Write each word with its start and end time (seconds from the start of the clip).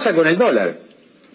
pasa 0.00 0.14
con 0.14 0.26
el 0.26 0.38
dólar? 0.38 0.78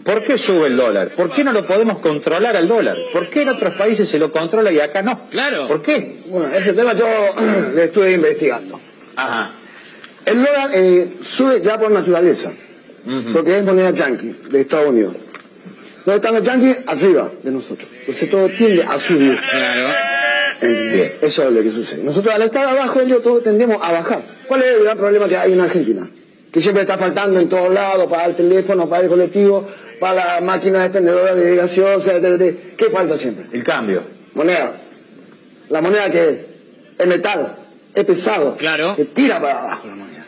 ¿Por 0.04 0.24
qué 0.24 0.40
sube 0.40 0.68
el 0.68 0.76
dólar? 0.76 1.10
¿Por 1.10 1.30
qué 1.30 1.44
no 1.44 1.52
lo 1.52 1.68
podemos 1.68 2.00
controlar 2.00 2.56
al 2.56 2.68
dólar? 2.68 2.98
¿Por 3.14 3.30
qué 3.30 3.44
en 3.44 3.50
otros 3.50 3.76
países 3.76 4.10
se 4.10 4.18
lo 4.18 4.32
controla 4.32 4.72
y 4.72 4.80
acá 4.80 5.04
no? 5.04 5.30
Claro. 5.30 5.68
¿Por 5.68 5.84
qué? 5.84 6.24
Bueno, 6.26 6.48
ese 6.52 6.74
tema 6.74 6.94
yo 6.94 7.06
lo 7.76 7.82
estuve 7.82 8.14
investigando. 8.14 8.82
Ajá. 9.16 9.52
El 10.26 10.44
dólar 10.44 10.72
eh, 10.74 11.08
sube 11.22 11.62
ya 11.62 11.80
por 11.80 11.92
naturaleza, 11.92 12.52
porque 13.32 13.60
es 13.60 13.64
moneda 13.64 13.92
yankee 13.92 14.36
de 14.50 14.62
Estados 14.62 14.88
Unidos. 14.88 15.14
¿Dónde 16.04 16.16
están 16.16 16.34
los 16.34 16.44
yankees? 16.44 16.84
Arriba 16.88 17.32
de 17.44 17.52
nosotros. 17.52 17.88
Entonces 18.00 18.30
todo 18.32 18.50
tiende 18.50 18.82
a 18.82 18.98
subir. 18.98 19.40
Eso 21.22 21.44
es 21.44 21.52
lo 21.52 21.62
que 21.62 21.70
sucede. 21.70 22.04
Nosotros 22.04 22.34
al 22.34 22.42
estar 22.42 22.68
abajo, 22.68 23.00
ellos 23.00 23.22
todos 23.22 23.44
tendemos 23.44 23.78
a 23.80 23.92
bajar. 23.92 24.24
¿Cuál 24.48 24.64
es 24.64 24.74
el 24.74 24.84
gran 24.84 24.98
problema 24.98 25.28
que 25.28 25.38
hay 25.38 25.54
en 25.54 25.62
Argentina? 25.62 26.10
Que 26.56 26.62
siempre 26.62 26.84
está 26.84 26.98
faltando 26.98 27.38
en 27.38 27.50
todos 27.50 27.70
lados, 27.74 28.08
para 28.10 28.28
el 28.28 28.34
teléfono, 28.36 28.88
para 28.88 29.04
el 29.04 29.10
colectivo, 29.10 29.68
para 30.00 30.36
la 30.36 30.40
máquina 30.42 30.86
expendedora 30.86 31.36
de 31.36 31.54
gaseosa, 31.54 32.14
etc. 32.16 32.56
¿Qué 32.78 32.86
falta 32.86 33.18
siempre? 33.18 33.48
El 33.52 33.62
cambio. 33.62 34.04
Moneda. 34.36 34.78
La 35.68 35.82
moneda 35.82 36.10
que 36.10 36.46
es, 36.98 37.08
metal, 37.08 37.58
es 37.94 38.06
pesado. 38.06 38.56
Claro. 38.56 38.96
Que 38.96 39.04
tira 39.04 39.42
para 39.42 39.60
abajo 39.64 39.86
la 39.90 39.96
moneda. 39.96 40.26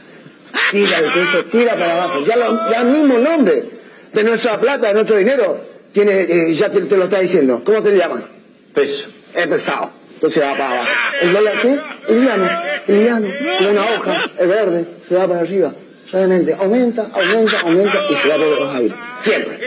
Tira 0.69 0.97
el 0.99 1.13
peso, 1.13 1.45
tira 1.45 1.75
para 1.75 1.93
abajo. 1.93 2.19
Ya, 2.25 2.35
lo- 2.35 2.71
ya 2.71 2.81
el 2.81 2.87
mismo 2.87 3.17
nombre 3.19 3.63
de 4.11 4.23
nuestra 4.25 4.59
plata, 4.59 4.89
de 4.89 4.95
nuestro 4.95 5.15
dinero, 5.15 5.61
tiene, 5.93 6.23
eh, 6.23 6.53
ya 6.53 6.69
te, 6.69 6.81
te 6.81 6.97
lo 6.97 7.05
está 7.05 7.19
diciendo. 7.19 7.61
¿Cómo 7.63 7.81
te 7.81 7.95
llaman? 7.95 8.25
Peso. 8.73 9.07
Es 9.33 9.47
pesado. 9.47 9.91
Entonces 10.15 10.43
va 10.43 10.51
para 10.57 10.71
abajo. 10.73 10.89
¿El 11.21 11.31
dólar 11.33 11.53
qué? 11.61 11.79
El 12.09 12.21
liano. 12.21 12.49
El 12.85 12.99
liano. 13.01 13.27
Como 13.59 13.69
una 13.69 13.81
hoja. 13.81 14.31
Es 14.37 14.47
verde. 14.49 14.85
Se 15.07 15.15
va 15.15 15.25
para 15.25 15.39
arriba. 15.39 15.73
Suavemente. 16.09 16.53
Aumenta, 16.53 17.09
aumenta, 17.13 17.59
aumenta 17.61 18.05
y 18.09 18.15
se 18.15 18.27
va 18.29 18.35
por 18.35 18.59
los 18.61 18.75
aires. 18.75 18.97
Siempre. 19.19 19.59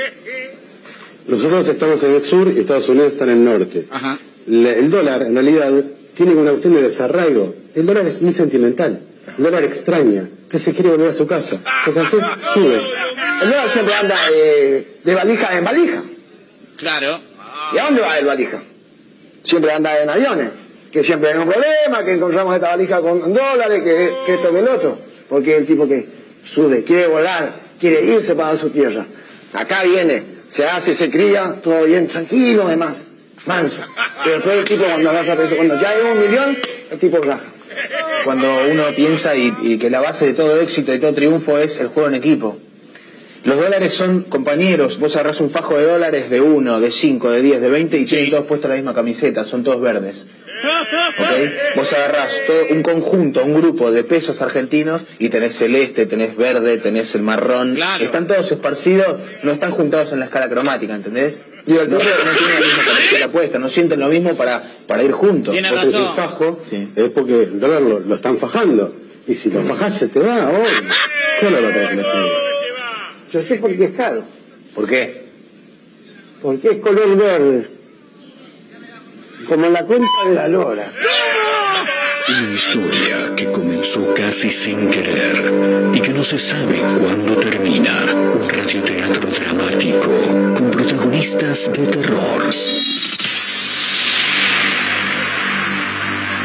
Nosotros 1.26 1.68
estamos 1.68 2.02
en 2.02 2.14
el 2.14 2.24
sur 2.24 2.52
y 2.54 2.60
Estados 2.60 2.88
Unidos 2.88 3.12
está 3.12 3.24
en 3.24 3.30
el 3.30 3.44
norte. 3.44 3.86
Ajá. 3.91 4.19
El 4.47 4.91
dólar, 4.91 5.22
en 5.22 5.34
realidad, 5.34 5.70
tiene 6.14 6.34
una 6.34 6.50
cuestión 6.50 6.74
de 6.74 6.82
desarraigo. 6.82 7.55
El 7.74 7.86
dólar 7.86 8.06
es 8.06 8.20
muy 8.22 8.32
sentimental. 8.32 9.00
El 9.36 9.44
dólar 9.44 9.64
extraña. 9.64 10.28
Usted 10.44 10.58
se 10.58 10.72
quiere 10.72 10.91
volver 10.91 11.10
a 11.10 11.12
su 11.12 11.27
casa. 11.27 11.58
¿Te 11.84 11.92
cansé? 11.92 12.16
Sube. 12.54 12.80
El 13.42 13.50
dólar 13.50 13.69
siempre 13.69 13.94
anda 13.94 14.16
eh, 14.34 14.98
de 15.04 15.14
valija 15.14 15.56
en 15.56 15.64
valija. 15.64 16.02
Claro. 16.77 17.20
¿Y 17.75 17.78
a 17.78 17.84
dónde 17.84 18.00
va 18.00 18.19
el 18.19 18.25
valija? 18.25 18.62
Siempre 19.42 19.72
anda 19.72 20.02
en 20.02 20.10
aviones. 20.10 20.48
Que 20.91 21.04
siempre 21.04 21.30
hay 21.30 21.38
un 21.38 21.48
problema, 21.48 22.04
que 22.04 22.14
encontramos 22.14 22.54
esta 22.54 22.70
valija 22.70 23.00
con 23.00 23.20
dólares, 23.32 23.82
que, 23.82 24.10
que 24.27 24.34
esto 24.34 24.50
que 24.50 24.58
el 24.58 24.69
otro. 24.69 24.98
Porque 25.28 25.56
el 25.58 25.66
tipo 25.66 25.86
que 25.86 26.19
sube, 26.44 26.84
quiere 26.84 27.06
volar, 27.06 27.52
quiere 27.78 28.05
irse 28.05 28.34
para 28.34 28.56
su 28.56 28.70
tierra. 28.70 29.06
Acá 29.52 29.83
viene, 29.83 30.24
se 30.48 30.66
hace, 30.66 30.94
se 30.94 31.10
cría, 31.10 31.56
todo 31.62 31.84
bien, 31.84 32.06
tranquilo, 32.06 32.66
además, 32.66 32.97
manso. 33.47 33.82
Pero 34.22 34.36
después 34.36 34.58
el 34.58 34.64
tipo 34.64 34.84
cuando 34.84 35.10
agarra 35.10 35.36
peso, 35.36 35.56
cuando 35.56 35.80
ya 35.80 35.94
llega 35.94 36.12
un 36.12 36.20
millón, 36.20 36.58
el 36.91 36.98
tipo 36.98 37.19
raja. 37.19 37.47
Cuando 38.24 38.48
uno 38.70 38.84
piensa 38.94 39.34
y, 39.34 39.55
y 39.62 39.78
que 39.78 39.91
la 39.91 40.00
base 40.00 40.27
de 40.27 40.32
todo 40.34 40.60
éxito 40.60 40.92
y 40.92 40.98
todo 40.98 41.14
triunfo 41.14 41.58
es 41.58 41.80
el 41.80 41.88
juego 41.88 42.08
en 42.08 42.16
equipo. 42.16 42.58
Los 43.44 43.56
dólares 43.56 43.94
son 43.94 44.22
compañeros, 44.24 44.98
vos 44.98 45.16
agarrás 45.16 45.41
un 45.41 45.48
fajo 45.50 45.77
de 45.78 45.84
dólares 45.86 46.28
de 46.28 46.41
uno, 46.42 46.78
de 46.80 46.91
cinco, 46.91 47.30
de 47.30 47.41
diez, 47.41 47.60
de 47.60 47.70
veinte 47.70 47.98
y 47.98 48.05
tienen 48.05 48.30
todos 48.30 48.44
puestos 48.44 48.69
la 48.69 48.77
misma 48.77 48.92
camiseta, 48.94 49.44
son 49.44 49.64
todos 49.64 49.80
verdes. 49.80 50.27
¿Ok? 51.19 51.77
Vos 51.77 51.91
agarrás 51.94 52.34
todo 52.47 52.58
un 52.70 52.82
conjunto, 52.82 53.42
un 53.42 53.55
grupo 53.55 53.91
de 53.92 54.05
pesos 54.05 54.42
argentinos 54.42 55.02
y 55.19 55.30
tenés 55.30 55.55
celeste, 55.56 56.05
tenés 56.05 56.36
verde, 56.36 56.77
tenés 56.77 57.14
el 57.14 57.22
marrón. 57.22 57.74
Claro. 57.77 58.05
Están 58.05 58.27
todos 58.27 58.52
esparcidos, 58.52 59.16
no 59.42 59.52
están 59.52 59.70
juntados 59.70 60.12
en 60.12 60.19
la 60.19 60.27
escala 60.27 60.50
cromática, 60.50 60.94
¿entendés? 60.94 61.42
Y 61.66 61.72
el 61.77 61.88
no, 61.88 61.97
no 61.97 62.00
tienen 62.02 62.25
la 62.25 62.60
misma 62.60 62.84
camiseta 62.84 63.28
puesta, 63.28 63.58
no 63.58 63.69
sienten 63.69 64.00
lo 64.00 64.08
mismo 64.08 64.36
para, 64.36 64.62
para 64.86 65.02
ir 65.02 65.12
juntos. 65.12 65.52
Tiene 65.54 65.70
Porque 65.70 65.86
razón. 65.86 66.02
el 66.08 66.14
fajo 66.14 66.60
Sí. 66.69 66.88
es 66.94 67.09
porque 67.09 67.42
el 67.44 67.59
dólar 67.59 67.81
lo, 67.81 68.00
lo 68.00 68.15
están 68.15 68.36
fajando. 68.36 68.94
Y 69.26 69.34
si 69.34 69.50
lo 69.50 69.62
fajás 69.62 69.97
se 69.97 70.09
te 70.09 70.20
va, 70.20 70.50
oh, 70.50 70.65
¿qué 71.41 71.47
dólar 71.47 71.65
va 71.65 71.69
a 71.69 71.88
tener? 71.88 72.06
Yo 73.32 73.42
sé 73.44 73.56
por 73.56 73.76
qué 73.76 73.84
es 73.84 73.92
caro. 73.92 74.24
¿Por 74.74 74.88
qué? 74.88 75.22
Porque 76.42 76.68
es 76.68 76.76
color 76.78 77.16
verde. 77.16 77.70
Como 79.46 79.68
la 79.68 79.84
cuenta 79.84 80.08
de 80.26 80.34
la 80.34 80.48
lora. 80.48 80.92
Una 82.28 82.54
historia 82.54 83.34
que 83.36 83.50
comenzó 83.52 84.14
casi 84.14 84.50
sin 84.50 84.91
querer 84.91 85.92
y 85.94 86.00
que 86.00 86.10
no 86.10 86.24
se 86.24 86.38
sabe 86.38 86.80
cuándo 86.98 87.36
termina. 87.36 88.04
Un 88.34 88.48
radioteatro 88.48 89.30
dramático 89.30 90.10
con 90.56 90.70
protagonistas 90.72 91.72
de 91.72 91.86
terror. 91.86 92.50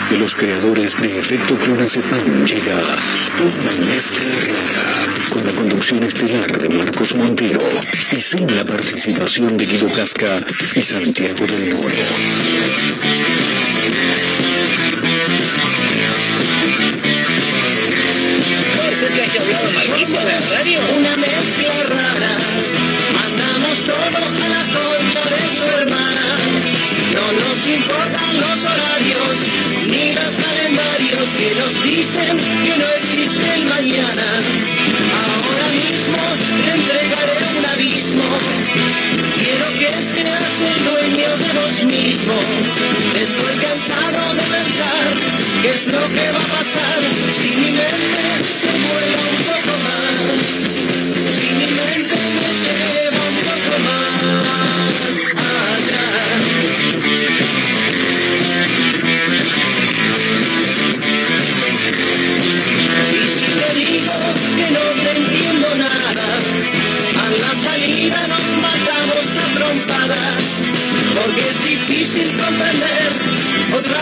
De 0.10 0.18
los 0.20 0.36
creadores 0.36 1.02
de 1.02 1.20
Efecto 1.20 1.56
Clonazepam 1.58 2.46
llega 2.46 2.80
una 3.40 3.86
mezcla 3.88 4.32
rara 4.46 5.15
con 5.36 5.46
la 5.46 5.52
conducción 5.52 6.02
estelar 6.04 6.50
de 6.58 6.70
Marcos 6.70 7.14
Montero 7.16 7.60
y 8.14 8.22
sin 8.22 8.48
la 8.56 8.64
participación 8.64 9.58
de 9.58 9.66
Guido 9.66 9.92
Casca 9.92 10.38
y 10.74 10.82
Santiago 10.82 11.46
del 11.46 11.74
Moro. 11.76 11.90
¿Puede 18.78 18.96
ser 18.96 19.12
que 19.12 19.24
haya 19.24 19.42
hablado 19.42 19.72
Marquito 19.74 20.20
en 20.22 20.28
la 20.28 20.40
radio? 20.56 20.80
Una 21.00 21.18
mezcla 21.18 21.84
rara. 21.90 22.38
Mandamos 23.14 23.80
todo 23.80 24.18
a 24.18 24.48
la 24.56 24.64
concha 24.72 25.24
de 25.36 25.42
su 25.54 25.66
hermana. 25.66 26.38
No 27.14 27.26
nos 27.42 27.68
importan 27.68 28.40
los 28.40 28.64
horarios 28.64 29.38
ni 29.90 30.14
los 30.14 30.45
que 31.12 31.54
nos 31.54 31.84
dicen 31.84 32.40
que 32.64 32.78
no 32.78 32.88
existe 32.98 33.54
el 33.56 33.66
mañana. 33.68 34.26
Ahora 35.22 35.68
mismo 35.70 36.18
te 36.64 36.72
entregaré 36.72 37.38
un 37.60 37.66
abismo. 37.66 38.24
Quiero 39.38 39.68
que 39.78 40.02
seas 40.02 40.56
el 40.62 40.84
dueño 40.84 41.38
de 41.38 41.50
vos 41.60 41.84
mismo. 41.84 42.34
Estoy 43.14 43.56
cansado 43.58 44.34
de 44.34 44.42
pensar 44.42 45.08
qué 45.62 45.70
es 45.76 45.86
lo 45.88 46.10
que 46.10 46.32
va 46.32 46.40
a 46.40 46.50
pasar 46.58 47.00
si 47.38 47.50
mi 47.56 47.72
mente 47.72 48.26
se 48.62 48.72
vuela 48.72 49.20
un 49.30 49.44
poco 49.46 49.74
más. 49.84 50.25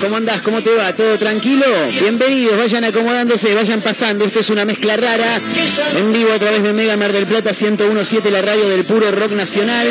¿Cómo 0.00 0.16
andás? 0.16 0.40
¿Cómo 0.42 0.62
te 0.62 0.72
va? 0.74 0.94
¿Todo 0.94 1.18
tranquilo? 1.18 1.66
Bienvenidos, 2.00 2.56
vayan 2.56 2.84
acomodándose, 2.84 3.52
vayan 3.54 3.80
pasando. 3.80 4.24
Esto 4.24 4.40
es 4.40 4.50
una 4.50 4.64
mezcla 4.64 4.96
rara. 4.96 5.40
En 5.96 6.12
vivo 6.12 6.32
a 6.32 6.38
través 6.38 6.62
de 6.62 6.72
Mega 6.72 6.96
Mar 6.96 7.12
del 7.12 7.26
Plata 7.26 7.50
1017, 7.50 8.30
la 8.30 8.42
radio 8.42 8.68
del 8.68 8.84
puro 8.84 9.10
rock 9.10 9.32
nacional. 9.32 9.88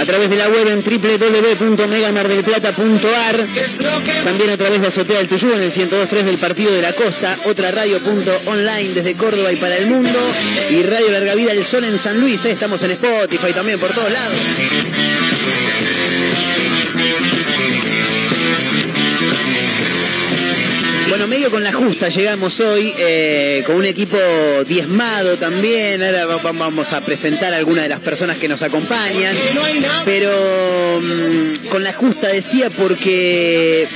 A 0.00 0.04
través 0.04 0.28
de 0.30 0.36
la 0.36 0.48
web 0.48 0.68
en 0.68 0.82
www.megamardelplata.ar. 0.82 3.46
¿Qué 3.52 3.64
es 3.64 3.82
lo 3.82 4.02
que 4.02 4.12
También 4.24 4.48
a 4.50 4.56
través 4.56 4.80
de 4.80 4.86
Azotea 4.86 5.18
del 5.18 5.28
Tuyú 5.28 5.52
en 5.52 5.60
el 5.62 5.72
102.3 5.72 6.22
del 6.22 6.38
Partido 6.38 6.72
de 6.72 6.80
la 6.82 6.92
Costa, 6.92 7.36
otra 7.44 7.72
radio.online 7.72 8.94
desde 8.94 9.14
Córdoba 9.14 9.52
y 9.52 9.56
para 9.56 9.76
el 9.76 9.86
mundo, 9.86 10.18
y 10.70 10.82
Radio 10.82 11.10
Larga 11.10 11.34
Vida 11.34 11.52
El 11.52 11.64
Sol 11.64 11.84
en 11.84 11.98
San 11.98 12.20
Luis, 12.20 12.44
¿eh? 12.44 12.50
estamos 12.52 12.82
en 12.82 12.92
Spotify 12.92 13.52
también 13.52 13.78
por 13.78 13.92
todos 13.92 14.10
lados. 14.10 14.36
Bueno, 21.26 21.38
medio 21.40 21.50
con 21.50 21.64
la 21.64 21.72
justa 21.72 22.08
llegamos 22.08 22.60
hoy, 22.60 22.94
eh, 22.98 23.64
con 23.66 23.74
un 23.74 23.84
equipo 23.84 24.16
diezmado 24.64 25.36
también, 25.36 26.00
ahora 26.00 26.24
va- 26.24 26.36
va- 26.36 26.52
vamos 26.52 26.92
a 26.92 27.00
presentar 27.04 27.52
a 27.52 27.56
algunas 27.56 27.82
de 27.82 27.88
las 27.88 27.98
personas 27.98 28.36
que 28.36 28.46
nos 28.46 28.62
acompañan, 28.62 29.34
pero 30.04 30.30
mm, 31.02 31.66
con 31.68 31.82
la 31.82 31.92
justa 31.94 32.28
decía 32.28 32.70
porque 32.70 33.88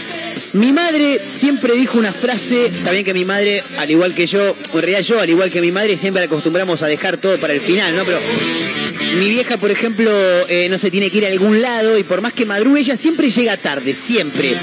mi 0.54 0.72
madre 0.72 1.20
siempre 1.30 1.74
dijo 1.74 1.98
una 1.98 2.12
frase, 2.12 2.68
bien 2.90 3.04
que 3.04 3.14
mi 3.14 3.24
madre, 3.24 3.62
al 3.78 3.88
igual 3.88 4.12
que 4.12 4.26
yo, 4.26 4.56
en 4.74 4.80
realidad 4.80 5.02
yo, 5.02 5.20
al 5.20 5.30
igual 5.30 5.50
que 5.52 5.60
mi 5.60 5.70
madre, 5.70 5.96
siempre 5.96 6.24
acostumbramos 6.24 6.82
a 6.82 6.88
dejar 6.88 7.16
todo 7.18 7.38
para 7.38 7.52
el 7.52 7.60
final, 7.60 7.94
¿no? 7.94 8.02
Pero 8.04 8.18
mi 9.20 9.28
vieja, 9.30 9.56
por 9.56 9.70
ejemplo, 9.70 10.10
eh, 10.48 10.66
no 10.68 10.78
se 10.78 10.90
tiene 10.90 11.10
que 11.10 11.18
ir 11.18 11.26
a 11.26 11.28
algún 11.28 11.62
lado 11.62 11.96
y 11.96 12.02
por 12.02 12.22
más 12.22 12.32
que 12.32 12.44
madrugue, 12.44 12.80
ella 12.80 12.96
siempre 12.96 13.30
llega 13.30 13.56
tarde, 13.56 13.94
siempre. 13.94 14.56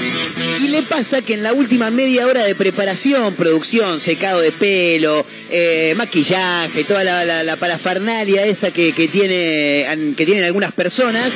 Y 0.60 0.68
le 0.68 0.82
pasa 0.82 1.22
que 1.22 1.34
en 1.34 1.42
la 1.44 1.52
última 1.52 1.90
media 1.90 2.26
hora 2.26 2.44
de 2.44 2.54
preparación, 2.54 3.34
producción, 3.34 4.00
secado 4.00 4.40
de 4.40 4.50
pelo, 4.50 5.24
eh, 5.50 5.94
maquillaje, 5.96 6.82
toda 6.84 7.04
la, 7.04 7.42
la- 7.44 7.56
parafernalia 7.56 8.44
esa 8.44 8.70
que, 8.72 8.92
tiene, 8.92 9.86
que 10.16 10.26
tienen 10.26 10.44
algunas 10.44 10.72
personas, 10.72 11.30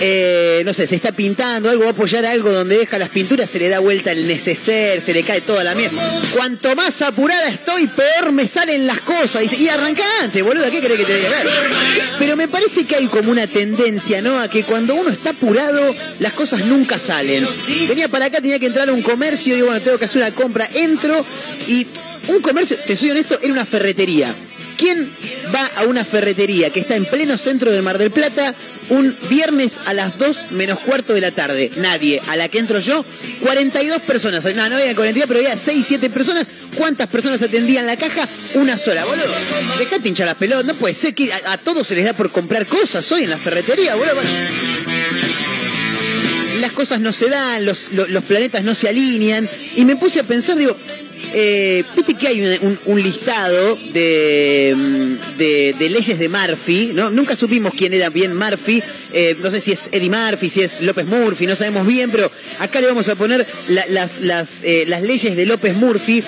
eh, 0.00 0.62
no 0.64 0.72
sé, 0.72 0.86
se 0.86 0.94
está 0.94 1.12
pintando 1.12 1.68
algo, 1.70 1.82
va 1.84 1.88
a 1.90 1.92
apoyar 1.92 2.24
algo 2.24 2.50
donde 2.50 2.78
deja 2.78 2.98
las 2.98 3.08
pinturas, 3.10 3.48
se 3.50 3.58
le 3.58 3.68
da 3.68 3.78
vuelta 3.78 4.12
el 4.12 4.26
neceser, 4.26 5.00
se 5.02 5.12
le 5.12 5.22
cae 5.22 5.40
toda 5.42 5.64
la 5.64 5.74
mierda. 5.74 6.20
Cuanto 6.34 6.74
más 6.76 7.00
apurada 7.02 7.48
estoy, 7.48 7.86
peor 7.88 8.32
me 8.32 8.46
salen 8.46 8.86
las 8.86 9.00
cosas. 9.02 9.42
Y, 9.52 9.64
y 9.64 9.68
arranca 9.68 10.02
antes, 10.22 10.42
boludo, 10.42 10.70
¿qué 10.70 10.80
crees 10.80 10.98
que 11.00 11.04
te 11.06 11.16
diga? 11.16 11.28
Ver. 11.30 11.48
Pero 12.18 12.36
me 12.36 12.48
parece 12.48 12.84
que 12.84 12.96
hay 12.96 13.08
como 13.08 13.30
una 13.30 13.46
tendencia, 13.46 14.22
¿no? 14.22 14.38
A 14.40 14.48
que 14.48 14.64
cuando 14.64 14.94
uno 14.94 15.10
está 15.10 15.30
apurado, 15.30 15.94
las 16.18 16.32
cosas 16.32 16.64
nunca 16.64 16.98
salen. 16.98 17.46
Venía 17.88 18.08
para 18.08 18.26
acá, 18.26 18.40
tenía 18.50 18.58
que 18.58 18.66
entrar 18.66 18.88
a 18.88 18.92
un 18.92 19.02
comercio, 19.02 19.56
y 19.56 19.62
bueno, 19.62 19.80
tengo 19.80 19.96
que 19.96 20.06
hacer 20.06 20.22
una 20.22 20.34
compra, 20.34 20.68
entro 20.74 21.24
y 21.68 21.86
un 22.26 22.40
comercio, 22.40 22.76
te 22.84 22.96
soy 22.96 23.10
honesto, 23.10 23.38
era 23.40 23.52
una 23.52 23.64
ferretería. 23.64 24.34
¿Quién 24.76 25.14
va 25.54 25.64
a 25.76 25.84
una 25.84 26.04
ferretería 26.04 26.70
que 26.70 26.80
está 26.80 26.96
en 26.96 27.04
pleno 27.04 27.36
centro 27.36 27.70
de 27.70 27.80
Mar 27.80 27.98
del 27.98 28.10
Plata 28.10 28.54
un 28.88 29.14
viernes 29.28 29.78
a 29.86 29.92
las 29.92 30.18
2 30.18 30.52
menos 30.52 30.80
cuarto 30.80 31.12
de 31.14 31.20
la 31.20 31.30
tarde? 31.30 31.70
Nadie. 31.76 32.20
A 32.28 32.34
la 32.34 32.48
que 32.48 32.58
entro 32.58 32.80
yo, 32.80 33.04
42 33.40 34.00
personas. 34.02 34.42
No, 34.42 34.68
no 34.68 34.76
había 34.76 34.94
42, 34.94 35.28
pero 35.28 35.38
había 35.38 35.56
6, 35.56 35.84
7 35.86 36.10
personas. 36.10 36.48
¿Cuántas 36.74 37.08
personas 37.08 37.42
atendían 37.42 37.86
la 37.86 37.98
caja? 37.98 38.26
Una 38.54 38.78
sola, 38.78 39.04
boludo. 39.04 39.32
Dejate 39.78 40.08
hinchar 40.08 40.26
las 40.26 40.36
pelotas. 40.36 40.64
No 40.64 40.74
puede 40.74 40.94
ser 40.94 41.14
que 41.14 41.30
a, 41.30 41.52
a 41.52 41.58
todos 41.58 41.86
se 41.86 41.94
les 41.94 42.06
da 42.06 42.14
por 42.14 42.32
comprar 42.32 42.66
cosas 42.66 43.12
hoy 43.12 43.24
en 43.24 43.30
la 43.30 43.38
ferretería, 43.38 43.94
boludo. 43.94 44.22
Las 46.60 46.72
cosas 46.72 47.00
no 47.00 47.12
se 47.12 47.28
dan, 47.28 47.64
los, 47.64 47.92
lo- 47.92 48.06
los 48.08 48.24
planetas 48.24 48.62
no 48.64 48.74
se 48.74 48.88
alinean. 48.88 49.48
Y 49.76 49.84
me 49.84 49.96
puse 49.96 50.20
a 50.20 50.24
pensar, 50.24 50.56
digo, 50.56 50.76
eh, 51.34 51.84
viste 51.96 52.14
que 52.14 52.26
hay 52.28 52.58
un, 52.86 53.02
listado 53.02 53.76
de, 53.92 54.74
mm, 54.76 55.36
de- 55.38 55.74
de 55.78 55.90
leyes 55.90 56.18
de 56.18 56.28
Murphy, 56.28 56.92
¿no? 56.94 57.10
Nunca 57.10 57.36
supimos 57.36 57.72
quién 57.76 57.92
era 57.92 58.10
bien 58.10 58.36
Murphy, 58.36 58.82
eh, 59.12 59.36
no 59.40 59.50
sé 59.50 59.60
si 59.60 59.72
es 59.72 59.88
Eddie 59.92 60.10
Murphy, 60.10 60.48
si 60.48 60.62
es 60.62 60.80
López 60.80 61.06
Murphy, 61.06 61.46
no 61.46 61.54
sabemos 61.56 61.86
bien, 61.86 62.10
pero 62.10 62.30
acá 62.58 62.80
le 62.80 62.86
vamos 62.88 63.08
a 63.08 63.14
poner 63.16 63.46
la- 63.68 63.86
las, 63.88 64.20
las, 64.20 64.62
eh, 64.64 64.84
las 64.88 65.02
leyes 65.02 65.36
de 65.36 65.46
López 65.46 65.74
Murphy. 65.76 66.22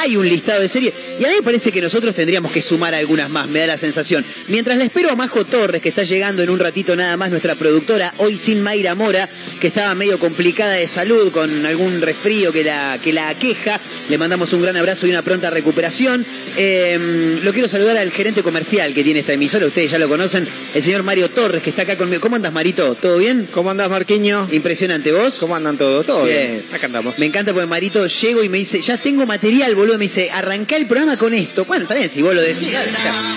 Hay 0.00 0.16
un 0.16 0.28
listado 0.28 0.60
de 0.60 0.68
series 0.68 0.92
y 1.18 1.24
a 1.24 1.28
mí 1.28 1.34
me 1.36 1.42
parece 1.42 1.70
que 1.70 1.80
nosotros 1.80 2.14
tendríamos 2.14 2.50
que 2.50 2.60
sumar 2.60 2.94
algunas 2.94 3.30
más, 3.30 3.48
me 3.48 3.60
da 3.60 3.66
la 3.66 3.78
sensación. 3.78 4.24
Mientras 4.48 4.78
la 4.78 4.84
espero 4.84 5.10
a 5.10 5.16
Majo 5.16 5.44
Torres, 5.44 5.80
que 5.80 5.88
está 5.88 6.04
llegando 6.04 6.42
en 6.42 6.50
un 6.50 6.58
ratito 6.58 6.96
nada 6.96 7.16
más, 7.16 7.30
nuestra 7.30 7.54
productora, 7.54 8.12
hoy 8.18 8.36
sin 8.36 8.62
Mayra 8.62 8.94
Mora, 8.94 9.28
que 9.60 9.66
estaba 9.66 9.94
medio 9.94 10.18
complicada 10.18 10.72
de 10.72 10.88
salud 10.88 11.30
con 11.32 11.64
algún 11.66 12.00
resfrío 12.00 12.52
que 12.52 12.64
la, 12.64 12.98
que 13.02 13.12
la 13.12 13.28
aqueja. 13.28 13.80
Le 14.08 14.18
mandamos 14.18 14.52
un 14.52 14.62
gran 14.62 14.76
abrazo 14.76 15.06
y 15.06 15.10
una 15.10 15.22
pronta 15.22 15.50
recuperación. 15.50 16.24
Eh, 16.56 17.40
lo 17.42 17.52
quiero 17.52 17.68
saludar 17.68 17.96
al 17.96 18.10
gerente 18.10 18.42
comercial 18.42 18.92
que 18.94 19.04
tiene 19.04 19.20
esta 19.20 19.32
emisora, 19.32 19.66
ustedes 19.66 19.90
ya 19.90 19.98
lo 19.98 20.08
conocen, 20.08 20.46
el 20.74 20.82
señor 20.82 21.02
Mario 21.02 21.30
Torres, 21.30 21.62
que 21.62 21.70
está 21.70 21.82
acá 21.82 21.96
conmigo. 21.96 22.20
¿Cómo 22.20 22.36
andas, 22.36 22.52
Marito? 22.52 22.94
¿Todo 22.94 23.18
bien? 23.18 23.48
¿Cómo 23.52 23.70
andás, 23.70 23.90
Marquiño? 23.90 24.48
Impresionante, 24.52 25.12
¿vos? 25.12 25.38
¿Cómo 25.38 25.56
andan 25.56 25.76
todos? 25.76 26.06
Todo 26.06 26.24
bien. 26.24 26.52
Bien. 26.52 26.64
Acá 26.72 26.86
andamos. 26.86 27.18
Me 27.18 27.26
encanta 27.26 27.52
porque 27.52 27.66
Marito 27.66 28.06
llego 28.06 28.42
y 28.42 28.48
me 28.48 28.58
dice, 28.58 28.80
ya 28.80 28.96
tengo 28.98 29.26
material, 29.26 29.74
boludo. 29.74 29.98
Me 29.98 30.04
dice, 30.04 30.30
arrancá 30.30 30.76
el 30.76 30.86
programa 30.86 31.03
con 31.18 31.34
esto. 31.34 31.64
Bueno, 31.64 31.82
está 31.84 31.94
bien, 31.94 32.08
si 32.10 32.22
vos 32.22 32.34
lo 32.34 32.40
decís. 32.42 32.68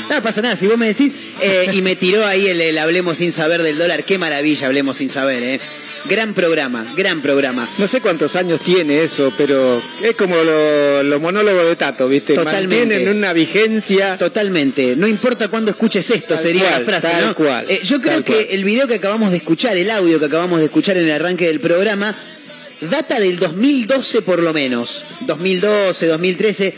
No 0.09 0.21
pasa 0.23 0.41
nada, 0.41 0.55
si 0.55 0.67
vos 0.67 0.77
me 0.77 0.87
decís. 0.87 1.11
eh, 1.41 1.69
y 1.73 1.81
me 1.81 1.95
tiró 1.95 2.25
ahí 2.25 2.47
el, 2.47 2.59
el 2.61 2.77
Hablemos 2.77 3.17
sin 3.17 3.31
saber 3.31 3.61
del 3.61 3.77
dólar. 3.77 4.03
Qué 4.05 4.17
maravilla, 4.17 4.67
Hablemos 4.67 4.97
sin 4.97 5.09
saber, 5.09 5.43
¿eh? 5.43 5.59
Gran 6.09 6.33
programa, 6.33 6.85
gran 6.95 7.21
programa. 7.21 7.67
No 7.79 7.87
sé 7.87 7.99
cuántos 7.99 8.35
años 8.37 8.61
tiene 8.61 9.03
eso, 9.03 9.33
pero 9.37 9.81
es 10.01 10.15
como 10.15 10.35
lo- 10.37 11.03
los 11.03 11.21
monólogos 11.21 11.65
de 11.67 11.75
Tato, 11.75 12.07
¿viste? 12.07 12.33
Totalmente. 12.33 12.85
Mantienen 12.85 13.17
una 13.17 13.33
vigencia. 13.33 14.17
Totalmente. 14.17 14.95
No 14.95 15.05
importa 15.07 15.49
cuándo 15.49 15.69
escuches 15.71 16.09
esto, 16.11 16.35
Tal 16.35 16.39
sería 16.43 16.61
cual, 16.69 16.79
la 16.79 16.85
frase, 16.85 17.07
tal 17.09 17.25
¿no? 17.25 17.35
cual, 17.35 17.65
Eh, 17.69 17.81
yo 17.83 17.99
creo 17.99 18.23
que 18.23 18.31
cual. 18.33 18.45
el 18.51 18.63
video 18.63 18.87
que 18.87 18.93
acabamos 18.95 19.31
de 19.31 19.37
escuchar, 19.37 19.75
el 19.75 19.91
audio 19.91 20.17
que 20.19 20.25
acabamos 20.27 20.59
de 20.59 20.65
escuchar 20.65 20.97
en 20.97 21.05
el 21.05 21.11
arranque 21.11 21.45
del 21.47 21.59
programa, 21.59 22.15
data 22.79 23.19
del 23.19 23.37
2012 23.37 24.21
por 24.21 24.41
lo 24.41 24.53
menos. 24.53 25.03
2012, 25.21 26.07
2013. 26.07 26.73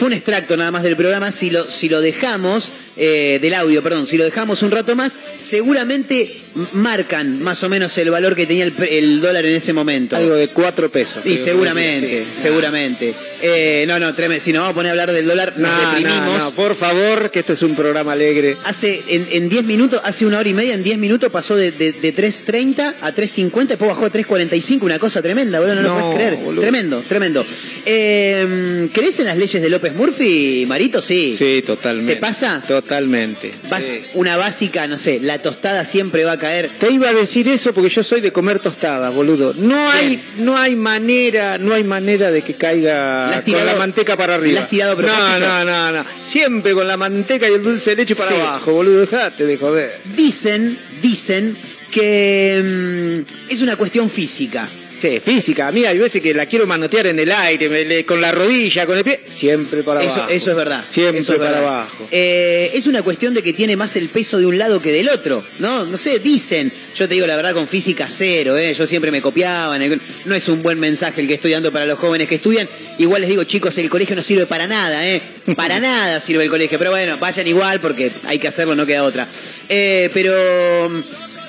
Fue 0.00 0.06
un 0.06 0.14
extracto 0.14 0.56
nada 0.56 0.70
más 0.70 0.82
del 0.82 0.96
programa. 0.96 1.30
Si 1.30 1.50
lo, 1.50 1.68
si 1.68 1.90
lo 1.90 2.00
dejamos, 2.00 2.72
eh, 2.96 3.38
del 3.42 3.52
audio, 3.52 3.82
perdón, 3.82 4.06
si 4.06 4.16
lo 4.16 4.24
dejamos 4.24 4.62
un 4.62 4.70
rato 4.70 4.96
más, 4.96 5.18
seguramente 5.36 6.40
marcan 6.72 7.42
más 7.42 7.62
o 7.64 7.68
menos 7.68 7.96
el 7.98 8.10
valor 8.10 8.34
que 8.34 8.46
tenía 8.46 8.64
el, 8.64 9.20
dólar 9.20 9.44
en 9.46 9.54
ese 9.54 9.72
momento. 9.72 10.16
Algo 10.16 10.34
de 10.34 10.48
cuatro 10.48 10.90
pesos. 10.90 11.24
Y 11.24 11.36
seguramente, 11.36 12.24
sí. 12.34 12.42
seguramente. 12.42 13.14
Eh, 13.42 13.84
no, 13.88 13.98
no, 13.98 14.14
tremendo. 14.14 14.44
Si 14.44 14.52
nos 14.52 14.60
vamos 14.60 14.72
a 14.72 14.74
poner 14.74 14.88
a 14.88 14.92
hablar 14.92 15.12
del 15.12 15.26
dólar, 15.26 15.54
nos 15.56 15.70
No, 15.72 15.88
deprimimos. 15.90 16.26
no, 16.26 16.38
no, 16.38 16.50
por 16.52 16.76
favor, 16.76 17.30
que 17.30 17.40
este 17.40 17.54
es 17.54 17.62
un 17.62 17.74
programa 17.74 18.12
alegre. 18.12 18.56
Hace, 18.64 19.02
en, 19.08 19.26
en 19.30 19.48
10 19.48 19.64
minutos, 19.64 20.00
hace 20.04 20.26
una 20.26 20.38
hora 20.38 20.48
y 20.48 20.54
media, 20.54 20.74
en 20.74 20.82
10 20.82 20.98
minutos 20.98 21.30
pasó 21.30 21.56
de, 21.56 21.72
de, 21.72 21.92
de 21.92 22.14
3.30 22.14 22.94
a 23.00 23.12
3.50, 23.14 23.66
después 23.68 23.88
bajó 23.90 24.04
a 24.06 24.12
3.45, 24.12 24.82
una 24.82 24.98
cosa 24.98 25.22
tremenda, 25.22 25.58
boludo, 25.60 25.76
no, 25.76 25.82
lo 25.82 25.98
puedes 25.98 26.14
creer. 26.16 26.36
boludo. 26.36 26.60
Tremendo, 26.62 27.02
tremendo. 27.08 27.46
Eh, 27.86 28.88
¿Crees 28.92 29.18
en 29.20 29.26
las 29.26 29.38
leyes 29.38 29.62
de 29.62 29.70
López 29.70 29.94
Murphy, 29.94 30.64
Marito? 30.66 31.00
Sí. 31.00 31.34
Sí, 31.36 31.62
totalmente. 31.66 32.14
¿Te 32.16 32.20
pasa? 32.20 32.62
Totalmente. 32.66 33.50
Vas, 33.70 33.84
Sí. 33.84 34.02
una 34.14 34.36
básica, 34.36 34.86
no 34.86 34.98
sé, 34.98 35.18
la 35.20 35.40
tostada 35.40 35.84
siempre 35.86 36.24
va 36.24 36.32
a 36.32 36.38
caer. 36.40 36.68
Te 36.80 36.90
iba 36.90 37.10
a 37.10 37.12
decir 37.12 37.46
eso 37.46 37.72
porque 37.72 37.88
yo 37.90 38.02
soy 38.02 38.20
de 38.20 38.32
comer 38.32 38.58
tostadas, 38.58 39.14
boludo. 39.14 39.54
No 39.54 39.88
hay, 39.90 40.20
no 40.38 40.58
hay 40.58 40.74
manera, 40.74 41.58
no 41.58 41.74
hay 41.74 41.84
manera 41.84 42.32
de 42.32 42.42
que 42.42 42.54
caiga 42.54 43.42
con 43.44 43.64
la 43.64 43.76
manteca 43.76 44.16
para 44.16 44.34
arriba. 44.34 44.54
la 44.54 44.60
has 44.62 44.68
tirado 44.70 44.96
no, 45.00 45.38
no, 45.38 45.64
no, 45.64 45.92
no. 45.92 46.04
Siempre 46.24 46.72
con 46.74 46.88
la 46.88 46.96
manteca 46.96 47.48
y 47.48 47.52
el 47.52 47.62
dulce 47.62 47.90
de 47.90 47.96
leche 47.96 48.16
para 48.16 48.30
Sí. 48.30 48.36
abajo, 48.40 48.72
boludo. 48.72 49.00
Dejate 49.02 49.44
de 49.46 49.56
joder. 49.56 50.00
Dicen, 50.16 50.76
dicen 51.00 51.56
que 51.92 53.24
mm, 53.24 53.52
es 53.52 53.62
una 53.62 53.76
cuestión 53.76 54.08
física. 54.10 54.66
Sí, 55.00 55.18
física. 55.18 55.68
A 55.68 55.72
mí 55.72 55.84
hay 55.86 55.96
veces 55.98 56.20
que 56.20 56.34
la 56.34 56.44
quiero 56.44 56.66
manotear 56.66 57.06
en 57.06 57.18
el 57.18 57.30
aire, 57.32 57.68
me- 57.70 57.84
le- 57.86 58.04
con 58.04 58.20
la 58.20 58.32
rodilla, 58.32 58.84
con 58.84 58.98
el 58.98 59.04
pie. 59.04 59.20
Siempre 59.30 59.82
para 59.82 60.02
Eso, 60.02 60.12
abajo. 60.16 60.28
eso 60.30 60.50
es 60.50 60.56
verdad. 60.56 60.84
Siempre 60.90 61.20
es 61.20 61.26
para 61.26 61.38
verdad. 61.38 61.58
abajo. 61.60 62.06
Eh, 62.10 62.70
es 62.74 62.86
una 62.86 63.02
cuestión 63.02 63.32
de 63.32 63.42
que 63.42 63.54
tiene 63.54 63.76
más 63.76 63.96
el 63.96 64.08
peso 64.10 64.38
de 64.38 64.44
un 64.44 64.58
lado 64.58 64.82
que 64.82 64.92
del 64.92 65.08
otro, 65.08 65.42
¿no? 65.58 65.86
No 65.86 65.96
sé, 65.96 66.18
dicen. 66.18 66.70
Yo 66.94 67.08
te 67.08 67.14
digo 67.14 67.26
la 67.26 67.36
verdad 67.36 67.54
con 67.54 67.66
física 67.66 68.06
cero, 68.10 68.58
¿eh? 68.58 68.74
Yo 68.74 68.86
siempre 68.86 69.10
me 69.10 69.22
copiaba. 69.22 69.78
No 70.26 70.34
es 70.34 70.48
un 70.48 70.62
buen 70.62 70.78
mensaje 70.78 71.22
el 71.22 71.28
que 71.28 71.34
estoy 71.34 71.52
dando 71.52 71.72
para 71.72 71.86
los 71.86 71.98
jóvenes 71.98 72.28
que 72.28 72.34
estudian. 72.34 72.68
Igual 72.98 73.22
les 73.22 73.30
digo, 73.30 73.44
chicos, 73.44 73.78
el 73.78 73.88
colegio 73.88 74.14
no 74.16 74.22
sirve 74.22 74.44
para 74.46 74.66
nada, 74.66 75.08
¿eh? 75.08 75.22
Para 75.56 75.80
nada 75.80 76.20
sirve 76.20 76.44
el 76.44 76.50
colegio. 76.50 76.78
Pero 76.78 76.90
bueno, 76.90 77.16
vayan 77.18 77.46
igual 77.46 77.80
porque 77.80 78.12
hay 78.26 78.38
que 78.38 78.48
hacerlo, 78.48 78.76
no 78.76 78.84
queda 78.84 79.04
otra. 79.04 79.26
Eh, 79.68 80.10
pero 80.12 80.90
mm, 80.90 81.02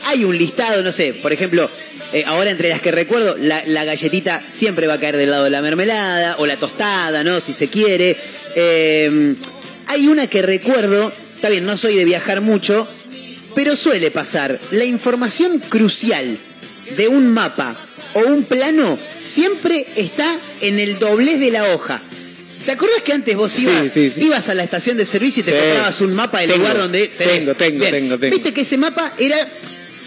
hay 0.05 0.23
un 0.23 0.37
listado, 0.37 0.81
no 0.83 0.91
sé, 0.93 1.15
por 1.15 1.33
ejemplo. 1.33 1.69
Eh, 2.13 2.23
ahora 2.25 2.51
entre 2.51 2.69
las 2.69 2.81
que 2.81 2.91
recuerdo, 2.91 3.35
la, 3.37 3.63
la 3.65 3.85
galletita 3.85 4.43
siempre 4.47 4.87
va 4.87 4.95
a 4.95 4.99
caer 4.99 5.17
del 5.17 5.31
lado 5.31 5.45
de 5.45 5.49
la 5.49 5.61
mermelada, 5.61 6.35
o 6.37 6.45
la 6.45 6.57
tostada, 6.57 7.23
¿no? 7.23 7.39
Si 7.39 7.53
se 7.53 7.67
quiere. 7.67 8.17
Eh, 8.55 9.35
hay 9.87 10.07
una 10.07 10.27
que 10.27 10.41
recuerdo 10.41 11.11
está 11.41 11.49
bien, 11.49 11.65
no 11.65 11.75
soy 11.75 11.95
de 11.95 12.05
viajar 12.05 12.41
mucho, 12.41 12.87
pero 13.55 13.75
suele 13.75 14.11
pasar. 14.11 14.59
La 14.69 14.85
información 14.85 15.57
crucial 15.57 16.37
de 16.95 17.07
un 17.07 17.33
mapa 17.33 17.75
o 18.13 18.19
un 18.19 18.43
plano 18.43 18.99
siempre 19.23 19.87
está 19.95 20.37
en 20.61 20.77
el 20.77 20.99
doblez 20.99 21.39
de 21.39 21.49
la 21.49 21.73
hoja. 21.73 21.99
¿Te 22.63 22.73
acuerdas 22.73 23.01
que 23.01 23.11
antes 23.13 23.35
vos 23.35 23.57
ibas, 23.57 23.91
sí, 23.91 24.11
sí. 24.13 24.21
ibas 24.23 24.49
a 24.49 24.53
la 24.53 24.63
estación 24.63 24.97
de 24.97 25.03
servicio 25.05 25.41
y 25.41 25.45
te 25.47 25.51
comprabas 25.51 25.99
un 26.01 26.13
mapa 26.13 26.41
del 26.41 26.51
Tengo, 26.51 26.61
lugar 26.61 26.77
donde 26.77 27.07
tenés? 27.07 27.39
tengo, 27.39 27.55
tengo, 27.55 27.79
Bien. 27.79 27.91
tengo, 27.91 28.19
tengo. 28.19 28.35
Viste 28.35 28.53
que 28.53 28.61
ese 28.61 28.77
mapa 28.77 29.13
era. 29.17 29.35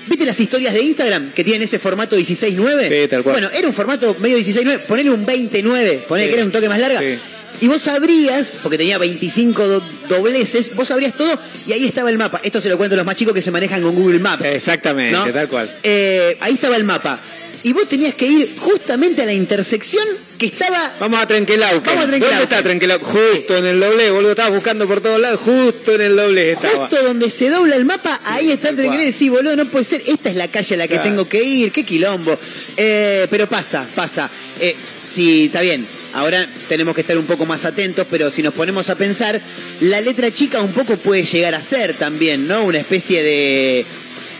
¿Viste 0.06 0.24
las 0.26 0.38
historias 0.38 0.74
de 0.74 0.82
Instagram 0.82 1.32
que 1.32 1.44
tienen 1.44 1.62
ese 1.62 1.78
formato 1.78 2.16
16.9? 2.18 2.88
Sí, 3.02 3.08
tal 3.08 3.22
cual. 3.22 3.34
Bueno, 3.34 3.50
era 3.52 3.66
un 3.66 3.74
formato 3.74 4.16
medio 4.20 4.38
16.9. 4.38 4.80
Ponele 4.80 5.10
un 5.10 5.24
20.9, 5.26 5.98
ponele 6.06 6.26
Sí. 6.26 6.30
que 6.30 6.34
era 6.36 6.44
un 6.44 6.52
toque 6.52 6.68
más 6.68 6.78
larga. 6.78 7.00
Sí. 7.00 7.18
Y 7.60 7.68
vos 7.68 7.86
abrías, 7.88 8.58
porque 8.62 8.76
tenía 8.76 8.98
25 8.98 9.66
do- 9.66 9.82
dobleces, 10.08 10.74
vos 10.74 10.90
abrías 10.90 11.14
todo 11.14 11.38
y 11.66 11.72
ahí 11.72 11.84
estaba 11.86 12.10
el 12.10 12.18
mapa. 12.18 12.40
Esto 12.42 12.60
se 12.60 12.68
lo 12.68 12.76
cuento 12.76 12.94
a 12.94 12.96
los 12.96 13.06
más 13.06 13.14
chicos 13.14 13.32
que 13.32 13.40
se 13.40 13.50
manejan 13.52 13.80
con 13.80 13.94
Google 13.94 14.18
Maps. 14.18 14.44
Exactamente, 14.44 15.16
¿no? 15.16 15.32
tal 15.32 15.48
cual. 15.48 15.70
Eh, 15.84 16.36
ahí 16.40 16.54
estaba 16.54 16.76
el 16.76 16.84
mapa. 16.84 17.20
Y 17.62 17.72
vos 17.72 17.88
tenías 17.88 18.14
que 18.14 18.26
ir 18.26 18.56
justamente 18.58 19.22
a 19.22 19.26
la 19.26 19.32
intersección 19.32 20.04
que 20.38 20.46
estaba 20.46 20.94
Vamos 21.00 21.20
a 21.20 21.26
Trenquelauquen. 21.26 21.82
Vamos 21.84 22.04
a 22.04 22.06
¿Dónde 22.06 22.18
Trenquelauquen. 22.18 22.42
está 22.48 22.62
Trenquelauquen? 22.62 23.08
Justo 23.08 23.56
en 23.58 23.66
el 23.66 23.80
doble, 23.80 24.10
boludo. 24.10 24.30
Estabas 24.30 24.52
buscando 24.52 24.86
por 24.88 25.00
todos 25.00 25.20
lados. 25.20 25.40
Justo 25.40 25.94
en 25.94 26.00
el 26.00 26.16
doble 26.16 26.52
estaba. 26.52 26.88
Justo 26.88 27.02
donde 27.02 27.30
se 27.30 27.50
dobla 27.50 27.76
el 27.76 27.84
mapa, 27.84 28.20
ahí 28.24 28.50
está 28.50 28.74
que 28.74 28.98
decir, 28.98 29.30
boludo, 29.30 29.56
no 29.56 29.66
puede 29.66 29.84
ser, 29.84 30.02
esta 30.06 30.30
es 30.30 30.36
la 30.36 30.48
calle 30.48 30.74
a 30.74 30.78
la 30.78 30.88
que 30.88 30.94
Claro. 30.94 31.08
tengo 31.10 31.28
que 31.28 31.42
ir, 31.42 31.72
qué 31.72 31.84
quilombo. 31.84 32.38
Eh, 32.76 33.26
pero 33.30 33.48
pasa, 33.48 33.86
pasa. 33.94 34.30
Eh, 34.60 34.76
sí, 35.00 35.46
está 35.46 35.60
bien. 35.60 35.86
Ahora 36.14 36.48
tenemos 36.68 36.94
que 36.94 37.00
estar 37.00 37.18
un 37.18 37.26
poco 37.26 37.44
más 37.44 37.64
atentos, 37.64 38.06
pero 38.08 38.30
si 38.30 38.40
nos 38.40 38.54
ponemos 38.54 38.88
a 38.88 38.94
pensar, 38.96 39.40
la 39.80 40.00
letra 40.00 40.30
chica 40.32 40.60
un 40.60 40.72
poco 40.72 40.96
puede 40.96 41.24
llegar 41.24 41.54
a 41.56 41.62
ser 41.62 41.94
también, 41.94 42.46
¿no? 42.46 42.64
Una 42.64 42.78
especie 42.78 43.22
de. 43.22 43.84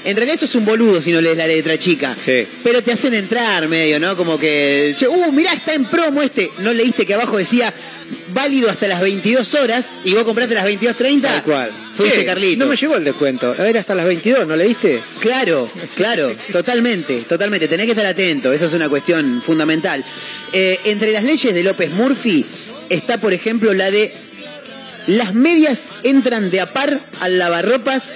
En 0.04 0.16
realidad 0.16 0.34
eso 0.34 0.44
es 0.44 0.54
un 0.54 0.64
boludo 0.64 1.00
si 1.00 1.12
no 1.12 1.20
lees 1.20 1.37
la 1.37 1.46
letra 1.46 1.78
chica. 1.78 2.16
Sí. 2.23 2.46
Pero 2.62 2.82
te 2.82 2.92
hacen 2.92 3.14
entrar 3.14 3.66
medio, 3.68 3.99
¿no? 3.99 4.16
Como 4.16 4.38
que, 4.38 4.94
che, 4.96 5.08
uh, 5.08 5.32
mirá, 5.32 5.52
está 5.52 5.75
en 5.75 5.87
promo 5.87 6.23
este. 6.23 6.50
¿No 6.58 6.73
leíste 6.73 7.06
que 7.06 7.14
abajo 7.14 7.38
decía 7.38 7.73
válido 8.34 8.68
hasta 8.68 8.87
las 8.87 9.00
22 9.00 9.54
horas 9.54 9.96
y 10.04 10.12
vos 10.12 10.25
compraste 10.25 10.54
las 10.54 10.66
22.30? 10.66 11.23
Tal 11.23 11.42
cual. 11.42 11.70
Fuiste, 11.94 12.20
Sí, 12.20 12.25
Carlito. 12.26 12.64
No 12.64 12.70
me 12.70 12.76
llegó 12.76 12.96
el 12.96 13.04
descuento. 13.04 13.54
A 13.58 13.62
ver, 13.62 13.78
hasta 13.78 13.94
las 13.94 14.04
22, 14.04 14.46
¿no 14.46 14.56
leíste? 14.56 15.00
Claro, 15.20 15.70
claro, 15.94 16.34
totalmente, 16.52 17.23
totalmente. 17.23 17.68
Tenés 17.68 17.87
que 17.87 17.92
estar 17.92 18.06
atento, 18.06 18.52
eso 18.52 18.66
es 18.66 18.73
una 18.75 18.88
cuestión 18.88 19.40
fundamental. 19.40 20.04
Eh, 20.52 20.80
entre 20.84 21.12
las 21.12 21.25
leyes 21.25 21.54
de 21.54 21.62
López 21.62 21.90
Murphy 21.90 22.44
está, 22.90 23.18
por 23.18 23.32
ejemplo, 23.32 23.73
la 23.73 23.90
de 23.90 24.12
las 25.06 25.34
medias 25.34 25.88
entran 26.02 26.50
de 26.50 26.61
a 26.61 26.73
par 26.73 27.08
al 27.20 27.38
lavarropas 27.38 28.14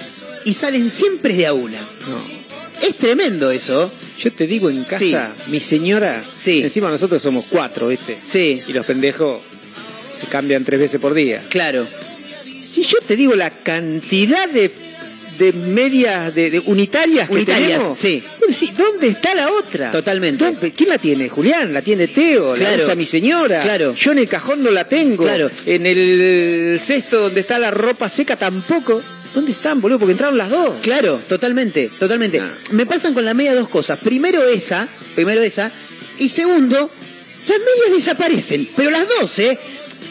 y 0.49 0.53
salen 0.53 0.89
siempre 0.89 1.33
de 1.35 1.45
a 1.45 1.53
una. 1.53 1.79
No. 1.79 2.39
Es 2.87 2.95
tremendo 2.97 3.51
eso. 3.51 3.91
Yo 4.17 4.33
te 4.33 4.47
digo 4.47 4.69
en 4.69 4.83
casa, 4.83 5.31
mi 5.47 5.59
señora, 5.59 6.23
Sí. 6.33 6.61
encima 6.63 6.89
nosotros 6.89 7.21
somos 7.21 7.45
cuatro, 7.49 7.87
¿viste? 7.89 8.17
Sí, 8.23 8.61
Y 8.67 8.73
los 8.73 8.85
pendejos 8.85 9.41
se 10.19 10.25
cambian 10.27 10.63
tres 10.65 10.79
veces 10.79 10.99
por 10.99 11.13
día. 11.13 11.43
claro. 11.49 11.87
Si 12.63 12.83
yo 12.83 12.97
te 13.07 13.15
digo 13.15 13.33
la 13.35 13.49
cantidad 13.49 14.47
de, 14.47 14.69
de 15.39 15.53
medias, 15.53 16.33
de, 16.35 16.51
de 16.51 16.59
unitarias 16.59 17.27
que 17.27 17.35
Unitarias, 17.35 17.71
tenemos, 17.79 17.97
sí. 17.97 18.23
¿dónde 18.77 19.07
está 19.07 19.33
la 19.33 19.49
otra? 19.51 19.89
Totalmente. 19.89 20.43
¿Dónde- 20.45 20.71
¿Quién 20.71 20.89
la 20.89 20.99
tiene? 20.99 21.29
Julián, 21.29 21.73
la 21.73 21.81
tiene 21.81 22.07
Teo, 22.07 22.53
Claro. 22.53 22.77
la 22.77 22.83
usa 22.83 22.95
mi 22.95 23.05
señora. 23.07 23.61
Claro. 23.61 23.95
Yo 23.95 24.11
en 24.11 24.19
el 24.19 24.27
cajón 24.27 24.61
no 24.63 24.69
la 24.69 24.87
tengo. 24.87 25.23
Claro. 25.23 25.49
En 25.65 25.85
el 25.87 26.79
cesto 26.79 27.21
donde 27.21 27.39
está 27.41 27.57
la 27.57 27.71
ropa 27.71 28.07
seca 28.07 28.35
tampoco. 28.35 29.01
¿Dónde 29.33 29.51
están, 29.51 29.79
boludo? 29.79 29.99
Porque 29.99 30.13
entraron 30.13 30.37
las 30.37 30.49
dos. 30.49 30.75
Claro, 30.81 31.21
totalmente, 31.27 31.91
totalmente. 31.99 32.39
Ah. 32.39 32.51
Me 32.71 32.85
pasan 32.85 33.13
con 33.13 33.25
la 33.25 33.33
media 33.33 33.53
dos 33.53 33.69
cosas. 33.69 33.99
Primero 33.99 34.47
esa, 34.47 34.87
primero 35.15 35.41
esa, 35.41 35.71
y 36.17 36.29
segundo, 36.29 36.89
las 37.47 37.59
medias 37.59 38.05
desaparecen, 38.05 38.67
pero 38.75 38.89
las 38.89 39.07
dos, 39.07 39.39
¿eh? 39.39 39.57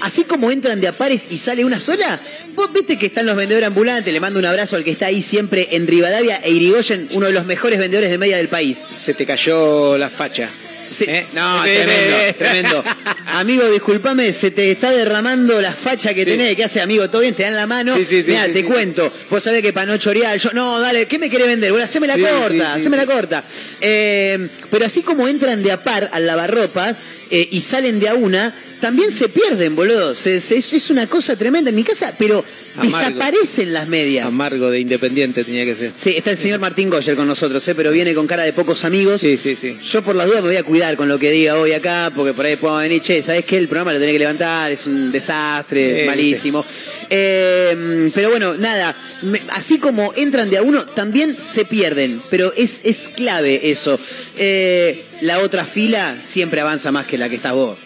Así 0.01 0.25
como 0.25 0.51
entran 0.51 0.81
de 0.81 0.89
a 0.89 0.93
pares 0.93 1.27
y 1.31 1.39
sale 1.39 1.65
una 1.65 1.81
sola, 1.81 2.21
vos 2.55 2.73
viste 2.73 2.97
que 2.99 3.07
están 3.07 3.27
los 3.27 3.35
vendedores 3.35 3.67
ambulantes, 3.67 4.13
le 4.13 4.21
mando 4.21 4.39
un 4.39 4.45
abrazo 4.45 4.77
al 4.77 4.85
que 4.85 4.91
está 4.91 5.07
ahí 5.07 5.23
siempre 5.23 5.69
en 5.73 5.89
Rivadavia 5.89 6.37
e 6.37 6.53
Irigoyen, 6.53 7.09
uno 7.13 7.27
de 7.27 7.33
los 7.33 7.47
mejores 7.47 7.81
vendedores 7.81 8.11
de 8.11 8.19
media 8.19 8.37
del 8.37 8.49
país. 8.49 8.85
Se 8.97 9.15
te 9.15 9.27
cayó 9.27 9.99
la 9.99 10.09
facha. 10.09 10.49
Sí. 10.89 11.05
¿Eh? 11.09 11.27
No, 11.35 11.63
tremendo, 11.65 12.17
tremendo. 12.39 12.85
Amigo, 13.27 13.71
discúlpame, 13.71 14.33
se 14.33 14.51
te 14.51 14.71
está 14.71 14.91
derramando 14.91 15.61
la 15.61 15.73
facha 15.73 16.15
que 16.15 16.25
Sí. 16.25 16.31
tenés. 16.31 16.57
¿Qué 16.57 16.65
hace, 16.65 16.81
amigo? 16.81 17.09
¿Todo 17.11 17.23
bien? 17.23 17.35
¿Te 17.35 17.43
dan 17.43 17.55
la 17.57 17.67
mano? 17.67 17.95
Sí, 17.97 18.25
Mirá, 18.27 18.49
te 18.49 18.65
cuento. 18.65 19.13
Vos 19.31 19.43
sabés 19.43 19.63
que 19.63 19.73
para 19.73 19.87
no 19.87 19.97
chorear, 19.99 20.39
yo, 20.39 20.51
no, 20.53 20.81
dale, 20.81 21.07
¿qué 21.07 21.19
me 21.19 21.29
querés 21.31 21.49
vender? 21.49 21.71
Bueno, 21.71 21.85
haceme 21.85 22.07
la 22.07 22.17
corta, 22.19 22.75
haceme 22.75 22.97
la 22.97 23.07
corta. 23.07 23.45
Eh, 23.81 24.49
pero 24.71 24.87
así 24.87 25.03
como 25.03 25.29
entran 25.29 25.63
de 25.63 25.73
a 25.73 25.83
par 25.83 26.09
al 26.13 26.27
lavarropas 26.27 26.97
eh, 27.31 27.47
y 27.51 27.61
salen 27.61 28.01
de 28.01 28.09
a 28.09 28.15
una, 28.15 28.55
también 28.81 29.11
se 29.11 29.29
pierden, 29.29 29.75
boludo. 29.77 30.15
Se- 30.15 30.41
se- 30.41 30.57
es, 30.57 30.73
es 30.73 30.91
una 30.91 31.07
cosa 31.09 31.37
tremenda 31.37 31.71
en 31.71 31.77
mi 31.77 31.85
casa, 31.85 32.15
pero 32.19 32.45
Amargo. 32.81 32.99
desaparecen 32.99 33.73
las 33.73 33.89
medias. 33.89 34.27
Amargo 34.27 34.71
de 34.71 34.81
independiente 34.81 35.45
tenía 35.45 35.65
que 35.65 35.75
ser. 35.77 35.93
Sí, 35.95 36.15
está 36.17 36.31
el 36.31 36.37
señor 36.39 36.61
Martín 36.61 36.91
Goyer 36.91 37.17
con 37.17 37.27
nosotros, 37.27 37.67
¿eh? 37.69 37.75
pero 37.75 37.91
viene 37.93 38.15
con 38.15 38.27
cara 38.27 38.43
de 38.45 38.53
pocos 38.53 38.85
amigos. 38.85 39.21
Sí, 39.21 39.37
sí, 39.37 39.57
sí. 39.61 39.77
Yo 39.83 40.03
por 40.03 40.15
las 40.17 40.27
dudas 40.27 40.43
me 40.43 40.49
voy 40.49 40.57
a 40.57 40.63
cuidar 40.63 40.97
con 40.97 41.09
lo 41.09 41.19
que 41.19 41.31
diga 41.31 41.57
hoy 41.57 41.73
acá, 41.73 42.11
porque 42.15 42.33
por 42.35 42.47
ahí 42.47 42.57
puedo 42.57 42.77
venir, 42.77 43.01
che, 43.01 43.23
¿sabes 43.23 43.45
qué? 43.45 43.59
El 43.59 43.69
programa 43.69 43.93
lo 43.93 43.99
tenés 43.99 44.13
que 44.15 44.19
levantar, 44.21 44.71
es 44.73 44.87
un 44.87 45.11
desastre, 45.13 46.01
Sí, 46.03 46.07
malísimo. 46.07 46.65
Eh, 47.11 48.11
pero 48.15 48.31
bueno, 48.31 48.55
nada, 48.55 48.95
me- 49.23 49.41
así 49.51 49.79
como 49.79 50.13
entran 50.17 50.51
de 50.51 50.59
a 50.59 50.63
uno, 50.63 50.85
también 50.85 51.37
se 51.45 51.65
pierden, 51.65 52.23
pero 52.31 52.53
es, 52.57 52.83
es 52.85 53.11
clave 53.15 53.71
eso. 53.71 53.99
Eh, 54.37 55.05
la 55.23 55.41
otra 55.41 55.65
fila 55.65 56.17
siempre 56.23 56.61
avanza 56.61 56.93
más 56.93 57.07
que 57.07 57.19
la 57.19 57.29
que 57.29 57.37
estás 57.37 57.53
vos. 57.55 57.79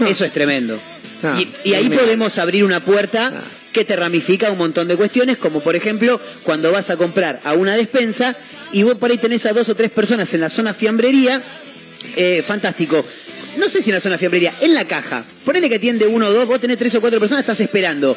No. 0.00 0.06
Eso 0.06 0.24
es 0.24 0.32
tremendo. 0.32 0.78
No, 1.22 1.40
y, 1.40 1.48
y 1.64 1.74
ahí 1.74 1.84
no 1.84 1.90
me- 1.90 1.96
podemos 1.98 2.38
abrir 2.38 2.64
una 2.64 2.84
puerta 2.84 3.32
Ah. 3.34 3.42
Que 3.74 3.84
te 3.84 3.96
ramifica 3.96 4.50
un 4.50 4.56
montón 4.56 4.88
de 4.88 4.96
cuestiones, 4.96 5.36
como 5.36 5.60
por 5.60 5.76
ejemplo 5.76 6.18
cuando 6.44 6.72
vas 6.72 6.88
a 6.88 6.96
comprar 6.96 7.40
a 7.44 7.52
una 7.52 7.74
despensa 7.74 8.34
y 8.72 8.84
vos 8.84 8.94
por 8.94 9.10
ahí 9.10 9.18
tenés 9.18 9.44
a 9.44 9.52
dos 9.52 9.68
o 9.68 9.74
tres 9.74 9.90
personas 9.90 10.32
en 10.32 10.40
la 10.40 10.48
zona 10.48 10.72
fiambrería, 10.72 11.42
eh, 12.16 12.42
fantástico. 12.46 13.04
No 13.58 13.68
sé 13.68 13.82
si 13.82 13.90
en 13.90 13.96
la 13.96 14.00
zona 14.00 14.16
fiambrería, 14.16 14.54
en 14.60 14.74
la 14.74 14.86
caja. 14.86 15.24
Ponele 15.44 15.68
que 15.68 15.74
atiende 15.74 16.06
uno 16.06 16.26
o 16.26 16.32
dos, 16.32 16.46
vos 16.46 16.60
tenés 16.60 16.78
tres 16.78 16.94
o 16.94 17.00
cuatro 17.00 17.20
personas, 17.20 17.42
estás 17.42 17.60
esperando. 17.60 18.16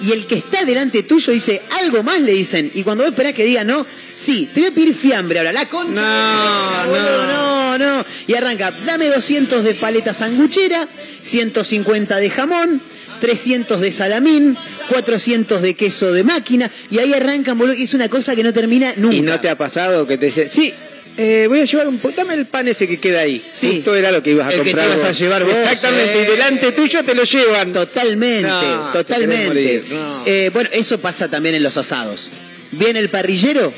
Y 0.00 0.12
el 0.12 0.26
que 0.26 0.36
está 0.36 0.64
delante 0.64 1.02
tuyo 1.02 1.32
dice, 1.32 1.60
algo 1.80 2.02
más 2.02 2.20
le 2.20 2.32
dicen. 2.32 2.70
Y 2.74 2.82
cuando 2.82 3.04
vos 3.04 3.12
esperás 3.12 3.34
que 3.34 3.44
diga 3.44 3.64
no, 3.64 3.84
sí, 4.16 4.48
te 4.54 4.60
voy 4.60 4.70
a 4.70 4.74
pedir 4.74 4.94
fiambre 4.94 5.38
ahora, 5.38 5.52
la 5.52 5.68
concha. 5.68 6.00
No, 6.00 6.90
boludo, 6.90 7.26
no, 7.26 7.78
no. 7.78 8.06
Y 8.26 8.34
arranca, 8.34 8.72
dame 8.86 9.08
200 9.08 9.62
de 9.62 9.74
paleta 9.74 10.12
sanguchera, 10.12 10.88
150 11.22 12.16
de 12.16 12.30
jamón, 12.30 12.82
300 13.22 13.80
de 13.80 13.92
salamín, 13.92 14.56
400 14.88 15.62
de 15.62 15.74
queso 15.74 16.12
de 16.12 16.24
máquina. 16.24 16.68
Y 16.90 16.98
ahí 16.98 17.14
arrancan, 17.14 17.56
boludo, 17.56 17.74
y 17.74 17.84
es 17.84 17.94
una 17.94 18.08
cosa 18.08 18.34
que 18.36 18.42
no 18.42 18.52
termina 18.52 18.92
nunca. 18.96 19.16
¿Y 19.16 19.22
no 19.22 19.40
te 19.40 19.48
ha 19.48 19.56
pasado 19.56 20.06
que 20.08 20.18
te 20.18 20.26
dicen, 20.26 20.48
sí, 20.50 20.74
eh, 21.16 21.46
voy 21.48 21.60
a 21.60 21.64
llevar 21.64 21.86
un 21.86 21.98
poco, 21.98 22.14
dame 22.16 22.34
el 22.34 22.46
pan 22.46 22.66
ese 22.66 22.88
que 22.88 22.98
queda 22.98 23.20
ahí? 23.20 23.40
Sí. 23.48 23.76
Justo 23.76 23.94
era 23.94 24.10
lo 24.10 24.22
que 24.24 24.30
ibas 24.30 24.48
a 24.48 24.50
El 24.52 24.62
que 24.62 24.74
te 24.74 24.76
comprar. 24.80 25.06
a 25.06 25.12
llevar 25.12 25.44
vos, 25.44 25.54
Exactamente, 25.54 26.20
eh. 26.20 26.24
y 26.26 26.30
delante 26.32 26.72
tuyo 26.72 27.04
te 27.04 27.14
lo 27.14 27.22
llevan. 27.22 27.72
Totalmente, 27.72 28.48
No, 28.48 28.90
totalmente. 28.92 29.84
no. 29.88 30.22
Eh, 30.26 30.50
bueno, 30.52 30.68
eso 30.72 30.98
pasa 31.00 31.28
también 31.30 31.54
en 31.54 31.62
los 31.62 31.76
asados. 31.76 32.30
Viene 32.72 32.98
el 32.98 33.08
parrillero, 33.08 33.72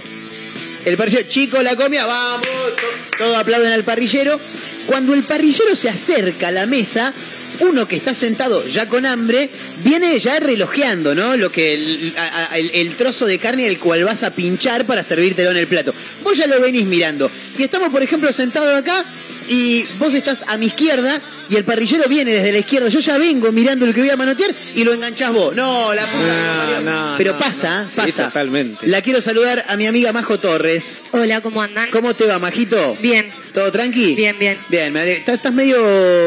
el 0.87 0.97
parrillero, 0.97 1.29
chico, 1.29 1.61
la 1.63 1.77
comida, 1.77 2.07
vamos, 2.07 2.47
to- 2.47 3.19
todos 3.19 3.37
aplauden 3.37 3.73
al 3.73 3.85
parrillero. 3.85 4.41
Cuando 4.87 5.13
el 5.15 5.23
parrillero 5.23 5.75
se 5.75 5.89
acerca 5.89 6.49
a 6.49 6.51
la 6.51 6.67
mesa, 6.67 7.13
uno 7.61 7.87
que 7.89 7.97
está 7.97 8.13
sentado 8.15 8.67
ya 8.67 8.89
con 8.89 9.07
hambre, 9.07 9.51
viene 9.85 10.19
ya 10.19 10.41
relojeando, 10.41 11.15
¿no? 11.15 11.37
Lo 11.37 11.51
que 11.51 11.75
el, 11.75 12.15
a- 12.17 12.53
a- 12.53 12.59
el- 12.59 12.71
el 12.75 12.97
trozo 12.97 13.27
de 13.27 13.39
carne 13.39 13.69
al 13.69 13.79
cual 13.79 14.05
vas 14.05 14.23
a 14.23 14.31
pinchar 14.35 14.87
para 14.87 15.03
servírtelo 15.03 15.51
en 15.51 15.57
el 15.59 15.67
plato. 15.67 15.95
Vos 16.23 16.37
ya 16.37 16.47
lo 16.47 16.61
venís 16.61 16.85
mirando. 16.87 17.31
Y 17.59 17.63
estamos, 17.63 17.91
por 17.91 18.03
ejemplo, 18.03 18.33
sentados 18.33 18.77
acá 18.77 19.05
y 19.49 19.85
vos 19.99 20.15
estás 20.15 20.45
a 20.49 20.57
mi 20.57 20.67
izquierda 20.67 21.21
y 21.51 21.57
el 21.57 21.65
parrillero 21.65 22.09
viene 22.09 22.33
desde 22.33 22.53
la 22.53 22.59
izquierda. 22.59 22.89
Yo 22.89 23.01
ya 23.01 23.19
vengo 23.19 23.53
mirando 23.53 23.85
el 23.85 23.93
que 23.93 24.01
voy 24.01 24.11
a 24.11 24.17
manotear 24.17 24.55
y 24.75 24.83
lo 24.85 24.93
enganchás 24.95 25.33
vos. 25.33 25.55
No, 25.55 25.93
la 25.95 26.07
puta 26.07 26.81
No, 26.83 26.91
no, 27.13 27.15
Pero 27.19 27.33
no, 27.35 27.39
pasa, 27.39 27.85
no. 27.85 27.91
Sí, 27.91 27.97
pasa. 27.97 28.27
totalmente. 28.29 28.87
La 28.87 29.03
quiero 29.03 29.21
saludar 29.21 29.65
a 29.69 29.77
mi 29.77 29.87
amiga 29.87 30.13
Majo 30.13 30.39
Torres. 30.41 30.97
Hola, 31.13 31.41
¿cómo 31.43 31.61
andan? 31.63 31.91
¿Cómo 31.91 32.15
te 32.15 32.25
va, 32.27 32.39
Majito? 32.39 32.97
Bien. 33.01 33.31
¿Todo 33.55 33.71
tranqui? 33.71 34.17
Bien, 34.17 34.37
bien. 34.37 34.59
Bien, 34.69 34.93
me 34.93 35.01
ale- 35.01 35.13
¿Estás, 35.13 35.37
estás 35.37 35.53
medio 35.55 35.77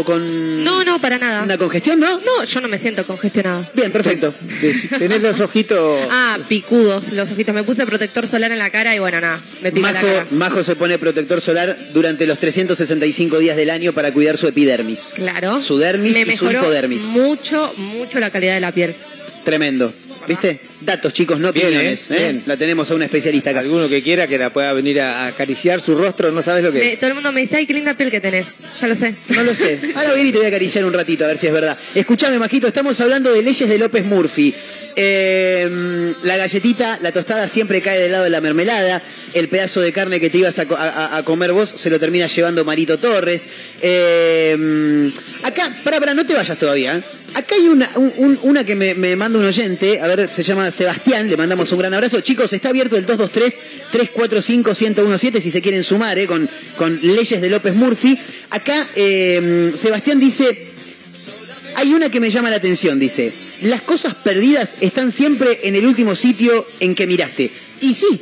con 0.06 0.64
No, 0.64 0.86
no, 0.86 1.00
para 1.02 1.18
nada. 1.18 1.44
una 1.44 1.58
congestión, 1.58 2.00
no? 2.00 2.20
No, 2.22 2.44
yo 2.46 2.62
no 2.62 2.70
me 2.70 2.78
siento 2.78 3.06
congestionada. 3.06 3.70
Bien, 3.74 3.92
perfecto. 3.92 4.34
Tenés 4.98 5.22
los 5.22 5.42
ojitos. 5.42 6.08
Ah, 6.10 6.38
picudos 6.48 7.12
los 7.12 7.30
ojitos. 7.32 7.54
Me 7.54 7.64
puse 7.64 7.86
protector 7.86 8.26
solar 8.26 8.52
en 8.54 8.60
la 8.60 8.70
cara 8.70 8.96
y 8.96 9.00
bueno, 9.00 9.20
nada, 9.20 9.42
me 9.62 9.74
pica 9.74 9.92
la 9.92 10.02
Majo, 10.02 10.14
cara. 10.14 10.28
Majo 10.32 10.64
se 10.64 10.76
pone 10.78 10.98
protector 10.98 11.42
solar 11.42 11.78
durante 11.94 12.26
los 12.26 12.38
365 12.40 13.40
días 13.40 13.58
del 13.58 13.72
año 13.72 13.92
para 13.92 14.14
cuidar 14.14 14.38
su 14.38 14.48
epidermis. 14.48 15.12
Claro. 15.14 15.60
Su 15.60 15.78
dermis 15.78 16.14
me 16.14 16.22
y 16.22 16.36
su 16.36 16.46
mejoró 16.46 16.62
hipodermis. 16.62 17.04
mucho, 17.04 17.74
mucho 17.76 18.20
la 18.22 18.30
calidad 18.30 18.54
de 18.54 18.62
la 18.62 18.72
piel. 18.72 18.96
Tremendo. 19.44 19.94
¿Viste? 20.28 20.60
Datos, 20.82 21.14
chicos, 21.14 21.40
no 21.40 21.52
Bien, 21.54 21.68
opiniones. 21.68 22.12
eh, 22.12 22.16
¿eh? 22.16 22.20
bien. 22.32 22.44
La 22.46 22.58
tenemos 22.58 22.90
a 22.92 22.96
una 22.96 23.06
especialista 23.06 23.50
acá. 23.52 23.60
Alguno 23.62 23.88
que 23.90 24.02
quiera 24.04 24.28
que 24.28 24.38
la 24.38 24.50
pueda 24.50 24.74
venir 24.74 25.00
a 25.02 25.28
acariciar 25.28 25.82
su 25.82 25.96
rostro, 25.96 26.32
no 26.32 26.42
sabes 26.42 26.64
lo 26.64 26.72
que 26.72 26.80
Me- 26.80 26.94
es. 26.94 27.00
todo 27.00 27.08
el 27.10 27.14
mundo 27.16 27.32
me 27.32 27.42
dice, 27.42 27.58
ay, 27.58 27.66
qué 27.66 27.74
linda 27.74 27.96
piel 27.96 28.12
que 28.12 28.20
tenés. 28.22 28.54
Ya 28.80 28.88
lo 28.88 28.96
sé. 28.96 29.16
No 29.30 29.44
lo 29.44 29.56
sé. 29.56 29.80
Ahora 29.96 30.12
voy 30.12 30.20
a 30.20 30.22
ir 30.22 30.28
y 30.28 30.32
te 30.32 30.38
voy 30.38 30.46
a 30.46 30.50
acariciar 30.50 30.86
un 30.86 30.94
ratito 30.94 31.24
a 31.24 31.28
ver 31.28 31.38
si 31.38 31.48
es 31.48 31.54
verdad. 31.54 31.78
Escuchame, 31.96 32.38
Majito, 32.40 32.68
estamos 32.68 33.00
hablando 33.02 33.32
de 33.34 33.42
leyes 33.42 33.68
de 33.68 33.78
López 33.78 34.06
Murphy. 34.06 34.54
Eh, 34.96 36.14
la 36.24 36.38
galletita, 36.38 37.00
la 37.02 37.12
tostada 37.12 37.48
siempre 37.48 37.82
cae 37.82 38.00
del 38.00 38.12
lado 38.12 38.24
de 38.24 38.30
la 38.30 38.42
mermelada. 38.42 39.02
El 39.34 39.48
pedazo 39.50 39.82
de 39.82 39.92
carne 39.92 40.20
que 40.20 40.30
te 40.30 40.40
ibas 40.40 40.58
a, 40.60 40.66
co- 40.68 40.76
a- 40.76 40.90
a- 40.90 41.18
a 41.18 41.24
comer 41.24 41.54
vos 41.54 41.70
se 41.70 41.90
lo 41.90 42.00
termina 42.00 42.28
llevando 42.28 42.66
Marito 42.66 42.98
Torres. 42.98 43.46
Eh, 43.82 45.12
acá, 45.44 45.72
para, 45.84 46.00
para, 46.00 46.14
no 46.14 46.26
te 46.26 46.34
vayas 46.34 46.58
todavía. 46.58 46.96
¿eh? 46.98 47.04
Acá 47.36 47.56
hay 47.56 47.68
una, 47.68 47.90
un- 47.96 48.14
un- 48.18 48.40
una 48.44 48.64
que 48.64 48.76
me, 48.76 48.96
me 48.96 49.16
manda 49.16 49.38
un 49.38 49.46
oyente, 49.46 50.00
a 50.02 50.08
ver, 50.08 50.17
se 50.32 50.44
llama 50.44 50.72
Sebastián, 50.72 51.30
le 51.30 51.38
mandamos 51.38 51.72
un 51.72 51.80
gran 51.80 51.94
abrazo. 51.94 52.20
Chicos, 52.20 52.52
está 52.54 52.70
abierto 52.70 52.98
el 52.98 53.06
223-345-1017 53.06 55.40
si 55.40 55.52
se 55.52 55.62
quieren 55.62 55.84
sumar 55.84 56.18
eh, 56.18 56.26
con, 56.28 56.50
con 56.76 57.00
leyes 57.02 57.42
de 57.42 57.50
López 57.50 57.76
Murphy. 57.76 58.18
Acá 58.50 58.88
eh, 58.96 59.72
Sebastián 59.76 60.20
dice, 60.20 60.68
hay 61.76 61.94
una 61.94 62.10
que 62.10 62.20
me 62.20 62.30
llama 62.30 62.50
la 62.50 62.58
atención, 62.58 63.00
dice, 63.00 63.32
las 63.62 63.82
cosas 63.82 64.16
perdidas 64.16 64.78
están 64.82 65.12
siempre 65.12 65.62
en 65.64 65.76
el 65.76 65.86
último 65.86 66.16
sitio 66.16 66.68
en 66.80 66.96
que 66.96 67.08
miraste. 67.08 67.52
Y 67.82 67.94
sí, 67.94 68.22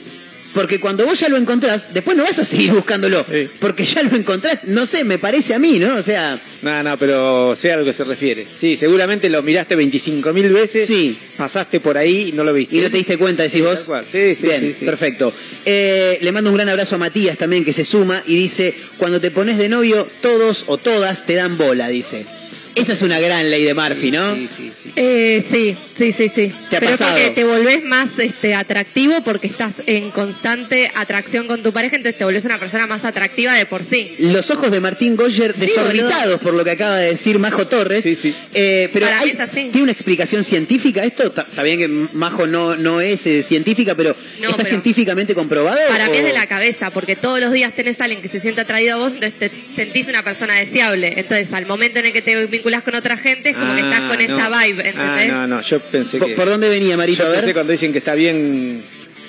porque 0.55 0.79
cuando 0.79 1.05
vos 1.05 1.19
ya 1.19 1.29
lo 1.29 1.37
encontrás, 1.37 1.93
después 1.93 2.17
no 2.17 2.23
vas 2.23 2.39
a 2.39 2.43
seguir 2.45 2.71
buscándolo, 2.71 3.23
Sí. 3.29 3.47
porque 3.59 3.85
ya 3.85 4.01
lo 4.01 4.15
encontrás, 4.17 4.63
no 4.63 4.87
sé, 4.87 5.03
me 5.03 5.19
parece 5.19 5.53
a 5.53 5.59
mí, 5.59 5.77
¿no? 5.77 5.93
O 5.95 6.01
sea, 6.01 6.39
No, 6.63 6.81
no, 6.81 6.97
pero 6.97 7.55
sé 7.55 7.71
a 7.71 7.77
lo 7.77 7.85
que 7.85 7.93
se 7.93 8.03
refiere. 8.05 8.47
Sí, 8.59 8.75
seguramente 8.77 9.29
lo 9.29 9.43
miraste 9.43 9.75
25.000 9.77 10.51
veces. 10.51 10.87
Sí. 10.87 11.15
Pasaste 11.37 11.79
por 11.79 11.95
ahí 11.97 12.29
y 12.29 12.31
no 12.31 12.43
lo 12.43 12.53
viste. 12.53 12.75
y 12.77 12.79
no 12.79 12.89
te 12.89 12.97
diste 12.97 13.17
cuenta, 13.19 13.43
decís 13.43 13.57
Sí, 13.57 13.61
vos. 13.61 13.87
Sí, 14.11 14.33
sí, 14.33 14.47
Bien, 14.47 14.61
sí, 14.61 14.73
sí. 14.79 14.85
perfecto. 14.85 15.31
Eh, 15.65 16.17
le 16.21 16.31
mando 16.31 16.49
un 16.49 16.55
gran 16.55 16.69
abrazo 16.69 16.95
a 16.95 16.97
Matías 16.97 17.37
también, 17.37 17.63
que 17.63 17.73
se 17.73 17.83
suma 17.83 18.23
y 18.25 18.35
dice, 18.35 18.73
cuando 18.97 19.21
te 19.21 19.29
pones 19.29 19.57
de 19.57 19.69
novio, 19.69 20.09
todos 20.21 20.63
o 20.67 20.77
todas 20.77 21.25
te 21.27 21.35
dan 21.35 21.57
bola, 21.57 21.87
dice. 21.89 22.25
Esa 22.75 22.91
es 22.91 23.01
una 23.03 23.19
gran 23.21 23.49
ley 23.49 23.63
de 23.63 23.73
Murphy, 23.73 24.11
¿no? 24.11 24.35
Sí, 24.35 24.49
sí, 24.57 24.71
sí. 24.75 24.91
Eh, 24.97 25.41
sí, 25.47 25.77
sí, 25.97 26.11
sí, 26.11 26.27
sí. 26.27 26.51
¿Te 26.69 26.75
ha 26.75 26.79
Pero 26.81 26.91
pasado? 26.91 27.11
porque 27.15 27.29
te 27.29 27.43
volvés 27.45 27.83
más 27.85 28.19
este, 28.19 28.53
atractivo 28.53 29.23
porque 29.23 29.47
estás 29.47 29.75
en 29.85 30.11
constante 30.11 30.91
atracción 30.95 31.47
con 31.47 31.63
tu 31.63 31.71
pareja, 31.71 31.95
entonces 31.95 32.17
te 32.17 32.25
volvés 32.25 32.43
una 32.43 32.59
persona 32.59 32.85
más 32.85 33.05
atractiva 33.05 33.53
de 33.53 33.65
por 33.65 33.85
sí. 33.85 34.13
Los 34.19 34.51
ojos 34.51 34.71
de 34.71 34.81
Martín 34.81 35.15
Goyer 35.15 35.53
Sí, 35.53 35.61
desorbitados 35.61 36.23
boludo. 36.25 36.39
por 36.39 36.53
lo 36.53 36.65
que 36.65 36.71
acaba 36.71 36.97
de 36.97 37.11
decir 37.11 37.39
Majo 37.39 37.65
Torres. 37.65 38.03
Sí, 38.03 38.13
sí. 38.15 38.35
Eh, 38.53 38.89
pero 38.91 39.05
Para 39.05 39.19
mí 39.19 39.23
hay- 39.25 39.31
es 39.31 39.39
así. 39.39 39.69
¿tiene 39.71 39.83
una 39.83 39.91
explicación 39.93 40.43
científica 40.43 41.03
esto? 41.05 41.23
Está 41.23 41.63
bien 41.63 41.79
que 41.79 41.87
Majo 41.87 42.45
no, 42.45 42.75
no 42.75 42.99
es 42.99 43.25
eh, 43.25 43.41
científica, 43.41 43.95
pero 43.95 44.17
No, 44.41 44.45
¿está 44.49 44.57
pero- 44.57 44.69
científicamente 44.69 45.33
comprobado? 45.33 45.79
Para 45.87 46.09
mí 46.09 46.17
o- 46.17 46.19
es 46.19 46.25
de 46.25 46.33
la 46.33 46.47
cabeza, 46.47 46.89
porque 46.91 47.15
todos 47.15 47.39
los 47.39 47.53
días 47.53 47.73
tenés 47.73 48.01
a 48.01 48.03
alguien 48.03 48.21
que 48.21 48.27
se 48.27 48.41
siente 48.41 48.59
atraído 48.59 48.95
a 48.95 48.97
vos, 48.97 49.13
entonces 49.13 49.39
te 49.39 49.49
sentís 49.73 50.09
una 50.09 50.23
persona 50.23 50.55
deseable. 50.55 51.13
Entonces, 51.15 51.53
al 51.53 51.65
momento 51.65 51.99
en 51.99 52.07
el 52.07 52.11
que 52.11 52.21
te 52.21 52.35
vinculás 52.65 52.83
con 52.83 52.95
otra 52.95 53.15
gente, 53.15 53.51
es 53.51 53.55
como 53.57 53.75
que 53.75 53.81
estás 53.81 54.01
con 54.01 54.19
Ah, 54.19 54.23
esa 54.23 54.49
no. 54.49 54.57
vibe, 54.59 54.83
Ah, 54.83 54.89
¿entendés? 54.89 55.27
no, 55.31 55.45
no, 55.47 55.61
yo 55.61 55.79
pensé 55.79 56.17
¿Por, 56.17 56.27
que... 56.29 56.33
por 56.33 56.49
dónde 56.49 56.67
venía, 56.67 56.97
Marito? 56.97 57.21
Yo 57.23 57.29
A 57.29 57.33
pensé 57.33 57.45
ver. 57.47 57.53
cuando 57.53 57.71
dicen 57.71 57.91
que 57.91 57.99
está 57.99 58.15
bien... 58.15 58.81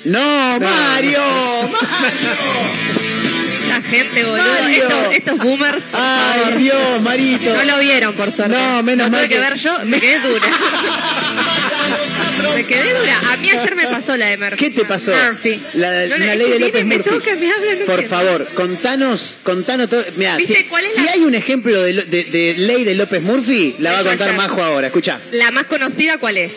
No, 0.07 0.59
Mario, 0.61 1.21
La 3.69 3.83
gente, 3.83 4.25
boludo. 4.25 4.69
Estos, 4.69 5.15
estos 5.17 5.39
boomers, 5.39 5.83
por 5.85 6.01
Ay, 6.01 6.41
favor. 6.41 6.59
Dios, 6.59 7.03
Marito. 7.03 7.55
No 7.55 7.65
lo 7.65 7.79
vieron, 7.79 8.15
por 8.15 8.33
suerte. 8.33 8.57
No, 8.57 8.83
menos 8.83 9.07
Lo 9.07 9.11
tuve 9.11 9.21
mal 9.21 9.29
que 9.29 9.35
que- 9.35 9.41
ver 9.41 9.55
yo, 9.59 9.79
me 9.85 10.01
quedé 10.01 10.21
dura. 10.21 10.47
me 12.55 12.67
quedé 12.67 12.95
dura. 12.99 13.21
A 13.33 13.37
mí 13.37 13.51
ayer 13.51 13.77
me 13.77 13.87
pasó 13.87 14.17
la 14.17 14.27
de 14.27 14.39
Murphy. 14.39 14.57
¿Qué 14.57 14.71
te 14.71 14.85
pasó? 14.85 15.13
Murphy. 15.15 15.61
La, 15.75 16.07
No, 16.07 16.19
la 16.19 16.35
ley 16.35 16.51
de 16.51 16.59
López 16.61 16.85
me 16.85 16.97
Murphy. 16.97 17.11
toca, 17.11 17.35
me 17.35 17.53
habla, 17.53 17.75
no 17.81 17.87
Por 17.87 18.03
favor, 18.05 18.49
contanos, 18.55 19.35
contanos 19.43 19.89
todo. 19.89 20.03
Mira, 20.17 20.37
si, 20.37 20.47
¿Viste 20.47 20.67
cuál 20.67 20.85
es 20.85 20.95
si 20.95 21.03
la- 21.03 21.13
hay 21.13 21.25
un 21.25 21.35
ejemplo 21.35 21.83
de, 21.83 21.93
de- 21.93 22.25
de 22.25 22.55
ley 22.59 22.85
de 22.85 22.95
López 22.95 23.23
Murphy, 23.23 23.77
la 23.79 23.93
va 23.93 23.99
a 24.01 24.05
contar 24.05 24.29
ayer. 24.29 24.41
Majo 24.41 24.63
ahora. 24.63 24.87
Escucha. 24.89 25.21
La 25.33 25.51
más 25.51 25.67
conocida, 25.67 26.19
¿cuál 26.19 26.39
es? 26.39 26.53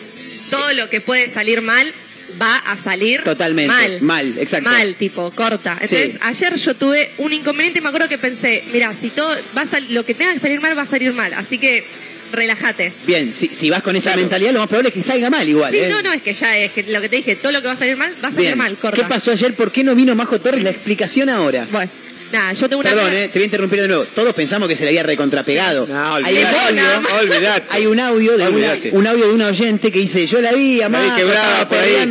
Todo 0.50 0.74
lo 0.74 0.90
que 0.90 1.02
puede 1.02 1.28
salir 1.28 1.62
mal 1.62 1.94
va 2.42 2.58
a 2.58 2.78
salir 2.78 3.24
Totalmente. 3.24 3.74
mal. 3.74 4.02
Mal, 4.02 4.38
exacto. 4.38 4.70
Mal, 4.70 4.96
tipo, 4.96 5.32
corta. 5.32 5.74
Entonces, 5.74 6.14
Sí. 6.14 6.18
ayer 6.22 6.56
yo 6.56 6.74
tuve 6.76 7.12
un 7.18 7.34
inconveniente 7.34 7.80
y 7.80 7.82
me 7.82 7.90
acuerdo 7.90 8.08
que 8.10 8.18
pensé, 8.18 8.64
mira, 8.74 8.94
si 8.94 9.10
todo 9.10 9.36
va 9.58 9.62
a 9.62 9.80
lo 9.90 10.06
que 10.06 10.14
tenga 10.14 10.34
que 10.34 10.40
salir 10.40 10.60
mal 10.62 10.78
va 10.78 10.84
a 10.84 10.86
salir 10.86 11.14
mal. 11.14 11.34
Así 11.34 11.58
que 11.58 11.86
relájate. 12.32 12.94
Bien, 13.08 13.34
si, 13.34 13.48
si 13.48 13.70
vas 13.70 13.82
con 13.82 13.96
esa 13.96 14.16
mentalidad, 14.16 14.52
lo 14.52 14.60
más 14.60 14.68
probable 14.68 14.90
es 14.90 14.94
que 14.96 15.02
salga 15.02 15.30
mal 15.30 15.48
igual. 15.48 15.72
Sí, 15.72 15.80
¿eh? 15.80 15.90
no, 15.90 16.02
no, 16.02 16.12
es 16.14 16.22
que 16.22 16.34
ya 16.34 16.58
es 16.58 16.72
que 16.72 16.84
lo 16.84 17.02
que 17.02 17.10
te 17.10 17.16
dije, 17.18 17.36
todo 17.36 17.52
lo 17.52 17.62
que 17.62 17.68
va 17.68 17.74
a 17.74 17.78
salir 17.78 17.98
mal 17.98 18.14
va 18.24 18.28
a 18.28 18.32
salir 18.32 18.48
Bien. 18.48 18.58
mal, 18.58 18.76
corta. 18.78 19.02
¿Qué 19.02 19.08
pasó 19.08 19.32
ayer? 19.32 19.56
¿Por 19.56 19.72
qué 19.72 19.84
no 19.84 19.96
vino 19.96 20.16
Majo 20.16 20.40
Torres? 20.40 20.64
La 20.64 20.70
explicación 20.70 21.30
ahora. 21.30 21.68
Bueno, 21.72 21.90
nada, 22.32 22.54
yo 22.54 22.70
tengo 22.70 22.82
una 22.82 22.90
Perdón, 22.90 23.14
eh, 23.14 23.28
te 23.28 23.40
voy 23.40 23.44
a 23.44 23.46
interrumpir 23.46 23.82
de 23.82 23.88
nuevo. 23.88 24.06
Todos 24.06 24.34
pensamos 24.34 24.68
que 24.68 24.76
se 24.76 24.84
le 24.84 24.90
había 24.90 25.04
recontrapegado. 25.04 25.88
No, 25.88 26.16
hay 26.16 26.22
un 26.24 26.28
olvidate. 26.46 26.80
audio, 26.80 27.20
Olvidate. 27.20 27.66
hay 27.70 27.86
un 27.88 28.00
audio 28.00 28.32
de 28.38 28.44
una, 28.48 28.48
Olvidate. 28.72 28.90
un 28.94 29.08
audio 29.08 29.28
de 29.28 29.34
una 29.34 29.48
oyente 29.48 29.92
que 29.92 30.00
dice, 30.00 30.26
yo 30.26 30.42
la 30.42 30.52
vi, 30.54 30.82
a 30.82 30.90
La 30.90 31.00
vi 31.00 31.08
estaba 31.08 31.68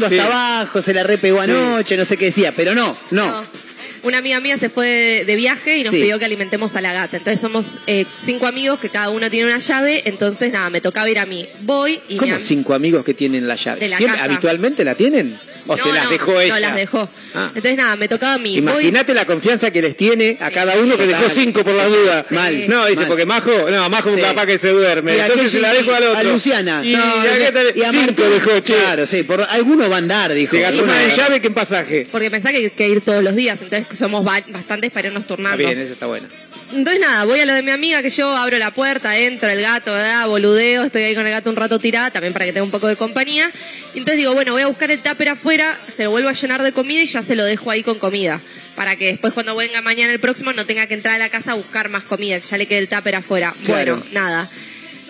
sí. 0.09 0.18
hasta 0.18 0.24
abajo, 0.26 0.81
se 0.83 0.94
la 0.94 1.02
repegó 1.02 1.40
anoche, 1.40 1.96
no 1.96 2.04
sé 2.04 2.16
qué 2.16 2.26
decía, 2.26 2.52
pero 2.54 2.74
no, 2.74 2.96
no. 3.11 3.31
No. 3.42 3.68
Una 4.04 4.18
amiga 4.18 4.38
mía 4.38 4.57
se 4.57 4.70
fue 4.70 4.87
de, 4.87 5.24
de 5.24 5.35
viaje 5.37 5.78
y 5.78 5.83
nos 5.83 5.90
Sí. 5.92 6.00
pidió 6.00 6.20
que 6.20 6.24
alimentemos 6.24 6.76
a 6.76 6.81
la 6.81 6.92
gata. 6.92 7.16
Entonces 7.16 7.40
somos 7.40 7.78
eh, 7.88 8.07
cinco 8.24 8.46
amigos 8.46 8.78
que 8.78 8.90
cada 8.90 9.11
uno 9.11 9.28
tiene 9.28 9.46
una 9.48 9.59
llave. 9.59 10.02
Entonces, 10.04 10.52
nada, 10.52 10.70
me 10.70 10.81
tocaba 10.81 11.11
ir 11.11 11.18
a 11.18 11.26
mí. 11.26 11.48
Voy 11.62 12.00
y 12.09 12.16
¿Cómo 12.16 12.38
cinco 12.38 12.74
amigos 12.74 13.04
que 13.04 13.12
tienen 13.12 13.48
la 13.48 13.57
llave? 13.57 13.81
De 13.81 13.88
la 13.88 13.96
¿Siempre- 13.96 14.18
casa. 14.18 14.31
¿Habitualmente 14.33 14.85
la 14.85 14.94
tienen? 14.94 15.37
¿O 15.68 15.76
No, 15.76 15.83
se 15.85 15.92
las 15.92 16.04
no, 16.04 16.11
dejó 16.11 16.40
ella? 16.40 16.54
No, 16.54 16.61
las 16.61 16.74
dejó. 16.74 17.11
Ah. 17.35 17.46
Entonces, 17.54 17.76
nada, 17.76 17.94
me 17.96 18.09
tocaba 18.09 18.35
a 18.35 18.38
mí. 18.38 18.61
Voy- 18.61 18.70
Imagínate 18.72 19.12
la 19.14 19.26
confianza 19.26 19.70
que 19.70 19.83
les 19.83 19.96
tiene 19.96 20.37
a 20.40 20.48
Sí. 20.48 20.54
cada 20.54 20.74
uno 20.76 20.96
que 20.96 21.07
dejó 21.07 21.28
cinco 21.28 21.62
por 21.62 21.74
la 21.74 21.87
duda. 21.87 22.24
Sí. 22.28 22.35
Mal. 22.35 22.68
No, 22.68 22.87
dice, 22.87 23.00
Mal. 23.02 23.09
porque 23.09 23.26
Majo, 23.26 23.70
no, 23.70 23.88
Majo 23.90 24.09
Sí. 24.11 24.16
un 24.16 24.22
papá 24.22 24.46
que 24.46 24.59
se 24.59 24.68
duerme. 24.70 25.14
Y 25.16 25.20
a 25.20 25.26
Entonces 25.26 25.52
se 25.52 25.61
la 25.61 25.72
dejo 25.72 25.92
al 25.92 26.02
otro. 26.04 26.18
A 26.18 26.22
Luciana. 26.24 26.81
Y, 26.83 26.92
No, 26.92 26.98
y 26.98 27.28
a 27.28 27.70
y 27.74 27.83
Martín. 27.83 28.16
dejó, 28.16 28.61
che. 28.61 28.74
Claro, 28.74 29.07
sí, 29.07 29.22
por 29.24 29.42
alguno 29.42 29.88
va 29.90 29.96
a 29.96 29.98
andar, 29.98 30.33
dijo. 30.33 30.52
Se 30.52 30.61
gastó 30.61 30.85
más 30.87 31.00
en 31.02 31.16
llave 31.16 31.40
que 31.40 31.48
en 31.48 31.54
pasaje. 31.54 32.09
Porque 32.11 32.31
pensaba 32.31 32.52
que 32.52 32.59
hay 32.59 32.70
que 32.70 32.88
ir 32.88 33.00
todos 33.02 33.22
los 33.22 33.37
días. 33.37 33.61
Entonces, 33.61 33.98
somos 33.98 34.24
ba- 34.24 34.42
bastantes 34.48 34.90
para 34.90 35.09
irnos 35.09 35.22
Está 35.22 35.35
turnando. 35.37 35.59
bien, 35.59 35.78
eso 35.78 35.92
está 35.92 36.07
bueno. 36.07 36.26
Entonces 36.72 37.00
nada, 37.00 37.24
voy 37.24 37.40
a 37.40 37.46
lo 37.46 37.54
de 37.54 37.62
mi 37.62 37.70
amiga 37.70 38.02
que 38.02 38.11
yo 38.11 38.31
abro 38.37 38.59
la 38.59 38.70
puerta, 38.70 39.16
entro, 39.16 39.48
el 39.48 39.62
gato, 39.62 39.90
¿verdad? 39.90 40.26
boludeo, 40.26 40.85
estoy 40.85 41.02
ahí 41.02 41.14
con 41.14 41.26
el 41.26 41.33
gato 41.33 41.48
un 41.48 41.57
rato 41.57 41.78
tirada, 41.78 42.11
también 42.11 42.33
para 42.33 42.44
que 42.44 42.52
tenga 42.52 42.64
un 42.64 42.70
poco 42.70 42.88
de 42.88 42.96
compañía. 42.96 43.50
Y 43.94 43.98
entonces 43.98 44.18
digo, 44.18 44.35
bueno, 44.35 44.52
voy 44.52 44.62
a 44.62 44.66
buscar 44.66 44.90
el 44.90 45.00
tupper 45.00 45.31
afuera, 45.31 45.78
se 45.88 46.04
lo 46.04 46.11
vuelvo 46.11 46.28
a 46.28 46.33
llenar 46.33 46.62
de 46.62 46.72
comida 46.72 47.00
y 47.00 47.07
ya 47.07 47.22
se 47.22 47.37
lo 47.37 47.44
dejo 47.44 47.70
ahí 47.70 47.83
con 47.83 47.98
comida. 47.98 48.40
Para 48.76 48.96
que 48.96 49.07
después 49.07 49.33
cuando 49.33 49.57
venga 49.57 49.81
mañana 49.83 50.12
el 50.12 50.20
próximo 50.20 50.52
no 50.52 50.66
tenga 50.66 50.87
que 50.87 50.94
entrar 50.94 51.14
a 51.14 51.18
la 51.18 51.31
casa 51.31 51.52
a 51.52 51.54
buscar 51.54 51.88
más 51.88 52.04
comida, 52.04 52.38
ya 52.38 52.59
le 52.59 52.66
quede 52.66 52.81
el 52.81 52.88
tupper 52.88 53.16
afuera. 53.16 53.54
Claro. 53.64 53.96
Bueno, 53.96 54.11
nada. 54.12 54.48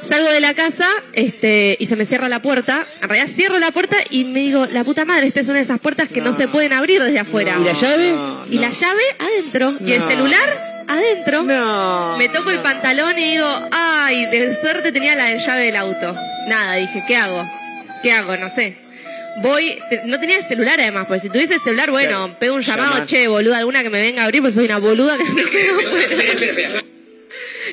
Salgo 0.01 0.31
de 0.31 0.41
la 0.41 0.55
casa 0.55 0.87
este, 1.13 1.77
y 1.81 1.87
se 1.87 1.97
me 1.97 2.05
cierra 2.05 2.29
la 2.29 2.41
puerta. 2.41 2.87
En 3.03 3.09
realidad 3.09 3.29
cierro 3.35 3.59
la 3.59 3.73
puerta 3.73 3.97
y 4.11 4.25
me 4.25 4.41
digo, 4.41 4.65
la 4.71 4.85
puta 4.85 5.05
madre, 5.05 5.27
esta 5.27 5.41
es 5.41 5.49
una 5.49 5.57
de 5.57 5.65
esas 5.65 5.81
puertas 5.81 6.09
que 6.09 6.21
no, 6.21 6.33
se 6.33 6.47
pueden 6.47 6.73
abrir 6.73 7.03
desde 7.03 7.19
afuera. 7.19 7.57
¿Y 7.61 7.65
la 7.65 7.73
llave? 7.73 8.13
No, 8.13 8.45
Y 8.49 8.59
la 8.59 8.71
llave 8.71 9.03
adentro. 9.19 9.75
Y 9.85 9.93
el 9.93 10.03
celular 10.03 10.78
adentro. 10.89 11.43
No. 11.45 12.17
Me 12.19 12.29
toco 12.29 12.51
el 12.51 12.61
pantalón 12.61 13.19
y 13.19 13.33
digo, 13.33 13.69
ay, 13.71 14.27
de 14.27 14.61
suerte 14.61 14.91
tenía 14.93 15.15
la 15.15 15.35
llave 15.35 15.67
del 15.67 15.77
auto. 15.77 16.17
Nada, 16.49 16.75
dije, 16.75 17.03
¿qué 17.07 17.17
hago? 17.17 17.45
¿Qué 18.03 18.13
hago? 18.13 18.37
No 18.37 18.49
sé. 18.49 18.77
Voy, 19.43 19.79
no 20.07 20.19
tenía 20.19 20.39
el 20.39 20.43
celular 20.43 20.81
además, 20.81 21.07
porque 21.07 21.21
si 21.21 21.31
tuviese 21.31 21.55
el 21.55 21.61
celular, 21.61 21.91
bueno, 21.93 22.09
Claro. 22.25 22.39
pego 22.41 22.55
un 22.57 22.61
llamado, 22.63 23.05
che, 23.07 23.29
boluda, 23.29 23.59
alguna 23.59 23.83
que 23.85 23.91
me 23.91 24.01
venga 24.01 24.23
a 24.23 24.25
abrir, 24.25 24.43
porque 24.43 24.55
soy 24.55 24.65
una 24.65 24.79
boluda 24.79 25.17
que 25.17 25.25
me 25.31 25.45
quedo 25.45 25.79
afuera. 25.79 26.83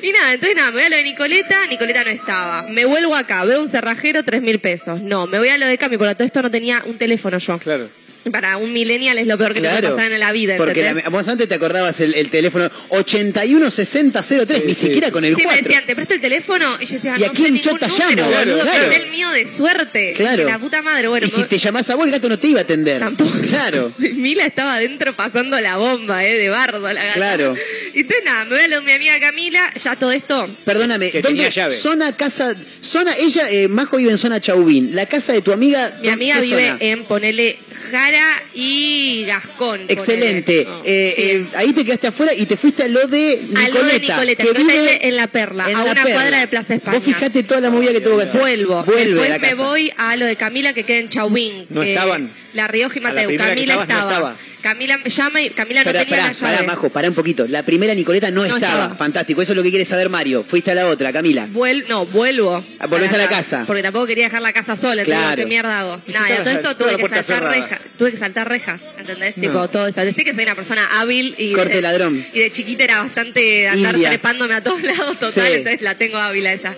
Y 0.02 0.12
nada, 0.12 0.34
entonces 0.34 0.54
nada, 0.54 0.70
me 0.72 0.76
voy 0.76 0.84
a 0.84 0.88
lo 0.90 0.96
de 0.96 1.02
Nicoleta, 1.04 1.66
Nicoleta 1.68 2.04
no 2.04 2.10
estaba. 2.10 2.62
Me 2.68 2.84
vuelvo 2.84 3.14
acá, 3.16 3.44
veo 3.46 3.62
un 3.62 3.66
cerrajero, 3.66 4.22
tres 4.24 4.42
mil 4.42 4.58
pesos. 4.60 5.00
No, 5.00 5.26
me 5.26 5.38
voy 5.38 5.48
a 5.48 5.56
lo 5.56 5.66
de 5.66 5.78
Cami, 5.78 5.96
porque 5.96 6.14
todo 6.14 6.24
esto 6.26 6.42
no 6.42 6.50
tenía 6.50 6.82
un 6.84 6.98
teléfono 6.98 7.38
yo. 7.38 7.58
Claro. 7.58 7.88
Para 8.32 8.56
un 8.56 8.72
millennial 8.72 9.18
es 9.18 9.26
lo 9.26 9.38
peor 9.38 9.54
que 9.54 9.60
te 9.60 9.68
puede 9.68 9.80
Claro. 9.80 9.96
pasar 9.96 10.12
en 10.12 10.20
la 10.20 10.32
vida, 10.32 10.56
Porque 10.56 10.82
la- 10.82 11.08
vos 11.10 11.26
antes 11.28 11.48
te 11.48 11.54
acordabas 11.54 12.00
el, 12.00 12.14
el 12.14 12.28
teléfono 12.30 12.68
816003, 12.88 14.58
Sí, 14.58 14.62
ni 14.66 14.74
sí. 14.74 14.86
siquiera 14.86 15.10
con 15.10 15.24
el 15.24 15.36
Sí, 15.36 15.42
4. 15.42 15.50
me 15.62 15.62
decían, 15.68 15.86
te 15.86 15.94
presto 15.94 16.14
el 16.14 16.20
teléfono. 16.20 16.76
Y 16.80 16.86
yo 16.86 16.92
decía, 16.94 17.16
¿Y 17.18 17.24
a 17.24 17.26
no 17.28 17.32
quién 17.32 17.46
sé 17.46 17.52
ningún 17.52 17.60
chota 17.72 17.88
número, 17.88 18.22
llamo? 18.30 18.36
boludo, 18.38 18.62
Claro, 18.62 18.70
que 18.72 18.78
claro. 18.78 18.92
es 18.92 18.98
el 19.00 19.10
mío 19.10 19.30
de 19.30 19.46
suerte. 19.46 20.12
Claro. 20.16 20.44
La 20.44 20.58
puta 20.58 20.82
madre, 20.82 21.08
bueno. 21.08 21.26
y 21.26 21.30
si 21.30 21.42
te 21.44 21.58
llamás 21.58 21.88
a 21.90 21.94
vos, 21.94 22.06
el 22.06 22.12
gato 22.12 22.28
no 22.28 22.38
te 22.38 22.48
iba 22.48 22.60
a 22.60 22.62
atender. 22.62 23.00
Tampoco. 23.00 23.30
Claro. 23.48 23.92
Mila 23.98 24.44
estaba 24.46 24.74
adentro 24.74 25.14
pasando 25.14 25.60
la 25.60 25.76
bomba, 25.76 26.24
¿eh? 26.24 26.36
De 26.38 26.48
bardo, 26.48 26.92
la 26.92 27.02
gata. 27.04 27.14
Claro. 27.14 27.54
Y 27.94 28.00
entonces 28.00 28.24
nada, 28.24 28.44
me 28.44 28.50
voy 28.56 28.60
a 28.64 28.68
lo 28.68 28.76
de 28.80 28.82
mi 28.82 28.92
amiga 28.92 29.20
Camila, 29.20 29.72
ya 29.82 29.96
todo 29.96 30.12
esto. 30.12 30.48
Perdóname, 30.64 31.10
Que 31.10 31.22
¿dónde? 31.22 31.36
tenía 31.38 31.50
llave. 31.50 31.74
Zona 31.74 32.16
casa. 32.16 32.54
Zona, 32.80 33.12
ella, 33.18 33.50
eh, 33.50 33.68
Majo 33.68 33.96
vive 33.96 34.10
en 34.10 34.18
zona 34.18 34.40
Chauvin. 34.40 34.94
La 34.94 35.06
casa 35.06 35.32
de 35.32 35.42
tu 35.42 35.52
amiga. 35.52 35.96
Mi 36.00 36.08
¿dó- 36.08 36.12
amiga 36.14 36.40
vive 36.40 36.68
zona? 36.68 36.76
en, 36.80 37.04
ponele, 37.04 37.58
Jara 37.86 38.42
y 38.54 39.24
Gascón. 39.26 39.80
Excelente. 39.88 40.66
Eh, 40.84 41.12
Sí. 41.16 41.22
eh, 41.22 41.46
ahí 41.54 41.72
te 41.72 41.84
quedaste 41.84 42.08
afuera 42.08 42.32
y 42.34 42.46
te 42.46 42.56
fuiste 42.56 42.82
a 42.84 42.88
lo 42.88 43.06
de 43.06 43.40
Nicoleta. 43.48 43.64
A 43.64 43.68
lo 43.68 43.84
de 43.84 44.00
Nicoleta. 44.00 44.44
que 44.44 44.52
vive 44.52 45.08
en 45.08 45.16
La 45.16 45.26
Perla, 45.28 45.70
en 45.70 45.76
a 45.76 45.84
La 45.84 45.92
una 45.92 46.02
Perla. 46.02 46.14
cuadra 46.20 46.40
de 46.40 46.48
Plaza 46.48 46.74
España. 46.74 46.96
Vos 46.98 47.04
fijate 47.04 47.42
toda 47.42 47.60
la 47.60 47.70
movida 47.70 47.92
que 47.92 48.00
tuvo 48.00 48.16
que 48.18 48.24
hacer. 48.24 48.40
Vuelvo. 48.40 48.84
Vuelve 48.84 49.04
Después 49.04 49.26
a 49.30 49.32
la 49.32 49.38
me 49.38 49.54
voy 49.54 49.92
a 49.96 50.16
lo 50.16 50.26
de 50.26 50.36
Camila 50.36 50.72
que 50.72 50.84
queda 50.84 50.98
en 50.98 51.08
Chauvín. 51.08 51.66
No 51.70 51.80
que- 51.82 51.92
estaban. 51.92 52.30
La 52.56 52.66
Rioja 52.66 52.98
y 52.98 53.00
Mateu. 53.02 53.36
Camila 53.36 53.74
estabas 53.74 53.88
no 53.88 54.08
estaba. 54.10 54.36
Camila 54.62 54.98
me 54.98 55.10
llama 55.10 55.40
y 55.42 55.50
Camila 55.50 55.80
no 55.80 55.84
Pará, 55.84 56.00
tenía 56.00 56.16
pará, 56.16 56.26
la 56.32 56.32
llave. 56.40 56.56
pará, 56.56 56.66
Majo, 56.66 56.88
pará 56.90 57.08
un 57.08 57.14
poquito. 57.14 57.46
La 57.46 57.62
primera 57.64 57.94
Nicoleta 57.94 58.30
no, 58.32 58.40
No 58.46 58.56
estaba. 58.56 58.72
estaba. 58.84 58.96
Fantástico. 58.96 59.40
Eso 59.42 59.52
es 59.52 59.56
lo 59.56 59.62
que 59.62 59.70
quiere 59.70 59.84
saber 59.84 60.08
Mario. 60.08 60.42
Fuiste 60.42 60.72
a 60.72 60.74
la 60.74 60.86
otra, 60.88 61.12
Camila. 61.12 61.46
Vuel- 61.52 61.86
no, 61.86 62.04
vuelvo. 62.06 62.64
Ah, 62.80 62.86
volvés 62.88 63.12
a 63.12 63.18
la 63.18 63.28
casa. 63.28 63.64
Porque 63.66 63.82
tampoco 63.82 64.06
quería 64.06 64.24
dejar 64.24 64.42
la 64.42 64.52
casa 64.52 64.74
sola. 64.74 65.02
Entonces, 65.02 65.22
Claro. 65.22 65.36
¿qué 65.42 65.46
mierda 65.46 65.78
hago? 65.80 66.02
Nada, 66.08 66.28
y 66.30 66.32
a 66.32 66.42
todo 66.42 66.50
esto 66.54 66.76
tuve 66.76 66.96
que 66.96 67.08
saltar 67.08 67.44
rejas. 67.44 67.80
Tuve 67.96 68.10
que 68.10 68.16
saltar 68.16 68.48
rejas, 68.48 68.80
¿entendés? 68.98 69.34
Tipo, 69.36 69.68
todo 69.68 69.86
eso. 69.86 70.04
Decir 70.04 70.24
que 70.24 70.34
soy 70.34 70.42
una 70.44 70.54
persona 70.56 70.82
hábil 70.98 71.34
y... 71.38 71.52
Corte 71.52 71.76
de- 71.76 71.82
ladrón. 71.82 72.26
Y 72.32 72.40
de 72.40 72.50
chiquita 72.50 72.82
era 72.84 73.02
bastante 73.02 73.68
andar 73.68 73.94
India. 73.94 74.08
trepándome 74.08 74.54
a 74.54 74.62
todos 74.64 74.82
lados, 74.82 75.18
total. 75.18 75.32
Sí. 75.32 75.40
Entonces 75.52 75.82
la 75.82 75.94
tengo 75.96 76.16
hábil 76.16 76.44
a 76.46 76.52
esa. 76.52 76.74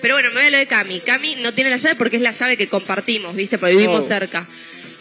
Pero 0.00 0.14
bueno, 0.14 0.28
me 0.30 0.36
voy 0.36 0.44
a 0.46 0.50
lo 0.50 0.58
de 0.58 0.66
Cami. 0.66 1.00
Cami 1.00 1.36
no 1.36 1.52
tiene 1.54 1.70
la 1.70 1.76
llave 1.76 1.94
porque 1.96 2.16
es 2.16 2.22
la 2.22 2.32
llave 2.32 2.56
que 2.56 2.68
compartimos, 2.68 3.34
¿viste? 3.36 3.56
Porque 3.58 3.74
vivimos 3.76 4.04
Oh. 4.04 4.08
cerca. 4.08 4.46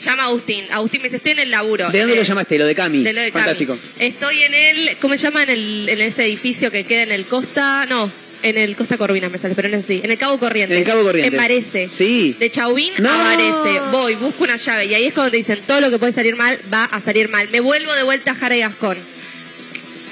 Llama 0.03 0.23
a 0.23 0.25
Agustín. 0.27 0.65
Agustín 0.71 1.01
me 1.01 1.07
dice, 1.07 1.17
estoy 1.17 1.33
en 1.33 1.39
el 1.39 1.51
laburo. 1.51 1.89
¿De 1.89 1.99
dónde 1.99 2.13
Eh, 2.15 2.17
lo 2.17 2.23
llamaste? 2.23 2.57
Lo 2.57 2.65
de 2.65 2.75
Cami. 2.75 3.03
de 3.03 3.13
lo 3.13 3.21
de 3.21 3.31
Cami. 3.31 3.43
Fantástico. 3.43 3.77
Estoy 3.99 4.43
en 4.43 4.53
el, 4.53 4.97
¿cómo 4.97 5.15
se 5.15 5.23
llama? 5.23 5.43
En, 5.43 5.49
el, 5.49 5.89
en 5.89 6.01
ese 6.01 6.25
edificio 6.25 6.71
que 6.71 6.85
queda 6.85 7.03
en 7.03 7.11
el 7.11 7.25
Costa, 7.25 7.85
no, 7.87 8.11
en 8.43 8.57
el 8.57 8.75
Costa 8.75 8.97
Corvinas 8.97 9.31
me 9.31 9.37
sale, 9.37 9.53
pero 9.53 9.69
no 9.69 9.77
es 9.77 9.83
así, 9.83 10.01
en 10.03 10.09
el 10.09 10.17
Cabo 10.17 10.39
Corrientes. 10.39 10.75
En 10.75 10.81
el 10.81 10.87
Cabo 10.87 11.03
Corrientes. 11.03 11.31
Me 11.31 11.37
parece. 11.37 11.87
Sí. 11.91 12.35
De 12.39 12.49
Chauvin 12.49 12.93
No. 12.97 13.09
a 13.11 13.17
Varese. 13.17 13.79
Voy, 13.91 14.15
busco 14.15 14.43
una 14.43 14.55
llave 14.57 14.85
y 14.85 14.93
ahí 14.95 15.05
es 15.05 15.13
cuando 15.13 15.29
te 15.31 15.37
dicen 15.37 15.59
todo 15.67 15.79
lo 15.81 15.91
que 15.91 15.99
puede 15.99 16.11
salir 16.13 16.35
mal 16.35 16.59
va 16.73 16.85
a 16.85 16.99
salir 16.99 17.29
mal. 17.29 17.47
Me 17.51 17.59
vuelvo 17.59 17.93
de 17.93 18.01
vuelta 18.03 18.31
a 18.31 18.35
Jara 18.35 18.55
y 18.55 18.61
Gascón. 18.61 18.97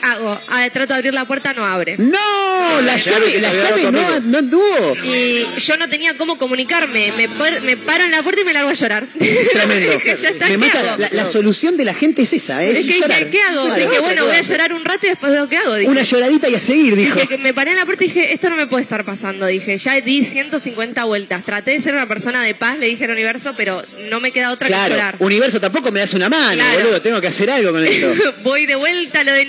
Hago, 0.01 0.39
ah, 0.49 0.67
trato 0.71 0.93
de 0.93 0.97
abrir 0.97 1.13
la 1.13 1.25
puerta, 1.25 1.53
no 1.53 1.65
abre. 1.65 1.95
¡No! 1.97 2.81
La 2.81 2.97
llave, 2.97 3.39
la 3.39 3.51
llave 3.51 3.91
no, 3.91 4.19
no 4.21 4.38
anduvo. 4.38 4.95
Y 5.03 5.45
yo 5.59 5.77
no 5.77 5.89
tenía 5.89 6.15
cómo 6.17 6.38
comunicarme. 6.38 7.12
Me, 7.17 7.27
par- 7.29 7.62
me 7.62 7.75
paro 7.77 8.05
en 8.05 8.12
la 8.12 8.23
puerta 8.23 8.41
y 8.41 8.45
me 8.45 8.53
largo 8.53 8.69
a 8.69 8.73
llorar. 8.73 9.05
Tremendo. 9.17 9.93
Dije, 9.93 10.15
ya 10.21 10.29
está, 10.29 10.45
Me 10.45 10.51
¿qué 10.51 10.57
mata. 10.57 10.79
hago? 10.79 10.97
La, 11.01 11.09
la 11.12 11.25
solución 11.25 11.77
de 11.77 11.85
la 11.85 11.93
gente 11.93 12.21
es 12.23 12.33
esa, 12.33 12.63
¿eh? 12.63 12.71
Es 12.71 12.79
que 12.85 12.93
llorar. 12.99 13.17
dije, 13.19 13.29
¿qué 13.31 13.41
hago? 13.41 13.65
Claro. 13.65 13.89
Dije, 13.89 13.99
bueno, 14.01 14.25
voy 14.25 14.35
a 14.35 14.41
llorar 14.41 14.73
un 14.73 14.85
rato 14.85 15.05
y 15.05 15.09
después 15.09 15.31
veo 15.31 15.47
qué 15.49 15.57
hago. 15.57 15.75
Dije. 15.75 15.89
Una 15.89 16.03
lloradita 16.03 16.49
y 16.49 16.55
a 16.55 16.62
seguir, 16.62 16.95
dijo. 16.95 17.15
Dije 17.15 17.27
que 17.27 17.38
me 17.38 17.53
paré 17.53 17.71
en 17.71 17.77
la 17.77 17.85
puerta 17.85 18.03
y 18.03 18.07
dije, 18.07 18.33
esto 18.33 18.49
no 18.49 18.55
me 18.55 18.67
puede 18.67 18.83
estar 18.83 19.03
pasando. 19.05 19.45
Dije, 19.47 19.77
ya 19.77 19.99
di 20.01 20.23
150 20.23 21.03
vueltas. 21.05 21.43
Traté 21.43 21.71
de 21.71 21.81
ser 21.81 21.93
una 21.93 22.07
persona 22.07 22.43
de 22.43 22.55
paz, 22.55 22.77
le 22.77 22.88
dije 22.88 23.05
al 23.05 23.12
universo, 23.12 23.53
pero 23.57 23.81
no 24.09 24.19
me 24.19 24.31
queda 24.31 24.51
otra 24.51 24.67
que 24.67 24.89
llorar. 24.89 25.15
universo 25.19 25.59
tampoco 25.59 25.91
me 25.91 25.99
das 25.99 26.13
una 26.13 26.29
mano, 26.29 26.53
Claro. 26.62 26.79
boludo. 26.79 27.01
Tengo 27.01 27.21
que 27.21 27.27
hacer 27.27 27.49
algo 27.49 27.71
con 27.71 27.85
esto. 27.85 28.13
Voy 28.43 28.65
de 28.65 28.75
vuelta 28.75 29.21
a 29.21 29.23
lo 29.23 29.31
de 29.33 29.45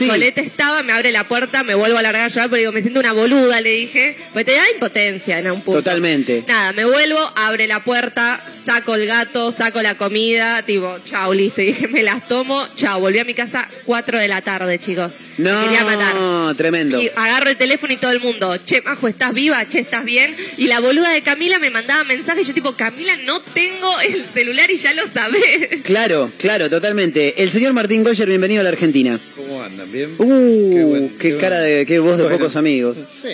Nicoleta. 0.00 0.40
Sí. 0.40 0.46
Estaba, 0.46 0.82
me 0.82 0.92
abre 0.92 1.12
la 1.12 1.26
puerta, 1.26 1.62
me 1.62 1.74
vuelvo 1.74 1.98
a 1.98 2.02
largar 2.02 2.24
a 2.24 2.28
llorar, 2.28 2.48
porque 2.48 2.60
digo, 2.60 2.72
me 2.72 2.82
siento 2.82 3.00
una 3.00 3.12
boluda, 3.12 3.60
le 3.60 3.70
dije. 3.70 4.16
Pues 4.32 4.44
te 4.44 4.52
da 4.52 4.62
impotencia 4.72 5.38
en 5.38 5.50
un 5.50 5.62
punto. 5.62 5.82
Totalmente. 5.82 6.44
Nada, 6.46 6.72
me 6.72 6.84
vuelvo, 6.84 7.18
abre 7.36 7.66
la 7.66 7.84
puerta, 7.84 8.44
saco 8.52 8.94
el 8.94 9.06
gato, 9.06 9.50
saco 9.50 9.82
la 9.82 9.96
comida, 9.96 10.62
tipo, 10.62 10.98
chao, 11.04 11.32
listo. 11.32 11.62
Y 11.62 11.66
dije, 11.66 11.88
me 11.88 12.02
las 12.02 12.26
tomo, 12.28 12.66
chao. 12.74 13.00
Volví 13.00 13.18
a 13.18 13.24
mi 13.24 13.34
casa 13.34 13.68
4 13.84 14.18
de 14.18 14.28
la 14.28 14.42
tarde, 14.42 14.78
chicos. 14.78 15.14
Me 15.36 15.50
quería 15.50 15.84
matar. 15.84 16.14
No, 16.14 16.54
tremendo. 16.54 17.00
Y 17.00 17.10
agarro 17.14 17.50
el 17.50 17.56
teléfono 17.56 17.92
y 17.92 17.96
todo 17.96 18.12
el 18.12 18.20
mundo, 18.20 18.56
che, 18.64 18.80
Majo, 18.82 19.08
¿estás 19.08 19.32
viva? 19.34 19.66
Che, 19.68 19.80
¿estás 19.80 20.04
bien? 20.04 20.34
Y 20.56 20.66
la 20.66 20.80
boluda 20.80 21.10
de 21.10 21.22
Camila 21.22 21.58
me 21.58 21.70
mandaba 21.70 22.04
mensajes. 22.04 22.46
Yo 22.46 22.54
tipo, 22.54 22.72
Camila, 22.74 23.16
no 23.24 23.40
tengo 23.40 24.00
el 24.00 24.24
celular 24.26 24.70
y 24.70 24.76
ya 24.76 24.92
lo 24.94 25.06
sabés. 25.08 25.82
Claro, 25.82 26.30
claro, 26.38 26.70
totalmente. 26.70 27.42
El 27.42 27.50
señor 27.50 27.72
Martín 27.72 28.04
Goyer, 28.04 28.28
bienvenido 28.28 28.60
a 28.60 28.64
la 28.64 28.70
Argentina. 28.70 29.20
¿Cómo 29.36 29.53
andan? 29.64 29.90
¿Bien? 29.92 30.14
Uh, 30.18 30.70
Qué 30.70 30.76
qué, 30.76 30.84
buen- 30.84 31.18
qué 31.18 31.36
cara 31.36 31.60
de, 31.60 31.84
qué 31.86 31.98
voz 31.98 32.18
de 32.18 32.24
pocos 32.24 32.56
amigos. 32.56 32.98
Sí, 33.22 33.28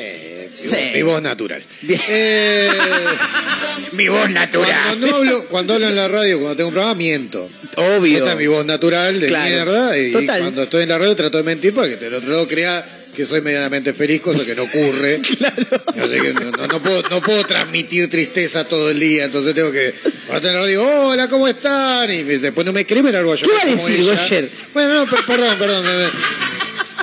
Sí. 0.52 0.76
mi 0.94 1.02
voz 1.02 1.22
natural. 1.22 1.62
Bien. 1.82 2.00
Eh, 2.08 2.68
Mi 3.92 4.08
voz 4.08 4.28
cuando, 4.28 5.06
no 5.06 5.16
hablo, 5.16 5.44
cuando 5.46 5.74
hablo 5.74 5.88
en 5.88 5.96
la 5.96 6.08
radio, 6.08 6.38
cuando 6.38 6.56
tengo 6.56 6.68
un 6.68 6.74
programa, 6.74 6.94
miento. 6.96 7.48
Obvio. 7.76 8.18
Esta 8.18 8.32
es 8.32 8.38
mi 8.38 8.46
voz 8.46 8.64
natural 8.66 9.20
de 9.20 9.26
Claro. 9.28 9.48
mierda. 9.48 9.98
Y 9.98 10.12
Total. 10.12 10.40
cuando 10.40 10.62
estoy 10.64 10.82
en 10.84 10.88
la 10.88 10.98
radio 10.98 11.16
trato 11.16 11.38
de 11.38 11.44
mentir 11.44 11.74
para 11.74 11.88
que 11.88 11.96
del 11.96 12.14
otro 12.14 12.30
lado 12.30 12.46
crea 12.48 12.84
que 13.14 13.26
soy 13.26 13.40
medianamente 13.40 13.92
feliz, 13.92 14.20
cosa 14.20 14.44
que 14.44 14.54
no 14.54 14.62
ocurre. 14.64 15.16
Así 16.00 16.20
que 16.20 16.32
no, 16.34 16.50
no- 16.52 16.66
no 16.66 16.82
puedo, 16.82 17.02
no 17.10 17.20
puedo 17.20 17.44
transmitir 17.44 18.08
tristeza 18.08 18.64
todo 18.64 18.90
el 18.90 19.00
día, 19.00 19.24
entonces 19.24 19.54
tengo 19.54 19.70
que. 19.72 19.88
Estoy 19.88 20.36
en 20.36 20.42
la 20.54 20.60
radio, 20.60 20.82
hola, 21.08 21.28
¿cómo 21.28 21.48
están? 21.48 22.10
Y 22.12 22.22
después 22.22 22.64
no 22.66 22.72
me 22.72 22.86
cree, 22.86 23.02
me 23.02 23.12
largo 23.12 23.32
a 23.32 23.36
llorar. 23.36 23.56
va 23.56 23.62
a 23.62 23.66
decir. 23.74 24.04
Goyer? 24.04 24.50
Bueno, 24.72 24.94
no, 24.94 25.06
per- 25.10 25.24
perdón, 25.26 25.58
perdón. 25.58 25.84
Me, 25.84 25.92
me- 26.04 26.10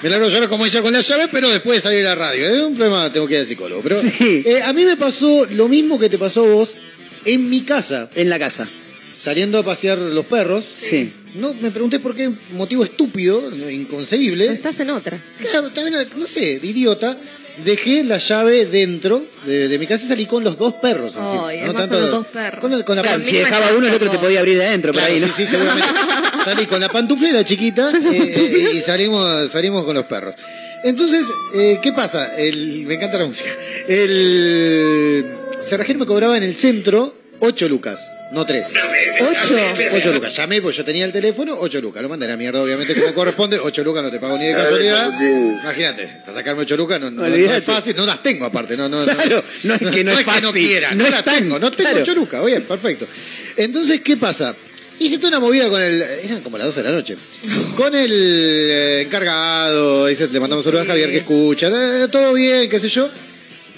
me 0.03 0.09
largo 0.09 0.27
a 0.27 0.29
llorar 0.29 0.47
como 0.49 0.65
ella 0.65 0.81
con 0.81 0.93
la 0.93 1.01
llave, 1.01 1.27
pero 1.31 1.49
después 1.49 1.77
de 1.77 1.81
salir 1.81 2.05
a 2.05 2.09
la 2.09 2.15
radio. 2.15 2.45
Es 2.47 2.63
un 2.63 2.75
problema, 2.75 3.11
tengo 3.11 3.27
que 3.27 3.33
ir 3.33 3.39
al 3.41 3.47
psicólogo. 3.47 3.81
Pero 3.81 3.99
Sí. 3.99 4.43
eh, 4.45 4.61
a 4.63 4.71
mí 4.73 4.85
me 4.85 4.95
pasó 4.95 5.45
lo 5.51 5.67
mismo 5.67 5.99
que 5.99 6.07
te 6.09 6.17
pasó 6.17 6.45
a 6.45 6.49
vos 6.49 6.75
en 7.25 7.49
mi 7.49 7.61
casa, 7.61 8.09
En 8.15 8.29
la 8.29 8.37
casa. 8.39 8.67
saliendo 9.15 9.57
a 9.57 9.63
pasear 9.63 9.97
los 9.97 10.25
perros. 10.25 10.63
Sí. 10.75 11.11
No, 11.37 11.53
me 11.53 11.71
pregunté 11.71 11.99
por 11.99 12.15
qué 12.15 12.29
motivo 12.51 12.83
estúpido, 12.83 13.51
inconcebible. 13.69 14.47
Estás 14.47 14.79
en 14.79 14.89
otra. 14.89 15.19
Claro, 15.39 15.69
también, 15.71 16.07
no 16.15 16.27
sé, 16.27 16.59
de 16.59 16.67
idiota. 16.67 17.17
Dejé 17.65 18.03
la 18.03 18.19
llave 18.19 18.67
dentro 18.67 19.25
de, 19.45 19.67
de 19.67 19.79
mi 19.79 19.87
casa 19.87 20.05
y 20.05 20.07
salí 20.07 20.25
con 20.27 20.43
los 20.43 20.59
dos 20.59 20.75
perros. 20.75 21.15
¿no? 21.15 21.47
además 21.47 21.87
con 21.87 21.99
los 22.01 22.11
dos 22.11 22.27
perros. 22.27 22.61
Con, 22.61 22.71
la- 22.77 22.85
con 22.85 22.95
la 22.97 23.01
Claro, 23.01 23.19
si 23.19 23.37
dejaba 23.37 23.71
uno, 23.75 23.87
el 23.87 23.93
otro 23.95 24.11
te 24.11 24.19
podía 24.19 24.39
abrir 24.41 24.59
de 24.59 24.65
adentro, 24.67 24.93
por 24.93 25.01
Claro, 25.01 25.13
ahí, 25.15 25.19
¿no? 25.19 25.27
sí, 25.27 25.33
sí, 25.37 25.47
seguramente. 25.47 25.89
Salí 26.45 26.65
con 26.67 26.79
la 26.79 26.87
pantuflera 26.89 27.43
chiquita 27.43 27.89
eh, 27.91 27.97
eh, 28.13 28.71
y 28.75 28.81
salimos, 28.81 29.49
salimos 29.49 29.83
con 29.85 29.95
los 29.95 30.05
perros. 30.05 30.35
Entonces, 30.83 31.25
eh, 31.55 31.79
¿qué 31.81 31.91
pasa? 31.93 32.37
El, 32.37 32.85
me 32.85 32.93
encanta 32.93 33.17
la 33.17 33.25
música. 33.25 33.49
El 33.87 35.25
cerrajero 35.63 35.97
me 35.99 36.05
cobraba 36.05 36.37
en 36.37 36.43
el 36.43 36.55
centro 36.55 37.15
8 37.39 37.67
lucas, 37.69 37.99
no 38.31 38.45
3. 38.45 38.65
¿Ocho? 39.21 39.55
8 39.93 40.13
lucas. 40.13 40.35
Llamé, 40.35 40.61
pues 40.61 40.75
yo 40.75 40.83
tenía 40.83 41.05
el 41.05 41.11
teléfono, 41.11 41.55
8 41.59 41.79
lucas. 41.81 42.01
Lo 42.03 42.09
mandé 42.09 42.25
a 42.25 42.29
la 42.29 42.37
mierda, 42.37 42.61
obviamente, 42.61 42.93
como 42.95 43.13
corresponde. 43.13 43.57
8 43.59 43.83
lucas 43.83 44.03
no 44.03 44.11
te 44.11 44.19
pago 44.19 44.37
ni 44.37 44.45
de 44.45 44.53
casualidad. 44.53 45.11
Imagínate, 45.63 46.07
para 46.25 46.37
sacarme 46.37 46.61
8 46.63 46.77
lucas 46.77 46.99
no, 46.99 47.09
no- 47.11 47.25
es 47.25 47.63
fácil. 47.63 47.95
No 47.95 48.05
las 48.05 48.21
tengo, 48.21 48.45
aparte. 48.45 48.75
No, 48.77 48.89
no, 48.89 49.05
Claro, 49.05 49.43
no 49.63 49.75
es 49.75 49.81
que 49.81 50.03
no 50.03 50.11
es 50.17 50.17
que 50.19 50.25
no 50.41 50.47
fácil, 50.47 50.65
quiera, 50.67 50.91
no 50.93 51.03
no, 51.05 51.09
las 51.09 51.23
tengo. 51.23 51.59
No 51.59 51.71
tengo 51.71 51.89
claro. 51.89 52.03
8 52.03 52.15
lucas. 52.15 52.45
Bien, 52.45 52.61
perfecto. 52.63 53.07
Entonces, 53.55 54.01
¿qué 54.01 54.17
pasa? 54.17 54.55
Hice 54.99 55.17
toda 55.17 55.29
una 55.29 55.39
movida 55.39 55.69
con 55.69 55.81
el. 55.81 56.01
Eran 56.01 56.41
como 56.41 56.57
las 56.57 56.67
12 56.67 56.81
de 56.83 56.89
la 56.89 56.95
noche. 56.95 57.15
Con 57.75 57.93
el 57.93 58.11
eh, 58.11 59.01
encargado. 59.03 60.07
Dice, 60.07 60.27
le 60.27 60.39
mandamos 60.39 60.65
saludos 60.65 60.85
a 60.85 60.87
Javier 60.89 61.11
que 61.11 61.17
escucha. 61.17 61.67
eh, 61.69 62.07
todo 62.11 62.33
bien, 62.33 62.67
qué 62.67 62.79
sé 62.79 62.89
yo. 62.89 63.07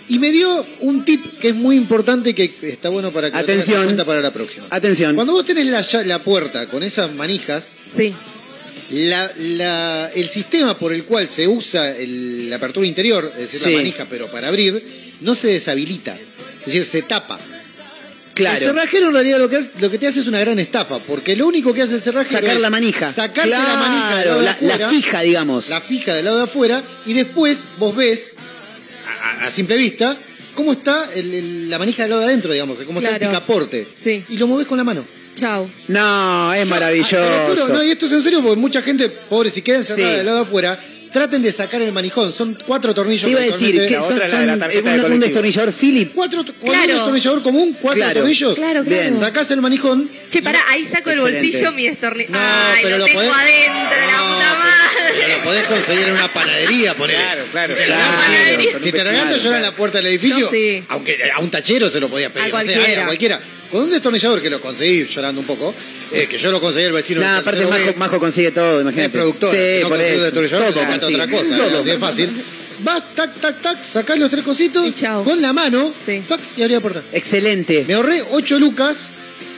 Y 0.09 0.19
me 0.19 0.31
dio 0.31 0.65
un 0.79 1.05
tip 1.05 1.39
que 1.39 1.49
es 1.49 1.55
muy 1.55 1.75
importante 1.75 2.31
y 2.31 2.33
que 2.33 2.53
está 2.63 2.89
bueno 2.89 3.11
para 3.11 3.29
que 3.29 3.37
lo 3.37 3.43
Atención. 3.43 3.83
cuenta 3.83 4.05
para 4.05 4.21
la 4.21 4.31
próxima. 4.31 4.65
Atención. 4.69 5.15
Cuando 5.15 5.33
vos 5.33 5.45
tenés 5.45 5.67
la, 5.67 5.85
la 6.05 6.19
puerta 6.23 6.67
con 6.67 6.81
esas 6.83 7.13
manijas, 7.13 7.73
Sí. 7.95 8.13
la- 8.91 9.31
la- 9.37 10.09
el 10.15 10.27
sistema 10.29 10.77
por 10.77 10.93
el 10.93 11.03
cual 11.03 11.29
se 11.29 11.47
usa 11.47 11.95
el- 11.95 12.49
la 12.49 12.55
apertura 12.55 12.87
interior, 12.87 13.31
es 13.35 13.41
decir, 13.51 13.59
Sí. 13.59 13.71
la 13.71 13.77
manija, 13.77 14.07
pero 14.09 14.31
para 14.31 14.47
abrir, 14.47 14.83
no 15.21 15.35
se 15.35 15.49
deshabilita. 15.49 16.17
Es 16.61 16.65
decir, 16.65 16.85
se 16.85 17.03
tapa. 17.03 17.39
El 18.29 18.45
Claro. 18.45 18.59
cerrajero 18.67 19.07
en 19.09 19.13
realidad 19.13 19.37
lo 19.37 19.49
que, 19.49 19.61
lo 19.79 19.91
que 19.91 19.97
te 19.99 20.07
hace 20.07 20.21
es 20.21 20.27
una 20.27 20.39
gran 20.39 20.57
estafa, 20.59 20.97
porque 20.99 21.35
lo 21.35 21.45
único 21.45 21.73
que 21.73 21.81
hace 21.81 21.95
el 21.95 22.01
cerrajero 22.01 22.39
Sacar 22.39 22.55
es 22.55 22.61
la 22.61 22.69
manija. 22.69 23.11
Sacarte 23.11 23.49
Claro, 23.49 23.67
la 23.67 23.75
manija 23.75 24.15
del 24.17 24.27
lado 24.27 24.39
de 24.61 24.77
la- 24.79 24.89
fija, 24.89 25.21
digamos. 25.21 25.69
La 25.69 25.81
fija 25.81 26.15
del 26.15 26.25
lado 26.25 26.37
de 26.37 26.43
afuera, 26.45 26.81
y 27.05 27.13
después 27.13 27.65
vos 27.77 27.95
ves, 27.95 28.35
a, 29.41 29.49
simple 29.49 29.77
vista, 29.77 30.17
cómo 30.55 30.73
está 30.73 31.09
el- 31.15 31.33
el- 31.33 31.69
la 31.69 31.79
manija 31.79 32.03
del 32.03 32.09
lado 32.11 32.21
de 32.21 32.27
adentro, 32.27 32.51
digamos, 32.53 32.79
cómo 32.85 32.99
está 32.99 33.15
el 33.15 33.19
picaporte. 33.27 33.87
Sí. 33.95 34.23
Y 34.29 34.37
lo 34.37 34.47
movés 34.47 34.67
con 34.67 34.77
la 34.77 34.83
mano. 34.83 35.05
Chao. 35.35 35.69
No, 35.87 36.53
es 36.53 36.67
Yo, 36.67 36.75
maravilloso. 36.75 37.17
juro, 37.49 37.67
no, 37.69 37.83
y 37.83 37.91
esto 37.91 38.07
es 38.07 38.11
en 38.11 38.21
serio, 38.21 38.41
porque 38.41 38.57
mucha 38.59 38.81
gente, 38.81 39.07
pobre, 39.09 39.49
si 39.49 39.61
quedan 39.61 39.81
encerrada 39.81 40.11
Sí. 40.11 40.17
del 40.17 40.25
lado 40.25 40.37
de 40.39 40.43
afuera, 40.43 40.79
traten 41.11 41.41
de 41.41 41.51
sacar 41.51 41.81
el 41.81 41.91
manijón. 41.91 42.31
Son 42.33 42.57
cuatro 42.65 42.93
tornillos. 42.93 43.25
Te 43.25 43.31
iba 43.31 43.39
a 43.39 43.43
decir 43.43 43.75
que 43.87 43.95
son, 43.95 44.19
la 44.19 44.27
son 44.27 44.39
de 44.41 44.45
la 44.47 44.57
tarjeta 44.57 44.79
un- 44.79 44.83
de 44.85 44.91
un, 44.95 45.01
colectivo. 45.01 45.25
destornillador 45.25 45.73
Philip. 45.73 46.11
Cuatro, 46.13 46.43
Claro. 46.43 46.81
un 46.81 46.87
destornillador 46.87 47.43
común, 47.43 47.77
cuatro 47.81 47.99
Claro. 48.01 48.19
tornillos. 48.21 48.55
Claro, 48.55 48.83
claro. 48.83 49.01
Bien. 49.03 49.19
Sacás 49.19 49.51
el 49.51 49.61
manijón. 49.61 50.09
Che, 50.29 50.41
pará, 50.41 50.59
ahí 50.69 50.83
saco 50.83 51.09
Excelente. 51.09 51.41
bolsillo 51.41 51.71
mi 51.71 51.87
destornillador. 51.87 52.39
No, 52.39 52.47
Ay, 52.75 52.79
pero 52.83 52.97
lo, 52.99 53.05
tengo 53.05 53.19
podés- 53.21 53.31
adentro, 53.33 53.97
la 53.99 54.17
puta 54.17 54.47
pero- 54.47 54.59
madre. 54.59 55.13
Pero 55.19 55.37
lo 55.37 55.43
podés 55.43 55.63
conseguir 55.65 56.03
en 56.07 56.13
una 56.13 56.27
panadería, 56.33 56.93
ponele. 56.95 57.19
Claro, 57.19 57.43
claro. 57.51 57.73
Si 57.73 57.79
te 57.79 57.85
Claro. 57.85 58.01
regalan- 58.01 58.25
Panadería. 58.25 58.79
Si 58.79 58.91
te 58.91 59.03
regalan 59.03 59.35
yo 59.37 59.55
en 59.55 59.61
la 59.61 59.71
puerta 59.75 59.97
del 59.97 60.07
edificio, 60.07 60.45
No, 60.45 60.49
sí. 60.51 60.83
aunque 60.89 61.17
a 61.35 61.39
un 61.39 61.49
tachero 61.49 61.89
se 61.89 61.99
lo 61.99 62.09
podía 62.09 62.31
pedir, 62.31 62.53
A 62.53 62.57
no 62.59 62.63
sé, 62.65 62.73
cualquiera. 62.73 63.01
a 63.01 63.05
cualquiera. 63.05 63.39
Con 63.71 63.83
un 63.83 63.89
destornillador 63.91 64.41
que 64.41 64.49
lo 64.49 64.59
conseguí 64.59 65.05
llorando 65.05 65.41
un 65.41 65.47
poco, 65.47 65.73
eh, 66.11 66.27
que 66.29 66.37
yo 66.37 66.51
lo 66.51 66.59
conseguí 66.59 66.85
el 66.85 66.93
vecino. 66.93 67.21
Del 67.21 67.29
aparte 67.29 67.65
Majo, 67.97 68.19
consigue 68.19 68.51
todo, 68.51 68.81
imagínate. 68.81 69.05
es 69.07 69.11
productor, 69.11 69.49
Sí, 69.51 69.79
no 69.83 69.89
por 69.89 70.01
eso. 70.01 70.23
destornillador, 70.23 70.73
Todo 70.73 70.85
consigue. 70.87 71.21
otra 71.21 71.27
cosa, 71.37 71.57
Todo. 71.57 71.79
así 71.81 71.89
es 71.91 71.99
fácil. 71.99 72.29
Vas, 72.81 73.03
tac, 73.13 73.35
tac, 73.41 73.61
tac, 73.61 73.77
sacás 73.83 74.17
los 74.17 74.29
tres 74.29 74.43
cositos 74.43 74.87
Y 74.87 74.93
chao. 74.93 75.23
con 75.23 75.41
la 75.41 75.51
mano 75.53 75.93
Sí. 76.05 76.23
tac, 76.27 76.39
y 76.57 76.61
abrí 76.63 76.73
la 76.75 76.79
puerta. 76.79 77.03
Excelente. 77.11 77.83
Me 77.87 77.93
ahorré 77.93 78.21
8 78.31 78.57
lucas 78.57 78.97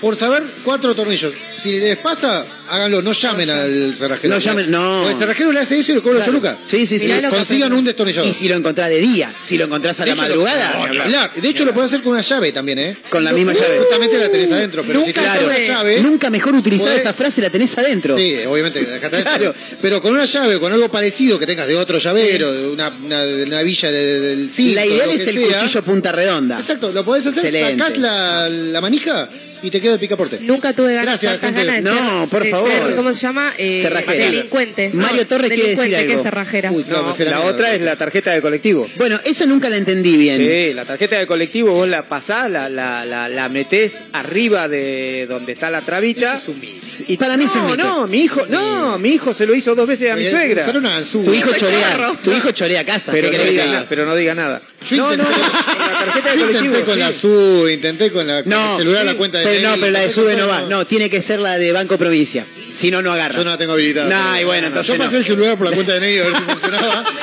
por 0.02 0.16
saber 0.16 0.44
cuatro 0.66 0.96
tornillos. 0.96 1.32
Si 1.58 1.80
les 1.80 1.96
pasa, 2.00 2.44
háganlo, 2.70 3.02
no 3.04 3.12
llamen 3.12 3.50
al 3.52 3.96
cerrajero. 3.96 4.34
No 4.34 4.40
llamen, 4.40 4.72
no. 4.72 5.08
El 5.08 5.16
cerrajero 5.18 5.52
le 5.52 5.60
hace 5.60 5.78
eso 5.78 5.92
y 5.92 5.96
le 5.96 6.02
cobra 6.02 6.16
Claro. 6.18 6.32
8 6.32 6.38
lucas. 6.38 6.58
Sí, 6.66 6.88
sí, 6.88 6.98
sí. 6.98 7.14
Lo 7.22 7.30
Consigan 7.30 7.72
un 7.74 7.86
destornillador. 7.86 8.28
Y 8.30 8.34
si 8.34 8.48
lo 8.50 8.56
encontrás 8.56 8.90
de 8.90 8.98
día, 9.00 9.32
si 9.42 9.58
lo 9.60 9.66
encontrás 9.66 10.00
a 10.00 10.04
De 10.06 10.10
la 10.10 10.14
hecho, 10.16 10.22
madrugada. 10.24 10.88
lo- 10.88 10.94
no, 10.96 11.04
claro. 11.06 11.32
De 11.36 11.48
hecho, 11.48 11.66
lo 11.66 11.74
pueden 11.74 11.88
hacer 11.88 12.02
con 12.02 12.14
una 12.14 12.22
llave 12.22 12.52
también, 12.52 12.80
¿eh? 12.80 12.98
Con 13.10 13.24
la 13.24 13.32
misma 13.32 13.54
llave. 13.54 13.78
Justamente 13.80 14.18
la 14.18 14.30
tenés 14.30 14.52
adentro, 14.52 14.84
pero 14.88 15.02
si 15.02 15.08
Nunca 15.08 15.22
tenés 15.22 15.44
una 15.44 15.60
llave. 15.60 16.00
Nunca 16.02 16.30
mejor 16.32 16.56
utilizada 16.56 16.96
Podés- 16.96 17.00
esa 17.02 17.14
frase, 17.14 17.42
la 17.42 17.50
tenés 17.52 17.78
adentro. 17.78 18.18
Sí, 18.18 18.36
obviamente, 18.48 18.84
dejate 18.84 19.16
adentro. 19.18 19.54
Claro. 19.54 19.56
Pero 19.82 20.02
con 20.02 20.14
una 20.14 20.26
llave, 20.26 20.60
con 20.60 20.74
algo 20.74 20.90
parecido 20.90 21.38
que 21.38 21.46
tengas 21.46 21.68
de 21.68 21.76
otro 21.78 22.00
llavero, 22.00 22.52
de 22.52 22.68
una, 22.70 22.90
una, 23.04 23.24
una 23.24 23.62
villa 23.62 23.92
de- 23.92 24.20
del 24.20 24.50
circo, 24.50 24.76
la 24.76 24.86
ideal 24.86 25.08
lo 25.10 25.14
es 25.14 25.28
el 25.28 25.34
sea. 25.36 25.60
cuchillo 25.60 25.84
punta 25.84 26.12
redonda. 26.12 26.58
Exacto, 26.60 26.92
lo 26.92 27.06
podés 27.06 27.28
hacer, 27.28 27.46
Excelente. 27.46 27.84
sacás 27.84 27.98
la, 28.00 28.50
la 28.50 28.82
manija 28.82 29.30
y 29.64 29.70
te 29.70 29.80
queda 29.82 29.94
el 29.94 30.00
picaporte. 30.00 30.40
Nunca 30.42 30.74
tuve 30.74 30.94
ganas, 30.94 31.22
Gracias, 31.22 31.40
tantas 31.42 31.50
gente. 31.64 31.66
ganas 31.66 31.84
de 31.84 31.90
No, 31.92 32.20
ser, 32.22 32.30
por 32.30 32.44
de 32.44 32.50
favor. 32.52 32.70
ser, 32.72 32.96
¿cómo 32.96 33.14
se 33.14 33.20
llama? 33.20 33.54
Eh, 33.58 33.80
Cerrajera. 33.82 34.26
Delincuente. 34.26 34.90
Mario 34.94 35.28
Torres 35.28 35.50
quiere 35.50 35.70
decir 35.70 35.78
delincuente, 35.84 35.96
algo. 35.98 36.08
¿qué 36.10 36.16
es 36.16 36.22
cerrajera? 36.24 36.72
Uy, 36.72 36.86
no, 36.90 36.98
No, 36.98 37.06
prefiero 37.08 37.32
la 37.32 37.40
otra 37.46 37.76
es 37.76 37.82
la 37.82 37.96
tarjeta 37.96 38.32
de 38.32 38.42
colectivo. 38.42 38.88
Bueno, 38.98 39.20
esa 39.26 39.46
nunca 39.46 39.70
la 39.70 39.78
entendí 39.78 40.18
bien. 40.18 40.38
Sí, 40.38 40.74
la 40.74 40.86
tarjeta 40.86 41.18
de 41.20 41.28
colectivo 41.28 41.72
vos 41.74 41.88
la 41.88 42.04
pasás, 42.04 42.50
la, 42.50 42.70
la, 42.70 43.06
la, 43.06 43.30
la 43.30 43.50
metés 43.50 44.04
arriba 44.14 44.68
de 44.68 45.26
donde 45.30 45.52
está 45.54 45.70
la 45.70 45.82
trabita. 45.82 46.38
Eso 46.38 46.52
es 46.52 46.56
un 46.56 46.60
mito. 46.60 46.86
Y 47.08 47.18
Para 47.18 47.38
mí 47.38 47.44
es 47.46 47.56
un 47.56 47.62
no, 47.64 47.72
mito. 47.72 47.84
no, 47.88 48.08
mi 48.08 48.20
hijo, 48.24 48.46
no, 48.50 48.98
mi 49.00 49.10
hijo 49.10 49.34
se 49.34 49.46
lo 49.46 49.54
hizo 49.56 49.76
dos 49.76 49.88
veces 49.88 50.12
a 50.12 50.16
mi 50.16 50.22
Oye, 50.22 50.32
suegra. 50.32 50.62
Usar 50.64 50.78
una 50.78 50.90
ganzúa. 50.92 51.24
Tu 51.26 51.34
hijo 51.34 51.52
chorea, 51.54 52.12
tu 52.24 52.32
hijo 52.32 52.52
chorea 52.52 52.84
casa. 52.84 53.12
Pero 53.12 53.30
¿qué 53.30 53.38
no, 53.38 53.44
querés 53.44 53.46
que 53.48 53.52
diga 53.52 53.64
te 53.64 53.68
diga? 53.70 53.80
nada, 53.80 53.86
pero 53.90 54.06
no 54.06 54.16
diga 54.16 54.34
nada. 54.36 54.62
Yo 54.90 54.98
no, 54.98 55.14
intenté, 55.14 55.32
no, 55.32 55.38
la 55.40 56.00
tarjeta 56.00 56.32
de 56.32 56.38
yo 56.40 56.46
colectivo. 56.48 56.76
intenté 56.78 56.84
con 56.86 56.94
sí. 56.96 57.00
la 57.00 57.12
SU, 57.12 57.70
intenté 57.70 58.12
con, 58.12 58.28
la, 58.28 58.44
con 58.44 58.50
No, 58.52 58.72
el 58.72 58.78
celular 58.80 59.06
la 59.06 59.12
sí, 59.12 59.18
cuenta 59.18 59.38
de 59.40 59.46
pero 59.46 59.70
no, 59.70 59.76
pero 59.76 59.92
la 59.92 60.00
de 60.00 60.10
sube 60.10 60.36
no 60.36 60.48
va. 60.48 60.62
No, 60.62 60.86
tiene 60.86 61.10
que 61.10 61.22
ser 61.22 61.40
la 61.40 61.58
de 61.58 61.72
Banco 61.72 61.98
Provincia. 61.98 62.46
Si 62.74 62.90
no, 62.90 63.02
no 63.02 63.14
agarra. 63.14 63.36
Yo 63.38 63.44
no 63.44 63.52
la 63.52 63.58
tengo 63.58 63.74
habilitada. 63.74 64.42
Y 64.42 64.44
bueno, 64.44 64.68
entonces 64.68 64.88
Yo 64.96 64.98
pasé 64.98 65.14
no. 65.14 65.20
el 65.20 65.26
celular 65.26 65.58
por 65.58 65.70
la 65.70 65.74
cuenta 65.76 65.94
de 65.94 66.00
mail 66.00 66.22
a 66.22 66.24
ver 66.26 66.36
si 66.36 66.42
funcionaba. 66.44 67.04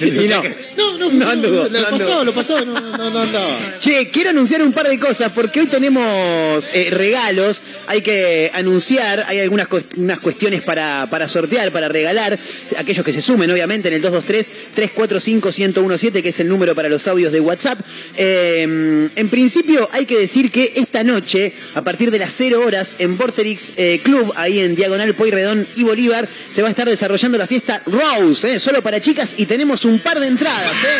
Y 0.00 0.10
no. 0.28 0.42
No, 1.10 1.34
no, 1.34 1.36
No 1.36 1.68
Lo 1.68 1.68
no 1.68 1.86
anduvo. 1.86 1.98
pasó, 2.08 2.24
lo 2.24 2.32
pasó, 2.34 2.64
no, 2.64 2.80
no, 2.80 3.10
no 3.10 3.20
andaba. 3.20 3.78
Che, 3.78 4.10
quiero 4.10 4.30
anunciar 4.30 4.62
un 4.62 4.72
par 4.72 4.88
de 4.88 4.98
cosas 4.98 5.30
porque 5.34 5.60
hoy 5.60 5.66
tenemos 5.66 6.70
eh, 6.72 6.88
regalos. 6.90 7.62
Hay 7.86 8.00
que 8.02 8.50
anunciar, 8.54 9.24
hay 9.28 9.40
algunas 9.40 9.68
cues- 9.68 9.84
unas 9.96 10.18
cuestiones 10.20 10.62
para, 10.62 11.06
para 11.10 11.28
sortear, 11.28 11.70
para 11.72 11.88
regalar. 11.88 12.38
Aquellos 12.78 13.04
que 13.04 13.12
se 13.12 13.20
sumen, 13.22 13.50
obviamente, 13.50 13.88
en 13.88 13.94
el 13.94 14.02
223-345-1017, 14.02 16.22
que 16.22 16.28
es 16.30 16.40
el 16.40 16.48
número 16.48 16.74
para 16.74 16.88
los 16.88 17.06
audios 17.08 17.32
de 17.32 17.40
WhatsApp. 17.40 17.78
Eh, 18.16 19.08
en 19.14 19.28
principio, 19.28 19.88
hay 19.92 20.06
que 20.06 20.18
decir 20.18 20.50
que 20.50 20.72
esta 20.76 21.04
noche, 21.04 21.52
a 21.74 21.82
partir 21.82 22.10
de 22.10 22.18
las 22.18 22.32
0 22.36 22.62
horas, 22.64 22.96
en 22.98 23.16
Vorterix 23.16 23.72
eh, 23.76 24.00
Club, 24.02 24.32
ahí 24.36 24.60
en 24.60 24.74
Diagonal 24.74 25.14
Pueyrredón 25.14 25.66
y 25.76 25.82
Bolívar, 25.84 26.28
se 26.50 26.62
va 26.62 26.68
a 26.68 26.70
estar 26.70 26.88
desarrollando 26.88 27.38
la 27.38 27.46
fiesta 27.46 27.82
Rose, 27.86 28.58
solo 28.60 28.82
para 28.82 29.00
chicas, 29.00 29.34
y 29.36 29.46
tenemos 29.46 29.84
un 29.84 29.98
par 29.98 30.20
de 30.20 30.26
entradas. 30.26 30.72
¿eh? 30.84 30.91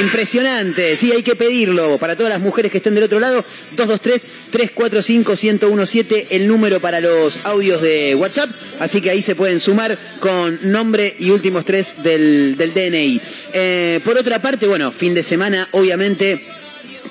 Impresionante, 0.00 0.96
sí, 0.96 1.12
hay 1.12 1.22
que 1.22 1.36
pedirlo. 1.36 1.98
Para 1.98 2.16
todas 2.16 2.32
las 2.32 2.40
mujeres 2.40 2.72
que 2.72 2.78
estén 2.78 2.94
del 2.94 3.04
otro 3.04 3.20
lado, 3.20 3.44
223-345-1017, 3.76 6.28
el 6.30 6.46
número 6.46 6.80
para 6.80 7.00
los 7.00 7.40
audios 7.44 7.82
de 7.82 8.14
WhatsApp. 8.14 8.50
Así 8.80 9.00
que 9.00 9.10
ahí 9.10 9.22
se 9.22 9.34
pueden 9.34 9.58
sumar 9.60 9.98
con 10.20 10.58
nombre 10.70 11.16
y 11.18 11.30
últimos 11.30 11.64
tres 11.64 12.02
del, 12.02 12.56
del 12.56 12.74
DNI. 12.74 13.20
Eh, 13.52 14.00
por 14.04 14.18
otra 14.18 14.40
parte, 14.40 14.66
bueno, 14.66 14.92
fin 14.92 15.14
de 15.14 15.22
semana, 15.22 15.68
obviamente 15.72 16.40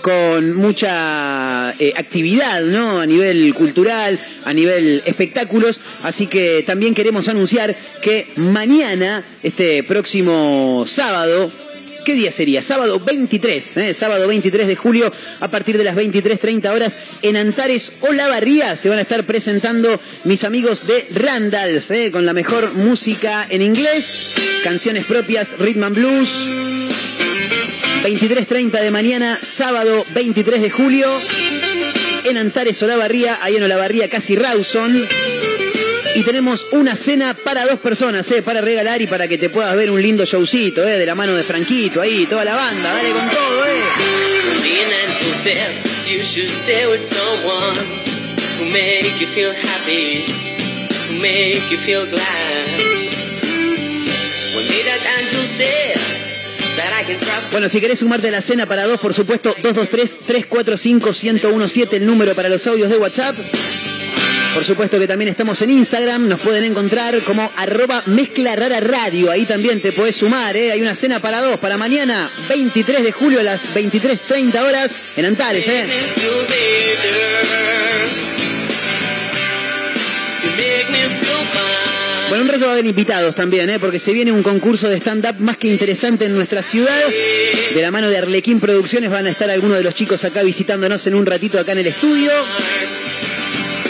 con 0.01 0.55
mucha 0.55 1.73
eh, 1.79 1.93
actividad, 1.97 2.61
¿no? 2.61 3.01
A 3.01 3.05
nivel 3.05 3.53
cultural, 3.53 4.17
a 4.45 4.53
nivel 4.53 5.01
espectáculos. 5.05 5.81
Así 6.03 6.27
que 6.27 6.63
también 6.65 6.93
queremos 6.93 7.27
anunciar 7.27 7.75
que 8.01 8.27
mañana, 8.35 9.23
este 9.43 9.83
próximo 9.83 10.85
sábado, 10.87 11.51
¿Qué 12.07 12.15
día 12.15 12.31
sería? 12.31 12.61
Sábado 12.61 13.01
23, 13.01 13.77
¿eh? 13.77 13.93
sábado 13.93 14.29
23 14.29 14.65
de 14.65 14.77
julio, 14.77 15.11
a 15.41 15.49
partir 15.49 15.77
de 15.77 15.83
las 15.83 15.93
23.30 15.93 16.73
horas, 16.73 16.97
en 17.21 17.35
Antares 17.35 17.91
Olavarría 17.99 18.77
se 18.77 18.87
van 18.87 18.99
a 18.99 19.01
estar 19.01 19.25
presentando 19.25 19.99
mis 20.23 20.45
amigos 20.45 20.87
de 20.87 21.05
Randalls, 21.15 21.91
¿eh? 21.91 22.09
con 22.09 22.25
la 22.25 22.31
mejor 22.31 22.73
música 22.75 23.45
en 23.49 23.61
inglés, 23.61 24.35
canciones 24.63 25.03
propias, 25.03 25.57
rhythm 25.59 25.83
and 25.83 25.95
blues. 25.97 26.29
23.30 28.05 28.79
de 28.79 28.91
mañana, 28.91 29.37
sábado 29.41 30.05
23 30.15 30.61
de 30.61 30.69
julio, 30.69 31.09
en 32.23 32.37
Antares 32.37 32.81
Olavarría, 32.83 33.37
ahí 33.41 33.57
en 33.57 33.63
Olavarría, 33.63 34.09
casi 34.09 34.37
Rawson. 34.37 35.05
Y 36.17 36.23
tenemos 36.23 36.65
una 36.71 36.95
cena 36.95 37.35
para 37.35 37.67
dos 37.67 37.77
personas, 37.77 38.31
¿eh? 38.31 38.41
para 38.41 38.59
regalar 38.59 38.99
y 39.03 39.05
para 39.05 39.27
que 39.27 39.37
te 39.37 39.51
puedas 39.51 39.75
ver 39.75 39.91
un 39.91 40.01
lindo 40.01 40.25
showcito, 40.25 40.83
¿eh? 40.83 40.97
de 40.97 41.05
la 41.05 41.13
mano 41.13 41.35
de 41.35 41.43
Franquito, 41.43 42.01
ahí, 42.01 42.25
toda 42.25 42.43
la 42.43 42.55
banda, 42.55 42.91
dale 42.91 43.11
con 43.11 43.29
todo, 43.29 43.65
¿eh? 43.67 43.83
Bueno, 57.51 57.69
si 57.69 57.79
querés 57.79 57.99
sumarte 57.99 58.29
a 58.29 58.31
la 58.31 58.41
cena 58.41 58.65
para 58.65 58.85
dos, 58.85 58.99
por 58.99 59.13
supuesto, 59.13 59.55
223-345-1017, 59.57 61.93
el 61.93 62.07
número 62.07 62.33
para 62.33 62.49
los 62.49 62.65
audios 62.65 62.89
de 62.89 62.97
WhatsApp. 62.97 63.35
Por 64.57 64.65
supuesto 64.65 64.97
que 64.97 65.05
también 65.05 65.29
estamos 65.29 65.61
en 65.61 65.69
Instagram, 65.69 66.27
nos 66.27 66.39
pueden 66.39 66.63
encontrar 66.63 67.21
como 67.21 67.51
arroba 67.57 68.01
mezcla 68.07 68.55
rara 68.55 68.79
radio, 68.79 69.29
ahí 69.29 69.45
también 69.45 69.79
te 69.79 69.91
podés 69.91 70.15
sumar, 70.15 70.57
¿eh? 70.57 70.71
hay 70.71 70.81
una 70.81 70.95
cena 70.95 71.19
para 71.19 71.43
dos, 71.43 71.59
para 71.59 71.77
mañana, 71.77 72.27
23 72.49 73.03
de 73.03 73.11
julio 73.11 73.39
a 73.39 73.43
las 73.43 73.61
23.30 73.75 74.59
horas 74.63 74.95
en 75.15 75.25
Antares. 75.25 75.67
¿eh? 75.67 75.85
Bueno, 82.29 82.43
un 82.43 82.49
rato 82.49 82.61
va 82.61 82.69
a 82.69 82.73
haber 82.73 82.87
invitados 82.87 83.35
también, 83.35 83.69
¿eh? 83.69 83.77
porque 83.77 83.99
se 83.99 84.11
viene 84.11 84.31
un 84.31 84.41
concurso 84.41 84.89
de 84.89 84.97
stand-up 84.97 85.35
más 85.37 85.57
que 85.57 85.67
interesante 85.67 86.25
en 86.25 86.33
nuestra 86.33 86.63
ciudad. 86.63 86.99
De 87.75 87.79
la 87.79 87.91
mano 87.91 88.09
de 88.09 88.17
Arlequín 88.17 88.59
Producciones 88.59 89.11
van 89.11 89.27
a 89.27 89.29
estar 89.29 89.51
algunos 89.51 89.77
de 89.77 89.83
los 89.83 89.93
chicos 89.93 90.25
acá 90.25 90.41
visitándonos 90.41 91.05
en 91.05 91.13
un 91.13 91.27
ratito 91.27 91.59
acá 91.59 91.73
en 91.73 91.77
el 91.77 91.87
estudio. 91.87 92.31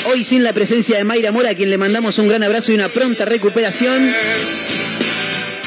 Hoy 0.09 0.23
sin 0.23 0.43
la 0.43 0.53
presencia 0.53 0.97
de 0.97 1.03
Mayra 1.03 1.31
Mora, 1.31 1.49
a 1.49 1.53
quien 1.53 1.69
le 1.69 1.77
mandamos 1.77 2.17
un 2.19 2.27
gran 2.27 2.41
abrazo 2.43 2.71
y 2.71 2.75
una 2.75 2.87
pronta 2.89 3.25
recuperación. 3.25 4.13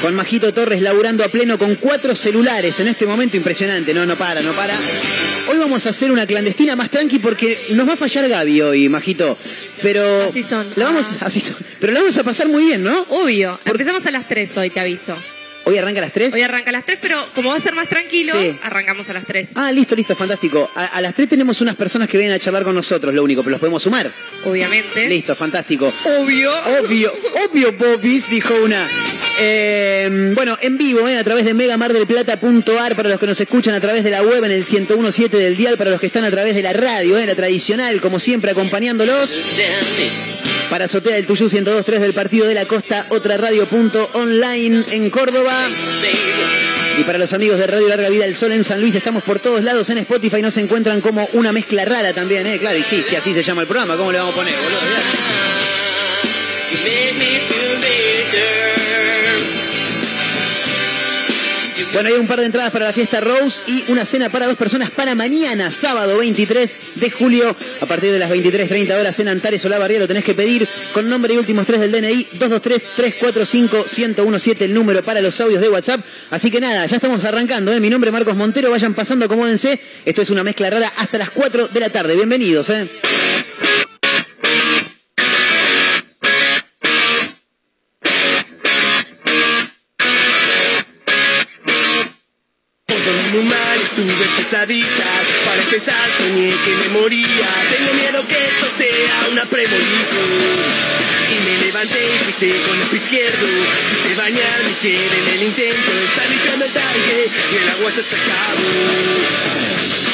Con 0.01 0.15
Majito 0.15 0.51
Torres 0.51 0.81
laburando 0.81 1.23
a 1.23 1.27
pleno 1.27 1.59
con 1.59 1.75
cuatro 1.75 2.15
celulares 2.15 2.79
en 2.79 2.87
este 2.87 3.05
momento 3.05 3.37
impresionante. 3.37 3.93
No, 3.93 4.05
no 4.05 4.17
para, 4.17 4.41
no 4.41 4.51
para. 4.53 4.73
Hoy 5.47 5.57
vamos 5.59 5.85
a 5.85 5.89
hacer 5.89 6.11
una 6.11 6.25
clandestina 6.25 6.75
más 6.75 6.89
tranqui 6.89 7.19
porque 7.19 7.67
nos 7.71 7.87
va 7.87 7.93
a 7.93 7.97
fallar 7.97 8.27
Gaby 8.27 8.61
hoy, 8.61 8.89
Majito. 8.89 9.37
Pero. 9.83 10.23
Así 10.29 10.41
son. 10.41 10.67
La 10.75 10.85
vamos, 10.85 11.17
Ah. 11.21 11.25
así 11.25 11.39
son. 11.39 11.55
Pero 11.79 11.93
la 11.93 11.99
vamos 11.99 12.17
a 12.17 12.23
pasar 12.23 12.47
muy 12.47 12.65
bien, 12.65 12.83
¿no? 12.83 13.05
Obvio. 13.09 13.59
Empezamos 13.65 14.03
a 14.07 14.11
las 14.11 14.27
3 14.27 14.57
hoy, 14.57 14.69
te 14.71 14.79
aviso. 14.79 15.15
Hoy 15.63 15.77
arranca 15.77 15.99
a 15.99 16.03
las 16.03 16.11
3. 16.11 16.33
Hoy 16.33 16.41
arranca 16.41 16.69
a 16.69 16.73
las 16.73 16.85
3, 16.85 16.97
pero 17.01 17.23
como 17.35 17.49
va 17.49 17.55
a 17.55 17.59
ser 17.59 17.73
más 17.75 17.87
tranquilo, 17.87 18.33
Sí. 18.33 18.57
arrancamos 18.63 19.09
a 19.09 19.13
las 19.13 19.25
3. 19.25 19.49
Ah, 19.55 19.71
listo, 19.71 19.95
listo, 19.95 20.15
fantástico. 20.15 20.69
A, 20.75 20.85
a 20.87 21.01
las 21.01 21.13
3 21.13 21.29
tenemos 21.29 21.61
unas 21.61 21.75
personas 21.75 22.07
que 22.09 22.17
vienen 22.17 22.35
a 22.35 22.39
charlar 22.39 22.63
con 22.63 22.73
nosotros, 22.73 23.13
lo 23.13 23.23
único, 23.23 23.41
pero 23.43 23.51
los 23.51 23.59
podemos 23.59 23.83
sumar. 23.83 24.11
Obviamente. 24.43 25.07
Listo, 25.07 25.35
fantástico. 25.35 25.93
Obvio. 26.05 26.51
Obvio, 26.81 27.13
obvio, 27.45 27.77
Popis, 27.77 28.27
dijo 28.29 28.55
una. 28.55 28.89
Eh, 29.39 30.31
bueno, 30.35 30.57
en 30.61 30.77
vivo, 30.77 31.07
eh, 31.07 31.17
a 31.17 31.23
través 31.23 31.45
de 31.45 31.53
megamardelplata.ar, 31.53 32.95
para 32.95 33.09
los 33.09 33.19
que 33.19 33.27
nos 33.27 33.39
escuchan 33.39 33.73
a 33.75 33.79
través 33.79 34.03
de 34.03 34.09
la 34.11 34.23
web 34.23 34.43
en 34.43 34.51
el 34.51 34.65
1017 34.65 35.37
del 35.37 35.55
dial, 35.57 35.77
para 35.77 35.91
los 35.91 35.99
que 35.99 36.07
están 36.07 36.23
a 36.25 36.31
través 36.31 36.55
de 36.55 36.63
la 36.63 36.73
radio, 36.73 37.17
eh, 37.17 37.25
la 37.25 37.35
tradicional, 37.35 38.01
como 38.01 38.19
siempre, 38.19 38.51
acompañándolos. 38.51 39.41
Para 40.71 40.85
Azotea 40.85 41.17
del 41.17 41.25
Tuyú 41.25 41.49
1023 41.49 41.99
del 41.99 42.13
Partido 42.13 42.47
de 42.47 42.53
la 42.53 42.65
Costa, 42.65 43.05
otra 43.09 43.35
radio.online 43.35 44.85
en 44.91 45.09
Córdoba. 45.09 45.53
Y 46.97 47.03
para 47.03 47.17
los 47.17 47.33
amigos 47.33 47.59
de 47.59 47.67
Radio 47.67 47.89
Larga 47.89 48.07
Vida 48.07 48.23
del 48.23 48.37
Sol 48.37 48.53
en 48.53 48.63
San 48.63 48.79
Luis, 48.79 48.95
estamos 48.95 49.21
por 49.23 49.41
todos 49.41 49.61
lados 49.63 49.89
en 49.89 49.97
Spotify. 49.97 50.41
Nos 50.41 50.55
encuentran 50.55 51.01
como 51.01 51.27
una 51.33 51.51
mezcla 51.51 51.83
rara 51.83 52.13
también, 52.13 52.47
¿eh? 52.47 52.57
Claro, 52.57 52.77
y 52.77 52.83
sí, 52.83 53.03
sí, 53.05 53.17
así 53.17 53.33
se 53.33 53.43
llama 53.43 53.63
el 53.63 53.67
programa. 53.67 53.97
¿Cómo 53.97 54.13
le 54.13 54.19
vamos 54.19 54.33
a 54.33 54.37
poner, 54.37 54.55
boludo? 54.63 54.79
Bueno, 61.93 62.07
hay 62.07 62.15
un 62.15 62.27
par 62.27 62.39
de 62.39 62.45
entradas 62.45 62.71
para 62.71 62.85
la 62.85 62.93
fiesta 62.93 63.19
Rose 63.19 63.63
y 63.67 63.83
una 63.89 64.05
cena 64.05 64.29
para 64.29 64.47
dos 64.47 64.55
personas 64.55 64.89
para 64.91 65.13
mañana, 65.13 65.73
sábado 65.73 66.19
23 66.19 66.79
de 66.95 67.11
julio, 67.11 67.53
a 67.81 67.85
partir 67.85 68.13
de 68.13 68.19
las 68.19 68.31
23.30 68.31 68.97
horas 68.97 69.19
en 69.19 69.27
Antares 69.27 69.65
Olavarría. 69.65 69.99
Lo 69.99 70.07
tenés 70.07 70.23
que 70.23 70.33
pedir 70.33 70.65
con 70.93 71.09
nombre 71.09 71.33
y 71.33 71.37
últimos 71.37 71.65
tres 71.65 71.81
del 71.81 71.91
DNI, 71.91 72.27
223-345-1017, 72.39 74.61
el 74.61 74.73
número 74.73 75.03
para 75.03 75.19
los 75.19 75.41
audios 75.41 75.59
de 75.59 75.67
WhatsApp. 75.67 75.99
Así 76.29 76.49
que 76.49 76.61
nada, 76.61 76.85
ya 76.85 76.95
estamos 76.95 77.25
arrancando. 77.25 77.73
¿eh? 77.73 77.81
Mi 77.81 77.89
nombre 77.89 78.09
es 78.09 78.13
Marcos 78.13 78.37
Montero, 78.37 78.71
vayan 78.71 78.93
pasando, 78.93 79.25
acomódense. 79.25 79.77
Esto 80.05 80.21
es 80.21 80.29
una 80.29 80.45
mezcla 80.45 80.69
rara 80.69 80.93
hasta 80.95 81.17
las 81.17 81.31
4 81.31 81.67
de 81.67 81.79
la 81.81 81.89
tarde. 81.89 82.15
Bienvenidos. 82.15 82.69
¿eh? 82.69 82.87
Para 94.51 95.61
empezar 95.61 96.11
soñé 96.17 96.53
que 96.65 96.75
me 96.75 96.89
moría. 96.89 97.47
Tengo 97.71 97.93
miedo 97.93 98.27
que 98.27 98.35
esto 98.35 98.67
sea 98.77 99.29
una 99.31 99.45
premonición. 99.45 100.27
Y 101.31 101.39
me 101.49 101.65
levanté 101.65 102.03
y 102.03 102.25
pisé 102.25 102.51
con 102.67 102.77
el 102.77 102.85
pie 102.87 102.99
izquierdo. 102.99 103.47
Quise 103.47 104.13
bañar 104.15 104.63
mi 104.65 104.73
en 104.91 105.27
el 105.35 105.43
intento. 105.43 105.91
Está 106.03 106.25
limpiando 106.27 106.65
el 106.65 106.71
tanque 106.71 107.29
y 107.53 107.55
el 107.55 107.69
agua 107.69 107.91
se 107.91 108.01
acabó. 108.13 110.10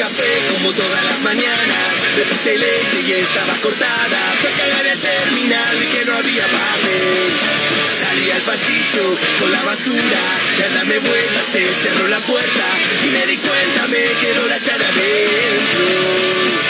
Café 0.00 0.32
como 0.52 0.72
todas 0.72 1.04
las 1.04 1.20
mañanas. 1.20 1.92
Le 2.16 2.24
puse 2.24 2.56
leche 2.56 3.00
y 3.06 3.12
estaba 3.12 3.54
cortada. 3.60 4.20
Fue 4.40 4.50
a 4.50 4.56
cagar 4.56 4.86
al 4.88 4.98
terminar 4.98 5.76
vi 5.76 5.86
que 5.86 6.04
no 6.06 6.16
había 6.16 6.44
papel. 6.44 7.28
Salí 8.00 8.30
al 8.30 8.40
pasillo 8.40 9.04
con 9.38 9.52
la 9.52 9.62
basura 9.62 10.22
y 10.58 10.62
al 10.62 10.74
darme 10.74 10.98
vuelta 11.00 11.40
se 11.52 11.62
cerró 11.82 12.08
la 12.08 12.20
puerta 12.20 12.66
y 13.04 13.10
me 13.10 13.26
di 13.26 13.36
cuenta 13.36 13.88
me 13.88 14.02
quedó 14.22 14.46
la 14.48 14.56
llave 14.56 14.86
adentro. 14.86 16.69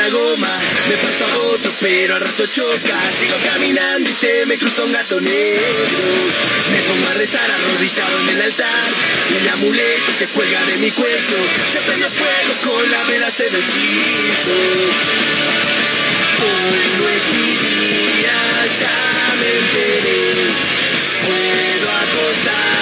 Me 0.00 0.96
paso 0.96 1.26
a 1.26 1.36
otro 1.52 1.70
pero 1.78 2.14
al 2.14 2.22
rato 2.22 2.46
choca. 2.46 2.96
Sigo 3.20 3.36
caminando 3.44 4.08
y 4.08 4.14
se 4.14 4.46
me 4.46 4.56
cruza 4.56 4.82
un 4.84 4.92
gato 4.92 5.20
negro. 5.20 5.60
Me 6.72 6.78
pongo 6.88 7.06
a 7.06 7.14
rezar 7.14 7.50
arrodillado 7.50 8.20
en 8.20 8.28
el 8.30 8.40
altar. 8.40 8.88
Y 9.30 9.36
el 9.36 9.48
amuleto 9.50 10.12
que 10.18 10.26
cuelga 10.28 10.64
de 10.64 10.78
mi 10.78 10.90
cuello. 10.90 11.36
Se 11.70 11.80
prende 11.80 12.08
fuego 12.08 12.54
con 12.64 12.90
la 12.90 13.04
vela 13.04 13.30
se 13.30 13.44
deshizo. 13.50 14.56
Hoy 16.48 16.82
no 16.96 17.08
es 17.10 17.28
mi 17.36 17.50
día, 17.68 18.38
ya 18.80 19.34
me 19.38 19.50
enteré. 19.52 20.32
Puedo 21.26 21.90
acostarme 21.92 22.79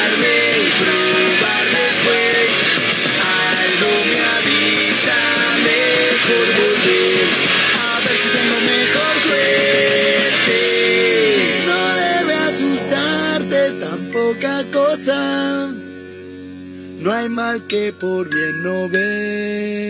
hay 17.18 17.28
mal 17.28 17.66
que 17.66 17.92
por 17.92 18.32
bien 18.32 18.62
no 18.62 18.82
Hoy 18.84 19.87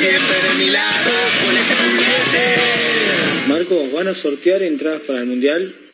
siempre 0.00 0.36
de 0.48 0.64
mi 0.64 0.70
lado. 0.70 1.10
Pulese, 1.44 1.74
pulese. 1.76 3.48
Marco, 3.48 3.90
¿van 3.94 4.08
a 4.08 4.14
sortear 4.14 4.62
entradas 4.62 5.02
para 5.02 5.18
el 5.18 5.26
Mundial? 5.26 5.89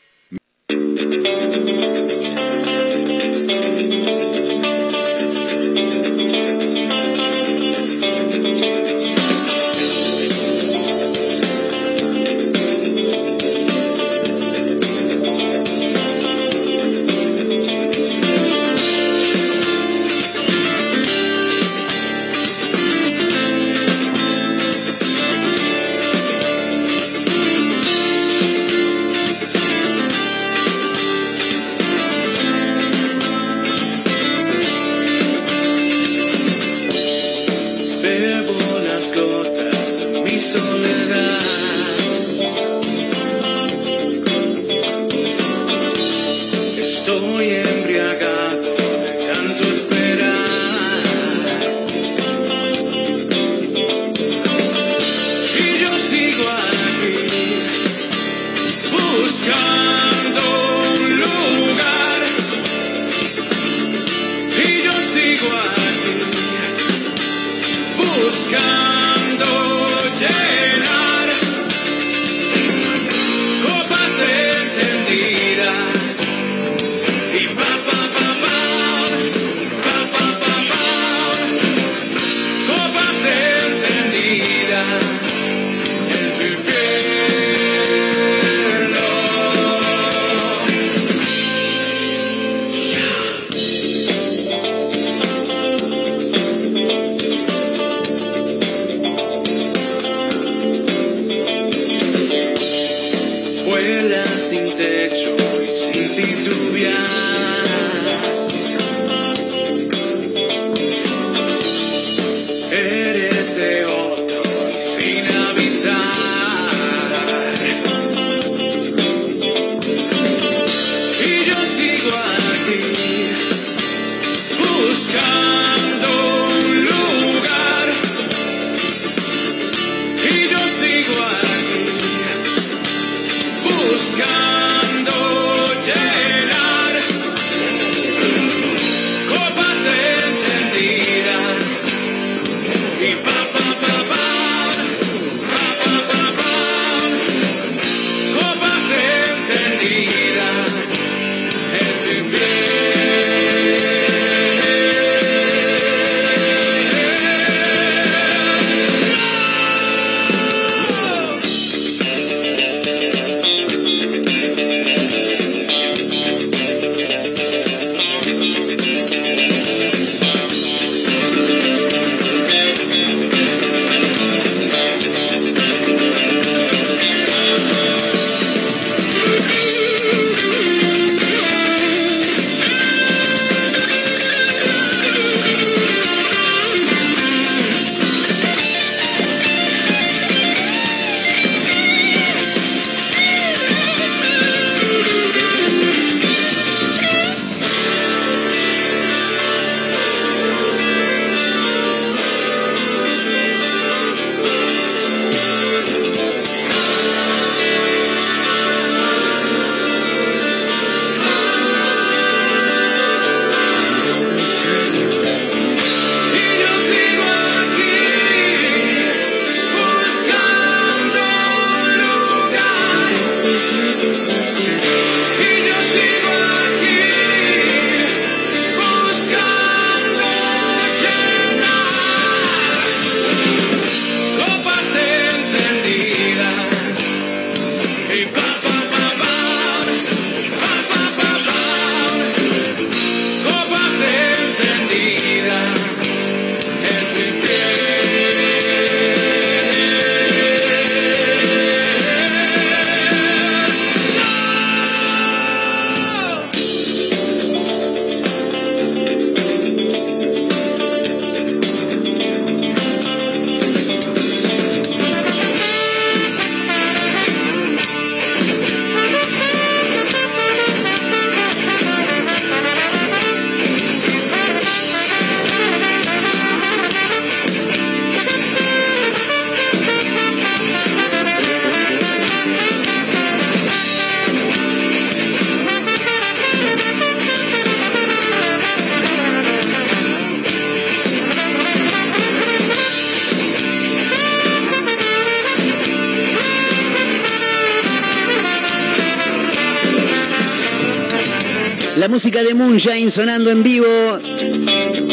Música 302.26 302.42
de 302.42 302.54
Moonshine 302.54 303.08
sonando 303.08 303.52
en 303.52 303.62
vivo. 303.62 303.86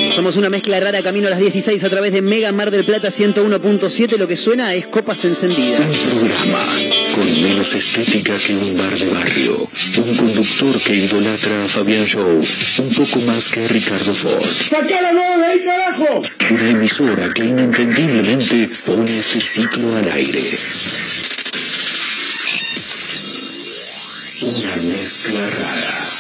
Somos 0.10 0.36
una 0.36 0.50
mezcla 0.50 0.80
rara 0.80 1.00
camino 1.04 1.28
a 1.28 1.30
las 1.30 1.38
16 1.38 1.84
a 1.84 1.90
través 1.92 2.12
de 2.12 2.24
Mega 2.24 2.52
Mar 2.52 2.72
del 2.72 2.86
Plata 2.86 3.10
101.7. 3.10 4.18
Lo 4.18 4.28
que 4.28 4.36
suena 4.36 4.74
es 4.74 4.88
copas 4.88 5.24
encendidas. 5.24 5.94
Un 5.94 6.10
programa 6.10 6.66
con 7.14 7.44
menos 7.44 7.76
estética 7.76 8.36
que 8.40 8.56
un 8.56 8.76
bar 8.76 8.98
de 8.98 9.10
barrio. 9.12 9.70
Un 9.96 10.18
conductor 10.18 10.82
que 10.82 10.96
idolatra 10.96 11.66
a 11.66 11.68
Fabián 11.68 12.08
Show 12.08 12.44
un 12.80 12.90
poco 12.96 13.20
más 13.20 13.48
que 13.48 13.68
Ricardo 13.68 14.16
Ford. 14.16 14.44
de 14.72 15.46
ahí, 15.46 15.64
carajo! 15.64 16.24
Una 16.50 16.70
emisora 16.72 17.32
que 17.32 17.46
inentendiblemente 17.46 18.72
pone 18.88 19.20
este 19.20 19.40
ciclo 19.40 19.96
al 19.98 20.10
aire. 20.14 20.42
Una 24.42 24.76
mezcla 24.96 25.50
rara. 25.52 26.13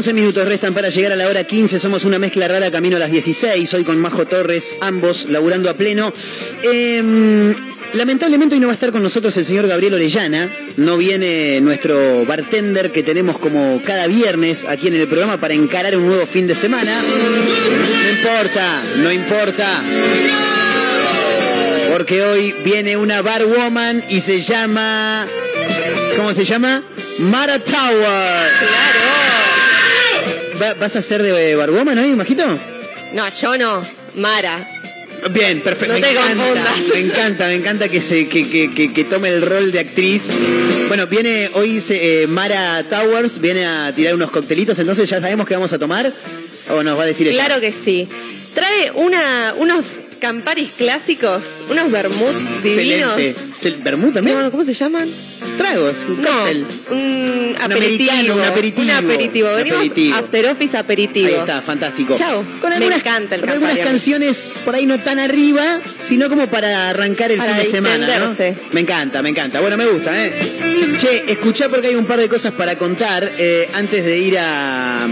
11 0.00 0.14
minutos 0.14 0.48
restan 0.48 0.72
para 0.72 0.88
llegar 0.88 1.12
a 1.12 1.16
la 1.16 1.28
hora 1.28 1.44
15. 1.44 1.78
Somos 1.78 2.06
una 2.06 2.18
mezcla 2.18 2.48
rara 2.48 2.70
camino 2.70 2.96
a 2.96 2.98
las 2.98 3.10
16. 3.10 3.74
Hoy 3.74 3.84
con 3.84 3.98
Majo 3.98 4.24
Torres, 4.24 4.78
ambos 4.80 5.26
laburando 5.28 5.68
a 5.68 5.74
pleno. 5.74 6.10
Em, 6.62 7.54
lamentablemente 7.92 8.54
hoy 8.54 8.60
no 8.62 8.68
va 8.68 8.72
a 8.72 8.76
estar 8.76 8.92
con 8.92 9.02
nosotros 9.02 9.36
el 9.36 9.44
señor 9.44 9.66
Gabriel 9.66 9.92
Orellana. 9.92 10.50
No 10.78 10.96
viene 10.96 11.60
nuestro 11.60 12.24
bartender 12.24 12.92
que 12.92 13.02
tenemos 13.02 13.38
como 13.38 13.82
cada 13.84 14.06
viernes 14.06 14.64
aquí 14.64 14.88
en 14.88 14.94
el 14.94 15.06
programa 15.06 15.38
para 15.38 15.52
encarar 15.52 15.94
un 15.98 16.06
nuevo 16.06 16.24
fin 16.24 16.46
de 16.46 16.54
semana. 16.54 16.98
No 17.02 18.10
importa, 18.10 18.82
no 19.02 19.12
importa. 19.12 19.84
Porque 21.92 22.22
hoy 22.22 22.54
viene 22.64 22.96
una 22.96 23.20
barwoman 23.20 24.02
y 24.08 24.20
se 24.20 24.40
llama... 24.40 25.28
¿Cómo 26.16 26.32
se 26.32 26.46
llama? 26.46 26.82
Mara 27.18 27.58
Tower. 27.58 29.29
¿Va- 30.60 30.74
¿Vas 30.74 30.96
a 30.96 31.02
ser 31.02 31.22
de 31.22 31.54
barwoman 31.56 31.98
hoy, 31.98 32.10
Majito? 32.10 32.44
No, 33.12 33.28
yo 33.34 33.56
no. 33.58 33.82
Mara. 34.16 34.66
Bien, 35.32 35.60
perfecto. 35.60 35.94
No 35.94 36.00
me 36.00 36.10
encanta, 36.10 36.74
me 36.94 37.00
encanta, 37.00 37.46
me 37.48 37.54
encanta 37.54 37.88
que 37.88 38.00
se 38.00 38.26
que, 38.28 38.48
que- 38.48 38.72
que- 38.72 38.92
que 38.92 39.04
tome 39.04 39.28
el 39.28 39.42
rol 39.42 39.70
de 39.70 39.80
actriz. 39.80 40.30
Bueno, 40.88 41.06
viene 41.06 41.50
hoy 41.54 41.82
eh, 41.90 42.26
Mara 42.28 42.82
Towers, 42.88 43.38
viene 43.40 43.66
a 43.66 43.92
tirar 43.94 44.14
unos 44.14 44.30
coctelitos, 44.30 44.78
entonces 44.78 45.08
ya 45.08 45.20
sabemos 45.20 45.46
qué 45.46 45.54
vamos 45.54 45.72
a 45.72 45.78
tomar. 45.78 46.10
¿O 46.70 46.82
nos 46.82 46.98
va 46.98 47.02
a 47.02 47.06
decir 47.06 47.26
ella? 47.26 47.44
Claro 47.44 47.60
que 47.60 47.72
sí. 47.72 48.08
Trae 48.54 48.90
una, 48.94 49.54
unos 49.58 49.92
Camparis 50.20 50.70
clásicos, 50.76 51.42
unos 51.70 51.90
vermuts 51.90 52.62
divinos. 52.62 53.18
Excelente. 53.18 53.36
¿Se- 53.52 53.70
¿Vermú 53.82 54.12
también? 54.12 54.38
No, 54.40 54.50
¿Cómo 54.50 54.64
se 54.64 54.74
llaman? 54.74 55.08
Tragos, 55.58 55.98
un 56.08 56.16
cóctel. 56.16 56.66
No, 56.90 56.94
un 57.56 57.62
aperitivo. 57.62 58.10
americano, 58.12 58.34
un 58.36 58.44
aperitivo. 58.44 58.82
Un 58.82 58.90
aperitivo. 59.04 59.48
Un 59.50 59.56
Venimos 59.56 59.78
aperitivo. 59.78 60.16
after 60.16 60.46
office 60.46 60.76
aperitivo. 60.76 61.28
Ahí 61.28 61.34
está, 61.34 61.62
fantástico. 61.62 62.16
Chao. 62.16 62.44
Con 62.60 62.70
Me 62.70 62.76
algunas, 62.76 62.98
encanta 62.98 63.34
el 63.34 63.40
con 63.40 63.50
algunas 63.50 63.78
canciones 63.78 64.50
por 64.64 64.74
ahí 64.74 64.86
no 64.86 64.98
tan 65.00 65.18
arriba, 65.18 65.62
sino 65.96 66.28
como 66.28 66.46
para 66.48 66.90
arrancar 66.90 67.30
el 67.32 67.38
Para 67.38 67.54
fin 67.54 67.62
de 67.64 67.70
semana. 67.70 68.18
¿no? 68.18 68.36
Me 68.72 68.80
encanta, 68.80 69.22
me 69.22 69.30
encanta. 69.30 69.60
Bueno, 69.60 69.76
me 69.76 69.86
gusta, 69.86 70.10
¿eh? 70.24 70.32
Che, 70.98 71.32
escuchá 71.32 71.68
porque 71.68 71.88
hay 71.88 71.94
un 71.94 72.06
par 72.06 72.18
de 72.20 72.28
cosas 72.28 72.52
para 72.52 72.76
contar 72.76 73.30
eh, 73.38 73.68
antes 73.74 74.04
de 74.04 74.18
ir 74.18 74.38
a. 74.38 75.06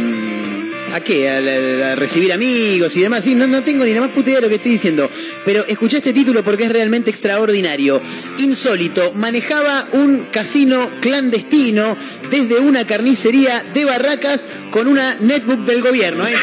¿A 0.92 1.00
qué? 1.00 1.28
A 1.28 1.94
recibir 1.96 2.32
amigos 2.32 2.96
y 2.96 3.02
demás. 3.02 3.24
Sí, 3.24 3.34
no, 3.34 3.46
no 3.46 3.62
tengo 3.62 3.84
ni 3.84 3.94
la 3.94 4.00
más 4.00 4.10
puta 4.10 4.30
idea 4.30 4.36
de 4.38 4.42
lo 4.42 4.48
que 4.48 4.56
estoy 4.56 4.72
diciendo. 4.72 5.10
Pero 5.44 5.64
escuché 5.66 5.98
este 5.98 6.12
título 6.12 6.42
porque 6.42 6.64
es 6.64 6.72
realmente 6.72 7.10
extraordinario. 7.10 8.00
Insólito. 8.38 9.12
Manejaba 9.14 9.88
un 9.92 10.26
casino 10.32 10.90
clandestino 11.00 11.96
desde 12.30 12.58
una 12.58 12.86
carnicería 12.86 13.64
de 13.74 13.84
barracas 13.84 14.46
con 14.70 14.86
una 14.86 15.14
netbook 15.20 15.64
del 15.64 15.82
gobierno. 15.82 16.26
¿eh? 16.26 16.34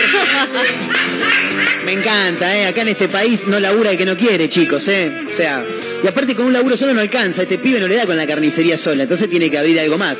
Me 1.86 1.94
encanta, 1.94 2.58
¿eh? 2.58 2.66
Acá 2.66 2.82
en 2.82 2.90
este 2.90 3.08
país 3.08 3.44
no 3.48 3.60
labura 3.60 3.92
el 3.92 3.98
que 3.98 4.06
no 4.06 4.18
quiere, 4.18 4.50
chicos, 4.50 4.88
¿eh? 4.88 5.12
O 5.32 5.36
sea, 5.36 5.64
y 6.04 6.08
aparte 6.08 6.36
con 6.36 6.46
un 6.46 6.54
laburo 6.54 6.76
solo 6.78 6.94
no 6.94 7.02
alcanza. 7.02 7.44
Este 7.44 7.58
pibe 7.58 7.80
no 7.80 7.88
le 7.88 7.96
da 7.96 8.06
con 8.06 8.18
la 8.18 8.26
carnicería 8.26 8.78
sola, 8.78 9.04
entonces 9.04 9.30
tiene 9.30 9.50
que 9.50 9.58
abrir 9.58 9.80
algo 9.80 9.98
más. 9.98 10.20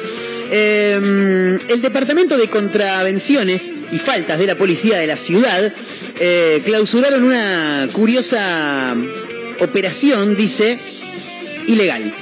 Eh, 0.52 1.58
el 1.70 1.82
Departamento 1.82 2.38
de 2.38 2.50
Contravenciones 2.50 3.72
y 3.92 3.98
Faltas 3.98 4.40
de 4.40 4.48
la 4.48 4.56
Policía 4.56 4.98
de 4.98 5.08
la 5.08 5.18
Ciudad 5.18 5.74
eh, 6.20 6.62
clausuraron 6.64 7.24
una 7.24 7.88
curiosa 7.92 8.96
operación, 9.60 10.36
dice, 10.36 10.80
ilegal. 11.68 12.16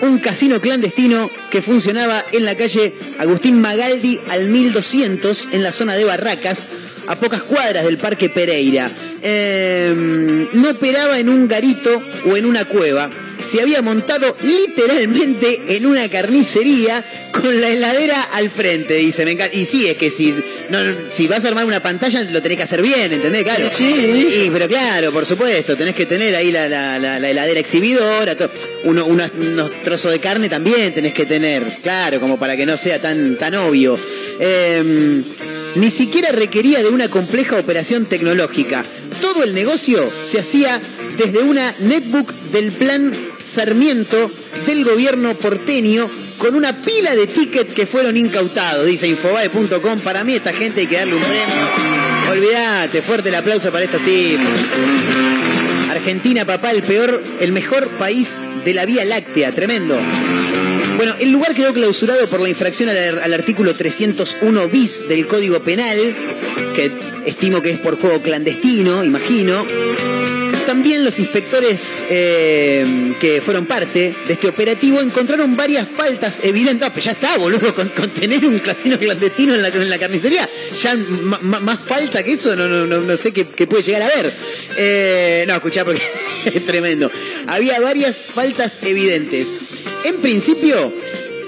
Un 0.00 0.18
casino 0.18 0.60
clandestino 0.60 1.30
que 1.50 1.62
funcionaba 1.62 2.24
en 2.32 2.44
la 2.44 2.56
calle 2.56 2.94
Agustín 3.18 3.60
Magaldi 3.60 4.20
al 4.28 4.46
1200 4.46 5.48
en 5.52 5.62
la 5.62 5.72
zona 5.72 5.94
de 5.94 6.04
Barracas, 6.04 6.66
a 7.08 7.16
pocas 7.16 7.42
cuadras 7.42 7.84
del 7.84 7.98
Parque 7.98 8.28
Pereira. 8.28 8.90
Eh, 9.22 10.48
no 10.52 10.70
operaba 10.70 11.18
en 11.18 11.28
un 11.28 11.48
garito 11.48 12.02
o 12.30 12.36
en 12.36 12.44
una 12.44 12.64
cueva. 12.66 13.10
Se 13.40 13.60
había 13.62 13.82
montado 13.82 14.36
literalmente 14.42 15.60
en 15.68 15.86
una 15.86 16.08
carnicería 16.08 17.04
con 17.32 17.60
la 17.60 17.68
heladera 17.70 18.20
al 18.32 18.50
frente, 18.50 18.94
dice. 18.94 19.24
Me 19.24 19.32
encanta. 19.32 19.56
Y 19.56 19.64
sí, 19.64 19.86
es 19.86 19.96
que 19.96 20.10
si, 20.10 20.34
no, 20.70 20.78
si 21.10 21.26
vas 21.28 21.44
a 21.44 21.48
armar 21.48 21.64
una 21.64 21.80
pantalla 21.82 22.22
lo 22.24 22.42
tenés 22.42 22.56
que 22.58 22.64
hacer 22.64 22.82
bien, 22.82 23.12
¿entendés? 23.12 23.44
Claro. 23.44 23.70
Sí, 23.74 24.50
pero 24.52 24.66
claro, 24.68 25.12
por 25.12 25.24
supuesto, 25.24 25.76
tenés 25.76 25.94
que 25.94 26.06
tener 26.06 26.34
ahí 26.34 26.50
la, 26.50 26.68
la- 26.68 26.98
la- 26.98 27.18
la 27.20 27.30
heladera 27.30 27.60
exhibidora, 27.60 28.34
to- 28.36 28.50
uno- 28.84 29.06
unos, 29.06 29.30
unos 29.38 29.82
trozos 29.82 30.10
de 30.10 30.20
carne 30.20 30.48
también 30.48 30.92
tenés 30.92 31.12
que 31.12 31.26
tener, 31.26 31.64
claro, 31.82 32.20
como 32.20 32.38
para 32.38 32.56
que 32.56 32.66
no 32.66 32.76
sea 32.76 33.00
tan, 33.00 33.36
tan 33.36 33.54
obvio. 33.54 33.98
Eh, 34.40 35.22
ni 35.76 35.90
siquiera 35.90 36.32
requería 36.32 36.80
de 36.82 36.88
una 36.88 37.08
compleja 37.08 37.56
operación 37.58 38.06
tecnológica. 38.06 38.84
Todo 39.20 39.44
el 39.44 39.54
negocio 39.54 40.10
se 40.22 40.40
hacía 40.40 40.80
desde 41.16 41.38
una 41.40 41.74
netbook 41.80 42.32
del 42.52 42.72
plan 42.72 43.12
Sarmiento 43.40 44.30
del 44.66 44.84
gobierno 44.84 45.34
porteño 45.34 46.08
con 46.38 46.54
una 46.54 46.72
pila 46.72 47.14
de 47.14 47.26
tickets 47.26 47.74
que 47.74 47.86
fueron 47.86 48.16
incautados, 48.16 48.86
dice 48.86 49.08
infobae.com. 49.08 50.00
Para 50.00 50.24
mí 50.24 50.34
esta 50.34 50.52
gente 50.52 50.80
hay 50.82 50.86
que 50.86 50.96
darle 50.96 51.14
un 51.14 51.22
premio. 51.22 52.30
Olvídate, 52.30 53.02
fuerte 53.02 53.28
el 53.28 53.34
aplauso 53.34 53.70
para 53.72 53.84
estos 53.84 54.04
tipos. 54.04 54.46
Argentina, 55.90 56.44
papá, 56.44 56.70
el 56.70 56.82
peor, 56.82 57.22
el 57.40 57.52
mejor 57.52 57.88
país 57.88 58.40
de 58.64 58.74
la 58.74 58.86
Vía 58.86 59.04
Láctea, 59.04 59.52
tremendo. 59.52 59.96
Bueno, 60.96 61.14
el 61.20 61.30
lugar 61.30 61.54
quedó 61.54 61.72
clausurado 61.72 62.28
por 62.28 62.40
la 62.40 62.48
infracción 62.48 62.88
al, 62.88 63.18
al 63.18 63.34
artículo 63.34 63.74
301 63.74 64.68
bis 64.68 65.08
del 65.08 65.26
Código 65.26 65.60
Penal, 65.60 65.96
que 66.74 66.92
estimo 67.24 67.60
que 67.62 67.70
es 67.70 67.78
por 67.78 68.00
juego 68.00 68.22
clandestino, 68.22 69.04
imagino. 69.04 69.64
También 70.68 71.02
los 71.02 71.18
inspectores 71.18 72.02
eh, 72.10 73.14
que 73.18 73.40
fueron 73.40 73.64
parte 73.64 74.14
de 74.26 74.32
este 74.34 74.48
operativo 74.48 75.00
encontraron 75.00 75.56
varias 75.56 75.88
faltas 75.88 76.40
evidentes. 76.44 76.86
Ah, 76.86 76.92
pero 76.92 77.06
ya 77.06 77.12
está, 77.12 77.38
boludo, 77.38 77.74
con, 77.74 77.88
con 77.88 78.10
tener 78.10 78.44
un 78.44 78.58
casino 78.58 78.98
clandestino 78.98 79.54
en 79.54 79.62
la, 79.62 79.68
en 79.68 79.88
la 79.88 79.98
carnicería. 79.98 80.46
Ya 80.78 80.94
ma- 81.22 81.38
ma- 81.40 81.60
más 81.60 81.78
falta 81.80 82.22
que 82.22 82.32
eso, 82.32 82.54
no, 82.54 82.68
no, 82.68 82.86
no, 82.86 83.00
no 83.00 83.16
sé 83.16 83.32
qué, 83.32 83.46
qué 83.46 83.66
puede 83.66 83.82
llegar 83.82 84.02
a 84.02 84.08
ver. 84.08 84.30
Eh, 84.76 85.46
no, 85.48 85.54
escuchá, 85.54 85.86
porque 85.86 86.02
es 86.44 86.66
tremendo. 86.66 87.10
Había 87.46 87.80
varias 87.80 88.18
faltas 88.18 88.80
evidentes. 88.82 89.54
En 90.04 90.16
principio, 90.16 90.92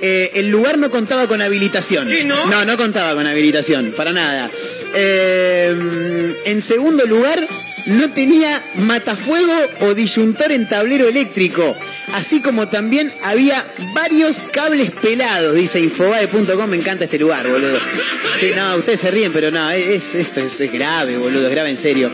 eh, 0.00 0.30
el 0.36 0.48
lugar 0.48 0.78
no 0.78 0.90
contaba 0.90 1.28
con 1.28 1.42
habilitación. 1.42 2.08
no? 2.26 2.64
no, 2.64 2.76
contaba 2.78 3.14
con 3.14 3.26
habilitación, 3.26 3.92
para 3.94 4.12
nada. 4.14 4.50
Eh, 4.94 6.36
en 6.46 6.62
segundo 6.62 7.04
lugar, 7.04 7.46
no 7.86 8.10
tenía 8.10 8.62
matafuego 8.76 9.52
o 9.80 9.94
disyuntor 9.94 10.52
en 10.52 10.68
tablero 10.68 11.08
eléctrico. 11.08 11.76
Así 12.14 12.40
como 12.40 12.68
también 12.68 13.12
había 13.22 13.64
varios 13.94 14.44
cables 14.52 14.90
pelados, 14.90 15.54
dice 15.54 15.80
infobae.com. 15.80 16.68
Me 16.68 16.76
encanta 16.76 17.04
este 17.04 17.18
lugar, 17.18 17.48
boludo. 17.48 17.78
Sí, 18.38 18.50
no, 18.56 18.76
ustedes 18.76 19.00
se 19.00 19.10
ríen, 19.10 19.32
pero 19.32 19.50
no, 19.50 19.70
es, 19.70 20.14
esto 20.14 20.40
es, 20.40 20.60
es 20.60 20.72
grave, 20.72 21.16
boludo, 21.18 21.46
es 21.46 21.52
grave 21.52 21.70
en 21.70 21.76
serio. 21.76 22.10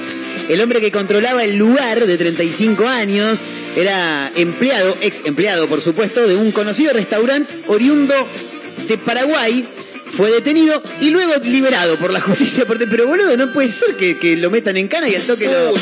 El 0.48 0.60
hombre 0.60 0.80
que 0.80 0.92
controlaba 0.92 1.42
el 1.42 1.56
lugar 1.56 2.06
de 2.06 2.18
35 2.18 2.86
años 2.86 3.42
era 3.74 4.30
empleado, 4.36 4.96
ex 5.00 5.24
empleado 5.24 5.68
por 5.68 5.80
supuesto, 5.80 6.26
de 6.26 6.36
un 6.36 6.52
conocido 6.52 6.92
restaurante 6.92 7.52
oriundo 7.66 8.14
de 8.86 8.98
Paraguay. 8.98 9.66
Fue 10.08 10.30
detenido 10.30 10.82
y 11.00 11.10
luego 11.10 11.32
liberado 11.44 11.98
por 11.98 12.12
la 12.12 12.20
justicia. 12.20 12.64
Pero 12.66 13.06
boludo, 13.06 13.36
no 13.36 13.52
puede 13.52 13.70
ser 13.70 13.96
que, 13.96 14.18
que 14.18 14.36
lo 14.36 14.50
metan 14.50 14.76
en 14.76 14.88
cana 14.88 15.08
y 15.08 15.14
al 15.14 15.22
toque 15.22 15.46
lo. 15.46 15.72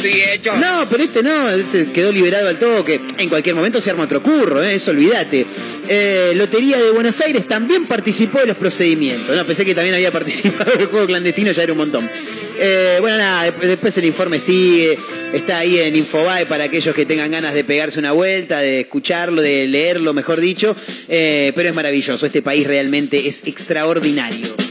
No, 0.58 0.88
pero 0.90 1.04
este 1.04 1.22
no, 1.22 1.48
este 1.50 1.86
quedó 1.92 2.10
liberado 2.10 2.48
al 2.48 2.58
toque. 2.58 3.00
En 3.18 3.28
cualquier 3.28 3.54
momento 3.54 3.80
se 3.80 3.90
arma 3.90 4.04
otro 4.04 4.22
curro, 4.22 4.62
¿eh? 4.62 4.74
eso 4.74 4.90
olvídate. 4.90 5.46
Eh, 5.88 6.32
Lotería 6.34 6.78
de 6.78 6.90
Buenos 6.90 7.20
Aires 7.20 7.46
también 7.46 7.86
participó 7.86 8.40
de 8.40 8.46
los 8.46 8.56
procedimientos. 8.56 9.36
No, 9.36 9.44
pensé 9.44 9.64
que 9.64 9.74
también 9.74 9.94
había 9.94 10.12
participado 10.12 10.72
del 10.72 10.86
juego 10.86 11.06
clandestino, 11.06 11.52
ya 11.52 11.62
era 11.62 11.72
un 11.72 11.78
montón. 11.78 12.10
Eh, 12.58 12.98
bueno, 13.00 13.18
nada, 13.18 13.50
después, 13.50 13.96
el 13.98 14.04
informe 14.04 14.38
sigue, 14.38 14.98
está 15.32 15.58
ahí 15.58 15.78
en 15.78 15.96
Infobae 15.96 16.46
para 16.46 16.64
aquellos 16.64 16.94
que 16.94 17.06
tengan 17.06 17.30
ganas 17.30 17.54
de 17.54 17.64
pegarse 17.64 17.98
una 17.98 18.12
vuelta, 18.12 18.60
de 18.60 18.80
escucharlo, 18.80 19.42
de 19.42 19.66
leerlo, 19.66 20.14
mejor 20.14 20.40
dicho. 20.40 20.74
Eh, 21.08 21.52
pero 21.54 21.68
es 21.68 21.74
maravilloso, 21.74 22.26
este 22.26 22.42
país 22.42 22.66
realmente 22.66 23.26
es 23.26 23.42
extraordinario. 23.46 24.63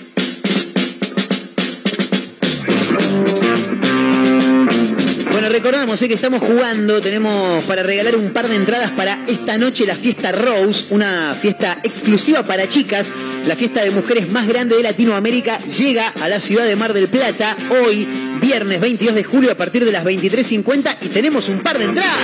Recordamos 5.54 6.02
eh, 6.02 6.08
que 6.08 6.16
estamos 6.16 6.42
jugando, 6.42 7.00
tenemos 7.00 7.64
para 7.66 7.84
regalar 7.84 8.16
un 8.16 8.34
par 8.34 8.48
de 8.48 8.56
entradas 8.56 8.90
para 8.90 9.20
esta 9.28 9.56
noche 9.60 9.86
la 9.86 9.96
fiesta 9.96 10.32
Rose, 10.32 10.88
una 10.90 11.36
fiesta 11.40 11.78
exclusiva 11.84 12.44
para 12.44 12.68
chicas. 12.68 13.12
La 13.46 13.56
fiesta 13.56 13.84
de 13.84 13.92
mujeres 13.92 14.32
más 14.32 14.48
grande 14.48 14.76
de 14.76 14.82
Latinoamérica 14.82 15.60
llega 15.60 16.08
a 16.08 16.28
la 16.28 16.40
ciudad 16.40 16.66
de 16.66 16.76
Mar 16.76 16.94
del 16.94 17.08
Plata 17.08 17.56
hoy, 17.70 18.08
viernes 18.42 18.80
22 18.80 19.14
de 19.14 19.24
julio, 19.24 19.52
a 19.52 19.56
partir 19.56 19.86
de 19.86 19.92
las 19.92 20.04
23.50 20.04 20.98
y 21.02 21.10
tenemos 21.10 21.48
un 21.50 21.62
par 21.62 21.78
de 21.78 21.86
entradas. 21.86 22.18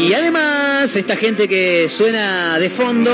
Y 0.00 0.12
además, 0.12 0.94
esta 0.94 1.16
gente 1.16 1.48
que 1.48 1.88
suena 1.88 2.56
de 2.60 2.70
fondo 2.70 3.10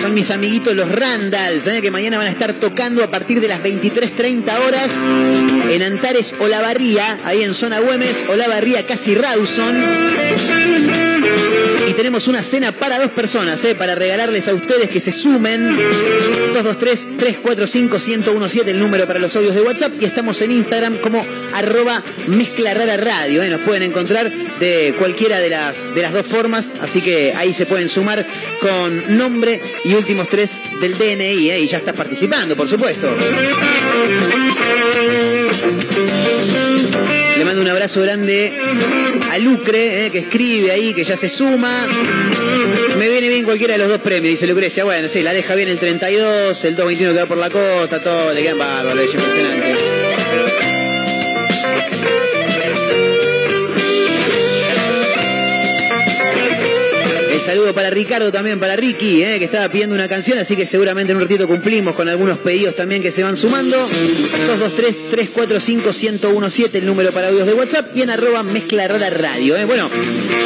son 0.00 0.14
mis 0.14 0.30
amiguitos 0.30 0.74
los 0.74 0.90
Randalls, 0.90 1.66
¿eh? 1.66 1.82
que 1.82 1.90
mañana 1.90 2.18
van 2.18 2.26
a 2.26 2.30
estar 2.30 2.52
tocando 2.54 3.02
a 3.02 3.10
partir 3.10 3.40
de 3.40 3.48
las 3.48 3.62
23.30 3.62 4.66
horas 4.66 4.92
en 5.70 5.82
Antares 5.82 6.34
Olavarría, 6.38 7.18
ahí 7.24 7.42
en 7.42 7.54
zona 7.54 7.80
Güemes, 7.80 8.24
Olavarría, 8.28 8.84
casi 8.86 9.14
Rawson. 9.14 9.74
Tenemos 11.96 12.28
una 12.28 12.42
cena 12.42 12.72
para 12.72 12.98
dos 12.98 13.10
personas, 13.10 13.64
¿eh? 13.64 13.74
para 13.74 13.94
regalarles 13.94 14.48
a 14.48 14.54
ustedes 14.54 14.90
que 14.90 15.00
se 15.00 15.10
sumen. 15.10 15.74
223-345-1017, 16.52 18.68
el 18.68 18.78
número 18.78 19.06
para 19.06 19.18
los 19.18 19.34
audios 19.34 19.54
de 19.54 19.62
WhatsApp. 19.62 19.94
Y 20.00 20.04
estamos 20.04 20.42
en 20.42 20.52
Instagram 20.52 20.98
como 20.98 21.24
arroba 21.54 22.02
mezcla 22.26 22.74
radio. 22.74 23.42
¿eh? 23.42 23.48
Nos 23.48 23.62
pueden 23.62 23.82
encontrar 23.82 24.30
de 24.60 24.94
cualquiera 24.98 25.38
de 25.38 25.48
las, 25.48 25.94
de 25.94 26.02
las 26.02 26.12
dos 26.12 26.26
formas. 26.26 26.74
Así 26.82 27.00
que 27.00 27.32
ahí 27.34 27.54
se 27.54 27.64
pueden 27.64 27.88
sumar 27.88 28.26
con 28.60 29.16
nombre 29.16 29.62
y 29.84 29.94
últimos 29.94 30.28
tres 30.28 30.60
del 30.80 30.98
DNI. 30.98 31.50
¿eh? 31.50 31.60
Y 31.60 31.66
ya 31.66 31.78
estás 31.78 31.94
participando, 31.94 32.54
por 32.56 32.68
supuesto. 32.68 33.16
Le 37.38 37.44
mando 37.44 37.62
un 37.62 37.68
abrazo 37.68 38.02
grande 38.02 38.52
Lucre, 39.38 40.06
eh, 40.06 40.10
que 40.10 40.18
escribe 40.18 40.70
ahí, 40.70 40.94
que 40.94 41.04
ya 41.04 41.16
se 41.16 41.28
suma. 41.28 41.86
Me 42.98 43.08
viene 43.08 43.28
bien 43.28 43.44
cualquiera 43.44 43.74
de 43.74 43.78
los 43.78 43.88
dos 43.88 44.00
premios, 44.00 44.30
dice 44.30 44.46
Lucrecia. 44.46 44.84
Bueno, 44.84 45.08
sí, 45.08 45.22
la 45.22 45.32
deja 45.32 45.54
bien 45.54 45.68
el 45.68 45.78
32, 45.78 46.64
el 46.64 46.76
221 46.76 47.12
que 47.12 47.18
va 47.20 47.26
por 47.26 47.38
la 47.38 47.50
costa, 47.50 48.02
todo, 48.02 48.32
le 48.32 48.42
quedan 48.42 48.58
bárbaros, 48.58 49.04
es 49.04 49.14
impresionante. 49.14 50.75
Saludo 57.46 57.72
para 57.74 57.90
Ricardo 57.90 58.32
también, 58.32 58.58
para 58.58 58.74
Ricky, 58.74 59.22
eh, 59.22 59.38
que 59.38 59.44
estaba 59.44 59.68
pidiendo 59.68 59.94
una 59.94 60.08
canción, 60.08 60.36
así 60.38 60.56
que 60.56 60.66
seguramente 60.66 61.12
en 61.12 61.18
un 61.18 61.22
ratito 61.22 61.46
cumplimos 61.46 61.94
con 61.94 62.08
algunos 62.08 62.38
pedidos 62.38 62.74
también 62.74 63.02
que 63.02 63.12
se 63.12 63.22
van 63.22 63.36
sumando. 63.36 63.76
223-345-1017, 64.58 66.70
el 66.74 66.86
número 66.86 67.12
para 67.12 67.28
audios 67.28 67.46
de 67.46 67.54
WhatsApp, 67.54 67.88
y 67.94 68.02
en 68.02 68.10
arroba 68.10 68.42
mezcla 68.42 68.88
rara 68.88 69.10
radio. 69.10 69.56
eh. 69.56 69.64
Bueno, 69.64 69.88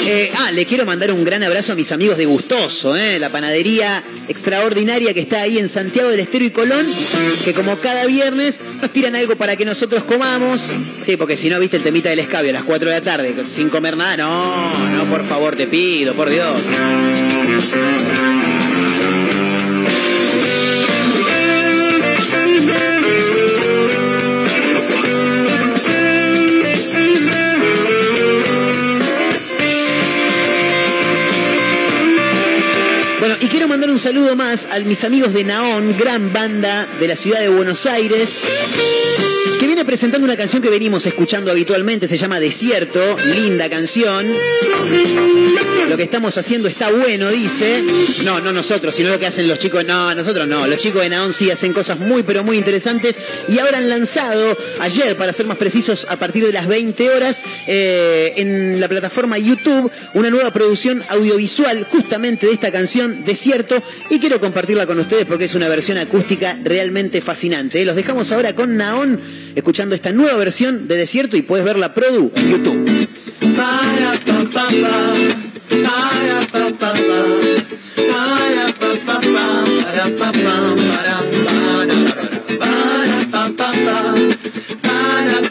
eh, 0.07 0.31
ah, 0.41 0.53
le 0.53 0.67
quiero 0.67 0.85
mandar 0.85 1.11
un 1.11 1.25
gran 1.25 1.43
abrazo 1.43 1.73
a 1.73 1.75
mis 1.75 1.91
amigos 1.91 2.19
de 2.19 2.27
Gustoso, 2.27 2.95
la 3.19 3.31
panadería 3.31 4.03
extraordinaria 4.29 5.15
que 5.15 5.21
está 5.21 5.41
ahí 5.41 5.59
en 5.59 5.69
Santiago 5.69 6.11
del 6.11 6.21
Estero 6.21 6.45
y 6.45 6.51
Colón, 6.51 6.87
que 7.45 7.55
como 7.55 7.79
cada 7.79 8.05
viernes 8.07 8.61
nos 8.81 8.93
tiran 8.93 9.17
algo 9.17 9.37
para 9.37 9.57
que 9.57 9.65
nosotros 9.65 10.05
comamos. 10.05 10.75
Sí, 11.03 11.17
porque 11.17 11.37
si 11.37 11.49
no, 11.49 11.59
viste 11.59 11.79
el 11.79 11.83
temita 11.83 12.11
del 12.11 12.19
escabio 12.19 12.51
a 12.51 12.55
las 12.55 12.65
4 12.65 12.91
de 12.91 12.95
la 12.95 13.01
tarde, 13.03 13.35
sin 13.49 13.71
comer 13.71 13.97
nada, 13.97 14.19
no, 14.19 14.97
no, 14.97 15.05
por 15.11 15.27
favor, 15.27 15.57
te 15.57 15.67
pido, 15.67 16.15
por 16.15 16.29
Dios. 16.29 16.61
Bueno, 33.21 33.37
y 33.39 33.49
quiero 33.49 33.69
mandar 33.69 33.91
un 33.91 33.99
saludo 33.99 34.35
más 34.35 34.67
a 34.73 34.81
mis 34.81 35.05
amigos 35.05 35.35
de 35.35 35.45
Naón, 35.45 35.95
gran 35.99 36.33
banda 36.33 36.89
de 36.99 37.07
la 37.07 37.15
ciudad 37.15 37.39
de 37.39 37.51
Buenos 37.51 37.85
Aires, 37.85 38.41
que 39.59 39.67
viene 39.67 39.85
presentando 39.85 40.25
una 40.25 40.39
canción 40.39 40.63
que 40.63 40.71
venimos 40.71 41.05
escuchando 41.05 41.51
habitualmente, 41.51 42.09
se 42.09 42.17
llama 42.17 42.41
Desierto, 42.41 43.19
linda 43.27 43.69
canción. 43.69 44.27
Lo 45.89 45.97
que 45.97 46.03
estamos 46.05 46.37
haciendo 46.39 46.69
está 46.69 46.91
bueno, 46.91 47.29
dice. 47.31 47.83
No, 48.25 48.41
no 48.41 48.53
nosotros, 48.53 48.95
sino 48.95 49.11
lo 49.11 49.19
que 49.19 49.27
hacen 49.27 49.49
los 49.49 49.59
chicos. 49.59 49.85
No, 49.85 50.15
nosotros 50.15 50.47
no. 50.47 50.67
Los 50.67 50.79
chicos 50.79 51.03
de 51.03 51.11
Naón 51.11 51.33
sí 51.33 51.51
hacen 51.51 51.73
cosas 51.73 51.99
muy, 51.99 52.23
pero 52.23 52.45
muy 52.45 52.57
interesantes. 52.57 53.19
Y 53.49 53.59
ahora 53.59 53.79
han 53.79 53.89
lanzado, 53.89 54.57
ayer, 54.81 55.17
para 55.17 55.33
ser 55.33 55.47
más 55.47 55.57
precisos, 55.57 56.07
a 56.09 56.17
partir 56.17 56.45
de 56.45 56.53
las 56.53 56.67
20 56.67 57.11
horas, 57.11 57.43
eh, 57.67 58.35
en 58.37 58.81
la 58.81 58.89
plataforma 58.89 59.39
YouTube, 59.39 59.91
una 60.15 60.31
nueva 60.31 60.53
producción 60.53 61.03
audiovisual 61.09 61.85
justamente 61.91 62.47
de 62.47 62.53
esta 62.53 62.71
canción, 62.71 63.25
Desierto. 63.25 63.83
Y 64.11 64.19
quiero 64.19 64.41
compartirla 64.41 64.87
con 64.87 64.99
ustedes 64.99 65.25
porque 65.25 65.45
es 65.45 65.55
una 65.55 65.69
versión 65.69 65.99
acústica 65.99 66.59
realmente 66.63 67.21
fascinante. 67.21 67.85
Los 67.85 67.97
dejamos 67.97 68.31
ahora 68.33 68.55
con 68.55 68.77
Naón, 68.77 69.21
escuchando 69.55 69.95
esta 69.95 70.13
nueva 70.13 70.37
versión 70.39 70.89
de 70.89 70.97
Desierto 70.97 71.37
y 71.37 71.43
puedes 71.43 71.65
ver 71.65 71.79
la 71.79 71.95
produ 71.95 72.31
en 72.35 72.51
YouTube. 72.51 73.09
Para 73.57 74.13
pa 74.13 74.51
pa 74.53 74.69
pa, 74.69 75.40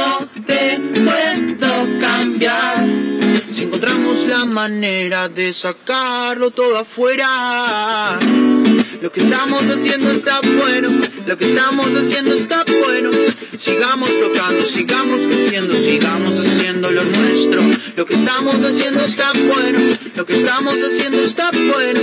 Si 0.00 0.39
manera 4.60 5.26
de 5.30 5.54
sacarlo 5.54 6.50
todo 6.50 6.76
afuera, 6.76 8.18
lo 9.00 9.10
que 9.10 9.22
estamos 9.22 9.62
haciendo 9.62 10.10
está 10.10 10.38
bueno, 10.42 10.90
lo 11.26 11.38
que 11.38 11.46
estamos 11.48 11.86
haciendo 11.96 12.34
está 12.34 12.62
bueno. 12.66 13.10
Sigamos 13.56 14.10
tocando, 14.20 14.66
sigamos 14.66 15.26
creciendo, 15.26 15.74
sigamos 15.74 16.38
haciendo 16.38 16.90
lo 16.90 17.04
nuestro. 17.04 17.62
Lo 17.96 18.04
que 18.04 18.14
estamos 18.14 18.62
haciendo 18.62 19.00
está 19.02 19.32
bueno, 19.32 19.78
lo 20.14 20.26
que 20.26 20.36
estamos 20.36 20.74
haciendo 20.74 21.18
está 21.22 21.50
bueno. 21.52 22.00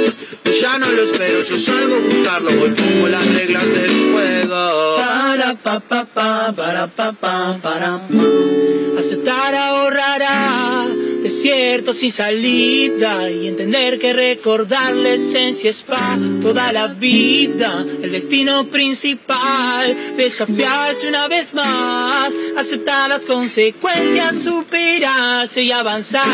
Ya 0.59 0.79
no 0.79 0.91
lo 0.91 1.03
espero, 1.03 1.43
yo 1.43 1.57
salgo 1.59 1.95
a 1.95 1.99
buscarlo, 1.99 2.51
voy 2.57 2.71
pongo 2.71 3.07
las 3.07 3.25
reglas 3.35 3.65
del 3.65 4.11
juego. 4.11 4.95
Para 4.97 5.53
pa 5.53 5.79
pa 5.79 6.05
pa 6.05 6.53
para 6.55 6.87
pa 6.87 7.11
pa 7.11 7.57
para 7.61 7.99
pa. 8.07 8.99
Aceptar 8.99 9.53
ahorrará 9.53 10.96
desierto 11.27 11.91
sin 11.91 12.09
salida 12.09 13.29
y 13.29 13.49
entender 13.49 13.99
que 13.99 14.13
recordar 14.13 14.95
la 14.95 15.09
esencia 15.09 15.69
es 15.69 15.83
para 15.83 16.17
toda 16.41 16.71
la 16.71 16.87
vida. 16.87 17.85
El 18.01 18.13
destino 18.13 18.65
principal, 18.67 19.93
desafiarse 20.15 21.09
una 21.09 21.27
vez 21.27 21.53
más, 21.53 22.33
aceptar 22.55 23.09
las 23.09 23.25
consecuencias, 23.25 24.41
superarse 24.41 25.63
y 25.63 25.71
avanzar. 25.73 26.25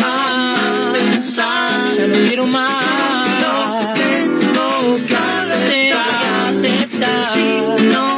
Más 0.00 0.86
pensar, 0.94 1.94
ya 1.98 2.06
no 2.06 2.28
quiero 2.28 2.46
más. 2.46 2.82
No 3.42 3.92
tengo 3.94 4.96
que 5.06 5.92
aceptar. 5.92 6.54
Si 6.54 7.84
no 7.92 8.17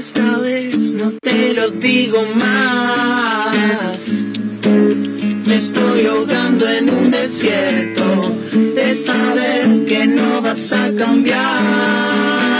Esta 0.00 0.38
vez 0.38 0.94
no 0.94 1.12
te 1.20 1.52
lo 1.52 1.68
digo 1.72 2.24
más. 2.34 4.08
Me 5.44 5.56
estoy 5.56 6.06
ahogando 6.06 6.66
en 6.66 6.88
un 6.88 7.10
desierto 7.10 8.34
de 8.50 8.94
saber 8.94 9.84
que 9.84 10.06
no 10.06 10.40
vas 10.40 10.72
a 10.72 10.90
cambiar. 10.94 12.59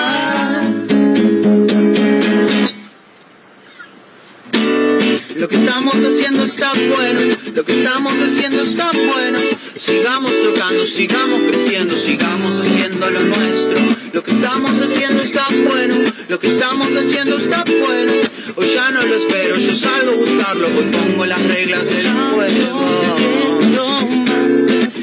Lo 5.40 5.48
que 5.48 5.56
estamos 5.56 5.94
haciendo 5.94 6.44
está 6.44 6.70
bueno, 6.74 7.20
lo 7.54 7.64
que 7.64 7.72
estamos 7.72 8.12
haciendo 8.12 8.62
está 8.62 8.90
bueno. 8.92 9.38
Sigamos 9.74 10.30
tocando, 10.44 10.84
sigamos 10.84 11.40
creciendo, 11.48 11.96
sigamos 11.96 12.58
haciendo 12.60 13.08
lo 13.08 13.20
nuestro. 13.20 13.80
Lo 14.12 14.22
que 14.22 14.32
estamos 14.32 14.78
haciendo 14.78 15.22
está 15.22 15.46
bueno, 15.66 15.94
lo 16.28 16.38
que 16.38 16.48
estamos 16.48 16.94
haciendo 16.94 17.38
está 17.38 17.64
bueno. 17.64 18.12
Hoy 18.54 18.66
ya 18.68 18.90
no 18.90 19.02
lo 19.02 19.14
espero, 19.14 19.56
yo 19.56 19.74
salgo 19.74 20.10
a 20.10 20.14
buscarlo, 20.16 20.66
hoy 20.66 20.84
pongo 20.92 21.24
las 21.24 21.42
reglas 21.42 21.86
del 21.88 22.12
juego. 22.34 23.60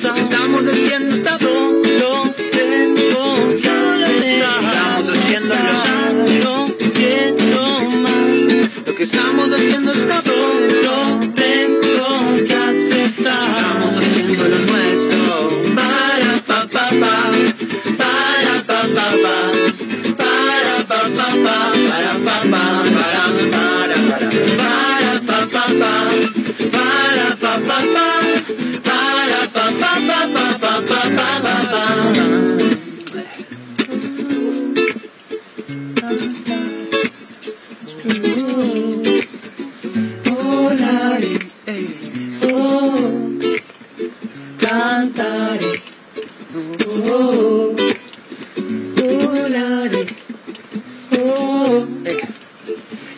Lo 0.03 0.13
que 0.13 0.21
estamos 0.21 0.67
haciendo 0.67 1.15
está 1.15 1.31
bueno. 1.37 1.46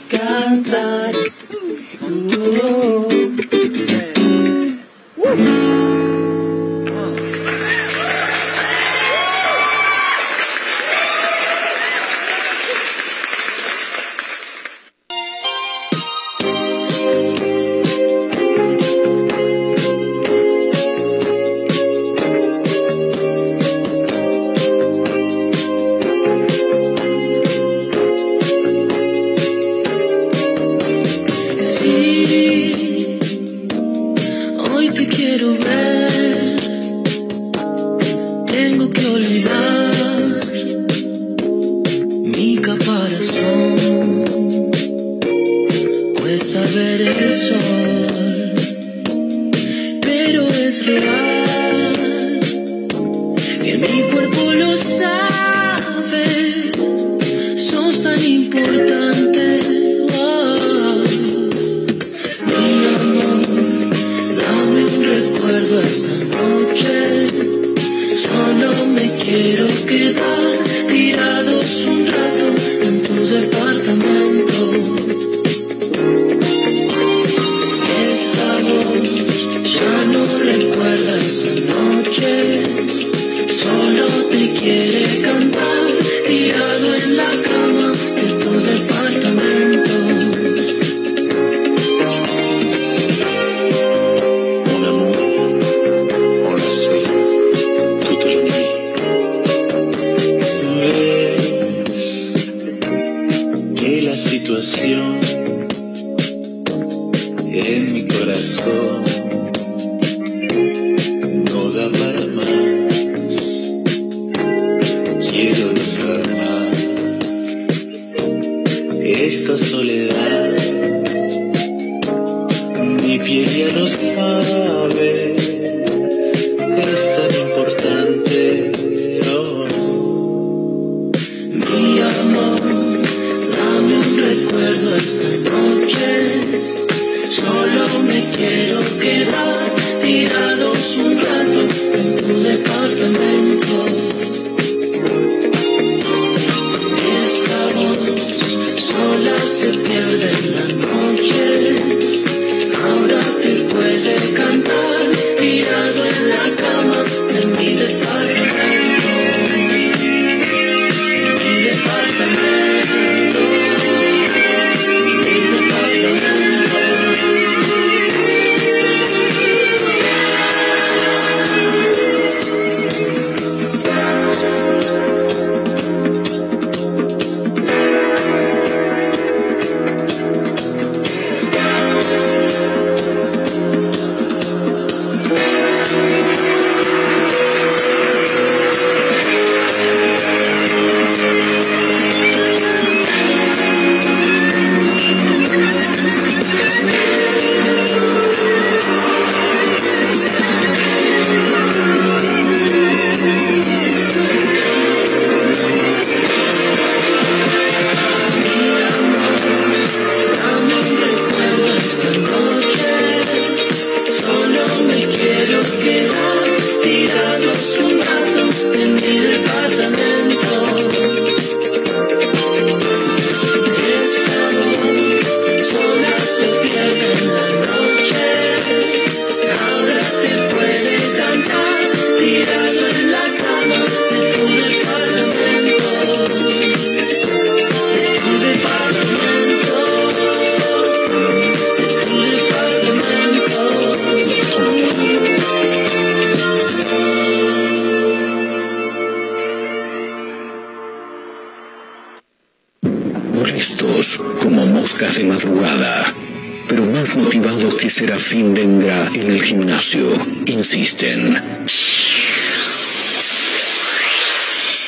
cantar. 0.09 1.13
Oh, 2.01 2.27
oh, 2.37 2.59
oh. 2.61 3.18
Thank 5.29 5.39
you. 5.63 5.68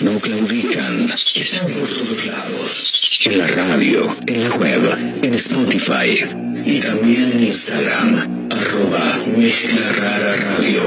No 0.02 0.18
claudican, 0.20 1.10
están 1.36 1.68
por 1.68 1.88
todos 1.88 2.26
lados. 2.26 3.24
En 3.26 3.38
la 3.38 3.48
radio, 3.48 4.16
en 4.26 4.44
la 4.44 4.56
web, 4.56 4.98
en 5.22 5.34
Spotify 5.36 6.26
y 6.66 6.80
también 6.80 7.32
en 7.34 7.44
Instagram, 7.44 8.50
arroba 8.50 9.20
Mezcla 9.38 9.92
Rara 9.92 10.36
Radio. 10.36 10.82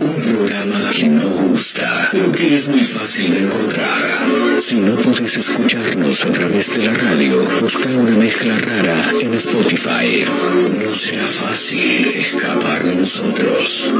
Un 0.00 0.22
programa 0.22 0.90
que 0.90 1.06
no 1.08 1.28
gusta, 1.28 2.08
pero 2.10 2.32
que 2.32 2.56
es 2.56 2.68
muy 2.68 2.82
fácil 2.82 3.30
de 3.30 3.38
encontrar. 3.38 4.02
Si 4.58 4.76
no 4.76 4.96
puedes 4.96 5.36
escucharnos 5.36 6.24
a 6.24 6.32
través 6.32 6.76
de 6.76 6.86
la 6.86 6.94
radio, 6.94 7.48
busca 7.60 7.88
una 7.88 8.16
mezcla 8.16 8.58
rara 8.58 9.12
en 9.20 9.32
Spotify. 9.34 10.24
No 10.84 10.92
será 10.92 11.26
fácil 11.26 12.06
escapar 12.08 12.82
de 12.82 12.96
nosotros. 12.96 13.94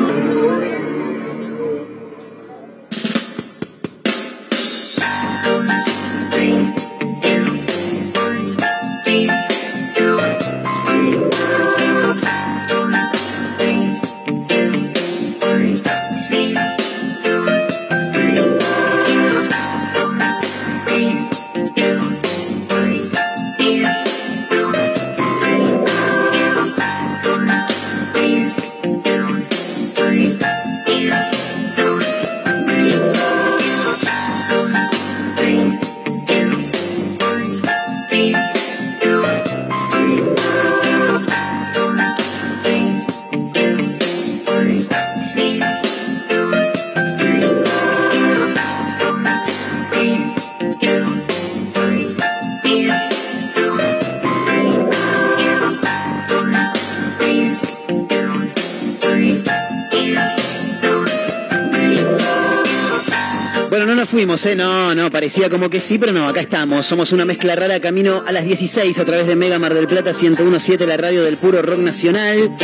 No 64.45 64.51
¿eh? 64.51 64.57
No, 64.57 64.95
no, 64.95 65.11
parecía 65.11 65.49
como 65.49 65.71
que 65.71 65.81
sí, 65.81 65.99
pero 65.99 66.13
no, 66.13 66.29
acá 66.29 66.41
estamos. 66.41 66.85
Somos 66.85 67.13
una 67.13 67.25
mezcla 67.25 67.57
rara 67.57 67.81
camino 67.81 68.23
a 68.27 68.33
las 68.33 68.45
16 68.45 68.99
a 68.99 69.05
través 69.07 69.27
de 69.27 69.35
Mega 69.35 69.59
Mar 69.59 69.73
del 69.73 69.87
Plata 69.87 70.13
1017, 70.13 70.87
la 70.87 70.99
radio 70.99 71.23
del 71.23 71.39
puro 71.39 71.63
rock 71.63 71.79
nacional. 71.79 72.55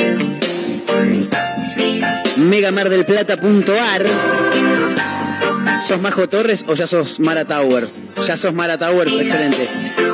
megamardelplata.ar. 2.37 4.07
¿Sos 5.81 6.01
Majo 6.01 6.29
Torres 6.29 6.65
o 6.69 6.75
ya 6.75 6.87
sos 6.87 7.21
Mara 7.21 7.47
Towers? 7.47 7.93
Ya 8.27 8.37
sos 8.37 8.53
Mara 8.53 8.77
Towers, 8.77 9.15
excelente. 9.15 9.67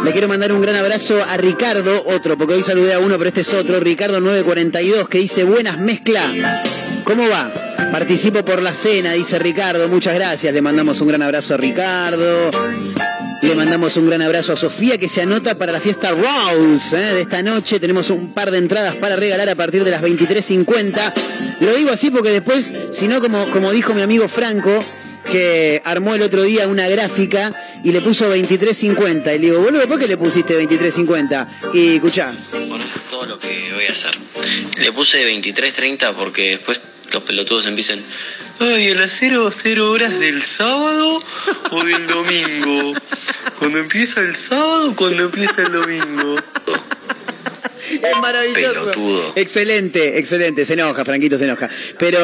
Le 0.05 0.13
quiero 0.13 0.29
mandar 0.29 0.53
un 0.53 0.63
gran 0.63 0.77
abrazo 0.77 1.19
a 1.29 1.37
Ricardo, 1.39 2.05
otro, 2.07 2.39
porque 2.39 2.55
hoy 2.55 2.63
saludé 2.63 2.95
a 2.95 3.01
uno, 3.01 3.19
pero 3.19 3.29
este 3.29 3.41
es 3.41 3.53
otro, 3.53 3.81
Ricardo 3.81 4.21
942, 4.21 5.09
que 5.09 5.19
dice 5.19 5.43
buenas 5.43 5.79
mezcla. 5.79 6.63
¿Cómo 7.05 7.29
va? 7.29 7.51
Participo 7.93 8.45
por 8.45 8.63
la 8.63 8.73
cena, 8.73 9.13
dice 9.13 9.39
Ricardo, 9.39 9.89
muchas 9.89 10.15
gracias. 10.15 10.53
Le 10.53 10.63
mandamos 10.63 11.01
un 11.01 11.09
gran 11.09 11.23
abrazo 11.23 11.55
a 11.55 11.57
Ricardo. 11.57 12.51
Le 13.41 13.55
mandamos 13.55 13.97
un 13.97 14.07
gran 14.09 14.21
abrazo 14.21 14.53
a 14.53 14.57
Sofía 14.57 14.99
que 14.99 15.09
se 15.09 15.23
anota 15.23 15.57
para 15.57 15.73
la 15.73 15.81
fiesta 15.81 16.11
Rose 16.11 16.97
¿eh? 16.97 17.15
de 17.15 17.21
esta 17.23 17.43
noche. 17.43 17.81
Tenemos 17.81 18.11
un 18.11 18.35
par 18.35 18.51
de 18.51 18.59
entradas 18.59 18.97
para 18.97 19.17
regalar 19.17 19.49
a 19.49 19.55
partir 19.55 19.85
de 19.85 19.91
las 19.91 20.03
23.50. 20.03 21.13
Lo 21.61 21.75
digo 21.75 21.91
así 21.91 22.11
porque 22.11 22.31
después, 22.31 22.75
si 22.91 23.09
no, 23.09 23.21
como, 23.21 23.51
como 23.51 23.73
dijo 23.73 23.95
mi 23.95 24.03
amigo 24.03 24.29
Franco, 24.29 24.85
que 25.31 25.81
armó 25.85 26.15
el 26.15 26.23
otro 26.23 26.43
día 26.43 26.69
una 26.69 26.89
gráfica 26.89 27.53
y 27.85 27.93
le 27.93 28.01
puso 28.01 28.33
23.50. 28.35 29.35
Y 29.35 29.39
le 29.39 29.39
digo, 29.39 29.61
boludo, 29.61 29.89
¿por 29.89 29.99
qué 29.99 30.07
le 30.07 30.17
pusiste 30.17 30.61
23.50? 30.61 31.73
Y 31.75 31.95
escuchá, 31.97 32.35
es 32.53 33.11
todo 33.11 33.25
lo 33.25 33.39
que 33.39 33.73
voy 33.73 33.87
a 33.87 33.93
hacer. 33.93 34.17
Le 34.79 34.93
puse 34.93 35.25
23.30 35.27 36.15
porque 36.15 36.51
después 36.51 36.83
los 37.13 37.23
pelotudos 37.23 37.67
empiezan. 37.67 38.01
Ay, 38.61 38.91
a 38.91 38.95
las 38.97 39.11
0, 39.19 39.51
0 39.55 39.91
horas 39.91 40.19
del 40.19 40.43
sábado 40.43 41.23
o 41.71 41.85
del 41.85 42.07
domingo. 42.07 42.95
Cuando 43.59 43.79
empieza 43.79 44.21
el 44.21 44.37
sábado 44.49 44.91
o 44.91 44.97
cuando 44.97 45.25
empieza 45.25 45.63
el 45.63 45.73
domingo. 45.73 46.37
Es 47.91 48.17
maravilloso. 48.21 48.73
Pelotudo. 48.91 49.33
Excelente, 49.35 50.19
excelente. 50.19 50.65
Se 50.67 50.75
enoja, 50.75 51.05
Franquito 51.07 51.39
se 51.39 51.45
enoja. 51.47 51.71
Pero 51.99 52.19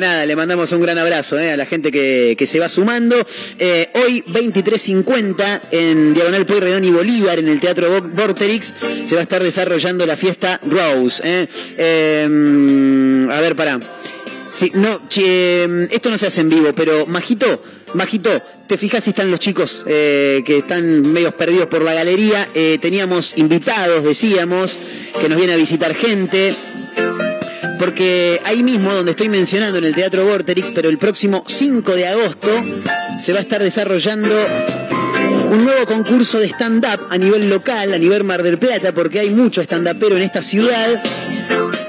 nada, 0.00 0.24
le 0.24 0.34
mandamos 0.36 0.72
un 0.72 0.80
gran 0.80 0.96
abrazo 0.96 1.38
eh, 1.38 1.52
a 1.52 1.56
la 1.56 1.66
gente 1.66 1.90
que, 1.90 2.34
que 2.38 2.46
se 2.46 2.58
va 2.58 2.68
sumando. 2.70 3.16
Eh, 3.58 3.90
hoy, 3.94 4.22
23.50, 4.28 5.60
en 5.72 6.14
Diagonal 6.14 6.46
Pueyrredón 6.46 6.84
y 6.86 6.90
Bolívar, 6.90 7.38
en 7.38 7.48
el 7.48 7.60
Teatro 7.60 7.90
Vo- 8.00 8.08
Vorterix, 8.10 8.74
se 9.04 9.14
va 9.14 9.20
a 9.20 9.24
estar 9.24 9.42
desarrollando 9.42 10.06
la 10.06 10.16
fiesta 10.16 10.58
Rose. 10.66 11.20
eh. 11.24 11.46
Eh, 11.76 13.26
a 13.30 13.40
ver, 13.40 13.54
pará. 13.54 13.80
Sí, 14.52 14.70
no, 14.74 15.08
che, 15.08 15.64
esto 15.90 16.10
no 16.10 16.18
se 16.18 16.26
hace 16.26 16.42
en 16.42 16.50
vivo, 16.50 16.74
pero 16.74 17.06
Majito, 17.06 17.62
Majito, 17.94 18.42
te 18.66 18.76
fijas 18.76 19.02
si 19.02 19.10
están 19.10 19.30
los 19.30 19.40
chicos 19.40 19.82
eh, 19.88 20.42
que 20.44 20.58
están 20.58 21.10
medios 21.10 21.32
perdidos 21.32 21.68
por 21.68 21.82
la 21.82 21.94
galería. 21.94 22.46
Eh, 22.54 22.76
teníamos 22.78 23.38
invitados, 23.38 24.04
decíamos, 24.04 24.76
que 25.18 25.30
nos 25.30 25.38
viene 25.38 25.54
a 25.54 25.56
visitar 25.56 25.94
gente. 25.94 26.54
Porque 27.78 28.42
ahí 28.44 28.62
mismo, 28.62 28.92
donde 28.92 29.12
estoy 29.12 29.30
mencionando, 29.30 29.78
en 29.78 29.84
el 29.84 29.94
Teatro 29.94 30.26
Vorterix, 30.26 30.70
pero 30.74 30.90
el 30.90 30.98
próximo 30.98 31.44
5 31.48 31.94
de 31.94 32.08
agosto, 32.08 32.48
se 33.18 33.32
va 33.32 33.38
a 33.38 33.42
estar 33.42 33.62
desarrollando 33.62 34.36
un 35.50 35.64
nuevo 35.64 35.86
concurso 35.86 36.38
de 36.40 36.46
stand-up 36.48 37.08
a 37.08 37.16
nivel 37.16 37.48
local, 37.48 37.90
a 37.90 37.98
nivel 37.98 38.22
Mar 38.22 38.42
del 38.42 38.58
Plata, 38.58 38.92
porque 38.92 39.18
hay 39.20 39.30
mucho 39.30 39.62
stand-upero 39.62 40.14
en 40.16 40.22
esta 40.22 40.42
ciudad. 40.42 41.02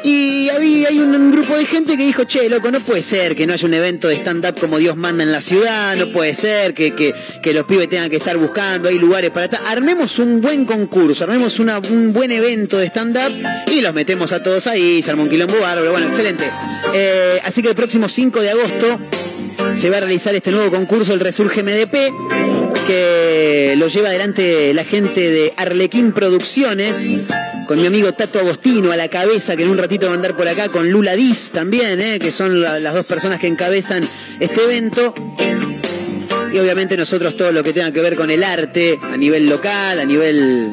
Y 0.03 0.49
había, 0.49 0.82
un, 1.15 1.31
grupo 1.31 1.55
de 1.55 1.65
gente 1.65 1.97
que 1.97 2.05
dijo, 2.05 2.23
che, 2.25 2.49
loco, 2.49 2.71
no 2.71 2.79
puede 2.79 3.01
ser 3.01 3.35
que 3.35 3.45
no 3.47 3.53
haya 3.53 3.67
un 3.67 3.73
evento 3.73 4.07
de 4.07 4.15
stand-up 4.15 4.59
como 4.59 4.77
Dios 4.77 4.95
manda 4.95 5.23
en 5.23 5.31
la 5.31 5.41
ciudad, 5.41 5.95
no 5.95 6.11
puede 6.11 6.33
ser 6.33 6.73
que, 6.73 6.93
que- 6.93 7.53
los 7.53 7.65
pibes 7.65 7.87
tengan 7.87 8.09
que 8.09 8.15
estar 8.15 8.37
buscando, 8.37 8.89
hay 8.89 8.97
lugares 8.97 9.29
para 9.29 9.45
estar. 9.45 9.61
Armemos 9.67 10.17
un 10.19 10.41
buen 10.41 10.65
concurso, 10.65 11.23
armemos 11.23 11.59
un 11.59 12.11
buen 12.13 12.31
evento 12.31 12.77
de 12.77 12.87
stand-up 12.87 13.31
y 13.71 13.81
los 13.81 13.93
metemos 13.93 14.33
a 14.33 14.41
todos 14.41 14.65
ahí, 14.67 15.03
un 15.17 15.29
quilombo 15.29 15.59
bárbaro, 15.59 15.91
bueno, 15.91 16.07
excelente. 16.07 16.49
Eh, 16.93 17.39
así 17.43 17.61
que 17.61 17.69
el 17.69 17.75
próximo 17.75 18.09
5 18.09 18.41
de 18.41 18.49
agosto 18.49 18.99
se 19.75 19.89
va 19.89 19.97
a 19.97 19.99
realizar 20.01 20.33
este 20.35 20.51
nuevo 20.51 20.71
concurso, 20.71 21.13
el 21.13 21.19
Resurge 21.19 21.63
MDP, 21.63 22.85
que 22.87 23.75
lo 23.77 23.87
lleva 23.87 24.09
adelante 24.09 24.73
la 24.73 24.83
gente 24.83 25.29
de 25.29 25.53
Arlequín 25.57 26.11
Producciones, 26.11 27.13
con 27.67 27.79
mi 27.79 27.85
amigo 27.87 28.13
Tato 28.13 28.39
Agostino 28.39 28.91
a 28.91 28.97
la 28.97 29.07
cabeza, 29.07 29.55
que 29.55 29.63
en 29.63 29.69
un 29.69 29.77
ratito 29.77 30.05
va 30.07 30.13
a 30.13 30.15
andar 30.15 30.35
por 30.35 30.47
acá, 30.47 30.69
con 30.69 30.89
Lula 30.91 31.13
Diz 31.15 31.51
también, 31.51 32.01
eh, 32.01 32.19
que 32.19 32.31
son 32.31 32.61
la- 32.61 32.79
las 32.79 32.93
dos 32.93 33.05
personas 33.05 33.39
que 33.39 33.47
encabezan 33.47 34.07
este 34.39 34.63
evento. 34.63 35.13
Y 36.51 36.59
obviamente 36.59 36.95
nosotros 36.97 37.35
todo 37.35 37.51
lo 37.51 37.63
que 37.63 37.73
tenga 37.73 37.91
que 37.91 38.01
ver 38.01 38.15
con 38.15 38.29
el 38.29 38.43
arte 38.43 38.99
a 39.01 39.17
nivel 39.17 39.47
local, 39.49 39.99
a 39.99 40.05
nivel 40.05 40.71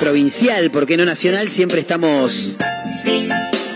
provincial, 0.00 0.70
porque 0.70 0.96
no 0.96 1.04
nacional, 1.04 1.48
siempre 1.48 1.80
estamos 1.80 2.52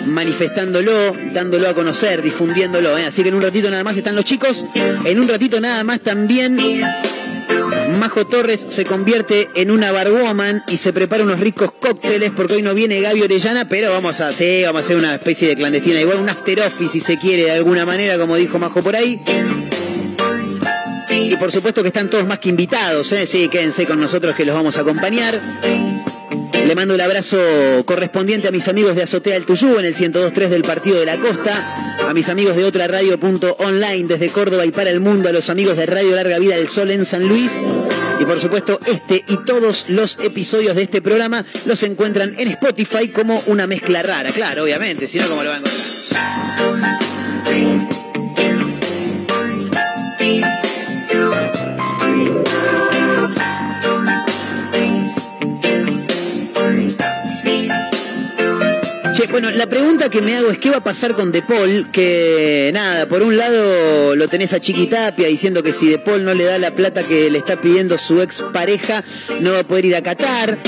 manifestándolo, 0.06 0.92
dándolo 1.32 1.68
a 1.68 1.74
conocer, 1.74 2.22
difundiéndolo. 2.22 2.96
¿eh? 2.96 3.04
Así 3.06 3.22
que 3.22 3.28
en 3.28 3.34
un 3.34 3.42
ratito 3.42 3.70
nada 3.70 3.84
más 3.84 3.96
están 3.96 4.14
los 4.14 4.24
chicos, 4.24 4.64
en 5.04 5.20
un 5.20 5.28
ratito 5.28 5.60
nada 5.60 5.84
más 5.84 6.00
también 6.00 6.56
Majo 7.98 8.26
Torres 8.26 8.66
se 8.68 8.84
convierte 8.84 9.48
en 9.54 9.70
una 9.70 9.92
barwoman 9.92 10.62
y 10.68 10.76
se 10.76 10.92
prepara 10.92 11.24
unos 11.24 11.40
ricos 11.40 11.72
cócteles 11.80 12.30
porque 12.36 12.54
hoy 12.54 12.62
no 12.62 12.74
viene 12.74 13.00
Gaby 13.00 13.22
Orellana, 13.22 13.68
pero 13.68 13.90
vamos 13.90 14.20
a 14.20 14.28
hacer, 14.28 14.66
vamos 14.66 14.82
a 14.82 14.84
hacer 14.84 14.96
una 14.96 15.14
especie 15.14 15.48
de 15.48 15.56
clandestina, 15.56 16.00
igual 16.00 16.18
un 16.18 16.28
after 16.28 16.60
office 16.60 16.92
si 16.92 17.00
se 17.00 17.18
quiere 17.18 17.44
de 17.44 17.52
alguna 17.52 17.86
manera, 17.86 18.18
como 18.18 18.36
dijo 18.36 18.58
Majo 18.58 18.82
por 18.82 18.96
ahí. 18.96 19.20
Y 21.10 21.36
por 21.36 21.50
supuesto 21.50 21.82
que 21.82 21.88
están 21.88 22.10
todos 22.10 22.26
más 22.26 22.38
que 22.38 22.48
invitados, 22.48 23.10
¿eh? 23.12 23.26
sí, 23.26 23.48
quédense 23.48 23.86
con 23.86 24.00
nosotros 24.00 24.36
que 24.36 24.44
los 24.44 24.54
vamos 24.54 24.76
a 24.78 24.82
acompañar. 24.82 25.40
Le 26.66 26.74
mando 26.74 26.94
el 26.94 27.00
abrazo 27.00 27.38
correspondiente 27.84 28.48
a 28.48 28.50
mis 28.50 28.66
amigos 28.66 28.96
de 28.96 29.04
Azotea 29.04 29.34
del 29.34 29.46
Tuyú 29.46 29.78
en 29.78 29.84
el 29.84 29.94
102.3 29.94 30.48
del 30.48 30.62
Partido 30.62 30.98
de 30.98 31.06
la 31.06 31.16
Costa, 31.16 31.52
a 32.08 32.12
mis 32.12 32.28
amigos 32.28 32.56
de 32.56 32.64
otra 32.64 32.88
radio.online 32.88 34.08
desde 34.08 34.30
Córdoba 34.30 34.66
y 34.66 34.72
para 34.72 34.90
el 34.90 34.98
mundo, 34.98 35.28
a 35.28 35.32
los 35.32 35.48
amigos 35.48 35.76
de 35.76 35.86
Radio 35.86 36.16
Larga 36.16 36.40
Vida 36.40 36.56
del 36.56 36.66
Sol 36.66 36.90
en 36.90 37.04
San 37.04 37.28
Luis. 37.28 37.64
Y 38.18 38.24
por 38.24 38.40
supuesto, 38.40 38.80
este 38.84 39.24
y 39.28 39.44
todos 39.44 39.84
los 39.90 40.18
episodios 40.18 40.74
de 40.74 40.82
este 40.82 41.00
programa 41.00 41.44
los 41.66 41.84
encuentran 41.84 42.34
en 42.36 42.48
Spotify 42.48 43.10
como 43.10 43.40
una 43.46 43.68
mezcla 43.68 44.02
rara. 44.02 44.32
Claro, 44.32 44.64
obviamente, 44.64 45.06
si 45.06 45.20
no, 45.20 45.28
¿cómo 45.28 45.44
lo 45.44 45.50
van 45.50 45.62
a 45.62 45.66
encontrar? 45.68 46.96
Bueno, 59.38 59.50
la 59.50 59.66
pregunta 59.66 60.08
que 60.08 60.22
me 60.22 60.34
hago 60.34 60.50
es 60.50 60.56
qué 60.56 60.70
va 60.70 60.78
a 60.78 60.82
pasar 60.82 61.12
con 61.12 61.30
De 61.30 61.42
Paul, 61.42 61.90
que 61.92 62.70
nada, 62.72 63.06
por 63.06 63.22
un 63.22 63.36
lado 63.36 64.16
lo 64.16 64.28
tenés 64.28 64.54
a 64.54 64.60
Chiquitapia 64.60 65.28
diciendo 65.28 65.62
que 65.62 65.74
si 65.74 65.90
De 65.90 65.98
Paul 65.98 66.24
no 66.24 66.32
le 66.32 66.44
da 66.44 66.58
la 66.58 66.70
plata 66.74 67.02
que 67.02 67.28
le 67.28 67.36
está 67.36 67.60
pidiendo 67.60 67.98
su 67.98 68.22
ex 68.22 68.42
pareja, 68.54 69.04
no 69.40 69.52
va 69.52 69.58
a 69.58 69.62
poder 69.62 69.84
ir 69.84 69.94
a 69.94 70.00
Qatar. 70.00 70.58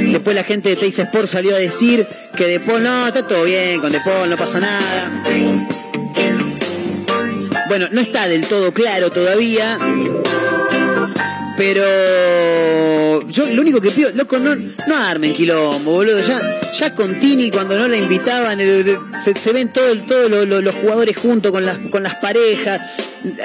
Después 0.00 0.34
la 0.34 0.42
gente 0.42 0.70
de 0.70 0.74
Teis 0.74 0.98
Sport 0.98 1.28
salió 1.28 1.54
a 1.54 1.58
decir 1.58 2.04
que 2.36 2.46
De 2.48 2.58
Paul, 2.58 2.82
no, 2.82 3.06
está 3.06 3.24
todo 3.24 3.44
bien 3.44 3.80
con 3.80 3.92
De 3.92 4.00
Paul, 4.00 4.28
no 4.28 4.36
pasa 4.36 4.58
nada. 4.58 5.22
Bueno, 7.68 7.86
no 7.92 8.00
está 8.00 8.26
del 8.26 8.44
todo 8.48 8.74
claro 8.74 9.12
todavía. 9.12 9.78
Pero 11.56 11.84
yo 13.28 13.46
lo 13.46 13.60
único 13.62 13.80
que 13.80 13.90
pido, 13.90 14.10
loco, 14.14 14.38
no, 14.38 14.54
no 14.54 14.96
armen 14.96 15.32
quilombo, 15.32 15.92
boludo. 15.92 16.20
Ya, 16.22 16.40
ya 16.78 16.94
con 16.94 17.18
Tini 17.18 17.50
cuando 17.50 17.78
no 17.78 17.88
la 17.88 17.96
invitaban, 17.96 18.60
eh, 18.60 18.80
eh, 18.80 18.96
se, 19.34 19.52
ven 19.52 19.72
todos 19.72 20.04
todo 20.06 20.28
lo- 20.28 20.44
lo- 20.44 20.60
los 20.60 20.74
jugadores 20.76 21.16
juntos 21.16 21.50
con 21.52 21.64
las, 21.66 21.78
con 21.90 22.02
las 22.02 22.14
parejas. 22.16 22.80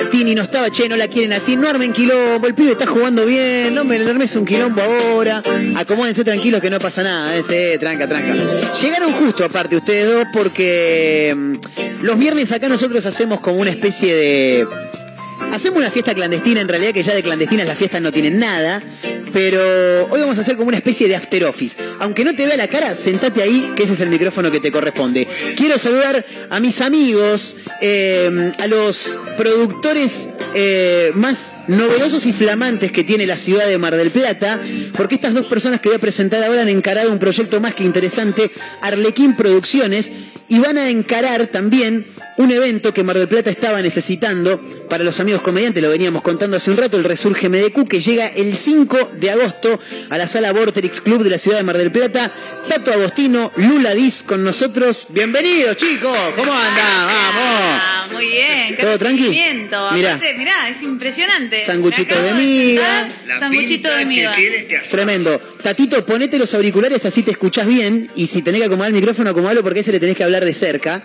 Tini 0.09 0.36
no 0.36 0.41
estaba, 0.43 0.70
che, 0.70 0.88
no 0.88 0.95
la 0.95 1.07
quieren 1.07 1.34
a 1.34 1.39
Tini, 1.39 1.61
no 1.61 1.68
armen 1.70 1.91
quilombo, 1.91 2.47
el 2.47 2.53
pibe 2.55 2.72
está 2.72 2.88
jugando 2.88 3.26
bien, 3.26 3.74
no 3.74 3.84
me 3.84 3.97
armes 3.97 4.36
un 4.36 4.45
quilombo 4.45 4.82
ahora. 4.82 5.41
Acomódense 5.76 6.24
tranquilos 6.24 6.61
que 6.61 6.70
no 6.70 6.80
pasa 6.80 7.03
nada, 7.03 7.36
eh, 7.36 7.43
sí, 7.43 7.78
tranca, 7.80 8.07
tranca. 8.07 8.36
Llegaron 8.82 9.11
justo 9.11 9.43
aparte 9.43 9.76
ustedes 9.76 10.11
dos 10.11 10.26
porque 10.32 11.34
mm, 11.36 12.03
los 12.03 12.18
viernes 12.18 12.51
acá 12.53 12.70
nosotros 12.70 13.05
hacemos 13.05 13.41
como 13.41 13.57
una 13.59 13.70
especie 13.72 14.16
de 14.16 14.68
Hacemos 15.51 15.78
una 15.80 15.89
fiesta 15.91 16.13
clandestina, 16.13 16.61
en 16.61 16.68
realidad 16.68 16.91
que 16.93 17.03
ya 17.03 17.13
de 17.13 17.22
clandestinas 17.22 17.66
las 17.68 17.78
fiestas 17.78 18.01
no 18.01 18.11
tienen 18.11 18.39
nada, 18.39 18.82
pero 19.36 20.08
hoy 20.12 20.22
vamos 20.22 20.38
a 20.38 20.42
hacer 20.42 20.56
como 20.56 20.70
una 20.70 20.78
especie 20.78 21.10
de 21.10 21.16
after 21.18 21.44
office. 21.44 21.76
Aunque 22.00 22.24
no 22.24 22.34
te 22.34 22.46
vea 22.46 22.56
la 22.56 22.70
cara, 22.70 22.96
sentate 22.96 23.42
ahí, 23.42 23.74
que 23.76 23.84
ese 23.84 23.92
es 23.92 24.00
el 24.00 24.08
micrófono 24.08 24.50
que 24.50 24.62
te 24.62 24.72
corresponde. 24.72 25.28
Quiero 25.58 25.78
saludar 25.78 26.26
a 26.50 26.60
mis 26.62 26.80
amigos, 26.80 27.58
eh, 27.82 28.54
a 28.58 28.68
los 28.68 29.18
productores 29.38 30.30
eh, 30.54 31.12
más 31.16 31.54
novedosos 31.68 32.26
y 32.28 32.32
flamantes 32.32 32.94
que 32.94 33.04
tiene 33.04 33.28
la 33.28 33.36
ciudad 33.36 33.68
de 33.68 33.78
Mar 33.78 33.98
del 33.98 34.10
Plata, 34.10 34.62
porque 34.96 35.16
estas 35.16 35.34
dos 35.34 35.48
personas 35.48 35.82
que 35.82 35.90
voy 35.90 35.98
a 35.98 36.00
presentar 36.00 36.42
ahora 36.42 36.62
han 36.62 36.70
encarado 36.70 37.12
un 37.12 37.20
proyecto 37.20 37.60
más 37.60 37.76
que 37.76 37.84
interesante, 37.84 38.50
Arlequín 38.84 39.36
Producciones, 39.36 40.14
y 40.48 40.60
van 40.60 40.78
a 40.78 40.90
encarar 40.90 41.48
también 41.48 42.06
un 42.38 42.52
evento 42.52 42.94
que 42.94 43.04
Mar 43.04 43.18
del 43.18 43.28
Plata 43.28 43.50
estaba 43.50 43.82
necesitando 43.82 44.60
para 44.90 45.04
los 45.04 45.20
amigos 45.20 45.42
comediantes, 45.42 45.82
lo 45.82 45.90
veníamos 45.90 46.22
contando 46.22 46.58
hace 46.58 46.70
un 46.70 46.78
rato, 46.78 46.98
el 46.98 47.04
Resurge 47.04 47.50
MDQ, 47.50 47.88
que 47.88 48.00
llega 48.00 48.28
el 48.28 48.56
5 48.56 49.12
de 49.20 49.32
agosto 49.32 49.80
a 50.10 50.18
la 50.18 50.28
sala 50.28 50.52
Vorterix 50.52 51.02
Club 51.02 51.24
de 51.24 51.30
la 51.30 51.38
ciudad 51.38 51.58
de 51.58 51.64
Mar 51.64 51.78
del 51.78 51.92
Plata. 51.92 52.32
Tato 52.68 52.92
Agostino, 52.92 53.52
Lula 53.56 53.94
Diz 53.94 54.24
con 54.24 54.44
nosotros. 54.44 55.08
Bienvenidos, 55.10 55.78
chicos. 55.78 56.18
¿Cómo 56.36 56.52
andan? 56.52 57.08
Vamos. 57.08 57.82
Ah, 57.82 58.08
muy 58.12 58.26
bien. 58.26 58.76
qué 58.76 58.84
¿Todo 58.84 58.98
tranqui? 58.98 59.30
Mirá. 59.30 60.16
Aparte, 60.16 60.34
mirá, 60.38 60.70
es 60.70 60.82
impresionante. 60.82 61.64
Sanguchito 61.64 62.22
de 62.22 62.34
miga. 62.34 63.10
Sanguchito 63.40 63.90
de 63.96 64.06
miga. 64.06 64.36
Tremendo. 64.90 65.40
Tatito, 65.62 66.06
ponete 66.06 66.38
los 66.38 66.54
auriculares 66.54 67.06
así 67.06 67.24
te 67.24 67.32
escuchás 67.32 67.68
bien. 67.68 68.10
Y 68.16 68.28
si 68.28 68.42
tenés 68.42 68.62
que 68.62 68.66
acomodar 68.66 68.90
el 68.90 68.96
micrófono, 68.96 69.30
acomodalo 69.30 69.64
porque 69.64 69.80
a 69.80 69.82
ese 69.82 69.92
le 69.92 70.00
tenés 70.00 70.18
que 70.18 70.24
hablar 70.24 70.44
de 70.44 70.54
cerca. 70.54 71.04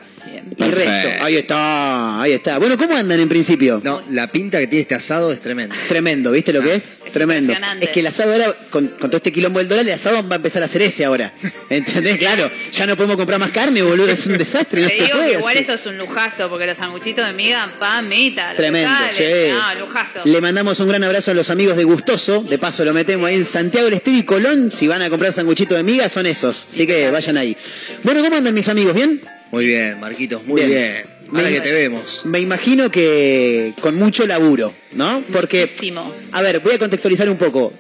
Ahí 0.61 1.37
está, 1.37 2.21
ahí 2.23 2.33
está. 2.33 2.59
Bueno, 2.59 2.77
¿cómo 2.77 2.95
andan 2.97 3.19
en 3.19 3.29
principio? 3.29 3.81
No, 3.83 4.03
la 4.11 4.27
pinta 4.31 4.59
que 4.59 4.67
tiene 4.67 4.83
este 4.83 4.95
asado 4.95 5.33
es 5.33 5.41
tremenda. 5.41 5.75
Tremendo, 5.89 6.31
¿viste 6.33 6.53
lo 6.53 6.63
que 6.63 6.75
es? 6.75 6.99
Tremendo. 7.13 7.55
Es 7.81 7.89
que 7.91 8.01
el 8.01 8.07
asado 8.07 8.33
ahora, 8.33 8.55
con, 8.71 8.89
con 8.89 9.11
todo 9.11 9.17
este 9.17 9.33
quilombo 9.33 9.59
del 9.59 9.69
dólar, 9.69 9.87
el 9.87 9.93
asado 9.93 10.27
va 10.29 10.35
a 10.35 10.37
empezar 10.37 10.63
a 10.63 10.67
hacer 10.67 10.83
ese 10.83 11.05
ahora. 11.05 11.33
¿Entendés? 11.71 12.19
Claro, 12.19 12.51
ya 12.73 12.87
no 12.87 12.97
podemos 12.97 13.17
comprar 13.17 13.39
más 13.41 13.51
carne, 13.51 13.83
boludo, 13.83 14.09
es 14.11 14.27
un 14.27 14.37
desastre, 14.39 14.83
no 14.83 14.89
Te 14.89 14.97
se 14.97 15.05
digo 15.05 15.17
puede 15.17 15.31
que 15.33 15.39
igual 15.39 15.51
así. 15.55 15.59
esto 15.63 15.73
es 15.75 15.87
un 15.87 15.99
lujazo, 15.99 16.49
porque 16.49 16.67
los 16.67 16.77
sanguchitos 16.77 17.27
de 17.27 17.33
miga, 17.33 17.75
pamita, 17.79 18.55
Tremendo, 18.55 18.91
che. 19.17 19.53
No, 19.53 19.87
lujazo. 19.87 20.21
Le 20.25 20.41
mandamos 20.41 20.79
un 20.81 20.89
gran 20.89 21.03
abrazo 21.05 21.31
a 21.31 21.35
los 21.35 21.49
amigos 21.51 21.77
de 21.77 21.85
Gustoso. 21.85 22.43
De 22.43 22.59
paso 22.59 22.85
lo 22.85 22.93
metemos 22.93 23.29
ahí 23.29 23.37
en 23.37 23.45
Santiago 23.45 23.87
del 23.87 23.95
Estero 23.95 24.17
y 24.19 24.25
Colón. 24.25 24.71
Si 24.73 24.87
van 24.89 25.03
a 25.03 25.11
comprar 25.11 25.33
sanguchito 25.33 25.75
de 25.75 25.83
miga, 25.83 26.09
son 26.09 26.27
esos. 26.27 26.67
Así 26.69 26.87
que 26.87 27.11
vayan 27.11 27.37
ahí. 27.37 27.57
Bueno, 28.03 28.23
¿cómo 28.23 28.37
andan 28.37 28.55
mis 28.55 28.69
amigos? 28.69 28.95
¿Bien? 28.95 29.21
Muy 29.51 29.67
bien, 29.67 29.99
Marquitos, 30.01 30.45
muy 30.45 30.63
Bien. 30.63 30.71
bien. 30.71 30.95
Ahora 31.33 31.43
Me- 31.49 31.55
que 31.55 31.61
te 31.61 31.73
vemos. 31.73 32.23
Me 32.25 32.41
imagino 32.41 32.91
que 32.91 33.73
con 33.81 33.95
mucho 33.97 34.27
laburo, 34.27 34.73
¿no? 34.93 35.23
Porque, 35.33 35.63
Muchísimo. 35.67 36.13
a 36.33 36.43
ver, 36.43 36.61
voy 36.61 36.75
a 36.75 36.79
contextualizar 36.79 37.29
un 37.29 37.37
poco. 37.39 37.73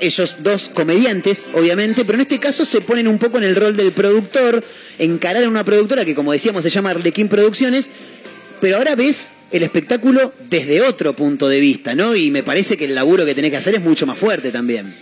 ellos 0.00 0.38
dos 0.40 0.72
comediantes, 0.74 1.48
obviamente, 1.54 2.04
pero 2.04 2.16
en 2.16 2.22
este 2.22 2.40
caso 2.40 2.64
se 2.64 2.80
ponen 2.80 3.06
un 3.06 3.18
poco 3.18 3.38
en 3.38 3.44
el 3.44 3.54
rol 3.54 3.76
del 3.76 3.92
productor, 3.92 4.62
encarar 4.98 5.44
a 5.44 5.48
una 5.48 5.64
productora 5.64 6.04
que, 6.04 6.16
como 6.16 6.32
decíamos, 6.32 6.64
se 6.64 6.68
llama 6.70 6.90
Arlequín 6.90 7.28
Producciones, 7.28 7.90
pero 8.60 8.76
ahora 8.78 8.96
ves 8.96 9.30
el 9.52 9.62
espectáculo 9.62 10.34
desde 10.50 10.82
otro 10.82 11.14
punto 11.14 11.48
de 11.48 11.60
vista, 11.60 11.94
¿no? 11.94 12.16
Y 12.16 12.32
me 12.32 12.42
parece 12.42 12.76
que 12.76 12.86
el 12.86 12.94
laburo 12.96 13.24
que 13.24 13.36
tenés 13.36 13.52
que 13.52 13.56
hacer 13.58 13.74
es 13.76 13.82
mucho 13.82 14.04
más 14.04 14.18
fuerte 14.18 14.50
también. 14.50 14.92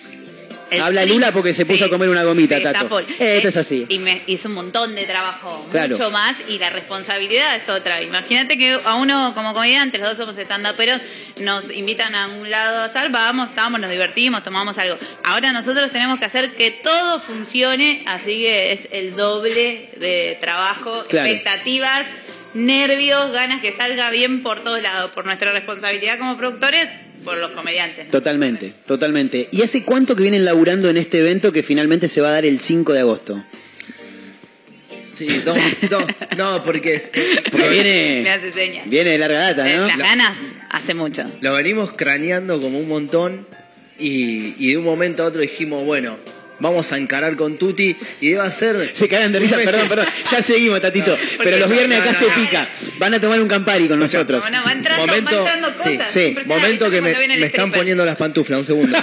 El 0.73 0.81
Habla 0.81 1.05
Lula 1.05 1.33
porque 1.33 1.55
se 1.55 1.65
puso 1.67 1.79
sí, 1.79 1.85
a 1.85 1.89
comer 1.91 2.09
una 2.09 2.25
gomita, 2.25 2.57
sí, 2.57 2.63
Tato. 2.63 3.01
Eh, 3.01 3.07
Esto 3.37 3.49
es 3.49 3.57
así. 3.57 3.87
Y 3.89 3.99
me 3.99 4.23
hizo 4.27 4.49
un 4.49 4.55
montón 4.55 4.95
de 4.95 5.05
trabajo, 5.05 5.67
Claro. 5.71 5.97
mucho 5.97 6.11
más, 6.11 6.37
y 6.49 6.59
la 6.59 6.71
responsabilidad 6.71 7.57
es 7.57 7.69
otra. 7.69 8.03
Imagínate 8.03 8.57
que 8.59 8.79
a 8.85 8.95
uno 8.95 9.33
como 9.35 9.53
comediante, 9.55 9.99
los 9.99 10.09
dos 10.11 10.19
somos 10.19 10.39
stand 10.39 10.67
pero 10.77 10.95
nos 11.41 11.71
invitan 11.73 12.15
a 12.15 12.29
un 12.29 12.51
lado 12.51 12.83
a 12.83 12.87
estar, 12.87 13.11
vamos, 13.11 13.51
estamos, 13.51 13.81
nos 13.81 13.91
divertimos, 13.91 14.43
tomamos 14.43 14.79
algo. 14.79 14.97
Ahora 15.25 15.53
nosotros 15.53 15.91
tenemos 15.93 16.19
que 16.19 16.25
hacer 16.25 16.55
que 16.55 16.71
todo 16.71 17.21
funcione, 17.21 18.03
así 18.07 18.41
que 18.43 18.73
es 18.73 18.89
el 18.93 19.15
doble 19.17 19.91
de 19.99 20.39
trabajo, 20.41 21.05
Claro. 21.09 21.29
expectativas, 21.29 22.07
nervios, 22.55 23.33
ganas 23.33 23.61
que 23.61 23.73
salga 23.73 24.11
bien 24.11 24.43
por 24.43 24.61
todos 24.61 24.83
lados, 24.83 25.11
por 25.13 25.25
nuestra 25.25 25.53
responsabilidad 25.53 26.19
como 26.19 26.37
productores, 26.37 26.89
por 27.25 27.37
los 27.39 27.53
comediantes. 27.53 28.07
¿no? 28.07 28.11
Totalmente, 28.11 28.75
totalmente. 28.87 29.49
¿Y 29.53 29.63
hace 29.63 29.85
cuánto 29.85 30.15
que 30.17 30.23
vienen 30.23 30.45
laburando 30.45 30.89
en 30.91 30.97
este 30.97 31.19
evento 31.19 31.53
que 31.53 31.63
finalmente 31.63 32.09
se 32.09 32.21
va 32.21 32.29
a 32.29 32.33
dar 32.33 32.45
el 32.45 32.59
5 32.59 32.93
de 32.93 33.01
agosto? 33.01 33.45
Sí, 35.07 35.29
no, 35.45 35.55
no, 35.91 36.07
no, 36.37 36.63
porque 36.65 36.95
es- 36.95 37.11
Porque 37.51 37.69
viene, 37.69 38.21
Me 38.25 38.31
hace 38.31 38.53
señas. 38.53 38.89
viene 38.89 39.11
de 39.11 39.19
larga 39.19 39.41
data, 39.41 39.71
Eh, 39.71 39.77
¿no? 39.77 39.87
Las 39.87 39.99
ganas 39.99 40.37
hace 40.71 40.95
mucho. 40.95 41.25
lo 41.41 41.53
venimos 41.55 41.93
craneando 41.93 42.61
como 42.61 42.79
un 42.79 42.89
montón 42.89 43.47
y, 43.99 44.55
y 44.59 44.71
de 44.73 44.79
un 44.79 44.85
momento 44.85 45.23
a 45.23 45.27
otro 45.27 45.43
dijimos, 45.43 45.85
bueno, 45.85 46.19
vamos 46.63 46.93
a 46.93 46.97
encarar 46.97 47.37
con 47.37 47.59
Tuti 47.59 47.97
y 48.21 48.31
iba 48.31 48.45
a 48.45 48.51
ser... 48.51 48.89
Se 48.93 49.09
cagan 49.09 49.33
de 49.33 49.41
risa, 49.41 49.57
perdón, 49.57 49.89
perdón. 49.89 50.07
Ya 50.31 50.41
seguimos, 50.41 50.81
Tatito. 50.81 51.17
Pero 51.43 51.59
los 51.59 51.69
viernes 51.69 52.01
acá 52.01 52.13
no, 52.13 52.19
se 52.19 52.27
no. 52.29 52.35
pica. 52.35 52.69
Van 52.99 53.13
a 53.13 53.21
tomar 53.21 53.41
un 53.41 53.49
campari 53.49 53.89
con 53.89 53.99
nosotros. 53.99 54.43
Va 54.45 54.73
entrando, 54.73 55.07
Momento, 55.07 55.31
va 55.31 55.39
entrando 55.39 55.75
cosas. 55.75 56.07
sí, 56.07 56.35
sí, 56.35 56.47
momento 56.47 56.89
que 56.91 57.01
me, 57.03 57.13
me 57.15 57.47
están 57.47 57.73
poniendo 57.73 58.05
las 58.05 58.17
pantuflas, 58.17 58.61
un 58.61 58.67
segundo. 58.67 58.97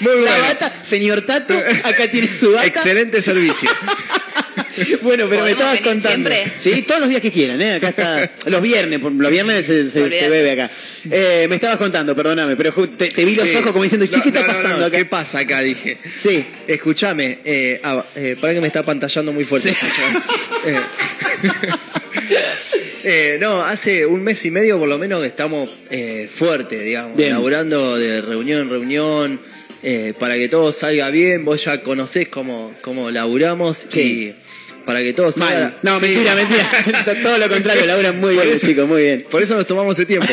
Muy 0.00 0.14
La 0.14 0.20
bueno. 0.20 0.44
bata, 0.48 0.72
señor 0.82 1.22
Tato, 1.22 1.54
acá 1.84 2.08
tiene 2.10 2.32
su 2.32 2.52
bata. 2.52 2.66
Excelente 2.66 3.22
servicio. 3.22 3.70
Bueno, 5.02 5.26
pero 5.28 5.44
me 5.44 5.50
¿Podemos 5.54 5.74
estabas 5.74 5.80
contando. 5.80 6.30
siempre? 6.30 6.52
Sí, 6.56 6.82
todos 6.82 7.00
los 7.00 7.08
días 7.10 7.20
que 7.20 7.30
quieran, 7.32 7.60
¿eh? 7.62 7.74
Acá 7.74 7.88
está. 7.88 8.30
Los 8.46 8.62
viernes, 8.62 8.98
por- 9.00 9.12
los 9.12 9.30
viernes 9.30 9.66
se, 9.66 9.88
se- 9.88 10.28
bebe 10.28 10.50
acá. 10.52 10.70
Eh, 11.10 11.46
me 11.48 11.56
estabas 11.56 11.78
contando, 11.78 12.14
perdóname, 12.14 12.56
pero 12.56 12.72
te, 12.72 13.08
te 13.08 13.24
vi 13.24 13.34
los 13.34 13.48
Sí. 13.48 13.56
ojos 13.56 13.72
como 13.72 13.82
diciendo, 13.84 14.06
che, 14.06 14.20
¿qué 14.22 14.28
está 14.28 14.42
no, 14.42 14.46
pasando 14.48 14.78
no, 14.80 14.86
acá? 14.86 14.98
¿Qué 14.98 15.04
pasa 15.06 15.40
acá? 15.40 15.60
Dije. 15.60 15.98
Sí. 16.16 16.44
Escúchame, 16.66 17.38
eh, 17.44 17.80
ah, 17.82 18.04
eh, 18.14 18.36
para 18.40 18.52
que 18.54 18.60
me 18.60 18.66
está 18.66 18.82
pantallando 18.82 19.32
muy 19.32 19.44
fuerte. 19.44 19.70
Eh, 20.66 20.80
eh, 23.04 23.38
no, 23.40 23.62
hace 23.64 24.06
un 24.06 24.22
mes 24.22 24.44
y 24.44 24.50
medio 24.50 24.78
por 24.78 24.88
lo 24.88 24.98
menos 24.98 25.20
que 25.20 25.26
estamos 25.28 25.68
eh, 25.90 26.28
fuertes, 26.32 26.82
digamos, 26.82 27.16
Bien. 27.16 27.32
laburando 27.32 27.96
de 27.96 28.20
reunión 28.22 28.62
en 28.62 28.70
reunión, 28.70 29.40
eh, 29.82 30.12
para 30.18 30.34
que 30.34 30.48
todo 30.48 30.72
salga 30.72 31.08
bien, 31.10 31.44
vos 31.44 31.64
ya 31.64 31.82
conocés 31.82 32.28
cómo, 32.28 32.74
cómo 32.82 33.10
laburamos 33.10 33.86
y 33.96 34.34
para 34.88 35.02
que 35.02 35.12
todo 35.12 35.30
salga... 35.30 35.64
Mal. 35.64 35.78
No, 35.82 36.00
Sí. 36.00 36.06
mentira, 36.06 36.34
mentira. 36.34 37.14
Todo 37.22 37.36
lo 37.36 37.46
contrario, 37.50 37.84
laburan 37.84 38.18
muy 38.18 38.34
Por 38.34 38.44
bien, 38.44 38.56
eso- 38.56 38.66
chicos, 38.66 38.88
muy 38.88 39.02
bien. 39.02 39.26
Por 39.30 39.42
eso 39.42 39.54
nos 39.54 39.66
tomamos 39.66 39.98
el 39.98 40.06
tiempo. 40.06 40.26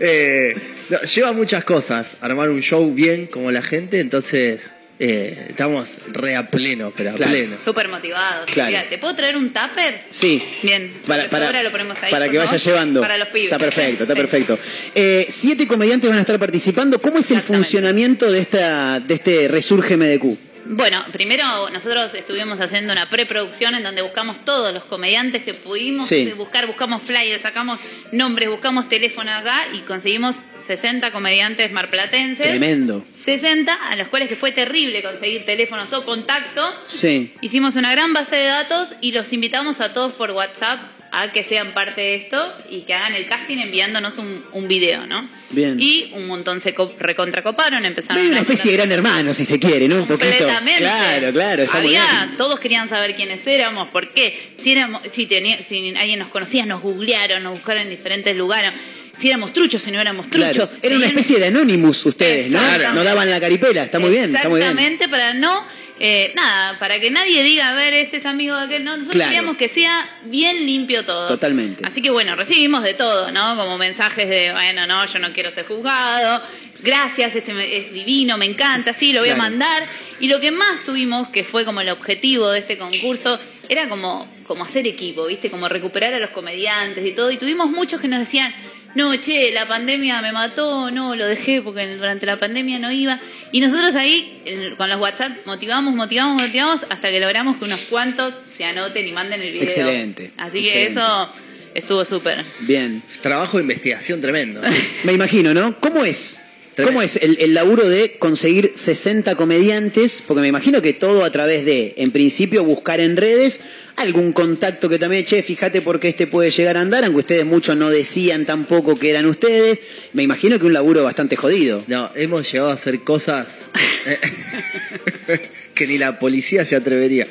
Eh, 0.00 0.54
no, 0.90 1.00
lleva 1.00 1.32
muchas 1.32 1.62
cosas 1.64 2.16
armar 2.20 2.50
un 2.50 2.60
show 2.60 2.92
bien 2.92 3.26
como 3.26 3.50
la 3.52 3.62
gente, 3.62 4.00
entonces 4.00 4.72
eh, 5.00 5.46
estamos 5.50 5.98
re 6.08 6.34
a 6.34 6.48
pleno, 6.48 6.92
pero 6.96 7.10
a 7.10 7.14
Claro. 7.14 7.30
pleno. 7.32 7.56
Súper 7.64 7.86
motivados. 7.88 8.46
Claro. 8.50 8.70
Mira, 8.70 8.84
¿te 8.88 8.98
puedo 8.98 9.14
traer 9.14 9.36
un 9.36 9.52
tupper? 9.52 10.00
Sí. 10.10 10.42
Bien. 10.62 10.92
Para, 11.06 11.28
para, 11.28 11.46
sobra 11.46 11.62
lo 11.62 11.70
ponemos 11.70 11.96
ahí, 12.02 12.10
para 12.10 12.28
que 12.28 12.38
vaya 12.38 12.56
llevando. 12.56 13.00
Para 13.00 13.18
los 13.18 13.28
pibes. 13.28 13.44
Está 13.52 13.58
perfecto, 13.58 14.02
está 14.02 14.14
Sí. 14.14 14.20
perfecto. 14.20 14.58
Eh, 14.96 15.26
siete 15.28 15.66
comediantes 15.68 16.10
van 16.10 16.18
a 16.18 16.22
estar 16.22 16.38
participando. 16.40 17.00
¿Cómo 17.00 17.18
es 17.18 17.30
el 17.30 17.40
funcionamiento 17.40 18.30
de 18.32 18.40
esta 18.40 18.98
de 19.00 19.14
este 19.14 19.46
Resurge 19.48 19.96
MDQ? 19.96 20.47
Bueno, 20.70 21.02
primero 21.12 21.70
nosotros 21.70 22.12
estuvimos 22.12 22.60
haciendo 22.60 22.92
una 22.92 23.08
preproducción 23.08 23.74
en 23.74 23.82
donde 23.82 24.02
buscamos 24.02 24.44
todos 24.44 24.74
los 24.74 24.84
comediantes 24.84 25.42
que 25.42 25.54
pudimos 25.54 26.06
Sí. 26.06 26.30
buscar, 26.36 26.66
buscamos 26.66 27.02
flyers, 27.02 27.40
sacamos 27.40 27.80
nombres, 28.12 28.50
buscamos 28.50 28.86
teléfono 28.86 29.30
acá 29.30 29.62
y 29.72 29.78
conseguimos 29.80 30.36
60 30.60 31.10
comediantes 31.10 31.72
marplatenses. 31.72 32.46
Tremendo. 32.48 33.02
60, 33.16 33.72
a 33.72 33.96
los 33.96 34.08
cuales 34.08 34.28
que 34.28 34.36
fue 34.36 34.52
terrible 34.52 35.02
conseguir 35.02 35.46
teléfonos, 35.46 35.88
todo 35.88 36.04
contacto. 36.04 36.62
Sí. 36.86 37.32
Hicimos 37.40 37.76
una 37.76 37.90
gran 37.90 38.12
base 38.12 38.36
de 38.36 38.44
datos 38.44 38.88
y 39.00 39.12
los 39.12 39.32
invitamos 39.32 39.80
a 39.80 39.94
todos 39.94 40.12
por 40.12 40.32
WhatsApp 40.32 40.80
a 41.22 41.32
que 41.32 41.42
sean 41.42 41.74
parte 41.74 42.00
de 42.00 42.14
esto 42.16 42.54
y 42.70 42.80
que 42.82 42.94
hagan 42.94 43.14
el 43.14 43.26
casting 43.26 43.58
enviándonos 43.58 44.18
un, 44.18 44.44
un 44.52 44.68
video, 44.68 45.06
¿no? 45.06 45.28
Bien. 45.50 45.76
Y 45.80 46.10
un 46.14 46.26
montón 46.26 46.60
se 46.60 46.74
co- 46.74 46.94
recontracoparon, 46.98 47.84
empezaron 47.84 48.16
Medio 48.16 48.32
una 48.32 48.40
especie 48.40 48.70
de 48.70 48.76
gran 48.76 48.92
hermano, 48.92 49.34
si 49.34 49.44
se 49.44 49.58
quiere, 49.58 49.88
¿no? 49.88 49.96
Un 49.96 50.06
poquito. 50.06 50.26
Completamente. 50.26 50.82
Claro, 50.82 51.32
claro, 51.32 51.62
está 51.62 51.78
muy 51.80 51.96
Había, 51.96 52.24
bien. 52.26 52.36
todos 52.36 52.60
querían 52.60 52.88
saber 52.88 53.16
quiénes 53.16 53.46
éramos, 53.46 53.88
por 53.88 54.10
qué. 54.10 54.52
Si, 54.62 54.72
éramos, 54.72 55.02
si, 55.10 55.26
tenía, 55.26 55.62
si 55.62 55.94
alguien 55.96 56.18
nos 56.18 56.28
conocía, 56.28 56.66
nos 56.66 56.82
googlearon, 56.82 57.42
nos 57.42 57.54
buscaron 57.54 57.82
en 57.82 57.90
diferentes 57.90 58.36
lugares. 58.36 58.72
Si 59.16 59.28
éramos 59.28 59.52
truchos, 59.52 59.82
si 59.82 59.90
no 59.90 60.00
éramos 60.00 60.30
truchos. 60.30 60.52
Claro. 60.52 60.70
Era 60.80 60.94
una 60.96 61.06
especie 61.06 61.40
de 61.40 61.46
Anonymous 61.46 62.06
ustedes, 62.06 62.50
¿no? 62.52 62.58
Exactamente. 62.58 62.94
No 62.94 63.02
daban 63.04 63.28
la 63.28 63.40
caripela, 63.40 63.82
está 63.82 63.98
muy 63.98 64.10
bien, 64.10 64.32
está 64.36 64.48
muy 64.48 64.60
bien. 64.60 64.70
Exactamente, 64.70 65.08
para 65.08 65.34
no. 65.34 65.64
Eh, 66.00 66.32
nada, 66.36 66.78
para 66.78 67.00
que 67.00 67.10
nadie 67.10 67.42
diga, 67.42 67.68
a 67.68 67.72
ver, 67.74 67.92
este 67.94 68.18
es 68.18 68.26
amigo 68.26 68.56
de 68.56 68.64
aquel. 68.64 68.84
No, 68.84 68.92
nosotros 68.96 69.14
Claro. 69.16 69.30
queríamos 69.30 69.56
que 69.56 69.68
sea 69.68 70.08
bien 70.24 70.64
limpio 70.66 71.04
todo. 71.04 71.28
Totalmente. 71.28 71.84
Así 71.86 72.00
que 72.02 72.10
bueno, 72.10 72.36
recibimos 72.36 72.82
de 72.82 72.94
todo, 72.94 73.30
¿no? 73.32 73.56
Como 73.56 73.78
mensajes 73.78 74.28
de, 74.28 74.52
bueno, 74.52 74.86
no, 74.86 75.04
yo 75.06 75.18
no 75.18 75.32
quiero 75.32 75.50
ser 75.50 75.66
juzgado. 75.66 76.42
Gracias, 76.82 77.34
este 77.34 77.76
es 77.78 77.92
divino, 77.92 78.38
me 78.38 78.44
encanta, 78.46 78.92
sí, 78.92 79.12
lo 79.12 79.20
voy 79.20 79.30
Claro. 79.30 79.42
a 79.42 79.50
mandar. 79.50 79.82
Y 80.20 80.28
lo 80.28 80.40
que 80.40 80.50
más 80.52 80.84
tuvimos, 80.84 81.28
que 81.28 81.42
fue 81.44 81.64
como 81.64 81.80
el 81.80 81.88
objetivo 81.88 82.50
de 82.50 82.60
este 82.60 82.78
concurso, 82.78 83.38
era 83.68 83.88
como, 83.88 84.26
como 84.46 84.64
hacer 84.64 84.86
equipo, 84.86 85.26
¿viste? 85.26 85.50
Como 85.50 85.68
recuperar 85.68 86.14
a 86.14 86.18
los 86.20 86.30
comediantes 86.30 87.04
y 87.04 87.12
todo. 87.12 87.30
Y 87.30 87.36
tuvimos 87.36 87.68
muchos 87.70 88.00
que 88.00 88.08
nos 88.08 88.20
decían, 88.20 88.54
no, 88.94 89.14
che, 89.16 89.52
la 89.52 89.68
pandemia 89.68 90.20
me 90.22 90.32
mató, 90.32 90.90
no, 90.90 91.14
lo 91.14 91.26
dejé 91.26 91.62
porque 91.62 91.86
durante 91.96 92.26
la 92.26 92.36
pandemia 92.38 92.78
no 92.78 92.90
iba. 92.90 93.20
Y 93.52 93.60
nosotros 93.60 93.94
ahí, 93.94 94.42
con 94.76 94.88
los 94.88 94.98
WhatsApp, 94.98 95.46
motivamos, 95.46 95.94
motivamos, 95.94 96.42
motivamos, 96.42 96.86
hasta 96.88 97.10
que 97.10 97.20
logramos 97.20 97.58
que 97.58 97.64
unos 97.64 97.80
cuantos 97.82 98.34
se 98.56 98.64
anoten 98.64 99.06
y 99.06 99.12
manden 99.12 99.40
el 99.42 99.52
video. 99.52 99.62
Excelente, 99.62 100.32
Así 100.36 100.62
que 100.62 100.84
excelente. 100.84 101.00
eso 101.00 101.32
estuvo 101.74 102.04
súper. 102.04 102.38
Bien. 102.60 103.02
Trabajo 103.20 103.58
de 103.58 103.62
investigación 103.62 104.20
tremendo. 104.20 104.60
Me 105.04 105.12
imagino, 105.12 105.54
¿no? 105.54 105.78
¿Cómo 105.80 106.04
es? 106.04 106.38
¿Cómo 106.84 107.02
es 107.02 107.16
el, 107.16 107.38
el 107.40 107.54
laburo 107.54 107.88
de 107.88 108.16
conseguir 108.18 108.72
60 108.74 109.34
comediantes? 109.36 110.22
Porque 110.26 110.40
me 110.40 110.48
imagino 110.48 110.80
que 110.80 110.92
todo 110.92 111.24
a 111.24 111.30
través 111.30 111.64
de, 111.64 111.94
en 111.96 112.10
principio, 112.10 112.64
buscar 112.64 113.00
en 113.00 113.16
redes 113.16 113.60
algún 113.96 114.32
contacto 114.32 114.88
que 114.88 114.98
también, 114.98 115.24
che, 115.24 115.42
fíjate 115.42 115.82
por 115.82 115.98
qué 115.98 116.08
este 116.08 116.28
puede 116.28 116.50
llegar 116.50 116.76
a 116.76 116.80
andar, 116.80 117.04
aunque 117.04 117.20
ustedes 117.20 117.44
muchos 117.44 117.76
no 117.76 117.90
decían 117.90 118.46
tampoco 118.46 118.94
que 118.94 119.10
eran 119.10 119.26
ustedes. 119.26 119.82
Me 120.12 120.22
imagino 120.22 120.58
que 120.58 120.66
un 120.66 120.72
laburo 120.72 121.02
bastante 121.02 121.36
jodido. 121.36 121.82
No, 121.88 122.10
hemos 122.14 122.50
llegado 122.50 122.70
a 122.70 122.74
hacer 122.74 123.02
cosas 123.02 123.70
eh, 124.06 125.40
que 125.74 125.86
ni 125.86 125.98
la 125.98 126.18
policía 126.18 126.64
se 126.64 126.76
atrevería. 126.76 127.26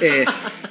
Eh, 0.00 0.24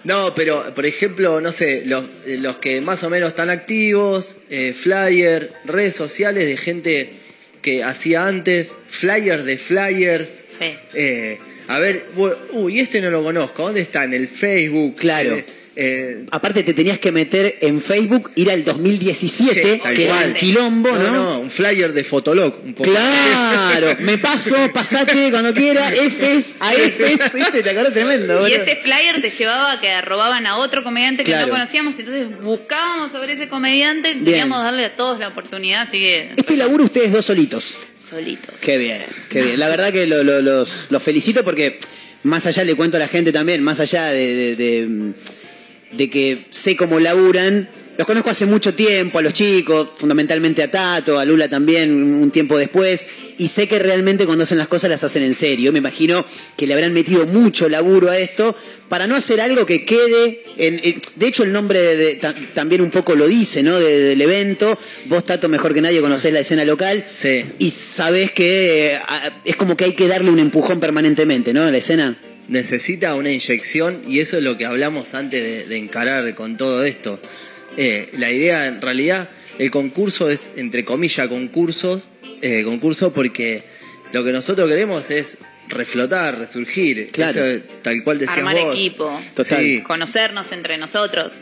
no, 0.03 0.33
pero 0.35 0.73
por 0.75 0.85
ejemplo, 0.85 1.39
no 1.41 1.51
sé, 1.51 1.83
los, 1.85 2.05
los 2.25 2.57
que 2.57 2.81
más 2.81 3.03
o 3.03 3.09
menos 3.09 3.29
están 3.29 3.49
activos, 3.49 4.37
eh, 4.49 4.73
flyer, 4.73 5.51
redes 5.65 5.95
sociales 5.95 6.45
de 6.45 6.57
gente 6.57 7.13
que 7.61 7.83
hacía 7.83 8.27
antes, 8.27 8.75
flyers 8.87 9.45
de 9.45 9.57
flyers. 9.57 10.27
Sí. 10.59 10.75
Eh, 10.93 11.37
a 11.67 11.79
ver, 11.79 12.05
uy, 12.53 12.79
este 12.79 13.01
no 13.01 13.09
lo 13.09 13.23
conozco, 13.23 13.63
¿dónde 13.63 13.81
está? 13.81 14.03
En 14.03 14.13
el 14.13 14.27
Facebook. 14.27 14.95
Claro. 14.97 15.35
Eh, 15.35 15.45
eh, 15.77 16.25
Aparte 16.31 16.63
te 16.63 16.73
tenías 16.73 16.97
que 16.99 17.11
meter 17.11 17.57
en 17.61 17.79
Facebook, 17.81 18.31
ir 18.35 18.49
al 18.51 18.63
2017, 18.65 19.63
Sí, 19.73 19.79
tal 19.83 19.93
que 19.93 20.03
era 20.05 20.13
cual. 20.15 20.27
un 20.29 20.33
quilombo, 20.33 20.89
¿no? 20.91 20.97
no, 20.97 21.11
no, 21.11 21.39
un 21.39 21.51
flyer 21.51 21.93
de 21.93 22.03
Fotolog. 22.03 22.59
Un 22.63 22.73
poco. 22.73 22.89
Claro, 22.89 23.95
me 23.99 24.17
paso, 24.17 24.55
pasate 24.73 25.29
cuando 25.31 25.53
quiera, 25.53 25.89
Fs, 25.91 26.57
a 26.59 26.73
Fs, 26.73 27.33
¿viste? 27.35 27.63
Te 27.63 27.69
acordás 27.69 27.93
tremendo, 27.93 28.47
Y 28.47 28.53
ese 28.53 28.75
flyer 28.77 29.21
te 29.21 29.29
llevaba 29.29 29.73
a 29.73 29.79
que 29.81 30.01
robaban 30.01 30.45
a 30.47 30.57
otro 30.57 30.83
comediante 30.83 31.23
que 31.23 31.31
Claro. 31.31 31.47
no 31.47 31.53
conocíamos, 31.53 31.93
entonces 31.99 32.27
buscábamos 32.41 33.11
sobre 33.11 33.33
ese 33.33 33.47
comediante, 33.47 34.13
Bien. 34.13 34.25
teníamos 34.25 34.57
que 34.59 34.63
darle 34.65 34.85
a 34.85 34.95
todos 34.95 35.19
la 35.19 35.27
oportunidad, 35.29 35.81
así 35.83 35.99
que 35.99 36.31
Este 36.35 36.57
laburo 36.57 36.85
ustedes 36.85 37.11
dos 37.11 37.25
solitos. 37.25 37.75
solitos. 38.09 38.55
Qué 38.61 38.77
bien, 38.77 39.03
qué 39.29 39.41
bien. 39.43 39.59
La 39.59 39.67
verdad 39.67 39.91
que 39.91 40.07
lo- 40.07 40.23
lo- 40.23 40.41
los, 40.41 40.85
los 40.89 41.03
felicito 41.03 41.43
porque 41.43 41.77
más 42.23 42.45
allá 42.47 42.63
le 42.63 42.75
cuento 42.75 42.97
a 42.97 42.99
la 43.01 43.07
gente 43.07 43.31
también, 43.31 43.61
más 43.63 43.79
allá 43.79 44.05
de, 44.07 44.35
de- 44.35 44.55
de, 44.55 45.13
de 45.91 46.09
que 46.09 46.37
sé 46.49 46.75
cómo 46.75 46.99
laburan, 46.99 47.69
los 47.97 48.05
conozco 48.05 48.29
hace 48.29 48.45
mucho 48.45 48.75
tiempo, 48.75 49.17
a 49.17 49.23
los 49.23 49.33
chicos, 49.33 49.89
fundamentalmente 49.95 50.61
a 50.61 50.69
Tato, 50.69 51.17
a 51.17 51.25
Lula 51.25 51.49
también, 51.49 51.91
un 51.91 52.29
tiempo 52.29 52.55
después, 52.59 53.03
y 53.39 53.47
sé 53.47 53.67
que 53.67 53.79
realmente 53.79 54.27
cuando 54.27 54.43
hacen 54.43 54.59
las 54.59 54.67
cosas 54.67 54.91
las 54.91 55.03
hacen 55.03 55.23
en 55.23 55.33
serio. 55.33 55.71
Me 55.71 55.79
imagino 55.79 56.23
que 56.55 56.67
le 56.67 56.73
habrán 56.75 56.93
metido 56.93 57.25
mucho 57.25 57.67
laburo 57.69 58.09
a 58.11 58.17
esto 58.19 58.55
para 58.87 59.07
no 59.07 59.15
hacer 59.15 59.41
algo 59.41 59.65
que 59.65 59.83
quede. 59.83 60.43
En, 60.57 60.79
en- 60.83 61.01
de 61.15 61.27
hecho, 61.27 61.41
el 61.43 61.51
nombre 61.51 61.79
de- 61.79 62.15
ta- 62.15 62.35
también 62.53 62.81
un 62.81 62.91
poco 62.91 63.15
lo 63.15 63.27
dice, 63.27 63.63
¿no? 63.63 63.79
De- 63.79 63.99
del 63.99 64.21
evento. 64.21 64.77
Vos, 65.05 65.25
Tato, 65.25 65.49
mejor 65.49 65.73
que 65.73 65.81
nadie 65.81 65.99
conocés 65.99 66.31
la 66.31 66.39
escena 66.41 66.65
local. 66.65 67.03
Sí. 67.11 67.45
Y 67.57 67.71
sabés 67.71 68.29
que 68.31 68.93
eh, 68.93 68.99
es 69.43 69.55
como 69.55 69.75
que 69.75 69.85
hay 69.85 69.93
que 69.93 70.07
darle 70.07 70.29
un 70.29 70.37
empujón 70.39 70.79
permanentemente, 70.79 71.51
¿no? 71.51 71.63
A 71.63 71.71
la 71.71 71.77
escena. 71.77 72.15
Necesita 72.47 73.15
una 73.15 73.31
inyección 73.31 74.01
y 74.07 74.19
eso 74.19 74.37
es 74.37 74.43
lo 74.43 74.57
que 74.57 74.65
hablamos 74.65 75.13
antes 75.13 75.41
de, 75.41 75.65
de 75.65 75.77
encarar 75.77 76.33
con 76.35 76.57
todo 76.57 76.83
esto. 76.83 77.19
Eh, 77.77 78.09
la 78.17 78.31
idea, 78.31 78.65
en 78.65 78.81
realidad, 78.81 79.29
el 79.59 79.71
concurso 79.71 80.29
es, 80.29 80.53
entre 80.55 80.83
comillas, 80.83 81.27
concursos, 81.27 82.09
eh, 82.41 82.63
concurso 82.63 83.13
porque 83.13 83.63
lo 84.13 84.23
que 84.23 84.31
nosotros 84.31 84.67
queremos 84.69 85.09
es 85.11 85.37
reflotar, 85.69 86.39
resurgir. 86.39 87.09
Claro. 87.11 87.45
Eso, 87.45 87.63
tal 87.83 88.03
cual 88.03 88.19
decías 88.19 88.37
Armar 88.37 88.55
vos. 88.55 88.75
equipo. 88.75 89.19
Sí. 89.43 89.81
Conocernos 89.81 90.51
entre 90.51 90.77
nosotros. 90.77 91.33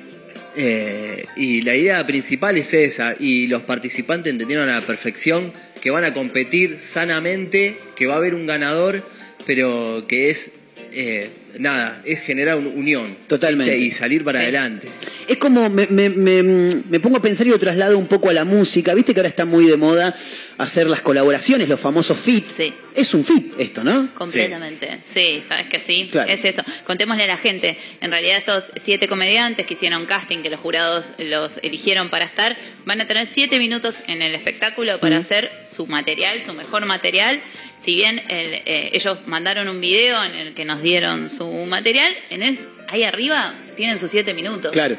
Eh, 0.58 1.26
y 1.36 1.62
la 1.64 1.76
idea 1.76 2.06
principal 2.08 2.58
es 2.58 2.74
esa, 2.74 3.14
y 3.20 3.48
los 3.48 3.64
participantes 3.64 4.32
entendieron 4.32 4.70
a 4.70 4.80
la 4.80 4.86
perfección 4.86 5.52
que 5.82 5.92
van 5.92 6.06
a 6.06 6.14
competir 6.14 6.78
sanamente, 6.80 7.78
que 7.96 8.08
va 8.08 8.16
a 8.16 8.18
haber 8.18 8.36
un 8.36 8.48
ganador, 8.48 9.08
pero 9.46 10.06
que 10.08 10.30
es, 10.30 10.52
eh, 10.96 11.30
nada, 11.60 12.02
es 12.06 12.22
generar 12.22 12.58
una 12.58 12.70
unión. 12.70 13.16
Totalmente. 13.28 13.78
Y 13.78 13.92
salir 13.92 14.24
para 14.24 14.40
Sí. 14.40 14.44
adelante. 14.46 14.88
Es 15.28 15.38
como, 15.38 15.70
me, 15.70 15.88
me- 15.88 16.10
me- 16.10 16.44
me 16.44 17.00
pongo 17.00 17.18
a 17.18 17.22
pensar 17.22 17.48
y 17.48 17.50
lo 17.50 17.58
traslado 17.60 17.98
un 17.98 18.06
poco 18.08 18.30
a 18.30 18.34
la 18.34 18.46
música. 18.46 18.94
Viste 18.94 19.14
que 19.14 19.20
ahora 19.20 19.30
está 19.30 19.46
muy 19.46 19.66
de 19.66 19.76
moda 19.76 20.16
hacer 20.58 20.88
las 20.88 21.02
colaboraciones, 21.02 21.68
los 21.68 21.80
famosos 21.80 22.20
feats. 22.20 22.62
Es 22.96 23.14
un 23.14 23.24
fit 23.26 23.54
esto, 23.60 23.84
¿no? 23.84 24.08
Completamente. 24.14 25.00
Sí, 25.12 25.44
sabes 25.48 25.68
que 25.68 25.80
sí. 25.80 26.08
Claro. 26.12 26.32
Es 26.32 26.46
eso. 26.46 26.62
Contémosle 26.86 27.24
a 27.24 27.28
la 27.28 27.38
gente. 27.38 27.78
En 28.02 28.12
realidad 28.12 28.38
estos 28.38 28.64
siete 28.82 29.08
comediantes 29.08 29.66
que 29.66 29.74
hicieron 29.74 30.06
casting, 30.06 30.44
que 30.44 30.50
los 30.52 30.60
jurados 30.60 31.04
los 31.18 31.54
eligieron 31.64 32.10
para 32.10 32.26
estar, 32.26 32.56
van 32.86 33.02
a 33.02 33.08
tener 33.08 33.28
siete 33.28 33.58
minutos 33.60 33.96
en 34.08 34.22
el 34.22 34.36
espectáculo 34.36 35.00
para 35.00 35.18
Mm. 35.18 35.22
hacer 35.22 35.52
su 35.70 35.88
material, 35.88 36.42
su 36.46 36.54
mejor 36.54 36.86
material. 36.86 37.42
Si 37.78 37.96
bien 37.96 38.20
el, 38.30 38.54
eh, 38.66 38.90
ellos 38.94 39.18
mandaron 39.26 39.68
un 39.68 39.82
video 39.82 40.24
en 40.24 40.36
el 40.36 40.54
que 40.54 40.66
nos 40.66 40.82
dieron 40.82 41.30
su 41.30 41.48
material, 41.66 42.12
en 42.30 42.44
es, 42.44 42.70
ahí 42.88 43.04
arriba 43.04 43.54
tienen 43.76 44.00
sus 44.00 44.12
siete 44.12 44.34
minutos. 44.34 44.72
Claro, 44.72 44.98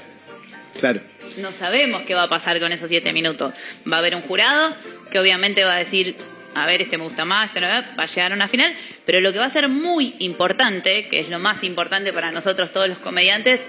claro. 0.78 1.00
No 1.38 1.52
sabemos 1.52 2.02
qué 2.06 2.14
va 2.14 2.24
a 2.24 2.28
pasar 2.28 2.58
con 2.60 2.72
esos 2.72 2.88
siete 2.88 3.12
minutos. 3.12 3.54
Va 3.90 3.96
a 3.96 3.98
haber 4.00 4.14
un 4.14 4.22
jurado 4.22 4.74
que 5.10 5.18
obviamente 5.18 5.64
va 5.64 5.74
a 5.74 5.78
decir, 5.78 6.16
a 6.54 6.66
ver, 6.66 6.82
este 6.82 6.98
me 6.98 7.04
gusta 7.04 7.24
más, 7.24 7.48
este 7.48 7.60
no, 7.60 7.66
va 7.68 7.84
a 7.96 8.06
llegar 8.06 8.32
a 8.32 8.34
una 8.34 8.48
final, 8.48 8.72
pero 9.04 9.20
lo 9.20 9.32
que 9.32 9.38
va 9.38 9.44
a 9.46 9.50
ser 9.50 9.68
muy 9.68 10.14
importante, 10.18 11.08
que 11.08 11.20
es 11.20 11.28
lo 11.28 11.38
más 11.38 11.64
importante 11.64 12.12
para 12.12 12.32
nosotros 12.32 12.72
todos 12.72 12.88
los 12.88 12.98
comediantes, 12.98 13.68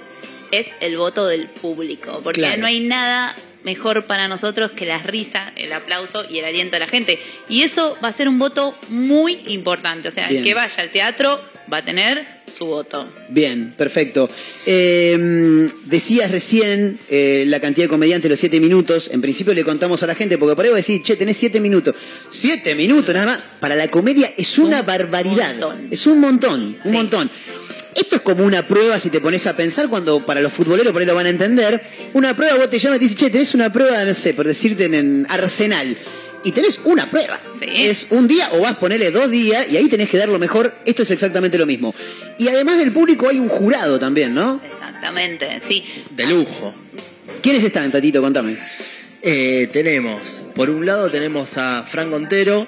es 0.52 0.70
el 0.80 0.98
voto 0.98 1.28
del 1.28 1.48
público, 1.48 2.22
porque 2.24 2.42
Claro. 2.42 2.62
no 2.62 2.68
hay 2.68 2.80
nada 2.80 3.36
mejor 3.68 4.06
para 4.06 4.30
nosotros 4.30 4.72
que 4.72 4.86
la 4.86 5.00
risa, 5.00 5.52
el 5.58 5.74
aplauso 5.74 6.24
y 6.30 6.40
el 6.40 6.46
aliento 6.46 6.78
de 6.78 6.80
la 6.80 6.88
gente. 6.88 7.20
Y 7.50 7.64
eso 7.64 7.98
va 8.02 8.08
a 8.08 8.14
ser 8.14 8.30
un 8.30 8.40
voto 8.40 8.78
muy 8.88 9.42
importante, 9.48 10.08
o 10.08 10.12
sea, 10.12 10.30
Bien. 10.30 10.40
el 10.40 10.44
que 10.46 10.54
vaya 10.54 10.82
al 10.82 10.90
teatro 10.90 11.42
va 11.72 11.80
a 11.80 11.82
tener 11.84 12.26
su 12.58 12.66
voto. 12.66 13.10
Bien, 13.28 13.74
perfecto. 13.78 14.30
Eh, 14.66 15.68
decías 15.84 16.32
recién 16.32 16.98
eh, 17.10 17.44
la 17.48 17.60
cantidad 17.60 17.88
de 17.88 17.90
comediantes, 17.90 18.32
los 18.32 18.40
siete 18.40 18.62
minutos. 18.62 19.10
En 19.12 19.20
principio 19.20 19.54
le 19.54 19.66
contamos 19.66 20.02
a 20.02 20.08
la 20.08 20.16
gente, 20.16 20.38
porque 20.38 20.56
por 20.56 20.64
ahí 20.64 20.72
va 20.72 20.78
a 20.78 20.84
decir, 20.86 21.04
che, 21.04 21.18
tenés 21.18 21.36
siete 21.36 21.60
minutos. 21.60 21.94
Siete 22.30 22.74
minutos 22.74 23.14
nada 23.14 23.26
más. 23.26 23.40
Para 23.60 23.76
la 23.76 23.90
comedia 23.90 24.32
es 24.38 24.58
una 24.60 24.82
barbaridad. 24.82 25.56
Es 25.92 26.08
un 26.08 26.22
montón, 26.22 26.78
un 26.86 26.92
montón. 26.94 27.30
Esto 27.98 28.18
es 28.18 28.22
como 28.22 28.44
una 28.44 28.68
prueba, 28.68 29.00
si 29.00 29.10
te 29.10 29.20
pones 29.20 29.48
a 29.48 29.58
pensar, 29.58 29.90
cuando 29.90 30.24
para 30.24 30.40
los 30.40 30.54
futboleros 30.54 30.94
por 30.94 31.02
ahí 31.02 31.08
lo 31.08 31.16
van 31.16 31.26
a 31.26 31.30
entender. 31.30 31.82
Una 32.14 32.36
prueba, 32.36 32.56
vos 32.56 32.70
te 32.70 32.78
llamas 32.78 32.98
y 32.98 33.00
te 33.00 33.06
dices, 33.06 33.20
che, 33.20 33.30
tenés 33.32 33.56
una 33.56 33.74
prueba, 33.74 34.06
no 34.06 34.14
sé, 34.14 34.36
por 34.36 34.46
decirte 34.46 34.86
en, 34.86 34.94
en 34.94 35.28
Arsenal. 35.30 35.98
Y 36.44 36.52
tenés 36.52 36.80
una 36.84 37.10
prueba. 37.10 37.40
Es 37.62 38.08
un 38.12 38.28
día 38.28 38.50
o 38.54 38.60
vas 38.60 38.74
a 38.74 38.80
ponerle 38.80 39.10
dos 39.10 39.32
días 39.32 39.66
y 39.72 39.78
ahí 39.78 39.90
tenés 39.90 40.08
que 40.10 40.18
dar 40.18 40.30
lo 40.30 40.38
mejor. 40.38 40.76
Esto 40.86 41.02
es 41.02 41.12
exactamente 41.12 41.58
lo 41.58 41.66
mismo. 41.66 41.94
Y 42.38 42.48
además 42.48 42.78
del 42.78 42.92
público 42.92 43.28
hay 43.28 43.40
un 43.40 43.50
jurado 43.50 44.00
también, 44.00 44.36
¿no? 44.36 44.62
Exactamente, 44.64 45.60
sí. 45.60 45.84
De 46.12 46.28
lujo. 46.28 46.76
¿Quiénes 47.42 47.64
están, 47.64 47.92
Tatito? 47.92 48.22
Contame. 48.22 48.56
Eh, 49.24 49.68
tenemos, 49.74 50.44
por 50.54 50.70
un 50.70 50.86
lado 50.86 51.10
tenemos 51.10 51.58
a 51.58 51.84
Fran 51.84 52.12
Gontero. 52.12 52.68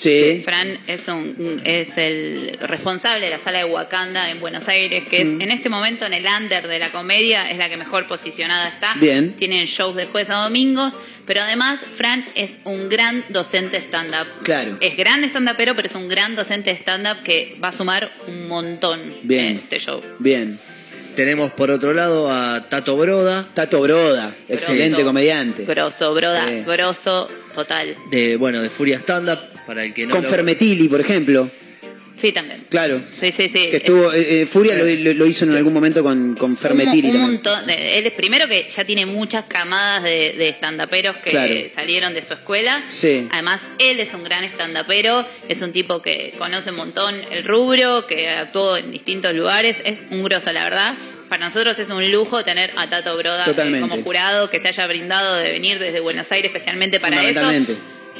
Sí. 0.00 0.40
Fran 0.44 0.78
es, 0.86 1.08
un, 1.08 1.60
es 1.64 1.98
el 1.98 2.56
responsable 2.62 3.26
de 3.26 3.30
la 3.30 3.38
sala 3.38 3.58
de 3.58 3.64
Wakanda 3.66 4.30
en 4.30 4.40
Buenos 4.40 4.66
Aires, 4.68 5.04
que 5.08 5.22
es 5.22 5.28
Mm. 5.28 5.42
en 5.42 5.50
este 5.50 5.68
momento 5.68 6.06
en 6.06 6.14
el 6.14 6.24
under 6.24 6.66
de 6.68 6.78
la 6.78 6.88
comedia, 6.90 7.50
es 7.50 7.58
la 7.58 7.68
que 7.68 7.76
mejor 7.76 8.06
posicionada 8.08 8.68
está. 8.68 8.94
Bien. 8.98 9.32
Tienen 9.36 9.66
shows 9.66 9.94
de 9.96 10.06
jueves 10.06 10.30
a 10.30 10.36
domingo, 10.44 10.90
pero 11.26 11.42
además 11.42 11.80
Fran 11.94 12.24
es 12.34 12.60
un 12.64 12.88
gran 12.88 13.22
docente 13.28 13.76
stand-up. 13.78 14.26
Claro. 14.42 14.78
Es 14.80 14.96
gran 14.96 15.22
stand-upero, 15.24 15.76
pero 15.76 15.86
es 15.88 15.94
un 15.94 16.08
gran 16.08 16.34
docente 16.34 16.70
de 16.70 16.76
stand-up 16.76 17.22
que 17.22 17.58
va 17.62 17.68
a 17.68 17.72
sumar 17.72 18.10
un 18.26 18.48
montón 18.48 19.00
Bien. 19.22 19.46
en 19.48 19.52
este 19.56 19.78
show. 19.80 20.00
Bien. 20.18 20.58
Tenemos 21.14 21.52
por 21.52 21.70
otro 21.70 21.92
lado 21.92 22.30
a 22.32 22.68
Tato 22.68 22.96
Broda. 22.96 23.44
Tato 23.52 23.80
Broda, 23.80 24.32
excelente 24.48 24.90
Grosso. 24.90 25.04
comediante. 25.06 25.64
Grosso, 25.66 26.14
broda, 26.14 26.46
Sí. 26.48 26.62
grosso, 26.64 27.28
total. 27.52 27.96
De, 28.10 28.36
bueno, 28.36 28.62
de 28.62 28.70
Furia 28.70 28.96
Stand 28.98 29.28
Up, 29.28 29.40
para 29.70 29.84
el 29.84 29.94
que 29.94 30.04
no 30.04 30.16
Con 30.16 30.24
lo- 30.24 30.28
Fermetili, 30.28 30.88
por 30.88 31.00
ejemplo. 31.00 31.48
Sí, 32.16 32.32
también. 32.32 32.66
Claro. 32.68 33.00
Sí, 33.14 33.30
sí, 33.30 33.48
sí. 33.48 33.68
Que 33.70 33.76
estuvo, 33.76 34.12
eh, 34.12 34.42
eh, 34.42 34.46
Furia 34.46 34.74
lo, 34.76 34.84
lo- 34.84 35.14
lo 35.14 35.26
hizo 35.26 35.44
en 35.44 35.52
algún 35.54 35.72
momento 35.72 36.02
con, 36.02 36.34
con 36.34 36.56
Fermetili 36.56 37.08
un, 37.10 37.16
un 37.16 37.20
también. 37.20 37.32
montón 37.34 37.66
de- 37.68 37.98
él 37.98 38.06
es 38.08 38.12
primero 38.12 38.48
que 38.48 38.66
ya 38.68 38.84
tiene 38.84 39.06
muchas 39.06 39.44
camadas 39.44 40.02
de, 40.02 40.34
de 40.36 40.48
estandaperos 40.48 41.16
que 41.18 41.30
Claro. 41.30 41.54
salieron 41.72 42.12
de 42.12 42.22
su 42.22 42.34
escuela. 42.34 42.84
Sí. 42.88 43.28
Además, 43.30 43.62
él 43.78 44.00
es 44.00 44.12
un 44.12 44.24
gran 44.24 44.42
estandapero, 44.42 45.24
es 45.48 45.62
un 45.62 45.70
tipo 45.70 46.02
que 46.02 46.34
conoce 46.36 46.70
un 46.70 46.76
montón 46.76 47.14
el 47.30 47.44
rubro, 47.44 48.08
que 48.08 48.28
actuó 48.28 48.76
en 48.76 48.90
distintos 48.90 49.32
lugares, 49.32 49.76
es 49.84 50.02
un 50.10 50.24
grosso, 50.24 50.52
la 50.52 50.64
verdad. 50.64 50.94
Para 51.28 51.44
nosotros 51.44 51.78
es 51.78 51.88
un 51.90 52.10
lujo 52.10 52.42
tener 52.44 52.72
a 52.76 52.90
Tato 52.90 53.16
Broda 53.16 53.44
eh, 53.46 53.80
como 53.80 54.02
jurado, 54.02 54.50
que 54.50 54.58
se 54.58 54.66
haya 54.66 54.84
brindado 54.88 55.36
de 55.36 55.52
venir 55.52 55.78
desde 55.78 56.00
Buenos 56.00 56.30
Aires 56.32 56.50
especialmente 56.52 56.98
para 56.98 57.22
eso. 57.24 57.40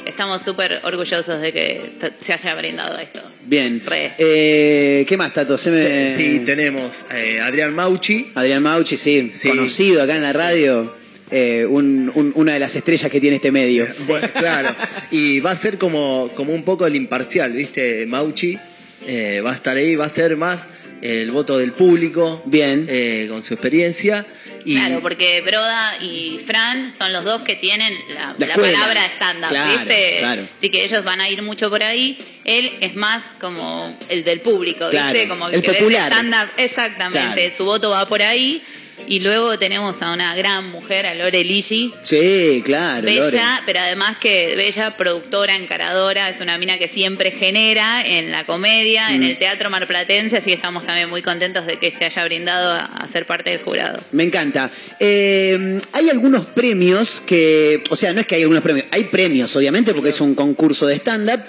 Estamos 0.05 0.41
súper 0.41 0.81
orgullosos 0.83 1.39
de 1.41 1.53
que 1.53 1.91
se 2.19 2.33
haya 2.33 2.55
brindado 2.55 2.97
esto. 2.97 3.21
Bien. 3.45 3.81
Re. 3.85 4.13
Eh, 4.17 5.05
¿Qué 5.07 5.17
más, 5.17 5.33
Tato? 5.33 5.57
Se 5.57 5.69
me- 5.71 6.09
Sí, 6.09 6.41
tenemos 6.41 7.05
eh, 7.13 7.39
Adrián 7.41 7.73
Mauchi. 7.73 8.31
Adrián 8.35 8.63
Mauchi, 8.63 8.97
sí, 8.97 9.31
conocido 9.47 10.03
acá 10.03 10.15
en 10.15 10.21
la 10.23 10.33
radio. 10.33 10.99
eh, 11.33 11.65
un- 11.65 12.11
un- 12.13 12.33
una 12.35 12.51
de 12.51 12.59
las 12.59 12.75
estrellas 12.75 13.09
que 13.09 13.21
tiene 13.21 13.37
este 13.37 13.53
medio. 13.53 13.87
Bueno, 14.05 14.27
claro. 14.33 14.75
Y 15.11 15.39
va 15.39 15.51
a 15.51 15.55
ser 15.55 15.77
como, 15.77 16.29
como 16.35 16.53
un 16.53 16.63
poco 16.63 16.85
el 16.85 16.93
imparcial, 16.97 17.53
¿viste? 17.53 18.05
Mauchi 18.05 18.59
eh, 19.07 19.39
va 19.39 19.53
a 19.53 19.55
estar 19.55 19.77
ahí, 19.77 19.95
va 19.95 20.05
a 20.05 20.09
ser 20.09 20.35
más 20.35 20.69
el 21.01 21.31
voto 21.31 21.57
del 21.57 21.71
público. 21.71 22.43
Bien. 22.45 22.85
con 23.29 23.41
su 23.43 23.53
experiencia. 23.53 24.25
Y 24.65 24.75
Claro, 24.75 25.01
porque 25.01 25.41
Broda 25.41 25.97
y 26.01 26.39
Fran 26.45 26.91
son 26.93 27.11
los 27.13 27.23
dos 27.23 27.41
que 27.43 27.55
tienen 27.55 27.93
la, 28.09 28.35
La 28.37 28.47
la 28.47 28.53
escuela. 28.53 28.77
palabra 28.79 29.05
estándar, 29.05 29.49
Claro, 29.49 29.79
¿viste? 29.79 30.15
claro. 30.19 30.47
Así 30.57 30.69
que 30.69 30.83
ellos 30.83 31.03
van 31.03 31.21
a 31.21 31.29
ir 31.29 31.41
mucho 31.41 31.69
por 31.69 31.83
ahí. 31.83 32.17
Él 32.43 32.71
es 32.81 32.95
más 32.95 33.33
como 33.39 33.97
el 34.09 34.23
del 34.23 34.41
público, 34.41 34.89
Claro, 34.89 35.13
¿viste? 35.13 35.27
Como 35.27 35.47
el 35.49 35.61
que 35.61 35.73
popular. 35.73 36.11
stand-up. 36.11 36.49
Exactamente, 36.57 37.33
Claro. 37.41 37.53
su 37.57 37.65
voto 37.65 37.89
va 37.89 38.07
por 38.07 38.21
ahí. 38.21 38.61
Y 39.07 39.19
luego 39.19 39.59
tenemos 39.59 40.01
a 40.01 40.13
una 40.13 40.35
gran 40.35 40.69
mujer, 40.69 41.05
a 41.05 41.13
Lore 41.15 41.43
Ligi. 41.43 41.93
Sí, 42.01 42.61
claro. 42.63 43.03
Bella, 43.05 43.21
Lore. 43.25 43.39
pero 43.65 43.79
además 43.79 44.17
que 44.19 44.55
bella, 44.55 44.91
productora, 44.95 45.55
encaradora, 45.55 46.29
es 46.29 46.39
una 46.39 46.57
mina 46.57 46.77
que 46.77 46.87
siempre 46.87 47.31
genera 47.31 48.05
en 48.05 48.31
la 48.31 48.45
comedia, 48.45 49.09
en 49.13 49.21
Mm. 49.21 49.23
el 49.23 49.37
teatro 49.37 49.69
marplatense, 49.69 50.37
así 50.37 50.47
que 50.47 50.53
estamos 50.55 50.85
también 50.85 51.09
muy 51.09 51.21
contentos 51.21 51.65
de 51.65 51.77
que 51.77 51.91
se 51.91 52.05
haya 52.05 52.23
brindado 52.25 52.71
a, 52.73 52.85
a 52.85 53.07
ser 53.07 53.25
parte 53.25 53.49
del 53.49 53.59
jurado. 53.61 53.99
Me 54.11 54.23
encanta. 54.23 54.71
Eh, 54.99 55.79
hay 55.93 56.09
algunos 56.09 56.45
premios 56.45 57.21
que, 57.25 57.83
o 57.89 57.95
sea, 57.95 58.13
no 58.13 58.21
es 58.21 58.27
que 58.27 58.35
hay 58.35 58.41
algunos 58.43 58.63
premios, 58.63 58.85
hay 58.91 59.05
premios, 59.05 59.53
obviamente, 59.55 59.93
porque 59.93 60.09
es 60.09 60.21
un 60.21 60.35
concurso 60.35 60.87
de 60.87 60.95
stand-up, 60.95 61.41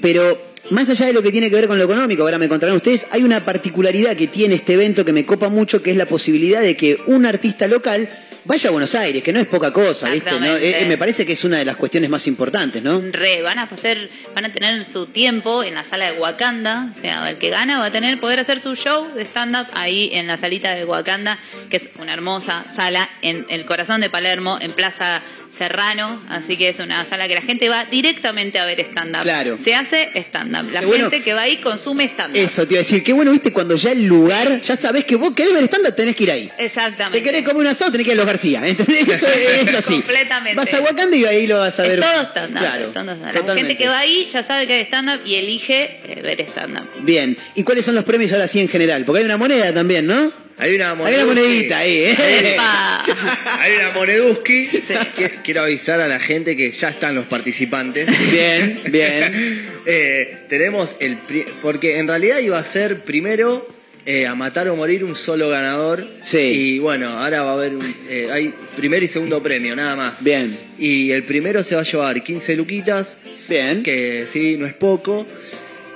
pero 0.00 0.53
más 0.70 0.88
allá 0.90 1.06
de 1.06 1.12
lo 1.12 1.22
que 1.22 1.30
tiene 1.30 1.50
que 1.50 1.56
ver 1.56 1.68
con 1.68 1.78
lo 1.78 1.84
económico, 1.84 2.22
ahora 2.22 2.38
me 2.38 2.48
contarán 2.48 2.76
ustedes, 2.76 3.06
hay 3.10 3.22
una 3.22 3.40
particularidad 3.40 4.16
que 4.16 4.26
tiene 4.26 4.54
este 4.54 4.74
evento 4.74 5.04
que 5.04 5.12
me 5.12 5.26
copa 5.26 5.48
mucho, 5.48 5.82
que 5.82 5.90
es 5.90 5.96
la 5.96 6.06
posibilidad 6.06 6.62
de 6.62 6.76
que 6.76 6.98
un 7.06 7.26
artista 7.26 7.66
local 7.66 8.08
vaya 8.44 8.68
a 8.68 8.72
Buenos 8.72 8.94
Aires, 8.94 9.22
que 9.22 9.32
no 9.32 9.40
es 9.40 9.46
poca 9.46 9.72
cosa, 9.72 10.10
¿viste? 10.10 10.38
¿no? 10.38 10.46
Eh, 10.56 10.82
eh, 10.82 10.86
me 10.86 10.98
parece 10.98 11.24
que 11.24 11.32
es 11.32 11.44
una 11.44 11.58
de 11.58 11.64
las 11.64 11.76
cuestiones 11.76 12.10
más 12.10 12.26
importantes, 12.26 12.82
¿no? 12.82 13.02
Re, 13.10 13.42
van 13.42 13.58
a 13.58 13.62
hacer, 13.62 14.10
van 14.34 14.44
a 14.44 14.52
tener 14.52 14.84
su 14.84 15.06
tiempo 15.06 15.62
en 15.62 15.74
la 15.74 15.84
sala 15.84 16.10
de 16.10 16.18
Wakanda, 16.18 16.90
o 16.94 17.00
sea, 17.00 17.30
el 17.30 17.38
que 17.38 17.50
gana 17.50 17.78
va 17.78 17.86
a 17.86 17.92
tener 17.92 18.20
poder 18.20 18.40
hacer 18.40 18.60
su 18.60 18.74
show 18.74 19.12
de 19.14 19.24
stand-up 19.24 19.66
ahí 19.74 20.10
en 20.12 20.26
la 20.26 20.36
salita 20.36 20.74
de 20.74 20.84
Wakanda, 20.84 21.38
que 21.70 21.78
es 21.78 21.88
una 21.98 22.12
hermosa 22.12 22.66
sala 22.74 23.08
en 23.22 23.46
el 23.48 23.64
corazón 23.64 24.00
de 24.00 24.10
Palermo, 24.10 24.58
en 24.60 24.72
Plaza 24.72 25.22
Serrano, 25.56 26.20
así 26.28 26.56
que 26.56 26.68
es 26.68 26.78
una 26.78 27.04
sala 27.04 27.28
que 27.28 27.34
la 27.34 27.42
gente 27.42 27.68
va 27.68 27.84
directamente 27.84 28.58
a 28.58 28.64
ver 28.64 28.80
stand-up. 28.80 29.22
Claro. 29.22 29.56
Se 29.56 29.74
hace 29.74 30.10
stand-up. 30.16 30.70
La 30.72 30.80
Qué 30.80 30.86
bueno. 30.86 31.10
gente 31.10 31.24
que 31.24 31.34
va 31.34 31.42
ahí 31.42 31.58
consume 31.58 32.04
stand-up. 32.04 32.36
Eso 32.36 32.66
te 32.66 32.74
iba 32.74 32.80
a 32.80 32.82
decir, 32.84 33.02
qué 33.02 33.12
bueno, 33.12 33.30
viste, 33.30 33.52
cuando 33.52 33.76
ya 33.76 33.92
el 33.92 34.04
lugar, 34.06 34.60
ya 34.60 34.76
sabés 34.76 35.04
que 35.04 35.16
vos 35.16 35.32
querés 35.34 35.52
ver 35.52 35.64
stand 35.64 35.94
tenés 35.94 36.16
que 36.16 36.24
ir 36.24 36.30
ahí. 36.30 36.50
Exactamente. 36.58 37.18
Te 37.18 37.24
querés 37.24 37.42
comer 37.44 37.62
un 37.62 37.66
asado, 37.68 37.92
tenés 37.92 38.06
que 38.06 38.12
ir 38.12 38.18
a 38.18 38.22
los 38.22 38.26
García, 38.26 38.66
¿entendés? 38.66 39.08
Eso 39.08 39.26
es, 39.28 39.62
es 39.68 39.74
así. 39.74 39.94
Completamente. 39.94 40.56
Vas 40.56 40.74
a 40.74 40.80
Wakanda 40.80 41.16
y 41.16 41.24
ahí 41.24 41.46
lo 41.46 41.58
vas 41.58 41.78
a 41.78 41.82
ver. 41.82 41.98
Es 41.98 42.04
todo 42.04 42.22
stand-up. 42.22 42.58
Claro, 42.58 42.88
stand-up. 42.90 43.18
La 43.20 43.32
totalmente. 43.32 43.60
gente 43.60 43.76
que 43.76 43.88
va 43.88 43.98
ahí 43.98 44.28
ya 44.32 44.42
sabe 44.42 44.66
que 44.66 44.72
hay 44.74 44.82
stand-up 44.82 45.20
y 45.24 45.36
elige 45.36 46.00
eh, 46.04 46.20
ver 46.22 46.40
stand-up. 46.42 46.88
Bien. 47.02 47.36
¿Y 47.54 47.62
cuáles 47.62 47.84
son 47.84 47.94
los 47.94 48.04
premios 48.04 48.32
ahora 48.32 48.48
sí 48.48 48.60
en 48.60 48.68
general? 48.68 49.04
Porque 49.04 49.20
hay 49.20 49.24
una 49.26 49.36
moneda 49.36 49.72
también, 49.72 50.06
¿no? 50.06 50.43
Hay 50.56 50.74
una 50.76 50.90
Hay 50.92 50.96
moneda. 50.96 51.24
una 51.24 51.34
monedita 51.34 51.78
ahí, 51.78 51.96
¿eh? 51.96 52.16
Hay 52.58 53.72
una 53.80 53.90
moneduski. 53.92 54.68
Quiero 55.42 55.62
avisar 55.62 56.00
a 56.00 56.06
la 56.08 56.20
gente 56.20 56.56
que 56.56 56.70
ya 56.70 56.88
están 56.90 57.14
los 57.14 57.26
participantes. 57.26 58.08
Bien, 58.30 58.82
bien. 58.90 59.72
Eh, 59.86 60.38
tenemos 60.48 60.96
el. 61.00 61.18
pri- 61.18 61.44
Porque 61.60 61.98
en 61.98 62.08
realidad 62.08 62.38
iba 62.38 62.58
a 62.58 62.64
ser 62.64 63.04
primero 63.04 63.68
eh, 64.06 64.26
a 64.26 64.34
matar 64.34 64.66
o 64.68 64.76
morir 64.76 65.04
un 65.04 65.14
solo 65.14 65.50
ganador. 65.50 66.08
Sí. 66.22 66.38
Y 66.38 66.78
bueno, 66.78 67.08
ahora 67.10 67.42
va 67.42 67.50
a 67.50 67.52
haber. 67.52 67.74
un- 67.74 67.94
eh, 68.08 68.30
hay 68.32 68.54
primer 68.76 69.02
y 69.02 69.08
segundo 69.08 69.42
premio, 69.42 69.76
nada 69.76 69.94
más. 69.94 70.24
Bien. 70.24 70.56
Y 70.78 71.10
el 71.12 71.24
primero 71.26 71.62
se 71.62 71.74
va 71.74 71.82
a 71.82 71.84
llevar 71.84 72.22
15 72.24 72.56
luquitas. 72.56 73.18
Bien. 73.46 73.82
Que 73.82 74.24
sí, 74.26 74.56
no 74.56 74.64
es 74.64 74.72
poco. 74.72 75.26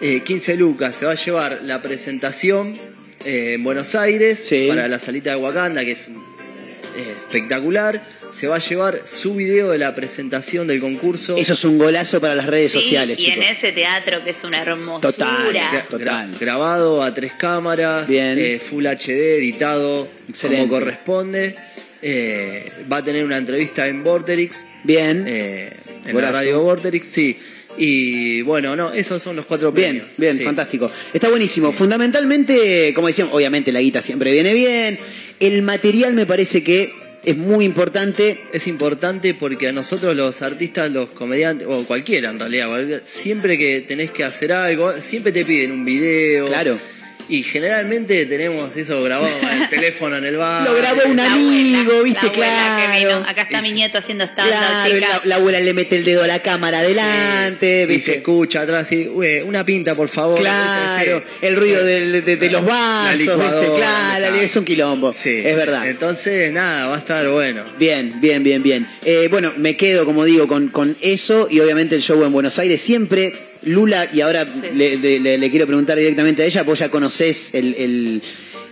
Eh, 0.03 0.21
15 0.23 0.57
lucas. 0.59 0.95
Se 0.95 1.07
va 1.07 1.13
a 1.13 1.15
llevar 1.15 1.61
la 1.63 1.81
presentación 1.81 2.79
eh, 3.25 3.55
en 3.55 3.65
Buenos 3.65 3.95
Aires 3.95 4.39
Sí. 4.39 4.67
para 4.69 4.89
la 4.89 4.99
salita 4.99 5.31
de 5.31 5.37
Wakanda, 5.37 5.85
que 5.85 5.93
es 5.93 6.09
eh, 6.09 7.15
espectacular. 7.21 8.07
Se 8.31 8.47
va 8.47 8.57
a 8.57 8.59
llevar 8.59 9.01
su 9.05 9.35
video 9.35 9.71
de 9.71 9.79
la 9.79 9.95
presentación 9.95 10.67
del 10.67 10.81
concurso. 10.81 11.37
Eso 11.39 11.55
es 11.55 11.65
un 11.65 11.79
golazo 11.79 12.21
para 12.21 12.35
las 12.35 12.45
redes 12.47 12.73
Sí, 12.73 12.81
sociales, 12.83 13.19
y 13.19 13.23
chicos. 13.25 13.37
en 13.39 13.43
ese 13.45 13.73
teatro 13.73 14.23
que 14.23 14.31
es 14.31 14.45
una 14.45 14.61
hermosura. 14.61 15.01
Total. 15.13 15.53
Gra- 15.55 15.89
Total. 15.89 16.31
gra- 16.33 16.39
grabado 16.39 17.03
a 17.03 17.15
tres 17.15 17.33
cámaras, 17.39 18.07
Bien. 18.07 18.39
eh, 18.39 18.59
Full 18.59 18.85
HD, 18.87 19.37
editado 19.39 20.07
Excelente. 20.29 20.69
como 20.69 20.79
corresponde. 20.81 21.57
Eh, 22.03 22.71
va 22.93 22.99
a 22.99 23.05
tener 23.05 23.25
una 23.25 23.39
entrevista 23.39 23.89
en 23.89 24.05
Vorterix, 24.05 24.69
Bien. 24.85 25.25
eh, 25.27 25.73
en 26.05 26.13
Golazo. 26.13 26.33
la 26.33 26.39
radio 26.39 26.61
Vorterix, 26.61 27.07
sí. 27.07 27.39
Y 27.79 28.43
bueno, 28.43 28.75
no, 28.77 28.93
esos 28.93 29.23
son 29.23 29.37
los 29.37 29.47
cuatro 29.47 29.73
Bien, 29.73 29.91
premios. 29.99 30.09
bien, 30.17 30.37
sí. 30.37 30.43
fantástico. 30.43 30.91
Está 31.13 31.29
buenísimo. 31.29 31.73
Fundamentalmente, 31.73 32.93
como 32.95 33.07
decíamos, 33.07 33.35
obviamente 33.35 33.73
la 33.73 33.81
guita 33.81 34.01
siempre 34.01 34.33
viene 34.33 34.53
bien. 34.53 34.99
El 35.41 35.63
material 35.63 36.15
me 36.15 36.27
parece 36.27 36.63
que 36.63 36.93
es 37.25 37.37
muy 37.37 37.65
importante. 37.65 38.41
Es 38.53 38.67
importante 38.67 39.35
porque 39.35 39.69
a 39.69 39.73
nosotros 39.73 40.17
los 40.17 40.43
artistas, 40.43 40.91
los 40.91 41.11
comediantes, 41.11 41.67
o 41.71 41.85
cualquiera 41.85 42.31
en 42.31 42.39
realidad, 42.39 43.03
siempre 43.05 43.59
que 43.59 43.81
tenés 43.83 44.11
que 44.11 44.25
hacer 44.25 44.53
algo, 44.53 44.93
siempre 44.93 45.33
te 45.33 45.45
piden 45.45 45.73
un 45.73 45.85
video. 45.85 46.47
Claro. 46.47 46.79
Y 47.29 47.43
generalmente 47.43 48.25
tenemos 48.27 48.75
eso 48.77 49.03
grabado 49.03 49.39
con 49.41 49.51
el 49.51 49.69
teléfono 49.69 50.17
en 50.17 50.25
el 50.25 50.37
bar. 50.39 50.63
Lo 50.69 50.75
grabó 50.75 51.01
un 51.07 51.17
La 51.17 51.33
amigo, 51.33 51.93
abuela, 51.93 52.03
¿viste? 52.03 52.21
la 52.23 52.29
abuela 52.31 52.77
que 52.79 52.99
Claro. 52.99 52.99
vino. 53.19 53.29
Acá 53.31 53.43
está 53.43 53.63
mi 53.63 53.73
nieto 53.73 53.99
haciendo 53.99 54.25
stand-up, 54.25 54.55
Claro, 54.55 54.99
la, 54.99 55.21
la 55.25 55.35
abuela 55.37 55.61
le 55.61 55.75
mete 55.75 55.97
el 55.97 56.05
dedo 56.05 56.23
a 56.23 56.27
la 56.27 56.41
cámara 56.41 56.79
adelante, 56.79 57.81
Y 57.83 57.87
se 57.87 57.87
¿viste? 57.87 58.17
escucha 58.17 58.63
atrás 58.63 58.91
y, 58.93 59.09
"Ué, 59.09 59.43
una 59.43 59.65
pinta, 59.65 59.95
por 59.95 60.09
favor. 60.09 60.39
Claro, 60.39 61.17
¿viste? 61.17 61.31
Sí. 61.41 61.47
el 61.47 61.57
ruido 61.57 61.85
de, 61.85 62.23
de 62.23 62.51
los 62.51 62.65
vasos, 62.65 63.19
¿viste? 63.19 63.73
Claro, 63.77 64.35
es 64.37 64.57
un 64.57 64.65
quilombo. 64.65 65.13
Sí. 65.13 65.43
Es 65.45 65.57
verdad. 65.57 65.87
Entonces, 65.89 66.53
nada, 66.53 66.89
va 66.89 66.97
a 66.97 66.99
estar 66.99 67.29
bueno. 67.29 67.63
Bien, 67.79 68.21
bien, 68.21 68.43
bien, 68.43 68.63
bien. 68.63 68.87
Eh, 69.05 69.29
bueno, 69.31 69.53
me 69.57 69.77
quedo, 69.77 70.05
como 70.07 70.25
digo, 70.25 70.47
con, 70.49 70.69
con 70.69 70.97
eso 71.03 71.47
y 71.51 71.61
obviamente 71.61 71.95
el 71.95 72.03
show 72.03 72.23
en 72.25 72.33
Buenos 72.33 72.59
Aires. 72.59 72.81
Siempre, 72.81 73.35
Lula, 73.63 74.09
y 74.13 74.21
ahora 74.21 74.47
le, 74.75 74.97
le- 74.97 75.21
le- 75.21 75.39
le 75.39 75.51
quiero 75.51 75.67
preguntar 75.67 75.99
directamente 75.99 76.43
a 76.43 76.47
ella, 76.47 76.63
vos 76.63 76.79
ya 76.79 76.89
conocés 76.91 77.55
el- 77.55 77.75
el- 77.75 78.23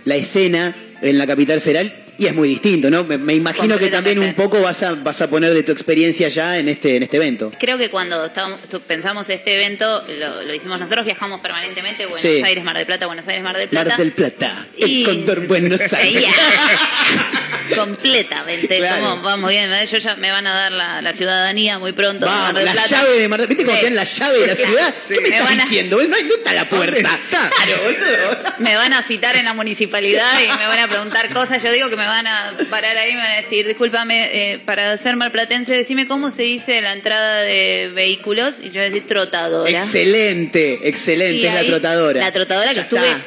la 0.05 0.15
escena 0.15 0.75
en 1.01 1.17
la 1.17 1.27
capital 1.27 1.61
federal 1.61 1.93
y 2.17 2.25
es 2.27 2.33
muy 2.33 2.49
distinto, 2.49 2.89
¿no? 2.89 3.03
Me, 3.03 3.17
me 3.17 3.33
imagino 3.35 3.77
que 3.77 3.89
también 3.89 4.19
un 4.19 4.33
poco 4.33 4.61
vas 4.61 4.81
a, 4.83 4.93
vas 4.95 5.21
a 5.21 5.27
poner 5.29 5.53
de 5.53 5.63
tu 5.63 5.71
experiencia 5.71 6.27
ya 6.29 6.57
en 6.57 6.67
este, 6.69 6.95
en 6.97 7.03
este 7.03 7.17
evento. 7.17 7.51
Creo 7.59 7.77
que 7.77 7.89
cuando 7.89 8.25
estábamos- 8.25 8.59
pensamos 8.87 9.29
este 9.29 9.55
evento, 9.55 10.03
lo, 10.19 10.43
lo 10.43 10.53
hicimos 10.53 10.79
nosotros, 10.79 11.05
viajamos 11.05 11.41
permanentemente 11.41 12.05
Buenos 12.05 12.21
Sí. 12.21 12.41
Aires, 12.43 12.63
Mar 12.63 12.75
del 12.77 12.85
Plata, 12.85 13.05
Buenos 13.07 13.27
Aires, 13.27 13.43
Mar 13.43 13.57
del 13.57 13.69
Plata. 13.69 13.89
Mar 13.89 13.97
del 13.99 14.11
Plata, 14.11 14.67
el 14.77 14.89
Y- 14.89 15.03
Condor 15.03 15.47
Buenos 15.47 15.81
Aires. 15.93 16.25
Completamente. 17.75 18.77
Claro. 18.77 19.03
Como, 19.09 19.21
vamos 19.23 19.49
bien, 19.51 19.69
yo 19.91 19.97
ya 19.97 20.15
me 20.15 20.31
van 20.31 20.47
a 20.47 20.53
dar 20.53 20.71
la, 20.71 21.01
la 21.01 21.11
ciudadanía 21.13 21.77
muy 21.79 21.91
pronto. 21.91 22.25
de 22.25 22.31
Mar 22.31 22.53
del 22.55 22.65
la 22.65 22.71
Plata. 22.71 22.87
llave 22.87 23.19
de 23.19 23.27
Mar 23.27 23.39
del 23.41 23.47
¿Viste 23.49 23.65
cómo 23.65 23.75
Sí. 23.75 23.81
te 23.81 23.85
dan 23.87 23.95
la 23.95 24.03
llave 24.05 24.39
de 24.39 24.47
la 24.47 24.55
ciudad? 24.55 24.95
Sí. 25.05 25.13
¿Qué 25.15 25.21
me, 25.21 25.29
Me 25.29 25.35
estás 25.35 25.49
van 25.49 25.59
a- 25.59 25.63
diciendo? 25.63 25.97
No, 25.97 26.07
no 26.07 26.15
está 26.35 26.53
la 26.53 26.69
puerta. 26.69 27.19
Claro, 27.29 27.77
boludo. 27.83 28.39
Me 28.59 28.75
van 28.75 28.93
a 28.93 29.03
citar 29.03 29.35
en 29.35 29.45
la 29.45 29.53
municipalidad 29.53 30.31
y 30.43 30.57
me 30.57 30.65
van 30.67 30.79
a 30.79 30.87
preguntar 30.87 31.31
cosas. 31.33 31.61
Yo 31.61 31.71
digo 31.71 31.89
que 31.89 31.97
me 31.97 32.06
van 32.07 32.27
a 32.27 32.53
parar 32.69 32.97
ahí 32.97 33.11
y 33.11 33.13
me 33.15 33.19
van 33.21 33.31
a 33.31 33.35
decir, 33.37 33.67
discúlpame, 33.67 34.53
eh, 34.53 34.59
para 34.59 34.97
ser 34.97 35.15
marplatense, 35.15 35.73
decime 35.73 36.07
cómo 36.07 36.31
se 36.31 36.43
dice 36.43 36.81
la 36.81 36.93
entrada 36.93 37.41
de 37.41 37.91
vehículos. 37.93 38.55
Y 38.61 38.65
yo 38.65 38.73
voy 38.73 38.81
a 38.81 38.85
decir 38.85 39.05
trotadora. 39.07 39.69
Excelente, 39.69 40.79
excelente, 40.87 41.37
Y 41.37 41.45
es 41.45 41.53
la 41.53 41.63
trotadora. 41.65 42.19
La 42.21 42.31
trotadora 42.31 42.71
Ya 42.71 42.75
que 42.75 42.81
estuve 42.81 43.07
está. 43.07 43.21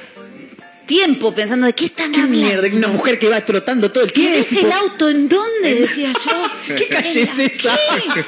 tiempo 0.87 1.35
pensando 1.35 1.67
de 1.67 1.73
qué 1.73 1.85
están 1.87 2.11
¿Qué 2.13 2.21
hablando. 2.21 2.39
mierda? 2.47 2.69
Una 2.77 2.89
mujer 2.89 3.19
que 3.19 3.29
va 3.29 3.41
trotando 3.45 3.91
todo 3.93 4.05
el 4.05 4.13
¿Que 4.13 4.43
tiempo. 4.45 4.67
el 4.67 4.73
auto 4.73 5.09
en 5.09 5.29
dónde? 5.29 5.75
Decía 5.75 6.13
yo. 6.13 6.51
¿Qué 6.77 6.87
calle 6.89 7.21
es 7.23 7.33
¿En 7.39 7.39
la 7.39 7.45
esa? 7.45 7.79
qué? 8.15 8.25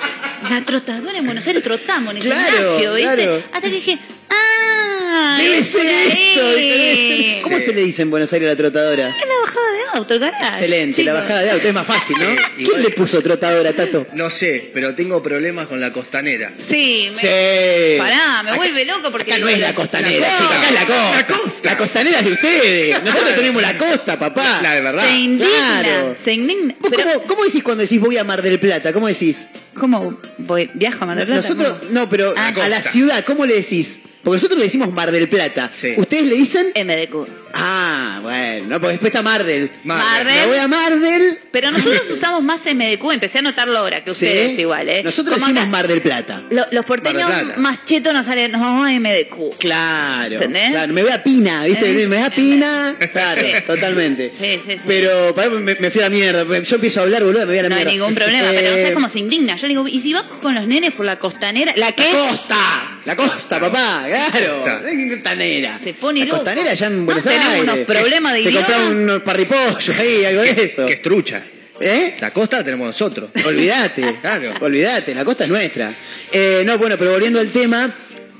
La 0.50 0.60
trotadora 0.64 1.18
en 1.18 1.24
Buenos 1.26 1.46
Aires 1.46 1.62
trotamos 1.62 2.10
en 2.12 2.16
el 2.18 2.22
Claro, 2.24 2.56
gimnasio, 2.78 2.94
¿viste? 2.94 3.14
claro. 3.14 3.42
Hasta 3.52 3.60
que 3.62 3.70
dije, 3.70 3.98
ah, 4.32 5.36
Debe 5.40 5.62
ser 5.62 5.82
esto. 5.90 6.46
debe 6.50 6.96
ser- 7.34 7.42
¿Cómo 7.42 7.60
se 7.60 7.74
le 7.74 7.82
dice 7.82 8.02
en 8.02 8.10
Buenos 8.10 8.32
Aires 8.32 8.48
a 8.48 8.52
la 8.52 8.56
trotadora? 8.56 9.08
Es 9.08 9.14
la 9.28 9.34
bajada 9.44 9.72
de 9.72 9.98
auto, 9.98 10.14
el 10.14 10.20
garaje. 10.20 10.46
Excelente, 10.64 11.04
la 11.04 11.12
bajada 11.12 11.42
de 11.42 11.50
auto 11.50 11.68
es 11.68 11.74
más 11.74 11.86
fácil, 11.86 12.16
¿no? 12.18 12.24
Sí, 12.30 12.36
¿Quién 12.56 12.66
igual- 12.66 12.82
le 12.82 12.90
puso 12.90 13.22
trotadora, 13.22 13.72
Tato? 13.74 14.06
No 14.14 14.30
sé, 14.30 14.70
pero 14.72 14.94
tengo 14.94 15.22
problemas 15.22 15.66
con 15.66 15.80
la 15.80 15.92
costanera. 15.92 16.52
Sí, 16.66 17.10
me... 17.12 17.18
Sí. 17.18 17.98
Pará, 17.98 18.42
me 18.42 18.56
vuelve 18.56 18.84
loco 18.86 19.10
porque... 19.10 19.32
Acá 19.32 19.40
no 19.40 19.48
es 19.48 19.58
la 19.58 19.74
costanera, 19.74 20.28
La 20.28 20.36
chicos, 20.36 20.56
acá 20.56 20.68
es 20.68 20.74
la 20.74 20.86
costa. 20.86 21.16
La 21.16 21.26
costa. 21.26 21.52
La 21.70 21.76
costanera 21.76 22.18
es 22.20 22.24
de 22.24 22.32
ustedes. 22.32 23.02
Nosotros 23.04 23.34
tenemos 23.34 23.62
la 23.62 23.76
costa, 23.78 24.18
papá. 24.18 24.60
La 24.62 24.74
de 24.74 24.80
verdad. 24.80 25.04
Se 25.06 25.14
indigna, 25.14 25.80
Claro. 25.82 26.16
se 26.22 26.32
indigna. 26.32 26.74
¿Vos 26.80 26.90
Pero, 26.94 27.04
cómo, 27.12 27.26
cómo 27.26 27.44
decís 27.44 27.62
cuando 27.62 27.82
decís 27.82 28.00
voy 28.00 28.16
a 28.16 28.24
Mar 28.24 28.40
del 28.42 28.58
Plata? 28.58 28.92
¿Cómo 28.92 29.08
decís? 29.08 29.48
¿Cómo 29.74 30.18
voy? 30.38 30.70
¿Viajo 30.74 31.04
a 31.04 31.06
Mar 31.06 31.16
del 31.18 31.26
Plata? 31.26 31.40
Nosotros, 31.42 31.74
¿Cómo? 31.80 31.90
no, 31.92 32.08
pero 32.08 32.34
a 32.36 32.68
la 32.68 32.80
ciudad, 32.82 33.24
¿cómo 33.24 33.44
le 33.46 33.54
decís? 33.54 34.00
Porque 34.22 34.36
nosotros 34.36 34.58
le 34.58 34.64
decimos 34.64 34.92
Mar 34.92 35.10
del 35.10 35.28
Plata. 35.28 35.70
Sí. 35.74 35.94
¿Ustedes 35.96 36.26
le 36.26 36.34
dicen? 36.36 36.72
MDQ. 36.76 37.41
Ah, 37.54 38.18
bueno, 38.22 38.66
no, 38.68 38.80
porque 38.80 38.92
después 38.92 39.10
está 39.10 39.22
Mardel. 39.22 39.70
Mardel. 39.84 40.26
Me 40.34 40.46
voy 40.46 40.58
a 40.58 40.68
Mardel. 40.68 41.38
Pero 41.50 41.70
nosotros 41.70 42.02
usamos 42.10 42.42
más 42.42 42.60
MDQ, 42.66 43.12
empecé 43.12 43.38
a 43.38 43.42
notarlo 43.42 43.78
ahora 43.78 44.02
que 44.02 44.10
Sí. 44.12 44.26
ustedes 44.26 44.58
igual, 44.58 44.88
¿eh? 44.88 45.02
Nosotros 45.02 45.34
Como 45.34 45.46
decimos 45.46 45.62
acá- 45.62 45.70
Mar 45.70 45.88
del 45.88 46.02
Plata. 46.02 46.42
Lo- 46.50 46.66
los 46.70 46.84
porteños 46.84 47.24
Mar 47.28 47.36
del 47.36 47.46
Plata. 47.46 47.60
más 47.60 47.84
chetos 47.84 48.12
nos 48.14 48.26
salen, 48.26 48.52
nos 48.52 48.60
vamos 48.60 48.86
a 48.88 48.92
MDQ. 48.92 49.50
Claro. 49.58 50.34
¿Entendés? 50.34 50.70
Claro, 50.70 50.92
me 50.92 51.02
voy 51.02 51.12
a 51.12 51.22
Pina, 51.22 51.64
¿viste? 51.64 51.90
¿Eh? 51.90 52.06
Me 52.06 52.16
voy 52.16 52.24
a 52.26 52.30
Pina. 52.30 52.94
Claro, 53.12 53.40
Sí. 53.42 53.52
totalmente. 53.66 54.30
Sí, 54.30 54.58
sí, 54.64 54.72
sí. 54.78 54.84
Pero 54.86 55.34
pará, 55.34 55.50
me, 55.50 55.74
me 55.74 55.90
fui 55.90 56.00
a 56.00 56.04
la 56.04 56.10
mierda. 56.10 56.44
Yo 56.62 56.74
empiezo 56.76 57.00
a 57.00 57.02
hablar, 57.04 57.22
boludo, 57.24 57.40
me 57.40 57.46
voy 57.46 57.58
a 57.58 57.62
la 57.64 57.68
no 57.68 57.74
hay 57.76 57.84
mierda. 57.84 57.92
ningún 57.92 58.14
problema, 58.14 58.48
pero 58.50 58.70
no 58.70 58.76
Eh, 58.76 58.86
sé 58.88 58.94
cómo 58.94 59.08
se 59.10 59.18
indigna. 59.18 59.56
Yo 59.56 59.62
le 59.62 59.68
digo, 59.68 59.88
¿y 59.88 60.00
si 60.00 60.12
vamos 60.12 60.38
con 60.40 60.54
los 60.54 60.66
nenes 60.66 60.92
por 60.94 61.04
la 61.06 61.16
costanera? 61.18 61.72
¿La 61.76 61.92
qué? 61.92 62.04
La 62.12 62.28
costa, 62.28 62.98
la 63.04 63.16
costa, 63.16 63.60
papá, 63.60 64.04
claro. 64.06 64.56
Costa. 64.56 64.80
¿Qué 64.88 65.10
costanera? 65.10 65.78
Se 65.82 65.94
pone 65.94 66.20
la 66.20 66.26
loco. 66.26 66.38
costanera 66.38 66.70
allá 66.70 66.86
en 66.86 66.98
No, 67.00 67.04
Buenos 67.06 67.26
tenemos 67.50 67.74
unos 67.74 67.86
problemas 67.86 68.32
de 68.34 68.42
Te 68.42 68.48
idioma. 68.50 68.66
compraba 68.66 68.90
unos 68.90 69.22
parripollos 69.22 69.88
ahí, 69.98 70.24
algo 70.24 70.42
de 70.42 70.50
eso. 70.64 70.86
Que 70.86 70.92
es 70.94 71.02
trucha. 71.02 71.42
¿Eh? 71.80 72.14
La 72.20 72.30
costa 72.30 72.58
la 72.58 72.64
tenemos 72.64 72.86
nosotros. 72.86 73.30
Olvídate, 73.44 74.16
Claro. 74.20 74.54
olvídate, 74.60 75.14
la 75.14 75.24
costa 75.24 75.44
es 75.44 75.50
nuestra. 75.50 75.92
Eh, 76.30 76.62
no, 76.64 76.78
bueno, 76.78 76.96
pero 76.96 77.10
volviendo 77.12 77.40
al 77.40 77.48
tema, 77.48 77.92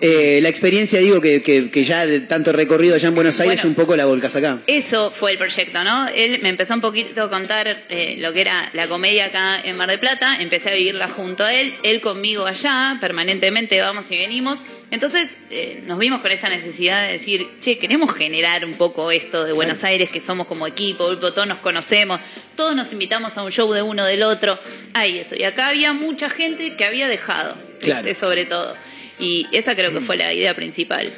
Eh, 0.04 0.40
la 0.42 0.48
experiencia, 0.48 0.98
digo, 0.98 1.20
que, 1.20 1.42
que- 1.42 1.70
que 1.70 1.84
ya 1.84 2.04
de 2.06 2.18
tanto 2.20 2.50
recorrido 2.50 2.96
allá 2.96 3.06
en 3.06 3.14
Buenos 3.14 3.38
Aires, 3.38 3.60
Bueno. 3.60 3.68
un 3.70 3.74
poco 3.76 3.94
la 3.94 4.04
volcas 4.04 4.34
acá. 4.34 4.58
Eso 4.66 5.12
fue 5.12 5.30
el 5.30 5.38
proyecto, 5.38 5.84
¿no? 5.84 6.08
Él 6.08 6.40
me 6.42 6.48
empezó 6.48 6.74
un 6.74 6.80
poquito 6.80 7.22
a 7.22 7.30
contar 7.30 7.84
eh, 7.88 8.16
lo 8.18 8.32
que 8.32 8.40
era 8.40 8.68
la 8.72 8.88
comedia 8.88 9.26
acá 9.26 9.60
en 9.64 9.76
Mar 9.76 9.88
del 9.88 10.00
Plata, 10.00 10.38
empecé 10.40 10.70
a 10.70 10.74
vivirla 10.74 11.06
junto 11.08 11.44
a 11.44 11.54
él, 11.54 11.72
él 11.84 12.00
conmigo 12.00 12.46
allá, 12.46 12.98
permanentemente 13.00 13.80
vamos 13.80 14.10
y 14.10 14.18
venimos. 14.18 14.58
Entonces 14.90 15.28
eh, 15.50 15.84
nos 15.86 16.00
vimos 16.00 16.20
con 16.20 16.32
esta 16.32 16.48
necesidad 16.48 17.06
de 17.06 17.12
decir, 17.12 17.46
che, 17.60 17.78
queremos 17.78 18.12
generar 18.12 18.64
un 18.64 18.74
poco 18.74 19.12
esto 19.12 19.44
de 19.44 19.52
Buenos 19.52 19.84
Aires, 19.84 20.10
que 20.10 20.20
somos 20.20 20.48
como 20.48 20.66
equipo, 20.66 21.16
todos 21.16 21.46
nos 21.46 21.58
conocemos, 21.58 22.18
todos 22.56 22.74
nos 22.74 22.92
invitamos 22.92 23.38
a 23.38 23.44
un 23.44 23.52
show 23.52 23.72
de 23.72 23.82
uno 23.82 24.04
del 24.04 24.24
otro, 24.24 24.58
hay 24.94 25.18
eso. 25.18 25.36
Y 25.36 25.44
acá 25.44 25.68
había 25.68 25.92
mucha 25.92 26.28
gente 26.28 26.74
que 26.76 26.84
había 26.84 27.06
dejado, 27.06 27.56
Claro. 27.80 28.06
este, 28.06 28.18
sobre 28.20 28.46
todo. 28.46 28.74
Y 29.22 29.46
esa 29.52 29.74
creo 29.76 29.92
que 29.92 30.00
fue 30.00 30.16
la 30.16 30.32
idea 30.34 30.54
principal. 30.56 31.12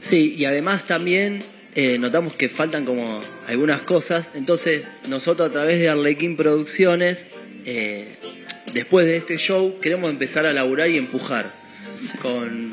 Sí, 0.00 0.34
y 0.36 0.44
además 0.44 0.86
también 0.86 1.42
eh, 1.74 1.98
notamos 1.98 2.34
que 2.34 2.48
faltan 2.48 2.84
como 2.84 3.20
algunas 3.48 3.82
cosas. 3.82 4.32
Entonces, 4.36 4.84
nosotros 5.08 5.48
a 5.48 5.52
través 5.52 5.80
de 5.80 5.88
Arlequín 5.88 6.36
Producciones, 6.36 7.26
eh, 7.66 8.16
después 8.72 9.06
de 9.06 9.16
este 9.16 9.36
show, 9.36 9.80
queremos 9.80 10.10
empezar 10.10 10.46
a 10.46 10.52
laburar 10.52 10.88
y 10.90 10.98
empujar 10.98 11.50
con 12.22 12.72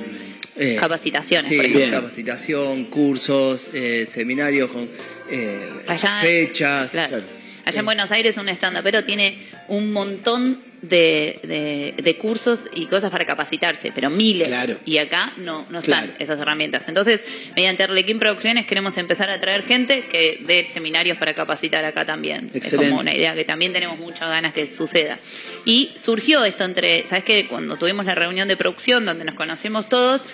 eh, 0.58 0.76
Capacitaciones, 0.80 1.48
sí, 1.48 1.56
por 1.56 1.66
ejemplo. 1.66 2.02
capacitación, 2.02 2.86
cursos, 2.86 3.72
eh, 3.74 4.06
seminarios 4.06 4.70
con 4.70 4.88
eh, 5.30 5.70
Allá- 5.88 6.20
fechas. 6.22 6.92
Claro. 6.92 7.22
Allá 7.66 7.80
en 7.80 7.86
Buenos 7.86 8.12
Aires 8.12 8.38
un 8.38 8.50
stand 8.50 8.82
pero 8.84 9.04
tiene 9.04 9.38
un 9.70 9.92
montón 9.94 10.62
de, 10.82 11.40
de- 11.44 12.02
de 12.02 12.18
cursos 12.18 12.68
y 12.74 12.88
cosas 12.88 13.12
para 13.12 13.26
capacitarse, 13.26 13.92
pero 13.94 14.10
miles. 14.10 14.48
Claro. 14.48 14.78
Y 14.86 14.98
acá 14.98 15.32
no, 15.38 15.66
no 15.70 15.80
están 15.80 16.06
Claro. 16.06 16.14
esas 16.20 16.40
herramientas. 16.40 16.88
Entonces, 16.88 17.22
mediante 17.56 17.84
Arlequín 17.84 18.18
Producciones 18.18 18.66
queremos 18.66 18.98
empezar 18.98 19.30
a 19.30 19.40
traer 19.40 19.64
gente 19.64 20.02
que 20.12 20.40
dé 20.48 20.66
seminarios 20.66 21.18
para 21.20 21.34
capacitar 21.36 21.86
acá 21.86 22.06
también. 22.06 22.48
Es 22.54 22.74
como 22.76 23.00
una 23.00 23.14
idea 23.14 23.36
que 23.36 23.44
también 23.46 23.74
tenemos 23.74 24.00
muchas 24.00 24.22
ganas 24.22 24.54
que 24.54 24.66
suceda. 24.66 25.20
Y 25.66 25.92
surgió 25.96 26.44
esto 26.46 26.64
entre, 26.64 27.04
¿sabes 27.06 27.24
qué? 27.26 27.46
Cuando 27.48 27.76
tuvimos 27.78 28.06
la 28.06 28.16
reunión 28.16 28.48
de 28.48 28.58
producción 28.58 29.06
donde 29.06 29.24
nos 29.26 29.36
conocimos 29.36 29.88
todos, 29.88 30.26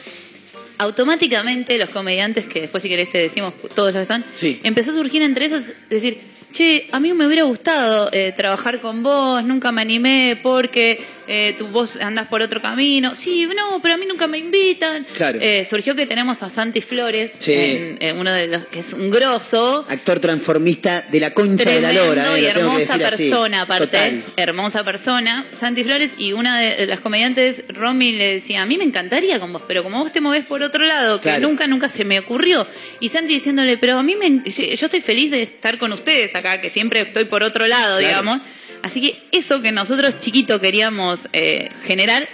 automáticamente 0.78 1.78
los 1.78 1.90
comediantes, 1.90 2.45
que 2.45 2.61
después 2.61 2.84
si 2.84 2.90
querés 2.90 3.10
te 3.10 3.18
decimos 3.18 3.53
todos 3.76 3.94
los 3.94 4.02
que 4.03 4.06
son, 4.14 4.24
Sí. 4.34 4.60
empezó 4.64 4.91
a 4.91 4.94
surgir 4.94 5.22
entre 5.24 5.45
esos 5.45 5.74
decir, 5.90 6.22
che, 6.57 6.88
a 6.91 6.99
mí 6.99 7.13
me 7.13 7.25
hubiera 7.27 7.43
gustado 7.43 8.09
eh, 8.11 8.34
trabajar 8.35 8.81
con 8.81 9.03
vos, 9.03 9.43
nunca 9.43 9.71
me 9.71 9.81
animé 9.81 10.39
porque 10.41 10.99
eh, 11.27 11.53
tu 11.57 11.67
vos 11.67 11.97
andás 11.97 12.27
por 12.27 12.41
otro 12.41 12.61
camino. 12.61 13.15
Sí, 13.15 13.47
no, 13.55 13.79
pero 13.81 13.93
a 13.95 13.97
mí 13.97 14.05
nunca 14.07 14.27
me 14.27 14.38
invitan. 14.38 15.05
Claro. 15.13 15.39
Eh, 15.41 15.65
surgió 15.69 15.95
que 15.95 16.05
tenemos 16.05 16.41
a 16.43 16.49
Santi 16.49 16.81
Flores, 16.81 17.35
Sí. 17.39 17.53
en- 17.53 17.97
en 18.01 18.17
uno 18.17 18.31
de 18.31 18.47
los 18.47 18.65
que 18.67 18.79
es 18.79 18.93
un 18.93 19.11
grosso. 19.11 19.85
Actor 19.89 20.19
transformista 20.19 21.01
de 21.11 21.19
la 21.19 21.34
concha 21.34 21.69
de 21.69 21.81
la 21.81 21.93
lora, 21.93 22.38
y 22.38 22.41
lo 22.41 22.47
hermosa 22.47 22.95
así. 22.95 23.29
persona, 23.29 23.61
aparte. 23.61 23.85
Total. 23.88 24.23
Hermosa 24.38 24.84
persona. 24.84 25.45
Santi 25.57 25.84
Flores 25.84 26.15
y 26.17 26.34
una 26.34 26.59
de 26.59 26.85
las 26.88 26.99
comediantes, 27.01 27.63
Romy, 27.69 28.13
le 28.13 28.34
decía: 28.35 28.61
A 28.61 28.65
mí 28.65 28.77
me 28.77 28.84
encantaría 28.85 29.39
con 29.39 29.51
vos, 29.53 29.63
pero 29.67 29.84
como 29.84 29.99
vos 29.99 30.11
te 30.11 30.21
movés 30.21 30.45
por 30.45 30.61
otro 30.63 30.84
lado, 30.85 31.17
que 31.19 31.29
Claro. 31.29 31.47
nunca, 31.47 31.67
nunca 31.67 31.89
se 31.89 32.05
me 32.05 32.19
ocurrió. 32.19 32.65
Y 32.99 33.09
Santi 33.09 33.34
diciéndole: 33.34 33.77
Pero 33.77 33.99
a 33.99 34.03
mí 34.03 34.15
me, 34.15 34.49
yo 34.49 34.85
estoy 34.88 35.01
feliz 35.01 35.29
de 35.31 35.43
estar 35.43 35.77
con 35.77 35.91
ustedes 35.91 36.34
acá, 36.35 36.47
que 36.61 36.69
siempre 36.69 37.02
estoy 37.02 37.26
por 37.26 37.44
otro 37.44 37.68
lado, 37.68 37.99
Claro. 37.99 38.07
digamos. 38.07 38.41
Así 38.84 39.02
que 39.02 39.38
eso 39.38 39.61
que 39.61 39.72
nosotros 39.72 40.19
chiquito 40.19 40.61
queríamos 40.61 41.22
eh, 41.34 41.69
generar. 41.86 42.28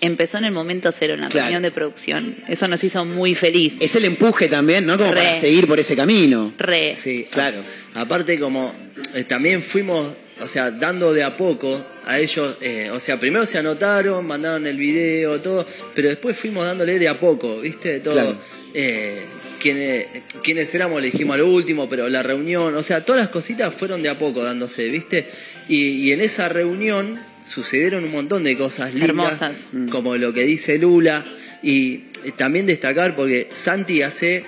Empezó 0.00 0.38
en 0.38 0.44
el 0.46 0.52
momento 0.52 0.90
cero, 0.90 1.14
en 1.14 1.20
la 1.20 1.28
Claro. 1.28 1.44
reunión 1.44 1.62
de 1.62 1.70
producción. 1.70 2.36
Eso 2.48 2.66
nos 2.66 2.82
hizo 2.82 3.04
muy 3.04 3.36
feliz. 3.36 3.74
Es 3.78 3.94
el 3.94 4.04
empuje 4.04 4.48
también, 4.48 4.84
¿no? 4.84 4.98
Como 4.98 5.12
Re. 5.12 5.20
para 5.22 5.32
seguir 5.34 5.68
por 5.68 5.78
ese 5.78 5.94
camino. 5.94 6.52
Re. 6.58 6.96
Sí, 6.96 7.24
Claro. 7.30 7.58
Aparte 7.94 8.36
como 8.40 8.74
eh, 9.14 9.22
también 9.24 9.62
fuimos, 9.62 10.04
o 10.40 10.46
sea, 10.48 10.72
dando 10.72 11.12
de 11.12 11.22
a 11.22 11.36
poco 11.36 11.80
a 12.06 12.18
ellos, 12.18 12.56
eh, 12.62 12.90
o 12.92 12.98
sea, 12.98 13.20
primero 13.20 13.46
se 13.46 13.58
anotaron, 13.58 14.26
mandaron 14.26 14.66
el 14.66 14.76
video, 14.76 15.40
todo, 15.40 15.64
pero 15.94 16.08
después 16.08 16.36
fuimos 16.36 16.64
dándole 16.64 16.98
de 16.98 17.06
a 17.08 17.14
poco, 17.14 17.60
¿viste? 17.60 18.00
Todo. 18.00 18.14
Claro. 18.14 18.38
Eh, 18.74 19.22
quienes, 19.62 20.08
quienes 20.42 20.74
éramos 20.74 21.00
le 21.00 21.10
dijimos 21.10 21.34
a 21.34 21.38
lo 21.38 21.48
último, 21.48 21.88
pero 21.88 22.08
la 22.08 22.22
reunión, 22.22 22.74
o 22.74 22.82
sea, 22.82 23.04
todas 23.04 23.20
las 23.22 23.30
cositas 23.30 23.72
fueron 23.72 24.02
de 24.02 24.08
a 24.08 24.18
poco 24.18 24.42
dándose, 24.42 24.88
¿viste? 24.88 25.28
Y, 25.68 26.08
y 26.08 26.12
en 26.12 26.20
esa 26.20 26.48
reunión 26.48 27.18
sucedieron 27.44 28.04
un 28.04 28.12
montón 28.12 28.44
de 28.44 28.56
cosas 28.56 28.92
lindas, 28.92 29.08
Hermosas. 29.10 29.66
como 29.90 30.16
lo 30.16 30.32
que 30.32 30.42
dice 30.42 30.78
Lula, 30.78 31.24
y 31.62 31.98
también 32.36 32.66
destacar 32.66 33.14
porque 33.14 33.48
Santi 33.52 34.02
hace 34.02 34.44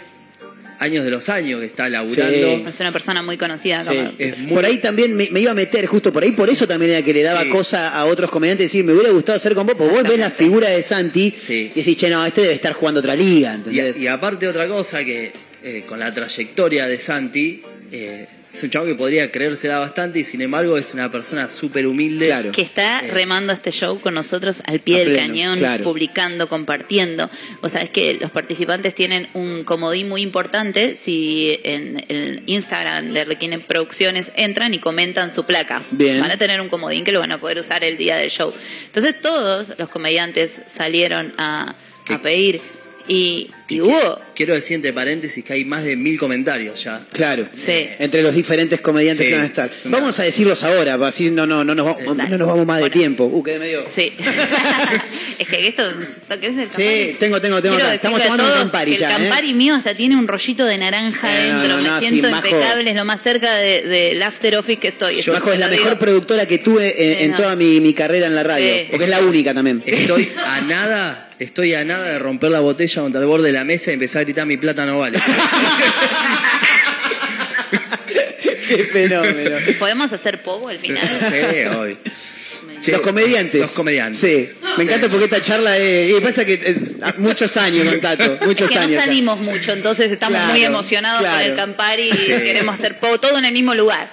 años 0.78 1.05
de 1.05 1.10
los 1.10 1.28
años 1.28 1.60
que 1.60 1.66
está 1.66 1.88
laburando. 1.88 2.32
Sí. 2.34 2.64
Es 2.68 2.80
una 2.80 2.92
persona 2.92 3.22
muy 3.22 3.36
conocida 3.38 3.80
acá. 3.80 3.90
Sí. 3.92 4.14
Es 4.18 4.38
muy- 4.38 4.52
Por 4.55 4.64
ahí 4.64 4.78
también 4.78 5.16
me, 5.16 5.28
me 5.30 5.40
iba 5.40 5.52
a 5.52 5.55
meter, 5.55 5.86
justo 5.86 6.12
por 6.12 6.22
ahí, 6.22 6.32
por 6.32 6.48
eso 6.51 6.66
también 6.66 6.92
era 6.92 7.02
que 7.02 7.12
le 7.14 7.22
daba 7.22 7.42
Sí. 7.42 7.48
cosa 7.51 7.88
a 7.96 8.05
otros 8.06 8.30
comediantes 8.30 8.66
decir, 8.66 8.84
me 8.84 8.92
hubiera 8.92 9.10
gustado 9.10 9.36
hacer 9.36 9.55
con 9.55 9.66
vos, 9.66 9.74
porque 9.76 9.92
vos 9.94 10.02
ves 10.02 10.18
la 10.18 10.30
figura 10.30 10.68
de 10.68 10.82
Santi 10.82 11.34
Sí. 11.36 11.70
y 11.74 11.78
decís, 11.80 11.96
che, 11.96 12.10
no, 12.10 12.24
este 12.26 12.42
debe 12.42 12.55
estar 12.55 12.72
jugando 12.72 13.01
otra 13.01 13.14
liga, 13.14 13.52
Y, 13.52 13.55
¿entendés? 13.56 13.96
y 13.98 14.06
aparte 14.09 14.48
otra 14.48 14.66
cosa 14.68 15.05
que 15.05 15.32
eh, 15.66 15.82
con 15.88 15.98
la 15.98 16.12
trayectoria 16.12 16.86
de 16.86 16.98
Santi, 16.98 17.62
eh, 17.90 18.26
es 18.55 18.62
un 18.62 18.70
chavo 18.70 18.86
que 18.86 18.94
podría 18.94 19.31
creérsela 19.32 19.78
bastante 19.78 20.20
y 20.20 20.24
sin 20.24 20.40
embargo 20.40 20.78
es 20.78 20.94
una 20.94 21.10
persona 21.10 21.51
súper 21.51 21.86
humilde. 21.86 22.26
Claro. 22.26 22.52
que 22.52 22.62
está 22.62 23.01
Eh. 23.01 23.10
remando 23.10 23.52
este 23.52 23.72
show 23.72 23.98
con 24.01 24.14
nosotros 24.14 24.62
al 24.66 24.81
pie 24.81 24.97
A 24.97 24.98
del 25.01 25.09
pleno, 25.10 25.26
cañón, 25.26 25.59
claro. 25.59 25.85
publicando, 25.85 26.48
compartiendo. 26.48 27.28
O 27.62 27.68
sea, 27.68 27.82
es 27.82 27.90
que 27.90 28.14
los 28.20 28.31
participantes 28.31 28.94
tienen 28.94 29.28
un 29.35 29.64
comodín 29.64 30.09
muy 30.09 30.22
importante 30.22 30.97
si 30.97 31.59
en 31.64 32.05
el 32.09 32.43
Instagram 32.47 33.12
de 33.12 33.24
Requiem 33.24 33.60
Producciones 33.60 34.31
entran 34.36 34.72
y 34.74 34.78
comentan 34.78 35.32
su 35.32 35.44
placa. 35.44 35.82
Bien. 35.90 36.20
Van 36.20 36.31
a 36.31 36.36
tener 36.36 36.60
un 36.60 36.68
comodín 36.68 37.05
que 37.05 37.10
lo 37.12 37.20
van 37.20 37.32
a 37.32 37.40
poder 37.40 37.59
usar 37.59 37.82
el 37.82 37.97
día 37.97 38.16
del 38.16 38.31
show. 38.31 38.52
Entonces 38.86 39.20
todos 39.20 39.74
los 39.78 39.89
comediantes 39.89 40.62
salieron 40.66 41.32
a, 41.39 41.74
a 42.09 42.22
pedir 42.22 42.60
y, 43.09 43.51
y 43.68 43.81
hubo... 43.81 44.20
Quiero 44.35 44.55
decir 44.55 44.74
entre 44.77 44.93
paréntesis 44.93 45.44
que 45.44 45.52
hay 45.52 45.65
más 45.65 45.85
de 45.85 45.97
mil 45.97 46.19
comentarios 46.19 46.82
ya. 46.82 47.01
Claro. 47.12 47.48
Sí. 47.52 47.89
Entre 47.98 48.23
los 48.23 48.35
diferentes 48.35 48.81
comediantes 48.81 49.24
Sí. 49.24 49.31
que 49.31 49.36
van 49.36 49.44
a 49.44 49.48
estar. 49.48 49.70
Una- 49.85 49.98
Vamos 49.98 50.19
a 50.20 50.24
decirlos 50.24 50.62
ahora, 50.65 50.94
así 51.06 51.31
no, 51.31 51.47
no, 51.47 51.65
no, 51.65 51.74
nos, 51.74 51.86
vamos, 51.86 52.16
no 52.16 52.39
nos 52.39 52.47
vamos 52.48 52.66
más 52.66 52.82
de 52.82 52.90
tiempo. 52.90 53.24
Uh, 53.24 53.43
quedé 53.43 53.59
medio. 53.59 53.85
Sí. 53.89 54.12
es 55.39 55.48
que 55.48 55.69
esto... 55.69 55.89
¿querés 56.40 56.59
el 56.59 56.70
Sí, 56.70 57.16
tengo, 57.19 57.40
tengo, 57.40 57.61
tengo. 57.62 57.78
Estamos 57.78 58.20
tomando 58.23 58.44
un 58.44 58.52
Campari 58.52 58.97
ya, 58.97 59.09
El 59.16 59.23
¿eh? 59.23 59.28
Campari 59.28 59.55
mío 59.55 59.74
hasta 59.74 59.94
tiene 59.94 60.16
un 60.16 60.27
rollito 60.27 60.65
de 60.66 60.78
naranja 60.78 61.28
Eh, 61.44 61.48
no, 61.48 61.55
adentro. 61.59 61.77
no, 61.77 61.82
no, 61.82 61.94
Me 61.97 62.02
sí, 62.02 62.09
siento 62.09 62.31
Majo. 62.31 62.47
impecable, 62.48 62.90
es 62.90 62.97
lo 62.97 63.05
más 63.05 63.23
cerca 63.23 63.55
de- 63.56 63.82
del 63.82 64.23
after 64.23 64.56
office 64.56 64.81
que 64.81 64.89
estoy. 64.89 65.20
Yo, 65.20 65.32
Majo, 65.32 65.52
es 65.52 65.59
la 65.59 65.66
lo 65.66 65.73
mejor 65.73 65.89
digo. 65.90 65.98
productora 66.01 66.47
que 66.47 66.59
tuve 66.59 66.89
en, 67.12 67.19
Sí, 67.19 67.24
en 67.24 67.31
no. 67.32 67.36
toda 67.36 67.56
mi, 67.56 67.81
mi 67.81 67.94
carrera 67.94 68.27
en 68.27 68.35
la 68.35 68.43
radio. 68.43 68.66
Sí. 68.74 68.86
Porque 68.90 69.05
es 69.05 69.11
la 69.11 69.20
única 69.20 69.55
también. 69.55 69.82
Estoy 69.86 70.31
a 70.44 70.61
nada, 70.62 71.31
estoy 71.39 71.74
a 71.74 71.85
nada 71.85 72.09
de 72.12 72.19
romper 72.19 72.51
la 72.51 72.61
botella 72.61 73.02
contra 73.02 73.20
el 73.20 73.27
borde 73.27 73.47
de 73.48 73.52
la 73.52 73.65
mesa 73.65 73.90
y 73.90 73.94
empezar 73.94 74.23
a 74.23 74.23
gritar 74.24 74.46
mi 74.46 74.56
plata 74.56 74.84
no 74.86 74.98
vale. 74.98 75.18
Qué 78.68 78.84
fenómeno. 78.84 79.56
¿Podemos 79.78 80.12
hacer 80.12 80.42
pogo 80.42 80.68
al 80.68 80.78
final? 80.78 81.06
sí, 81.30 81.64
hoy. 81.76 81.96
Sí, 82.80 82.90
los 82.90 83.01
comediantes. 83.02 83.60
Los 83.60 83.70
comediantes. 83.72 84.20
Sí. 84.51 84.56
Me 84.76 84.84
encanta 84.84 85.09
porque 85.09 85.24
esta 85.26 85.40
charla 85.40 85.78
es. 85.78 86.10
y 86.10 86.20
pasa 86.20 86.44
que 86.44 86.55
es 86.55 87.18
muchos 87.18 87.56
años 87.56 87.86
con 87.88 88.01
Tato. 88.01 88.38
Muchos 88.44 88.68
que 88.68 88.76
no 88.76 88.82
años. 88.82 89.02
salimos 89.02 89.38
mucho, 89.40 89.72
entonces 89.72 90.10
estamos 90.10 90.36
Claro, 90.38 90.52
muy 90.52 90.64
emocionados 90.64 91.20
claro. 91.20 91.38
con 91.38 91.51
el 91.51 91.56
Campari 91.56 92.10
y 92.10 92.12
Sí. 92.12 92.26
queremos 92.26 92.74
hacer 92.74 92.98
pogo, 92.98 93.18
todo 93.20 93.38
en 93.38 93.44
el 93.46 93.52
mismo 93.52 93.74
lugar. 93.74 94.10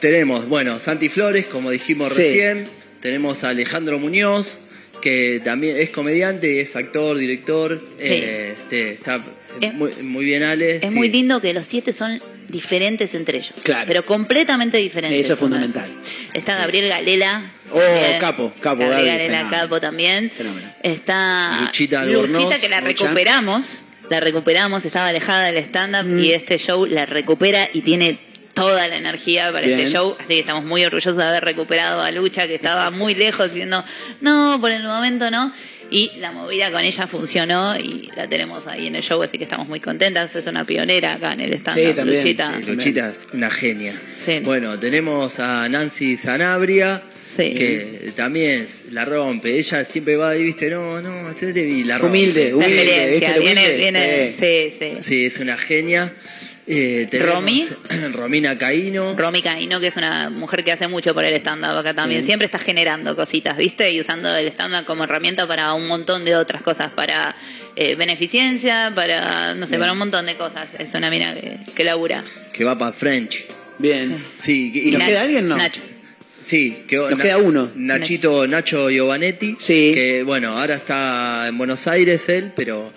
Tenemos, 0.00 0.48
bueno, 0.48 0.80
Santi 0.80 1.08
Flores, 1.08 1.46
como 1.46 1.70
dijimos 1.70 2.10
Sí. 2.12 2.22
recién. 2.22 2.66
Tenemos 3.00 3.44
a 3.44 3.50
Alejandro 3.50 3.98
Muñoz, 3.98 4.60
que 5.02 5.40
también 5.44 5.76
es 5.76 5.90
comediante, 5.90 6.60
es 6.62 6.74
actor, 6.76 7.18
director. 7.18 7.78
Sí. 7.98 8.06
Eh, 8.12 8.54
este, 8.58 8.92
está 8.92 9.22
Es- 9.60 9.74
muy, 9.74 9.92
muy 10.02 10.24
bien, 10.24 10.42
Ale. 10.42 10.76
Es 10.76 10.88
sí. 10.90 10.94
muy 10.96 11.10
lindo 11.10 11.40
que 11.42 11.52
los 11.52 11.66
siete 11.66 11.92
son 11.92 12.22
diferentes 12.48 13.14
entre 13.14 13.38
ellos. 13.38 13.54
Claro. 13.62 13.84
Pero 13.86 14.04
completamente 14.06 14.76
diferentes. 14.78 15.24
Eso 15.24 15.34
es 15.34 15.38
fundamental. 15.38 15.90
Está 16.32 16.56
Gabriel 16.56 16.88
Galela. 16.88 17.52
Oh, 17.72 17.78
también. 17.78 18.20
capo, 18.20 18.52
capo, 18.60 18.78
Gabriel 18.80 19.06
Galela, 19.06 19.36
fenómeno. 19.38 19.50
capo 19.62 19.80
también. 19.80 20.30
Fenómeno. 20.30 20.72
Está 20.82 21.58
Luchita 21.62 22.00
Albornoz, 22.02 22.36
Luchita, 22.38 22.60
que 22.60 22.68
la 22.68 22.80
Lucha. 22.80 23.04
recuperamos. 23.04 23.82
La 24.10 24.20
recuperamos, 24.20 24.84
estaba 24.84 25.08
alejada 25.08 25.46
del 25.50 25.56
stand-up 25.64 26.04
Mm. 26.06 26.18
y 26.18 26.32
este 26.32 26.58
show 26.58 26.84
la 26.84 27.06
recupera 27.06 27.68
y 27.72 27.80
tiene 27.80 28.18
toda 28.54 28.86
la 28.88 28.96
energía 28.96 29.50
para 29.52 29.66
Bien. 29.66 29.80
este 29.80 29.92
show. 29.92 30.16
Así 30.18 30.34
que 30.34 30.40
estamos 30.40 30.64
muy 30.64 30.84
orgullosos 30.84 31.16
de 31.16 31.24
haber 31.24 31.44
recuperado 31.44 32.00
a 32.02 32.10
Lucha, 32.10 32.46
que 32.46 32.54
estaba 32.54 32.90
muy 32.90 33.14
lejos 33.14 33.46
diciendo, 33.52 33.84
no, 34.20 34.58
por 34.60 34.70
el 34.70 34.82
momento 34.82 35.30
no. 35.30 35.52
Y 35.90 36.10
la 36.20 36.32
movida 36.32 36.70
con 36.70 36.80
ella 36.82 37.06
funcionó 37.06 37.76
y 37.76 38.10
la 38.16 38.26
tenemos 38.26 38.66
ahí 38.66 38.86
en 38.86 38.96
el 38.96 39.02
show, 39.02 39.22
así 39.22 39.36
que 39.36 39.44
estamos 39.44 39.68
muy 39.68 39.78
contentas. 39.78 40.34
Es 40.34 40.46
una 40.46 40.64
pionera 40.64 41.12
acá 41.14 41.34
en 41.34 41.40
el 41.40 41.52
stand-up. 41.52 41.84
Sí, 41.86 41.92
también, 41.94 42.22
Luchita. 42.22 42.52
Sí, 42.64 42.70
Luchita 42.70 43.08
es 43.10 43.28
una 43.34 43.50
genia. 43.50 43.94
Sí. 44.18 44.40
Bueno, 44.42 44.78
tenemos 44.78 45.38
a 45.38 45.68
Nancy 45.68 46.16
Sanabria, 46.16 47.02
Sí. 47.36 47.54
que 47.54 48.12
también 48.16 48.66
la 48.90 49.04
rompe. 49.06 49.58
Ella 49.58 49.84
siempre 49.84 50.16
va 50.16 50.34
y 50.36 50.42
viste, 50.44 50.68
no, 50.70 51.00
no, 51.02 51.28
usted 51.30 51.52
te 51.54 51.62
vi, 51.62 51.84
la 51.84 51.96
rompe. 51.98 52.18
Humilde, 52.18 52.50
La 52.50 52.56
humilde, 52.56 52.82
experiencia, 52.82 53.28
¿viste? 53.28 53.40
viene, 53.40 53.60
Humilde, 53.60 53.76
viene, 53.76 54.32
sí, 54.32 54.74
sí. 54.78 54.98
Sí, 55.02 55.24
es 55.26 55.38
una 55.40 55.56
genia. 55.58 56.12
Eh, 56.66 57.08
tenemos 57.10 57.34
¿Romy? 57.34 57.64
Romina 58.12 58.56
Caíno. 58.56 59.14
Romy 59.16 59.42
Caino, 59.42 59.80
que 59.80 59.88
es 59.88 59.96
una 59.96 60.30
mujer 60.30 60.62
que 60.64 60.72
hace 60.72 60.86
mucho 60.88 61.12
por 61.14 61.24
el 61.24 61.34
stand-up 61.34 61.76
acá 61.78 61.94
también. 61.94 62.22
Mm. 62.22 62.26
Siempre 62.26 62.46
está 62.46 62.58
generando 62.58 63.16
cositas, 63.16 63.56
¿viste? 63.56 63.90
Y 63.90 64.00
usando 64.00 64.34
el 64.36 64.46
stand-up 64.48 64.84
como 64.84 65.04
herramienta 65.04 65.46
para 65.46 65.74
un 65.74 65.88
montón 65.88 66.24
de 66.24 66.36
otras 66.36 66.62
cosas, 66.62 66.92
para 66.92 67.34
eh, 67.74 67.96
beneficencia, 67.96 68.92
para, 68.94 69.54
no 69.54 69.66
sé, 69.66 69.72
Bien. 69.72 69.80
para 69.80 69.92
un 69.92 69.98
montón 69.98 70.26
de 70.26 70.36
cosas. 70.36 70.68
Es 70.78 70.94
una 70.94 71.10
mina 71.10 71.34
que, 71.34 71.58
que 71.74 71.84
labura. 71.84 72.22
que 72.52 72.64
va 72.64 72.78
para 72.78 72.92
French. 72.92 73.44
Bien. 73.78 74.16
Sí, 74.38 74.70
¿Y 74.74 74.92
nos 74.92 75.02
queda 75.02 75.22
alguien, 75.22 75.48
no? 75.48 75.56
Nacho. 75.56 75.82
Sí, 76.42 76.84
Nos 76.90 77.20
queda 77.20 77.38
uno. 77.38 77.70
Nachito 77.76 78.46
Nacho 78.48 78.90
Giovanetti. 78.90 79.56
Sí. 79.58 79.92
Que 79.94 80.24
bueno, 80.24 80.58
ahora 80.58 80.74
está 80.74 81.46
en 81.46 81.56
Buenos 81.56 81.86
Aires 81.86 82.28
él, 82.28 82.52
pero 82.54 82.92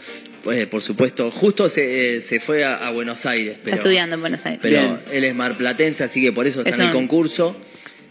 pues, 0.46 0.66
por 0.68 0.82
supuesto, 0.82 1.30
justo 1.32 1.68
se, 1.68 2.16
eh, 2.18 2.22
se 2.22 2.40
fue 2.40 2.64
a, 2.64 2.76
a 2.88 2.92
Buenos 2.92 3.26
Aires. 3.26 3.58
Pero, 3.62 3.76
está 3.76 3.88
estudiando 3.88 4.16
en 4.16 4.22
Buenos 4.22 4.46
Aires. 4.46 4.60
Pero 4.62 4.80
Bien. 4.80 5.00
él 5.12 5.24
es 5.26 5.36
marplatense, 5.36 6.04
así 6.06 6.22
que 6.22 6.32
por 6.32 6.46
eso 6.48 6.60
está 6.60 6.70
Es 6.70 6.76
en 6.78 6.82
el 6.84 6.88
un- 6.88 6.94
concurso. 6.94 7.58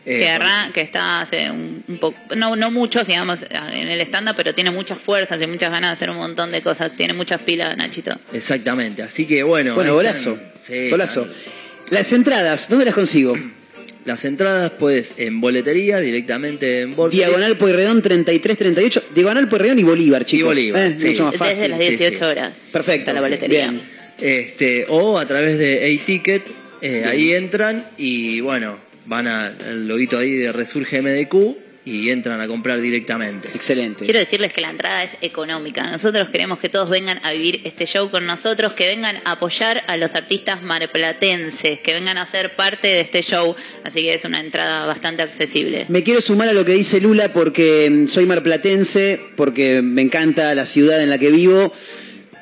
Eh, 0.06 0.18
que, 0.18 0.28
arran- 0.28 0.70
que 0.72 0.82
está 0.82 1.22
hace 1.22 1.50
un, 1.50 1.82
un 1.88 1.98
poco, 1.98 2.18
no, 2.36 2.56
no 2.56 2.70
mucho, 2.70 3.02
digamos, 3.04 3.42
en 3.48 3.88
el 3.88 4.00
stand-up, 4.02 4.34
pero 4.36 4.54
tiene 4.54 4.70
muchas 4.70 5.00
fuerzas 5.00 5.40
y 5.40 5.46
muchas 5.46 5.70
ganas 5.70 5.90
de 5.90 5.92
hacer 5.94 6.10
un 6.10 6.16
montón 6.18 6.50
de 6.52 6.60
cosas. 6.60 6.92
Tiene 6.92 7.14
muchas 7.14 7.40
pilas, 7.40 7.74
Nachito. 7.76 8.14
Exactamente, 8.32 9.02
así 9.02 9.26
que 9.26 9.42
bueno. 9.44 9.74
Bueno, 9.76 9.94
golazo. 9.94 10.38
Sí, 10.60 10.90
Golazo. 10.90 11.26
Las 11.88 12.12
entradas, 12.12 12.68
¿dónde 12.68 12.84
las 12.84 12.94
consigo? 12.94 13.34
Las 14.04 14.24
entradas, 14.26 14.70
pues, 14.78 15.14
en 15.16 15.40
boletería, 15.40 15.98
directamente 16.00 16.82
en 16.82 16.94
Vortex. 16.94 17.16
Diagonal 17.18 17.56
Pueyrredón 17.56 18.02
3338. 18.02 19.02
Diagonal 19.14 19.48
Pueyrredón 19.48 19.78
y 19.78 19.82
Bolívar, 19.82 20.24
chicos. 20.26 20.48
Bolívar, 20.48 20.90
Eh, 20.90 20.94
sí. 20.96 21.08
Mucho 21.08 21.24
más 21.24 21.36
fácil. 21.36 21.56
Desde 21.56 21.68
las 21.70 21.80
sí, 21.80 21.88
18 21.88 22.18
sí. 22.18 22.24
horas. 22.24 22.60
Perfecto. 22.70 23.00
Está 23.00 23.12
la 23.14 23.20
boletería. 23.22 23.70
Bien. 23.70 23.80
Este, 24.20 24.84
o 24.88 25.18
a 25.18 25.26
través 25.26 25.58
de 25.58 25.98
A-Ticket, 26.02 26.50
eh, 26.82 27.04
ahí 27.06 27.32
entran 27.32 27.84
y 27.96 28.40
bueno, 28.40 28.78
van 29.06 29.26
al 29.26 29.88
loguito 29.88 30.18
ahí 30.18 30.32
de 30.32 30.52
Resurge 30.52 31.00
MDQ 31.00 31.63
y 31.84 32.10
entran 32.10 32.40
a 32.40 32.46
comprar 32.46 32.80
directamente. 32.80 33.48
Excelente. 33.54 34.04
Quiero 34.04 34.18
decirles 34.18 34.52
que 34.52 34.60
la 34.60 34.70
entrada 34.70 35.02
es 35.02 35.18
económica. 35.20 35.90
Nosotros 35.90 36.28
queremos 36.30 36.58
que 36.58 36.68
todos 36.68 36.88
vengan 36.88 37.20
a 37.22 37.32
vivir 37.32 37.60
este 37.64 37.86
show 37.86 38.10
con 38.10 38.26
nosotros, 38.26 38.72
que 38.72 38.86
vengan 38.86 39.16
a 39.24 39.32
apoyar 39.32 39.84
a 39.86 39.96
los 39.96 40.14
artistas 40.14 40.62
marplatenses, 40.62 41.80
que 41.80 41.92
vengan 41.92 42.16
a 42.16 42.26
ser 42.26 42.54
parte 42.56 42.88
de 42.88 43.00
este 43.00 43.22
show. 43.22 43.54
Así 43.84 44.02
que 44.02 44.14
es 44.14 44.24
una 44.24 44.40
entrada 44.40 44.86
bastante 44.86 45.22
accesible. 45.22 45.84
Me 45.88 46.02
quiero 46.02 46.20
sumar 46.20 46.48
a 46.48 46.52
lo 46.52 46.64
que 46.64 46.72
dice 46.72 47.00
Lula 47.00 47.28
porque 47.32 47.90
mm, 47.90 48.06
soy 48.06 48.26
marplatense, 48.26 49.20
porque 49.36 49.82
me 49.82 50.02
encanta 50.02 50.54
la 50.54 50.64
ciudad 50.64 51.02
en 51.02 51.10
la 51.10 51.18
que 51.18 51.30
vivo, 51.30 51.72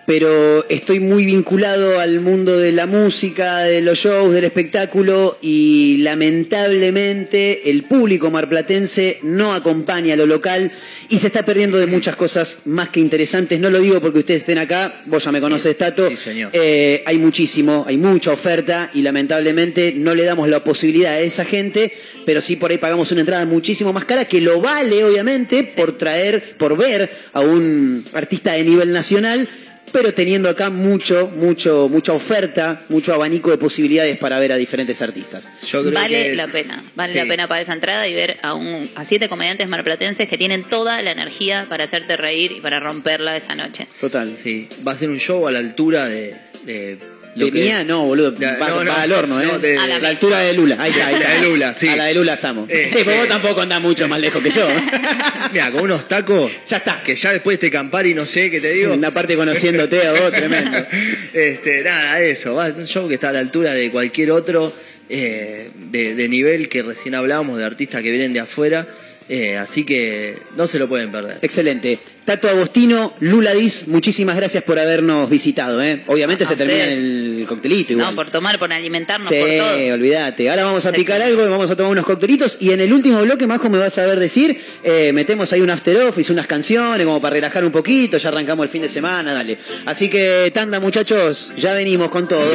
pero 0.06 0.68
estoy 0.68 1.00
muy 1.00 1.24
vinculado 1.24 2.00
al 2.00 2.20
mundo 2.20 2.58
de 2.58 2.72
la 2.72 2.86
música, 2.86 3.58
de 3.60 3.80
los 3.82 3.98
shows, 3.98 4.32
del 4.32 4.44
espectáculo 4.44 5.38
y 5.40 5.98
lamentablemente 5.98 7.70
el 7.70 7.84
público 7.84 8.30
marplatense 8.30 9.20
no 9.22 9.54
acompaña 9.54 10.16
lo 10.16 10.26
local 10.26 10.72
y 11.08 11.18
se 11.18 11.28
está 11.28 11.44
perdiendo 11.44 11.78
de 11.78 11.86
muchas 11.86 12.16
cosas 12.16 12.60
más 12.64 12.88
que 12.88 13.00
interesantes. 13.00 13.60
No 13.60 13.70
lo 13.70 13.80
digo 13.80 14.00
porque 14.00 14.20
ustedes 14.20 14.42
estén 14.42 14.58
acá, 14.58 15.02
vos 15.06 15.22
ya 15.22 15.30
me 15.30 15.40
conoces, 15.40 15.76
Tato. 15.78 16.08
Sí, 16.08 16.16
señor. 16.16 16.50
Eh, 16.52 17.02
hay 17.06 17.18
muchísimo, 17.18 17.84
hay 17.86 17.98
mucha 17.98 18.32
oferta 18.32 18.90
y 18.94 19.02
lamentablemente 19.02 19.92
no 19.94 20.14
le 20.14 20.24
damos 20.24 20.48
la 20.48 20.64
posibilidad 20.64 21.12
a 21.12 21.20
esa 21.20 21.44
gente, 21.44 21.92
pero 22.26 22.40
sí 22.40 22.56
por 22.56 22.70
ahí 22.70 22.78
pagamos 22.78 23.12
una 23.12 23.20
entrada 23.20 23.44
muchísimo 23.46 23.92
más 23.92 24.04
cara 24.04 24.24
que 24.24 24.40
lo 24.40 24.60
vale, 24.60 25.04
obviamente, 25.04 25.64
por 25.76 25.96
traer, 25.98 26.56
por 26.56 26.76
ver 26.76 27.10
a 27.32 27.40
un 27.40 28.04
artista 28.14 28.52
de 28.52 28.64
nivel 28.64 28.92
nacional, 28.92 29.48
pero 29.92 30.12
teniendo 30.14 30.48
acá 30.48 30.70
mucho, 30.70 31.30
mucho, 31.36 31.88
mucha 31.88 32.12
oferta, 32.12 32.82
mucho 32.88 33.14
abanico 33.14 33.50
de 33.50 33.58
posibilidades 33.58 34.16
para 34.18 34.38
ver 34.38 34.52
a 34.52 34.56
diferentes 34.56 35.00
artistas. 35.02 35.52
Yo 35.66 35.82
creo 35.82 35.92
Vale 35.92 36.30
que 36.30 36.34
la 36.36 36.46
pena, 36.48 36.82
vale 36.94 37.12
sí. 37.12 37.18
la 37.18 37.26
pena 37.26 37.46
pagar 37.46 37.62
esa 37.62 37.74
entrada 37.74 38.08
y 38.08 38.14
ver 38.14 38.38
a, 38.42 38.54
un, 38.54 38.90
a 38.96 39.04
siete 39.04 39.28
comediantes 39.28 39.68
marplatenses 39.68 40.28
que 40.28 40.38
tienen 40.38 40.64
toda 40.64 41.00
la 41.02 41.12
energía 41.12 41.66
para 41.68 41.84
hacerte 41.84 42.16
reír 42.16 42.52
y 42.52 42.60
para 42.60 42.80
romperla 42.80 43.36
esa 43.36 43.54
noche. 43.54 43.86
Total. 44.00 44.36
Sí, 44.36 44.68
va 44.86 44.92
a 44.92 44.96
ser 44.96 45.10
un 45.10 45.18
show 45.18 45.46
a 45.46 45.52
la 45.52 45.58
altura 45.58 46.06
de... 46.06 46.36
de 46.64 47.11
lo 47.34 47.46
De 47.46 47.52
que- 47.52 47.60
mía, 47.60 47.82
no, 47.84 48.04
boludo. 48.04 48.34
Ya, 48.38 48.58
va, 48.58 48.68
no, 48.68 48.84
no, 48.84 48.90
va 48.92 49.02
al 49.02 49.12
horno, 49.12 49.40
¿eh? 49.40 49.46
no, 49.46 49.58
de- 49.58 49.78
A 49.78 49.86
la 49.86 49.98
la 49.98 50.08
altura 50.10 50.40
de 50.40 50.52
Lula. 50.52 50.76
Ahí 50.78 50.90
está, 50.90 51.06
ahí 51.06 51.16
La 51.18 51.30
de 51.34 51.40
Lula, 51.48 51.72
sí. 51.74 51.88
A 51.88 51.96
la 51.96 52.04
de 52.06 52.14
Lula 52.14 52.34
estamos. 52.34 52.68
Eh, 52.70 52.90
Sí, 52.94 53.04
vos 53.04 53.14
eh. 53.14 53.24
tampoco 53.28 53.60
andás 53.62 53.80
mucho 53.80 54.06
más 54.08 54.20
lejos 54.20 54.42
que 54.42 54.50
yo. 54.50 54.68
Mira, 55.52 55.70
con 55.72 55.82
unos 55.82 56.06
tacos. 56.08 56.52
Ya 56.68 56.76
está. 56.78 57.02
Que 57.02 57.14
ya 57.16 57.32
después 57.32 57.58
de 57.60 57.70
Campari 57.70 58.14
no 58.14 58.24
sé 58.26 58.50
qué 58.50 58.60
te 58.60 58.72
digo. 58.72 58.92
Una 58.94 59.10
parte 59.12 59.34
conociéndote 59.36 60.06
a 60.06 60.12
vos, 60.12 60.30
tremendo. 60.32 60.78
este, 61.32 61.82
nada, 61.82 62.20
eso. 62.20 62.54
Va, 62.54 62.68
es 62.68 62.76
un 62.76 62.86
show 62.86 63.08
que 63.08 63.14
está 63.14 63.30
a 63.30 63.32
la 63.32 63.38
altura 63.40 63.72
de 63.72 63.90
cualquier 63.90 64.30
otro 64.30 64.72
eh, 65.08 65.70
de, 65.90 66.14
de 66.14 66.28
nivel 66.28 66.68
que 66.68 66.82
recién 66.82 67.14
hablábamos, 67.14 67.58
de 67.58 67.64
artistas 67.64 68.02
que 68.02 68.10
vienen 68.10 68.32
de 68.32 68.40
afuera. 68.40 68.86
Eh, 69.28 69.56
así 69.56 69.84
que 69.84 70.38
no 70.56 70.66
se 70.66 70.78
lo 70.78 70.88
pueden 70.88 71.10
perder. 71.10 71.38
Excelente. 71.42 71.98
Tato 72.24 72.48
Agostino, 72.48 73.14
Lula 73.18 73.52
Diz, 73.52 73.88
muchísimas 73.88 74.36
gracias 74.36 74.62
por 74.62 74.78
habernos 74.78 75.28
visitado. 75.28 75.82
¿eh? 75.82 76.02
Obviamente 76.06 76.44
A 76.44 76.46
se 76.46 76.54
termina 76.54 76.84
en 76.84 76.92
el 77.40 77.46
coctelito 77.48 77.94
igual. 77.94 78.10
No, 78.10 78.14
por 78.14 78.30
tomar, 78.30 78.58
por 78.60 78.72
alimentarnos, 78.72 79.28
Sí, 79.28 79.34
por 79.40 79.48
todo. 79.48 79.94
olvídate. 79.94 80.48
Ahora 80.48 80.64
vamos 80.64 80.86
a 80.86 80.92
picar 80.92 81.20
sí. 81.20 81.26
algo, 81.26 81.50
vamos 81.50 81.70
a 81.70 81.76
tomar 81.76 81.90
unos 81.90 82.04
coctelitos 82.06 82.58
y 82.60 82.70
en 82.70 82.80
el 82.80 82.92
último 82.92 83.20
bloque, 83.22 83.46
Majo, 83.48 83.68
me 83.68 83.78
vas 83.78 83.98
a 83.98 84.06
ver 84.06 84.20
decir, 84.20 84.56
eh, 84.84 85.12
metemos 85.12 85.52
ahí 85.52 85.60
un 85.62 85.70
after 85.70 85.96
office, 86.02 86.32
unas 86.32 86.46
canciones 86.46 87.04
como 87.04 87.20
para 87.20 87.34
relajar 87.34 87.64
un 87.64 87.72
poquito, 87.72 88.18
ya 88.18 88.28
arrancamos 88.28 88.64
el 88.64 88.70
fin 88.70 88.82
de 88.82 88.88
semana, 88.88 89.34
dale. 89.34 89.58
Así 89.86 90.08
que, 90.08 90.50
tanda 90.54 90.78
muchachos, 90.78 91.52
ya 91.56 91.74
venimos 91.74 92.08
con 92.10 92.28
todo. 92.28 92.48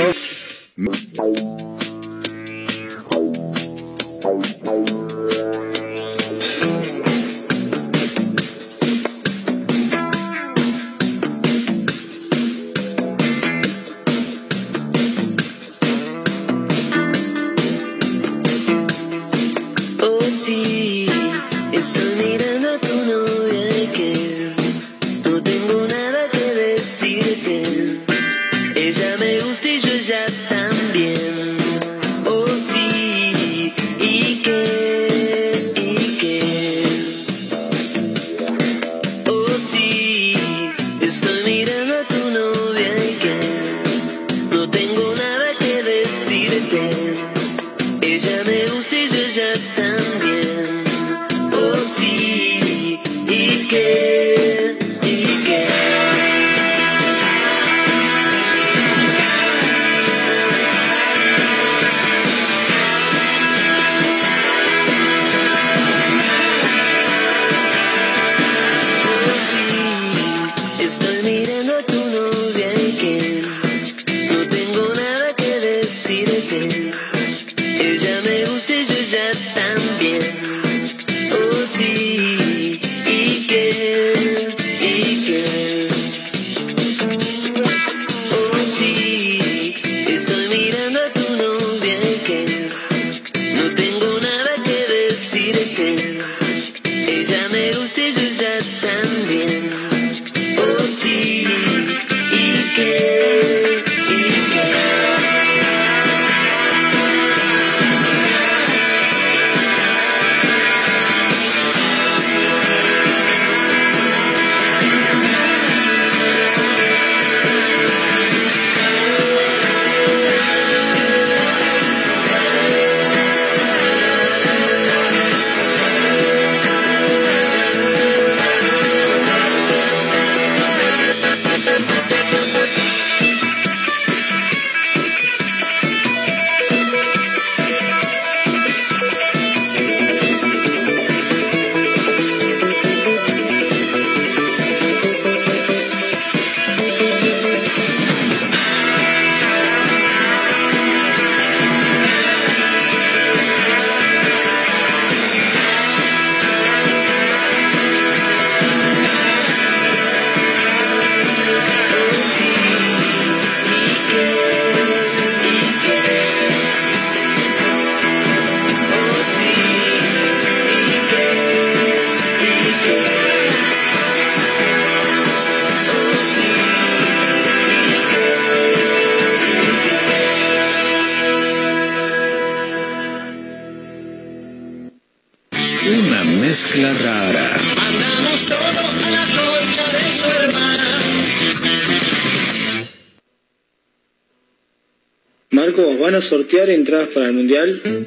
Sortear 196.22 196.69
entradas 196.69 197.10
para 197.10 197.27
el 197.27 197.34
mundial? 197.34 198.06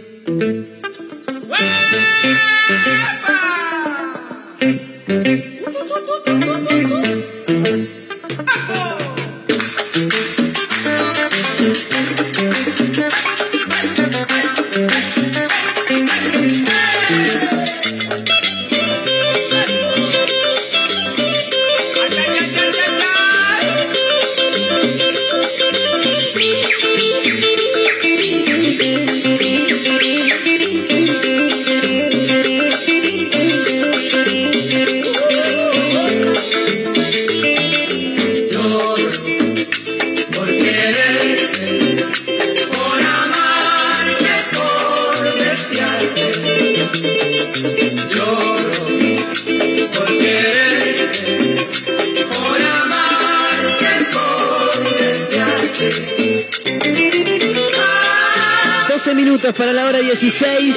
Minutos 59.51 59.55
para 59.55 59.72
la 59.72 59.86
hora 59.86 59.98
16. 59.98 60.77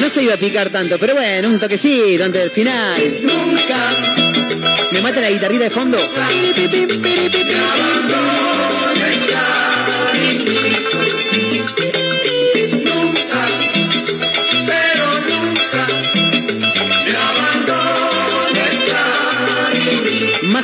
No 0.00 0.08
se 0.08 0.22
iba 0.22 0.34
a 0.34 0.36
picar 0.36 0.70
tanto, 0.70 0.98
pero 0.98 1.14
bueno, 1.14 1.48
un 1.48 1.58
toquecito 1.58 2.24
antes 2.24 2.42
del 2.42 2.50
final. 2.50 3.20
Nunca 3.22 3.88
¿Me 4.92 5.00
mata 5.00 5.20
la 5.20 5.30
guitarrita 5.30 5.64
de 5.64 5.70
fondo? 5.70 5.98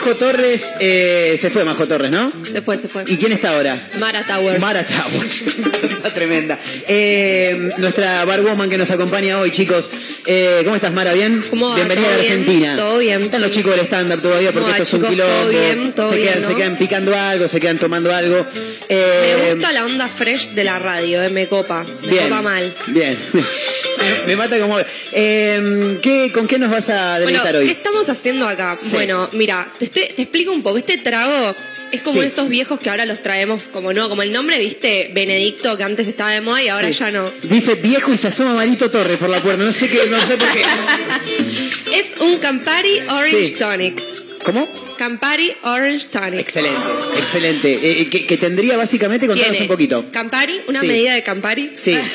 Majo 0.00 0.16
Torres, 0.16 0.76
eh, 0.80 1.34
se 1.36 1.50
fue 1.50 1.62
Majo 1.62 1.86
Torres, 1.86 2.10
¿no? 2.10 2.32
Se 2.42 2.62
fue, 2.62 2.78
se 2.78 2.88
fue. 2.88 3.04
¿Y 3.06 3.18
quién 3.18 3.32
está 3.32 3.50
ahora? 3.50 3.90
Mara 3.98 4.24
Towers. 4.24 4.58
Mara 4.58 4.82
Towers. 4.82 5.44
Cosa 5.82 6.14
tremenda. 6.14 6.58
Eh, 6.88 7.68
nuestra 7.76 8.24
barwoman 8.24 8.70
que 8.70 8.78
nos 8.78 8.90
acompaña 8.90 9.38
hoy, 9.38 9.50
chicos. 9.50 9.90
Eh, 10.26 10.60
¿Cómo 10.64 10.76
estás, 10.76 10.92
Mara? 10.92 11.12
¿Bien? 11.14 11.42
¿Cómo 11.48 11.70
va? 11.70 11.76
Bienvenida 11.76 12.06
¿Todo 12.08 12.16
a? 12.16 12.20
Argentina. 12.20 12.76
Todo 12.76 12.98
bien, 12.98 13.22
Están 13.22 13.40
sí. 13.40 13.46
los 13.46 13.54
chicos 13.56 13.76
del 13.76 13.86
stand-up 13.86 14.20
todavía 14.22 14.52
porque 14.52 14.60
¿Cómo 14.66 14.72
va, 14.72 14.78
esto 14.82 14.96
es 14.96 15.02
un 15.02 15.08
quilombo. 15.08 15.32
Todo 15.34 15.48
bien, 15.48 15.92
todo 15.92 16.08
se, 16.08 16.16
bien, 16.16 16.28
quedan, 16.28 16.42
¿no? 16.42 16.48
se 16.48 16.54
quedan 16.54 16.76
picando 16.76 17.16
algo, 17.16 17.48
se 17.48 17.60
quedan 17.60 17.78
tomando 17.78 18.14
algo. 18.14 18.46
Eh, 18.88 19.36
Me 19.46 19.54
gusta 19.54 19.72
la 19.72 19.84
onda 19.86 20.08
fresh 20.08 20.50
de 20.50 20.64
la 20.64 20.78
radio, 20.78 21.22
eh, 21.22 21.30
me 21.30 21.46
copa. 21.48 21.84
Me 22.02 22.08
Bien. 22.08 22.24
copa 22.24 22.42
mal. 22.42 22.74
Bien. 22.88 23.18
Me, 24.26 24.34
mata 24.34 24.58
como. 24.58 24.78
Eh, 25.12 25.98
¿qué, 26.02 26.30
¿Con 26.32 26.46
qué 26.46 26.58
nos 26.58 26.70
vas 26.70 26.88
a 26.88 27.18
Bueno, 27.20 27.26
deleitar 27.26 27.52
¿qué 27.52 27.58
hoy? 27.58 27.70
estamos 27.70 28.08
haciendo 28.08 28.48
acá? 28.48 28.78
Sí. 28.80 28.96
Bueno, 28.96 29.28
mira, 29.32 29.68
te, 29.78 29.84
estoy- 29.86 30.08
te 30.16 30.22
explico 30.22 30.52
un 30.52 30.62
poco. 30.62 30.78
Este 30.78 30.96
trago 30.98 31.54
es 31.92 32.00
como 32.02 32.20
Sí. 32.20 32.26
esos 32.26 32.48
viejos 32.48 32.78
que 32.80 32.90
ahora 32.90 33.04
los 33.06 33.22
traemos 33.22 33.68
como 33.68 33.92
no, 33.92 34.08
como 34.08 34.22
el 34.22 34.32
nombre, 34.32 34.58
viste, 34.58 35.10
Benedicto, 35.14 35.76
que 35.76 35.84
antes 35.84 36.08
estaba 36.08 36.30
de 36.30 36.40
moda 36.40 36.62
y 36.62 36.68
ahora 36.68 36.88
Sí. 36.88 36.94
ya 36.98 37.10
no. 37.10 37.30
Dice 37.42 37.74
viejo 37.76 38.12
y 38.12 38.16
se 38.16 38.28
asoma 38.28 38.54
Marito 38.54 38.90
Torres 38.90 39.18
por 39.18 39.28
la 39.28 39.42
puerta. 39.42 39.62
No 39.64 39.72
sé 39.72 39.88
qué, 39.88 40.00
no 40.08 40.18
sé 40.24 40.36
por 40.36 40.48
qué. 40.52 40.62
Es 41.92 42.14
un 42.20 42.38
Campari 42.38 42.98
Orange 43.08 43.46
Sí. 43.46 43.54
Tonic. 43.58 44.00
¿Cómo? 44.44 44.68
Campari 44.96 45.52
Orange 45.64 46.06
Tonic. 46.08 46.40
Excelente, 46.40 46.80
excelente. 47.18 48.00
Eh, 48.00 48.08
que, 48.08 48.26
que 48.26 48.36
tendría 48.36 48.76
básicamente, 48.76 49.26
contanos 49.26 49.50
Tiene 49.52 49.64
un 49.66 49.68
poquito. 49.68 50.06
Campari, 50.12 50.60
una 50.68 50.82
medida 50.82 51.14
de 51.14 51.22
Campari. 51.22 51.72
Sí. 51.74 51.96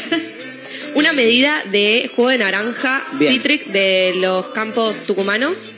Una 0.96 1.12
medida 1.12 1.62
de 1.72 2.10
jugo 2.16 2.30
de 2.30 2.38
naranja 2.38 3.06
Bien. 3.20 3.34
Citric 3.34 3.66
de 3.66 4.14
los 4.16 4.48
campos 4.48 5.04
tucumanos. 5.04 5.74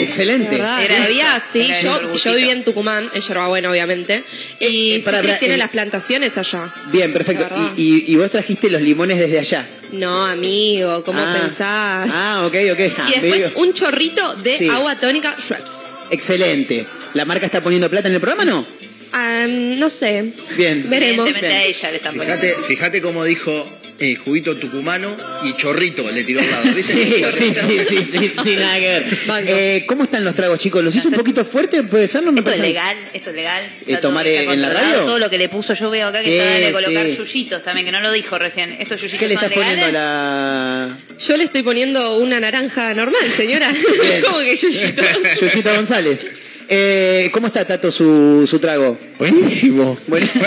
Excelente. 0.00 0.56
Era- 0.56 0.78
Sabía, 0.86 1.40
sí. 1.40 1.62
era 1.70 1.80
Yo, 1.80 2.14
yo 2.14 2.34
viví 2.34 2.50
en 2.50 2.64
Tucumán, 2.64 3.08
en 3.12 3.20
Yerbabuena, 3.20 3.70
obviamente. 3.70 4.24
Y 4.60 4.92
eh, 4.94 5.02
para, 5.04 5.18
Citric 5.18 5.32
para, 5.34 5.38
tiene 5.40 5.54
eh, 5.54 5.58
las 5.58 5.70
plantaciones 5.70 6.36
allá. 6.38 6.72
Bien, 6.92 7.12
perfecto. 7.12 7.48
Y, 7.76 7.82
y- 7.82 8.04
y 8.12 8.16
vos 8.16 8.30
trajiste 8.30 8.70
los 8.70 8.80
limones 8.82 9.18
desde 9.18 9.38
allá. 9.38 9.68
No, 9.92 10.24
amigo, 10.26 11.04
¿cómo 11.04 11.20
Ah. 11.20 11.36
pensás? 11.40 12.10
Ah, 12.12 12.42
ok, 12.46 12.54
ok. 12.72 12.80
y 13.08 13.20
después 13.20 13.52
un 13.56 13.72
chorrito 13.72 14.34
de 14.34 14.56
Sí. 14.56 14.68
agua 14.68 14.98
tónica 14.98 15.36
Schweppes. 15.38 15.84
Excelente. 16.10 16.86
¿La 17.14 17.24
marca 17.24 17.46
está 17.46 17.62
poniendo 17.62 17.88
plata 17.90 18.08
en 18.08 18.14
el 18.14 18.20
programa 18.20 18.44
no? 18.44 18.66
Ah, 19.12 19.46
no 19.48 19.88
sé. 19.88 20.32
Bien. 20.56 20.84
Veremos. 20.90 21.28
Evidentemente 21.28 21.56
a 21.56 21.64
ella 21.64 21.90
le 21.90 21.96
están 21.96 22.16
poniendo. 22.16 22.42
Fíjate, 22.42 22.62
fíjate 22.66 23.00
cómo 23.00 23.24
dijo 23.24 23.78
eh, 23.98 24.14
juguito 24.16 24.56
tucumano 24.56 25.16
y 25.44 25.54
chorrito 25.56 26.10
le 26.10 26.22
tiró 26.24 26.40
al 26.40 26.50
lado. 26.50 26.64
¿viste? 26.74 26.92
Sí, 26.96 27.20
Chorrito. 27.22 27.32
sí, 27.32 27.78
sí, 27.88 27.96
sí, 28.04 28.18
sí, 28.18 28.32
sí, 28.42 28.56
nada 28.56 28.78
que 28.78 28.88
ver. 28.88 29.06
Eh, 29.46 29.84
¿Cómo 29.86 30.04
están 30.04 30.24
los 30.24 30.34
tragos, 30.34 30.58
chicos? 30.60 30.82
¿Los 30.84 30.94
hizo 30.94 31.08
un 31.08 31.14
poquito 31.14 31.44
fuerte? 31.44 31.82
¿Puede 31.84 32.06
ser? 32.08 32.22
No 32.22 32.32
me 32.32 32.40
Esto 32.40 32.52
es 32.52 32.60
legal, 32.60 32.96
esto 33.14 33.30
es 33.30 33.36
legal. 33.36 33.62
Eh, 33.86 33.96
tomar 33.96 34.26
en 34.26 34.60
la 34.62 34.70
radio? 34.70 35.04
Todo 35.04 35.18
lo 35.18 35.30
que 35.30 35.38
le 35.38 35.48
puso, 35.48 35.72
yo 35.74 35.88
veo 35.90 36.08
acá 36.08 36.18
que 36.18 36.24
Sí, 36.24 36.36
está 36.36 36.66
de 36.66 36.72
colocar 36.72 37.06
sí. 37.06 37.16
yuyitos 37.16 37.62
también, 37.62 37.86
que 37.86 37.92
no 37.92 38.00
lo 38.00 38.12
dijo 38.12 38.38
recién. 38.38 38.72
¿Estos 38.78 39.00
yuyitos 39.00 39.18
¿Qué 39.20 39.28
le 39.28 39.34
son 39.34 39.44
estás 39.44 39.56
legales? 39.56 39.78
poniendo 39.78 39.98
a 39.98 40.02
la 40.02 40.96
Yo 41.18 41.36
le 41.36 41.44
estoy 41.44 41.62
poniendo 41.62 42.16
una 42.18 42.38
naranja 42.40 42.92
normal, 42.94 43.22
señora. 43.36 43.72
¿Cómo 44.24 44.38
que 44.40 44.56
yuyito? 44.56 45.02
Yuyita 45.40 45.74
González? 45.74 46.26
Eh, 46.68 47.30
¿Cómo 47.32 47.46
está, 47.46 47.64
Tato, 47.64 47.90
su, 47.92 48.44
su 48.46 48.58
trago? 48.58 48.98
Buenísimo. 49.18 49.96
Buenísimo. 50.06 50.44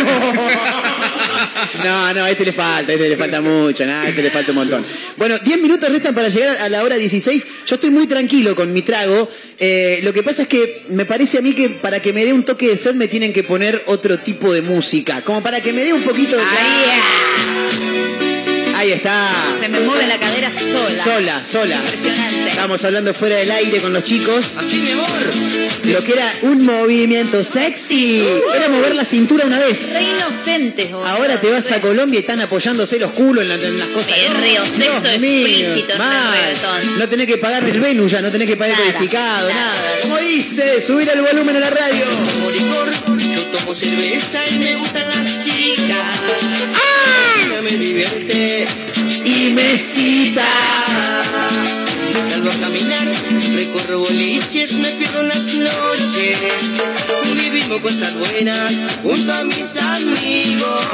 No, 1.84 2.14
no, 2.14 2.24
a 2.24 2.32
este 2.32 2.46
le 2.46 2.54
falta, 2.54 2.92
a 2.92 2.96
este 2.96 3.10
le 3.10 3.18
falta 3.18 3.42
mucho, 3.42 3.86
nada, 3.86 4.04
a 4.04 4.10
este 4.10 4.22
le 4.22 4.32
falta 4.32 4.52
un 4.52 4.58
montón. 4.58 4.86
Bueno, 5.18 5.38
10 5.40 5.60
minutos 5.60 5.90
restan 5.90 6.14
para 6.16 6.30
llegar 6.30 6.58
a 6.58 6.70
la 6.70 6.84
hora 6.84 6.96
16. 6.98 7.48
Yo 7.66 7.76
estoy 7.76 7.90
muy 7.90 8.08
tranquilo 8.08 8.56
con 8.56 8.72
mi 8.74 8.82
trago. 8.82 9.30
Eh, 9.60 10.00
lo 10.04 10.14
que 10.14 10.24
pasa 10.24 10.44
es 10.44 10.48
que 10.48 10.84
me 10.90 11.06
parece 11.06 11.38
a 11.38 11.42
mí 11.42 11.54
que 11.54 11.70
para 11.70 12.02
que 12.02 12.14
me 12.14 12.26
dé 12.26 12.34
un 12.34 12.44
toque 12.44 12.68
de 12.68 12.78
sed 12.78 12.96
me 12.96 13.08
tienen 13.08 13.34
que 13.34 13.44
poner 13.44 13.84
otro 13.88 14.20
tipo 14.20 14.54
de 14.54 14.62
música. 14.62 15.24
Como 15.24 15.44
para 15.44 15.62
que 15.62 15.74
me 15.74 15.84
dé 15.84 15.94
un 15.94 16.02
poquito 16.02 16.38
de. 16.38 16.44
Ahí 18.80 18.94
está. 18.94 19.30
Se 19.60 19.68
me 19.68 19.82
mueve 19.82 20.08
la 20.08 20.18
cadera 20.18 20.50
sola. 20.50 21.04
Sola, 21.04 21.44
sola. 21.46 21.82
Impresionante. 21.94 22.50
Estábamos 22.50 22.86
hablando 22.86 23.14
fuera 23.14 23.36
del 23.36 23.52
aire 23.52 23.82
con 23.82 23.92
los 23.92 24.04
chicos. 24.04 24.56
Así 24.58 24.78
mi 24.78 24.92
amor. 24.92 25.06
Lo 25.84 26.02
que 26.04 26.14
era 26.14 26.34
un 26.44 26.66
movimiento 26.66 27.44
sexy. 27.44 28.24
Era 28.56 28.70
mover 28.70 28.96
la 28.96 29.04
cintura 29.04 29.46
una 29.46 29.60
vez. 29.60 29.92
Re 29.92 30.02
inocentes, 30.04 30.92
boludo. 30.92 31.06
Ahora 31.08 31.42
te 31.42 31.50
vas 31.50 31.70
a 31.74 31.82
Colombia 31.82 32.20
y 32.20 32.22
están 32.22 32.40
apoyándose 32.40 32.98
los 33.00 33.12
culos 33.12 33.42
en, 33.44 33.50
la- 33.50 33.56
en 33.56 33.80
las 33.80 33.88
cosas. 33.90 34.12
Perreo, 34.12 34.64
Dios 34.64 34.68
sexo 34.78 35.20
mío, 35.20 35.48
explícito 35.48 35.94
en. 35.94 36.98
No 37.00 37.10
tenés 37.10 37.28
que 37.28 37.38
pagar 37.38 37.64
el 37.66 37.80
Venus 37.82 38.12
ya, 38.12 38.22
no 38.22 38.32
tenés 38.32 38.48
que 38.48 38.56
pagar 38.56 38.80
el 38.80 38.94
codificado, 38.94 39.50
nada. 39.50 39.62
nada. 39.74 40.00
Como 40.04 40.18
dice, 40.20 40.82
subir 40.82 41.10
el 41.10 41.22
volumen 41.22 41.58
a 41.58 41.60
la 41.60 41.70
radio. 41.70 42.06
Yo 43.36 43.42
tomo 43.58 43.76
cerveza 43.76 44.40
y 44.48 44.60
me 44.60 44.76
gustan 44.76 45.04
las 45.10 45.40
chicas. 45.44 45.98
¡Ah! 46.76 46.89
Me 47.62 47.72
divierte 47.72 48.66
Y 49.26 49.50
me 49.54 49.78
cita. 49.78 50.46
Salgo 52.30 52.50
a 52.50 52.54
caminar, 52.54 53.08
recorro 53.54 54.00
boliches, 54.00 54.74
me 54.74 54.92
pierdo 54.92 55.24
las 55.24 55.46
noches. 55.46 56.38
Vivimos 57.34 57.82
cosas 57.82 58.14
buenas 58.16 58.74
junto 59.04 59.34
a 59.34 59.44
mis 59.44 59.76
amigos. 59.76 60.86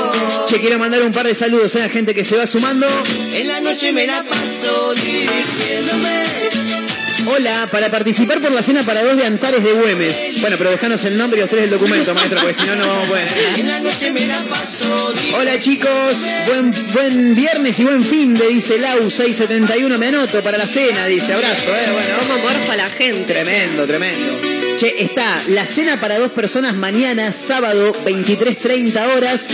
Che, 0.48 0.60
quiero 0.60 0.80
mandar 0.80 1.04
un 1.04 1.12
par 1.14 1.28
de 1.28 1.36
saludos 1.36 1.76
a 1.76 1.88
gente 1.88 2.16
que 2.16 2.24
se 2.24 2.36
va 2.36 2.48
sumando. 2.48 2.88
En 3.34 3.48
la 3.48 3.60
noche 3.62 3.92
me 3.92 4.08
la 4.08 4.24
paso 4.24 4.94
divirtiéndome. 4.96 6.85
Hola, 7.28 7.68
para 7.72 7.90
participar 7.90 8.42
por 8.42 8.52
la 8.52 8.62
cena 8.62 8.84
para 8.84 9.02
dos 9.04 9.16
de 9.18 9.26
Antares 9.26 9.64
de 9.64 9.72
Güemes. 9.72 10.42
Bueno, 10.42 10.58
pero 10.58 10.72
dejanos 10.72 11.04
el 11.06 11.18
nombre 11.18 11.40
y 11.40 11.42
los 11.42 11.50
tres 11.50 11.64
del 11.64 11.72
documento, 11.72 12.14
maestro, 12.14 12.40
porque 12.40 12.54
si 12.54 12.64
no, 12.66 12.76
no 12.76 12.86
vamos 12.88 13.06
a 13.06 13.08
poder. 13.08 13.28
Paso 14.50 15.14
Hola 15.34 15.58
chicos, 15.60 16.26
buen, 16.48 16.72
buen 16.94 17.36
viernes 17.36 17.80
y 17.80 17.84
buen 17.84 18.04
fin 18.04 18.34
de 18.34 18.48
dice 18.48 18.78
Lau 18.78 19.10
671, 19.10 19.98
me 19.98 20.08
anoto 20.08 20.44
para 20.44 20.58
la 20.58 20.68
cena, 20.68 21.06
dice, 21.06 21.34
abrazo, 21.34 21.74
eh, 21.74 21.92
bueno. 21.94 22.16
¿Cómo 22.20 22.38
morfa 22.38 22.76
la 22.76 22.90
gente? 22.90 23.34
Tremendo, 23.34 23.88
tremendo. 23.88 24.55
Che, 24.78 24.94
está 25.04 25.42
la 25.50 25.66
cena 25.66 26.02
para 26.02 26.18
dos 26.20 26.32
personas 26.34 26.76
mañana, 26.76 27.32
sábado, 27.32 27.96
23.30 28.06 29.16
horas, 29.16 29.48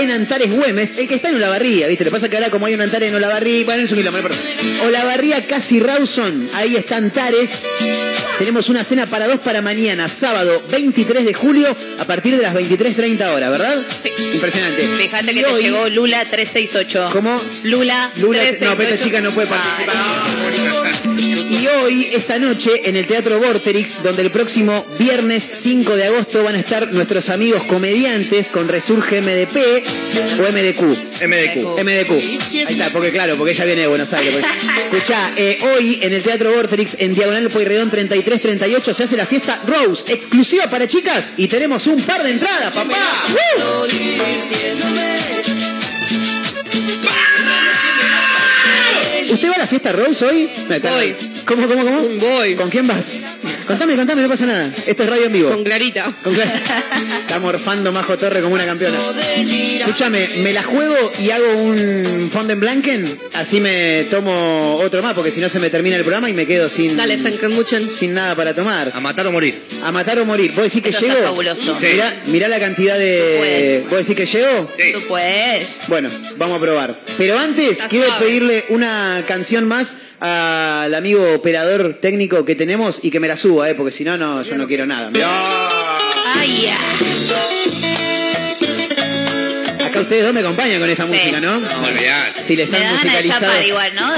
en 0.00 0.10
Antares 0.10 0.50
Güemes. 0.50 0.94
El 0.98 1.06
que 1.06 1.14
está 1.14 1.28
en 1.28 1.36
Olavarría, 1.36 1.86
¿viste? 1.86 2.04
Lo 2.04 2.10
que 2.10 2.14
pasa 2.16 2.28
que 2.28 2.36
ahora 2.36 2.50
como 2.50 2.66
hay 2.66 2.74
un 2.74 2.80
Antares 2.80 3.08
en 3.08 3.14
Olavarría, 3.14 3.64
bueno, 3.64 3.84
es 3.84 3.92
un 3.92 3.98
kilómetro, 3.98 4.30
pero- 4.30 4.88
Olavarría, 4.88 5.46
casi 5.46 5.78
Rawson, 5.78 6.48
ahí 6.54 6.74
está 6.74 6.96
Antares. 6.96 7.60
Tenemos 8.38 8.68
una 8.68 8.82
cena 8.82 9.06
para 9.06 9.28
dos 9.28 9.38
para 9.40 9.62
mañana, 9.62 10.08
sábado, 10.08 10.60
23 10.72 11.24
de 11.24 11.34
julio, 11.34 11.74
a 12.00 12.04
partir 12.04 12.36
de 12.36 12.42
las 12.42 12.52
23.30 12.52 13.32
horas, 13.32 13.50
¿verdad? 13.50 13.80
Sí. 14.02 14.10
Impresionante. 14.34 14.88
Fíjate 14.88 15.32
Y 15.32 15.34
que 15.38 15.46
hoy- 15.46 15.54
te 15.62 15.62
llegó 15.70 15.88
Lula 15.88 16.24
368. 16.24 17.10
¿Cómo? 17.12 17.40
Lula, 17.62 18.10
Lula, 18.16 18.40
368. 18.40 18.70
no, 18.70 18.76
pero 18.76 18.88
esta 18.94 19.04
chica 19.04 19.20
no 19.20 19.30
puede 19.30 19.46
participar. 19.46 19.94
Y 21.54 21.68
hoy, 21.68 22.10
esta 22.12 22.40
noche, 22.40 22.88
en 22.88 22.96
el 22.96 23.06
Teatro 23.06 23.38
Vorterix, 23.38 24.02
donde 24.02 24.22
el 24.22 24.32
próximo 24.32 24.84
viernes 24.98 25.48
5 25.54 25.94
de 25.94 26.04
agosto 26.06 26.42
van 26.42 26.56
a 26.56 26.58
estar 26.58 26.92
nuestros 26.92 27.28
amigos 27.28 27.62
comediantes 27.64 28.48
con 28.48 28.66
Resurge 28.66 29.22
MDP 29.22 29.86
o 30.40 30.42
MDQ. 30.50 30.82
MDQ. 31.22 31.80
MDQ. 31.80 32.10
Ahí 32.10 32.72
está, 32.72 32.90
porque 32.90 33.12
claro, 33.12 33.36
porque 33.36 33.52
ella 33.52 33.64
viene 33.66 33.82
de 33.82 33.86
Buenos 33.86 34.12
Aires. 34.14 34.44
Escucha, 34.92 35.32
hoy 35.76 36.00
en 36.02 36.12
el 36.12 36.22
Teatro 36.24 36.52
Vorterix, 36.52 36.96
en 36.98 37.14
Diagonal 37.14 37.48
Pueyrredón 37.48 37.88
3338, 37.88 38.92
se 38.92 39.04
hace 39.04 39.16
la 39.16 39.26
fiesta 39.26 39.60
Rose, 39.64 40.12
exclusiva 40.12 40.68
para 40.68 40.88
chicas, 40.88 41.34
y 41.36 41.46
tenemos 41.46 41.86
un 41.86 42.02
par 42.02 42.24
de 42.24 42.30
entradas, 42.32 42.74
papá. 42.74 42.96
¿Usted 49.30 49.50
va 49.50 49.54
a 49.54 49.58
la 49.58 49.66
fiesta 49.68 49.92
Rose 49.92 50.24
hoy? 50.24 50.50
Voy. 50.82 51.33
¿Cómo, 51.46 51.68
cómo, 51.68 51.84
cómo? 51.84 52.00
¿Con 52.56 52.70
quién 52.70 52.86
vas? 52.86 53.16
Contame, 53.66 53.96
contame, 53.96 54.22
no 54.22 54.28
pasa 54.28 54.46
nada. 54.46 54.70
Esto 54.86 55.02
es 55.02 55.08
radio 55.08 55.26
en 55.26 55.32
vivo. 55.32 55.50
Con 55.50 55.64
Clarita. 55.64 56.10
Con 56.22 56.34
Clara. 56.34 56.52
Está 57.20 57.38
morfando 57.38 57.92
Majo 57.92 58.16
Torre 58.18 58.40
como 58.40 58.54
una 58.54 58.64
campeona. 58.64 58.98
Escúchame, 59.36 60.28
me 60.38 60.52
la 60.52 60.62
juego 60.62 61.12
y 61.18 61.30
hago 61.30 61.56
un 61.56 62.30
Fonden 62.32 62.60
Blanken, 62.60 63.18
así 63.34 63.60
me 63.60 64.06
tomo 64.10 64.76
otro 64.82 65.02
más, 65.02 65.14
porque 65.14 65.30
si 65.30 65.40
no 65.40 65.48
se 65.48 65.58
me 65.60 65.70
termina 65.70 65.96
el 65.96 66.02
programa 66.02 66.30
y 66.30 66.34
me 66.34 66.46
quedo 66.46 66.68
sin. 66.68 66.96
Dale, 66.96 67.18
Frankenmuchen. 67.18 67.88
Sin 67.88 68.14
nada 68.14 68.34
para 68.34 68.54
tomar. 68.54 68.90
A 68.94 69.00
matar 69.00 69.26
o 69.26 69.32
morir. 69.32 69.54
A 69.82 69.92
matar 69.92 70.18
o 70.18 70.24
morir. 70.24 70.52
¿Vos 70.54 70.64
decís 70.64 70.82
que 70.82 70.90
Eso 70.90 71.00
llego? 71.00 71.14
está 71.14 71.28
fabuloso. 71.28 71.76
Sí. 71.76 71.86
Mirá, 71.92 72.14
mirá 72.26 72.48
la 72.48 72.58
cantidad 72.60 72.98
de. 72.98 73.84
¿Vos 73.90 74.06
decís 74.06 74.16
que 74.16 74.26
llego? 74.38 74.70
Tú 74.94 75.00
puedes. 75.08 75.80
Bueno, 75.88 76.10
vamos 76.36 76.56
a 76.58 76.60
probar. 76.60 76.98
Pero 77.18 77.38
antes 77.38 77.80
quiero 77.88 78.06
suave. 78.06 78.26
pedirle 78.26 78.64
una 78.70 79.24
canción 79.26 79.66
más 79.68 79.96
al 80.26 80.94
amigo 80.94 81.34
operador 81.34 81.98
técnico 82.00 82.44
que 82.46 82.54
tenemos 82.54 83.00
y 83.02 83.10
que 83.10 83.20
me 83.20 83.28
la 83.28 83.36
suba, 83.36 83.68
¿eh? 83.68 83.74
porque 83.74 83.90
si 83.92 84.04
no, 84.04 84.16
no, 84.16 84.42
yo 84.42 84.56
no 84.56 84.66
quiero 84.66 84.86
nada. 84.86 85.10
Ay, 86.36 86.62
ya. 86.62 86.78
Acá 89.86 90.00
ustedes 90.00 90.24
dos 90.24 90.32
me 90.32 90.40
acompañan 90.40 90.80
con 90.80 90.88
esta 90.88 91.04
Sí. 91.04 91.10
música, 91.10 91.40
¿no? 91.40 91.60
No, 91.60 91.68
olvidate. 91.86 92.42
Si 92.42 92.56
les 92.56 92.70
Me 92.70 92.78
han 92.78 92.84
de 92.84 92.92
musicalizado. 92.92 93.62
igual, 93.66 93.94
¿no? 93.94 94.08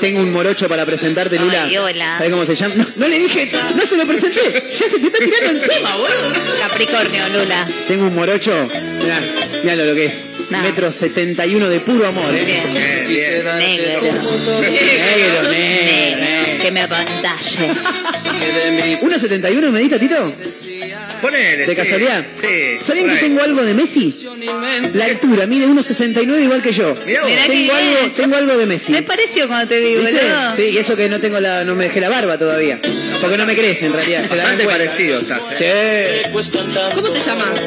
Tengo 0.00 0.20
un 0.20 0.32
morocho 0.32 0.68
para 0.68 0.86
presentarte, 0.86 1.38
Lula. 1.38 1.64
Ay, 1.64 1.76
hola. 1.76 2.16
¿Sabes 2.16 2.32
cómo 2.32 2.44
se 2.44 2.54
llama? 2.54 2.74
No, 2.76 2.84
no 2.96 3.08
le 3.08 3.18
dije, 3.18 3.48
no 3.74 3.84
se 3.86 3.96
lo 3.96 4.06
presenté. 4.06 4.62
Ya 4.74 4.88
se 4.88 4.98
te 4.98 5.06
está 5.06 5.18
tirando 5.18 5.50
encima, 5.50 5.96
boludo. 5.96 6.32
Capricornio, 6.60 7.28
Lula. 7.30 7.66
Tengo 7.86 8.06
un 8.06 8.14
morocho. 8.14 8.68
Mirá, 9.00 9.20
mirá 9.62 9.76
lo 9.76 9.94
que 9.94 10.04
es. 10.06 10.28
Nah. 10.50 10.62
Metro 10.62 10.90
71 10.90 11.68
de 11.68 11.80
puro 11.80 12.06
amor, 12.06 12.34
¿eh? 12.34 12.44
Bien. 12.44 12.74
Bien, 12.74 13.06
bien. 13.08 13.44
Negro. 13.44 14.02
Negro, 14.02 15.50
negro, 15.50 15.50
negro. 15.50 16.47
Que 16.68 16.72
me 16.72 16.82
apantalle. 16.82 17.72
1.71 17.72 19.70
me 19.70 19.80
diste, 19.80 19.98
Tito? 19.98 20.34
Ponele. 21.22 21.64
¿De 21.64 21.70
sí. 21.70 21.76
casualidad? 21.76 22.26
Sí. 22.38 22.78
¿Saben 22.84 23.06
que 23.06 23.12
ahí. 23.12 23.20
tengo 23.20 23.40
algo 23.40 23.64
de 23.64 23.72
Messi? 23.72 24.26
La 24.92 25.06
altura, 25.06 25.46
mide 25.46 25.66
1.69 25.66 26.42
igual 26.44 26.60
que 26.60 26.72
yo. 26.72 26.94
Mirá 27.06 27.22
Tengo 27.46 27.72
algo, 27.72 28.12
tengo 28.14 28.36
algo 28.36 28.58
de 28.58 28.66
Messi. 28.66 28.92
Me 28.92 29.02
pareció 29.02 29.48
cuando 29.48 29.66
te 29.66 29.80
vi, 29.80 29.96
¿Viste? 29.96 30.12
boludo. 30.12 30.54
Sí, 30.54 30.62
y 30.64 30.76
eso 30.76 30.94
que 30.94 31.08
no 31.08 31.18
tengo 31.20 31.40
la, 31.40 31.64
no 31.64 31.74
me 31.74 31.84
dejé 31.84 32.02
la 32.02 32.10
barba 32.10 32.36
todavía. 32.36 32.78
Porque 33.22 33.38
no 33.38 33.46
me 33.46 33.56
crece 33.56 33.86
en 33.86 33.94
realidad. 33.94 34.26
Se 34.28 34.36
Bastante 34.36 34.66
parecido 34.66 35.20
estás, 35.20 35.40
¿eh? 35.60 36.22
Sí. 36.22 36.30
¿Cómo 36.94 37.10
te 37.10 37.20
llamas? 37.20 37.60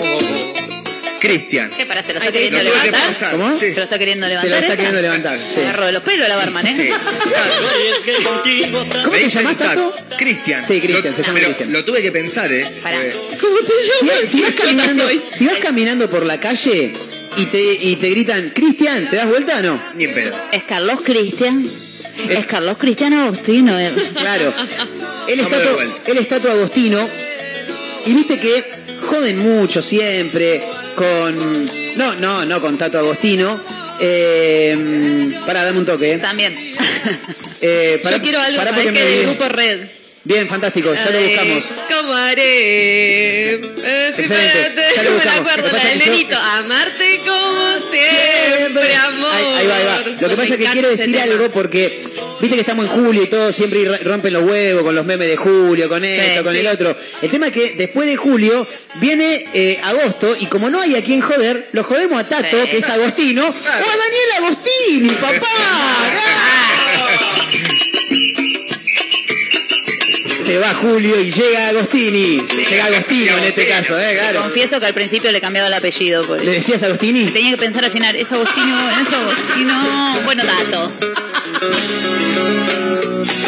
Cristian. 1.22 1.69
¿Qué 1.69 1.85
para? 1.85 2.02
¿Se 2.03 2.14
lo 2.14 2.19
está 2.19 2.31
queriendo 2.31 2.57
Lo 2.57 2.64
levantar? 2.64 3.31
¿Cómo? 3.31 3.52
Sí. 3.57 3.72
¿Se 3.72 3.77
lo 3.77 3.84
está 3.84 3.99
queriendo 3.99 4.27
levantar? 4.27 4.43
Se 4.45 4.49
lo 4.49 4.56
está 4.56 4.65
esta? 4.65 4.76
queriendo 4.77 5.02
levantar. 5.02 5.39
Sí. 5.39 5.60
Me 5.60 5.64
agarró 5.68 5.85
de 5.85 5.91
los 5.93 6.03
pelos 6.03 6.27
la 6.27 6.35
barman, 6.35 6.65
¿eh? 6.68 6.76
Sí. 6.76 8.14
¿Cómo 8.23 8.41
te 8.41 9.30
llamas, 9.30 9.57
Tato? 9.57 9.89
Tato. 9.91 10.15
Cristian. 10.18 10.65
Sí, 10.68 10.81
Cristian, 10.81 11.15
se 11.15 11.23
llama 11.23 11.39
Cristian. 11.39 11.72
Lo 11.73 11.85
tuve 11.85 12.02
que 12.02 12.11
pensar, 12.11 12.52
¿eh? 12.52 12.80
Pará. 12.81 12.98
Porque- 12.98 13.38
¿Cómo 13.39 13.57
te 13.60 13.73
Si, 13.99 14.06
llamas? 14.06 14.27
si 14.30 14.41
vas 14.41 14.52
caminando, 14.52 15.10
si 15.30 15.45
vas 15.48 15.57
caminando 15.57 16.10
por 16.10 16.26
la 16.26 16.39
calle 16.39 16.93
y 17.38 17.45
te, 17.45 17.73
y 17.73 17.95
te 17.98 18.10
gritan, 18.10 18.49
Cristian, 18.56 19.10
¿te 19.10 19.15
das 19.18 19.27
vuelta 19.27 19.57
o 19.60 19.61
no? 19.64 19.81
Ni 19.95 20.06
en 20.06 20.14
pedo. 20.14 20.35
Es 20.52 20.64
Carlos 20.64 21.02
Cristian. 21.03 21.65
Es 22.30 22.45
Carlos 22.45 22.77
Cristian 22.77 23.14
Agostino. 23.14 23.80
eh. 23.80 23.91
Claro. 24.15 24.53
Él 25.27 25.38
No 25.41 25.49
me 25.49 25.56
está, 25.56 25.57
doy 25.57 25.65
to- 25.68 25.73
vuelta. 25.76 26.11
él 26.11 26.18
está 26.18 26.39
todo 26.39 26.52
agostino. 26.53 27.10
Y 28.06 28.14
viste 28.14 28.39
que 28.39 28.64
joden 29.02 29.38
mucho 29.39 29.81
siempre 29.81 30.64
con. 30.95 31.65
No, 31.97 32.13
no, 32.15 32.45
no 32.45 32.61
con 32.61 32.77
Tato 32.77 32.99
Agostino. 32.99 33.61
Eh, 33.99 35.30
para, 35.45 35.63
dame 35.63 35.80
un 35.80 35.85
toque. 35.85 36.13
eh. 36.13 36.18
También. 36.19 36.53
Eh, 37.63 38.01
Yo 38.03 38.22
quiero 38.23 38.39
algo, 38.41 38.57
pará 38.57 38.72
¿sabes 38.72 38.85
porque 38.88 38.99
qué? 38.99 39.05
me 39.05 39.11
Del 39.18 39.26
grupo 39.27 39.47
Red. 39.49 39.81
Bien, 40.23 40.47
fantástico, 40.47 40.95
ya 40.95 41.09
lo 41.11 41.19
buscamos. 41.22 41.69
¿Cómo 41.91 42.13
haré? 42.13 43.53
Eh, 43.53 43.61
sí, 44.15 44.22
Excelente, 44.22 44.59
espérate, 44.61 44.95
ya 44.95 45.03
lo 45.03 45.09
me 45.11 45.15
buscamos. 45.18 45.45
la 45.45 45.51
acuerdo, 45.53 45.69
que 45.69 45.77
la 45.77 45.84
del 45.89 45.99
que 45.99 46.05
yo- 46.05 46.11
nenito. 46.11 46.38
Amarte 46.38 47.19
como 47.19 47.91
siempre, 47.91 48.95
amor. 48.95 49.30
Ahí, 49.35 49.45
ahí 49.57 49.68
va, 49.68 49.76
ahí 49.77 49.85
va. 49.85 49.97
Lo 49.99 50.18
que 50.18 50.27
Me 50.27 50.35
pasa 50.38 50.53
es 50.53 50.57
que 50.57 50.65
quiero 50.72 50.89
decir 50.89 51.19
algo 51.19 51.49
porque 51.51 52.01
viste 52.41 52.55
que 52.55 52.61
estamos 52.61 52.85
en 52.85 52.91
julio 52.91 53.23
y 53.23 53.27
todos 53.27 53.55
siempre 53.55 53.85
rompen 54.03 54.34
los 54.34 54.43
huevos 54.43 54.84
con 54.84 54.95
los 54.95 55.05
memes 55.05 55.27
de 55.27 55.38
julio, 55.38 55.88
con 55.88 56.03
esto, 56.03 56.43
con 56.43 56.53
sí. 56.53 56.59
el 56.59 56.68
otro. 56.68 56.95
El 57.22 57.30
tema 57.30 57.47
es 57.47 57.51
que 57.51 57.73
después 57.77 58.07
de 58.07 58.18
julio 58.18 58.68
viene 58.95 59.45
eh, 59.53 59.80
agosto 59.84 60.35
y 60.39 60.47
como 60.47 60.69
no 60.69 60.81
hay 60.81 60.95
a 60.95 61.03
quien 61.03 61.22
joder, 61.22 61.69
lo 61.72 61.84
jodemos 61.84 62.19
a 62.22 62.27
Tato, 62.27 62.57
Sí. 62.63 62.69
que 62.69 62.77
es 62.77 62.89
agostino, 62.89 63.43
o 63.43 63.47
a 63.47 63.53
Daniel 63.53 64.31
Agostini, 64.39 65.09
papá. 65.09 65.47
Se 70.43 70.57
va 70.57 70.73
Julio 70.73 71.19
y 71.22 71.31
llega 71.31 71.69
Agostini. 71.69 72.41
Llega 72.41 72.85
Agostino 72.85 73.38
en 73.38 73.43
este 73.45 73.68
caso, 73.68 73.97
eh, 73.99 74.18
claro. 74.19 74.41
Confieso 74.41 74.80
que 74.80 74.88
al 74.88 74.93
principio 74.93 75.31
le 75.31 75.38
he 75.38 75.41
cambiado 75.41 75.68
el 75.68 75.73
apellido. 75.73 76.35
¿Le 76.38 76.51
decías 76.51 76.81
Agostini? 76.84 77.26
Tenía 77.26 77.51
que 77.51 77.57
pensar 77.57 77.85
al 77.85 77.91
final, 77.91 78.15
es 78.15 78.30
Agostino, 78.31 78.89
es 78.89 79.13
Agostino. 79.13 80.22
Bueno, 80.26 80.43
dato. 80.43 80.91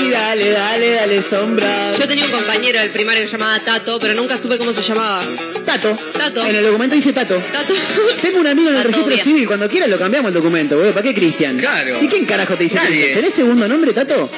Y 0.01 0.09
dale, 0.09 0.49
dale, 0.51 0.91
dale 0.91 1.21
sombra. 1.21 1.67
Yo 1.97 2.07
tenía 2.07 2.25
un 2.25 2.31
compañero 2.31 2.79
del 2.79 2.89
primario 2.89 3.21
que 3.21 3.27
se 3.27 3.33
llamaba 3.37 3.59
Tato, 3.59 3.99
pero 3.99 4.13
nunca 4.13 4.37
supe 4.37 4.57
cómo 4.57 4.73
se 4.73 4.81
llamaba. 4.81 5.21
Tato. 5.65 5.97
Tato. 6.17 6.45
En 6.45 6.55
el 6.55 6.63
documento 6.63 6.95
dice 6.95 7.13
Tato. 7.13 7.37
Tato. 7.51 7.73
Tengo 8.21 8.39
un 8.39 8.47
amigo 8.47 8.69
en 8.69 8.75
el 8.75 8.83
registro 8.83 9.07
bien. 9.09 9.19
civil. 9.23 9.47
Cuando 9.47 9.69
quiera 9.69 9.87
lo 9.87 9.97
cambiamos 9.97 10.29
el 10.29 10.33
documento, 10.35 10.75
boludo. 10.77 10.93
¿Para 10.93 11.03
qué 11.03 11.13
Cristian? 11.13 11.57
Claro. 11.57 11.97
¿Y 12.01 12.07
quién 12.07 12.25
carajo 12.25 12.55
te 12.55 12.63
dice 12.65 12.75
Nadie. 12.75 12.89
Cristian? 12.89 13.15
¿Tenés 13.19 13.33
segundo 13.33 13.67
nombre, 13.67 13.93
Tato? 13.93 14.29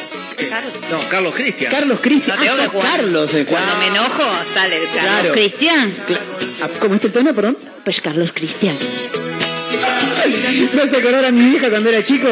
No, 0.91 1.09
Carlos 1.09 1.33
Cristian. 1.33 1.71
Carlos 1.71 1.99
Cristian. 2.01 2.35
No 2.37 2.43
te 2.43 2.49
Ah, 2.49 2.53
odio, 2.53 2.63
sos 2.65 2.71
Juan. 2.73 2.87
Carlos. 2.91 3.33
eh, 3.33 3.45
Cuando 3.45 3.75
me 3.77 3.87
enojo, 3.87 4.23
sale 4.53 4.75
el 4.77 4.83
Carlos 4.89 5.01
Claro. 5.21 5.31
Cristian. 5.33 5.93
Ah, 6.61 6.69
¿Cómo 6.79 6.95
es 6.95 7.03
el 7.05 7.11
tono, 7.11 7.33
perdón? 7.33 7.57
Pues 7.83 8.01
Carlos 8.01 8.31
Cristian. 8.33 8.77
No 10.73 10.89
se 10.89 10.97
acordara 10.97 11.31
mi 11.31 11.41
vieja 11.49 11.69
cuando 11.69 11.89
era 11.89 12.03
chico. 12.03 12.27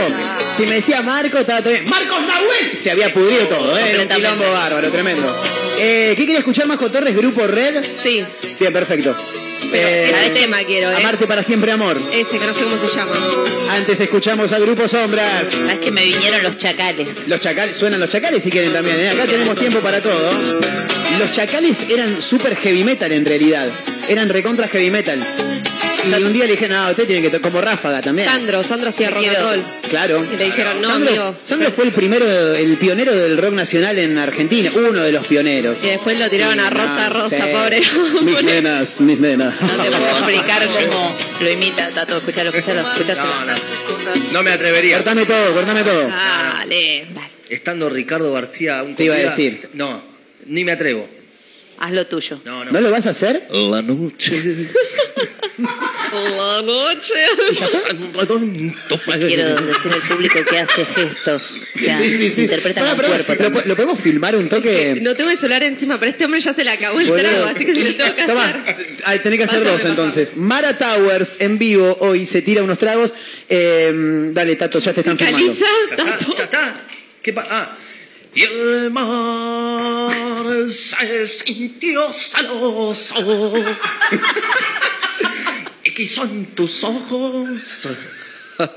Si 0.56 0.66
me 0.66 0.76
decía 0.76 1.02
Marco, 1.02 1.38
estaba 1.40 1.60
todo 1.62 1.72
bien. 1.72 1.88
¡Marcos 1.88 2.22
Nahuel! 2.22 2.78
Se 2.78 2.92
había 2.92 3.14
pudrido 3.14 3.48
todo, 3.48 3.78
¿eh? 3.78 3.82
Era 3.94 4.02
un 4.04 4.08
quilombo 4.10 4.52
bárbaro, 4.52 4.90
tremendo. 4.92 5.44
Eh, 5.78 6.14
¿Qué 6.16 6.24
quería 6.26 6.40
escuchar, 6.40 6.68
Majo 6.68 6.90
Torres? 6.90 7.16
Grupo 7.16 7.46
Red. 7.48 7.84
Sí, 7.96 8.24
Bien, 8.60 8.72
perfecto. 8.72 9.16
pero 9.72 9.88
Eh, 9.88 10.12
ese 10.12 10.30
tema 10.32 10.58
quiero, 10.64 10.92
¿eh? 10.92 10.96
Amarte 10.98 11.26
para 11.28 11.42
siempre, 11.44 11.72
amor. 11.72 12.00
Ese, 12.14 12.38
que 12.40 12.46
no 12.46 12.54
sé 12.54 12.64
cómo 12.64 12.78
se 12.78 12.88
llama. 12.88 13.12
Antes 13.72 14.00
escuchamos 14.00 14.52
al 14.54 14.62
Grupo 14.62 14.88
Sombras. 14.88 15.50
¿Sabes 15.50 15.80
que 15.80 15.92
me 15.92 16.04
vinieron 16.06 16.44
los 16.44 16.58
chacales? 16.58 17.10
Los 17.28 17.40
chacales, 17.40 17.76
suenan 17.76 18.00
los 18.00 18.10
chacales 18.10 18.44
si 18.44 18.52
quieren 18.52 18.72
también, 18.72 19.00
¿eh? 19.00 19.10
acá 19.10 19.26
tenemos 19.26 19.58
tiempo 19.58 19.80
para 19.80 20.02
todo. 20.02 20.32
Los 21.20 21.32
chacales 21.32 21.90
eran 21.90 22.22
super 22.22 22.56
heavy 22.56 22.84
metal 22.84 23.12
en 23.12 23.26
realidad, 23.26 23.68
eran 24.08 24.30
recontra 24.30 24.68
heavy 24.68 24.90
metal. 24.92 25.20
Y 26.06 26.24
un 26.24 26.34
día 26.34 26.46
le 26.46 26.52
dije, 26.52 26.68
no, 26.68 26.90
usted 26.90 27.06
tiene 27.08 27.22
que 27.22 27.30
tocar 27.30 27.52
como 27.52 27.62
ráfaga 27.62 28.02
también. 28.02 28.28
Sandro, 28.28 28.64
Sandro 28.64 28.90
hacía 28.90 29.10
rock 29.10 29.26
and 29.28 29.38
roll. 29.40 29.64
Claro. 29.90 30.26
Y 30.32 30.38
le 30.38 30.46
dijeron, 30.46 30.82
no, 30.82 30.88
Sandro, 30.88 31.10
amigo. 31.10 31.36
Sandro 31.44 31.72
fue 31.72 31.86
el 31.86 31.92
primero, 31.92 32.26
el 32.56 32.78
pionero 32.78 33.14
del 33.16 33.38
rock 33.38 33.54
nacional 33.54 33.98
en 34.00 34.18
Argentina, 34.18 34.70
uno 34.76 35.02
de 35.02 35.12
los 35.12 35.26
pioneros. 35.28 35.84
Y 35.84 35.88
después 35.90 36.20
lo 36.20 36.30
tiraron 36.30 36.60
a 36.60 36.70
Rosa, 36.70 37.10
No, 37.10 37.22
Rosa, 37.22 37.38
sí. 37.38 37.52
pobre. 37.52 37.82
Mis 38.24 38.44
nenas, 38.44 39.02
mis 39.02 39.20
nenas. 39.20 39.62
No 39.62 39.84
te 39.84 39.90
puedo 39.92 40.10
explicar 40.10 40.68
cómo 40.90 41.16
lo 41.40 41.50
imita, 41.52 41.90
Tato. 41.90 42.18
Escuchalo, 42.18 42.50
escuchalo, 42.50 42.82
escuchalo. 42.92 43.24
No, 43.24 43.46
no. 43.46 43.54
No 44.34 44.44
me 44.44 44.52
atrevería. 44.52 44.98
Cortame 44.98 45.26
todo, 45.26 45.54
cortame 45.54 45.84
todo. 45.84 46.08
Dale. 46.08 47.06
Estando 47.50 47.90
Ricardo 47.90 48.34
García 48.34 48.84
un 48.84 48.96
Te 48.96 49.06
iba 49.06 49.16
a 49.16 49.20
decir. 49.20 49.60
No. 49.74 50.02
Ni 50.46 50.66
me 50.66 50.72
atrevo. 50.74 51.08
Haz 51.84 51.92
lo 51.92 52.08
tuyo. 52.08 52.40
No, 52.46 52.64
no. 52.64 52.72
¿No 52.72 52.80
lo 52.82 52.92
vas 52.92 53.06
a 53.08 53.10
hacer? 53.10 53.46
La 53.52 53.82
noche. 53.82 54.42
La 55.58 56.62
noche. 56.62 57.14
Quiero 59.20 59.56
decir 59.56 59.92
al 59.92 60.02
público 60.08 60.40
que 60.50 60.60
hace 60.60 60.86
gestos. 60.86 61.64
O 61.76 61.80
sea, 61.80 61.98
Sí, 61.98 62.18
sí, 62.18 62.30
sí. 62.30 62.42
interpreta 62.44 62.80
Pará, 62.82 62.92
con 62.96 63.02
pará, 63.02 63.10
cuerpo. 63.10 63.34
¿lo, 63.34 63.38
también. 63.38 63.64
po- 63.64 63.68
lo 63.70 63.76
podemos 63.76 64.00
filmar 64.00 64.36
un 64.36 64.48
toque? 64.50 65.00
No 65.02 65.16
tengo 65.16 65.30
el 65.30 65.38
celular 65.38 65.64
encima, 65.64 66.00
pero 66.00 66.12
este 66.12 66.26
hombre 66.26 66.40
ya 66.42 66.54
se 66.54 66.64
le 66.64 66.72
acabó 66.72 67.00
el 67.00 67.08
Boludo. 67.10 67.22
trago, 67.30 67.46
así 67.48 67.66
que 67.66 67.74
se 67.76 67.84
lo 67.92 67.96
tengo 67.98 68.16
que 68.16 68.26
Toma, 68.28 68.46
hacer. 68.46 68.88
Ay, 69.06 69.20
tenés 69.20 69.38
que 69.40 69.44
hacer 69.46 69.60
Pásame, 69.60 69.72
dos 69.72 69.82
pásame. 69.82 69.90
entonces. 69.92 70.32
Mara 70.38 70.78
Towers 70.78 71.36
en 71.40 71.58
vivo 71.60 71.98
hoy 72.00 72.26
se 72.26 72.42
tira 72.42 72.64
unos 72.64 72.78
tragos. 72.78 73.14
Eh, 73.50 73.92
dale, 74.32 74.56
Tato, 74.56 74.80
ya 74.80 74.94
te 74.94 75.02
están 75.02 75.18
filmando. 75.18 75.38
Caliza, 75.40 75.66
Ya 75.90 75.96
está, 76.16 76.28
ya 76.38 76.44
está. 76.46 76.82
¿Qué 77.22 77.34
ah. 77.38 77.78
Y 78.36 78.44
el 78.44 78.90
mar 78.92 80.12
se 80.70 81.28
sintió 81.28 82.12
celoso. 82.12 83.16
y 85.84 85.92
quiso 85.92 86.24
en 86.24 86.48
tus 86.48 86.84
ojos 86.84 87.88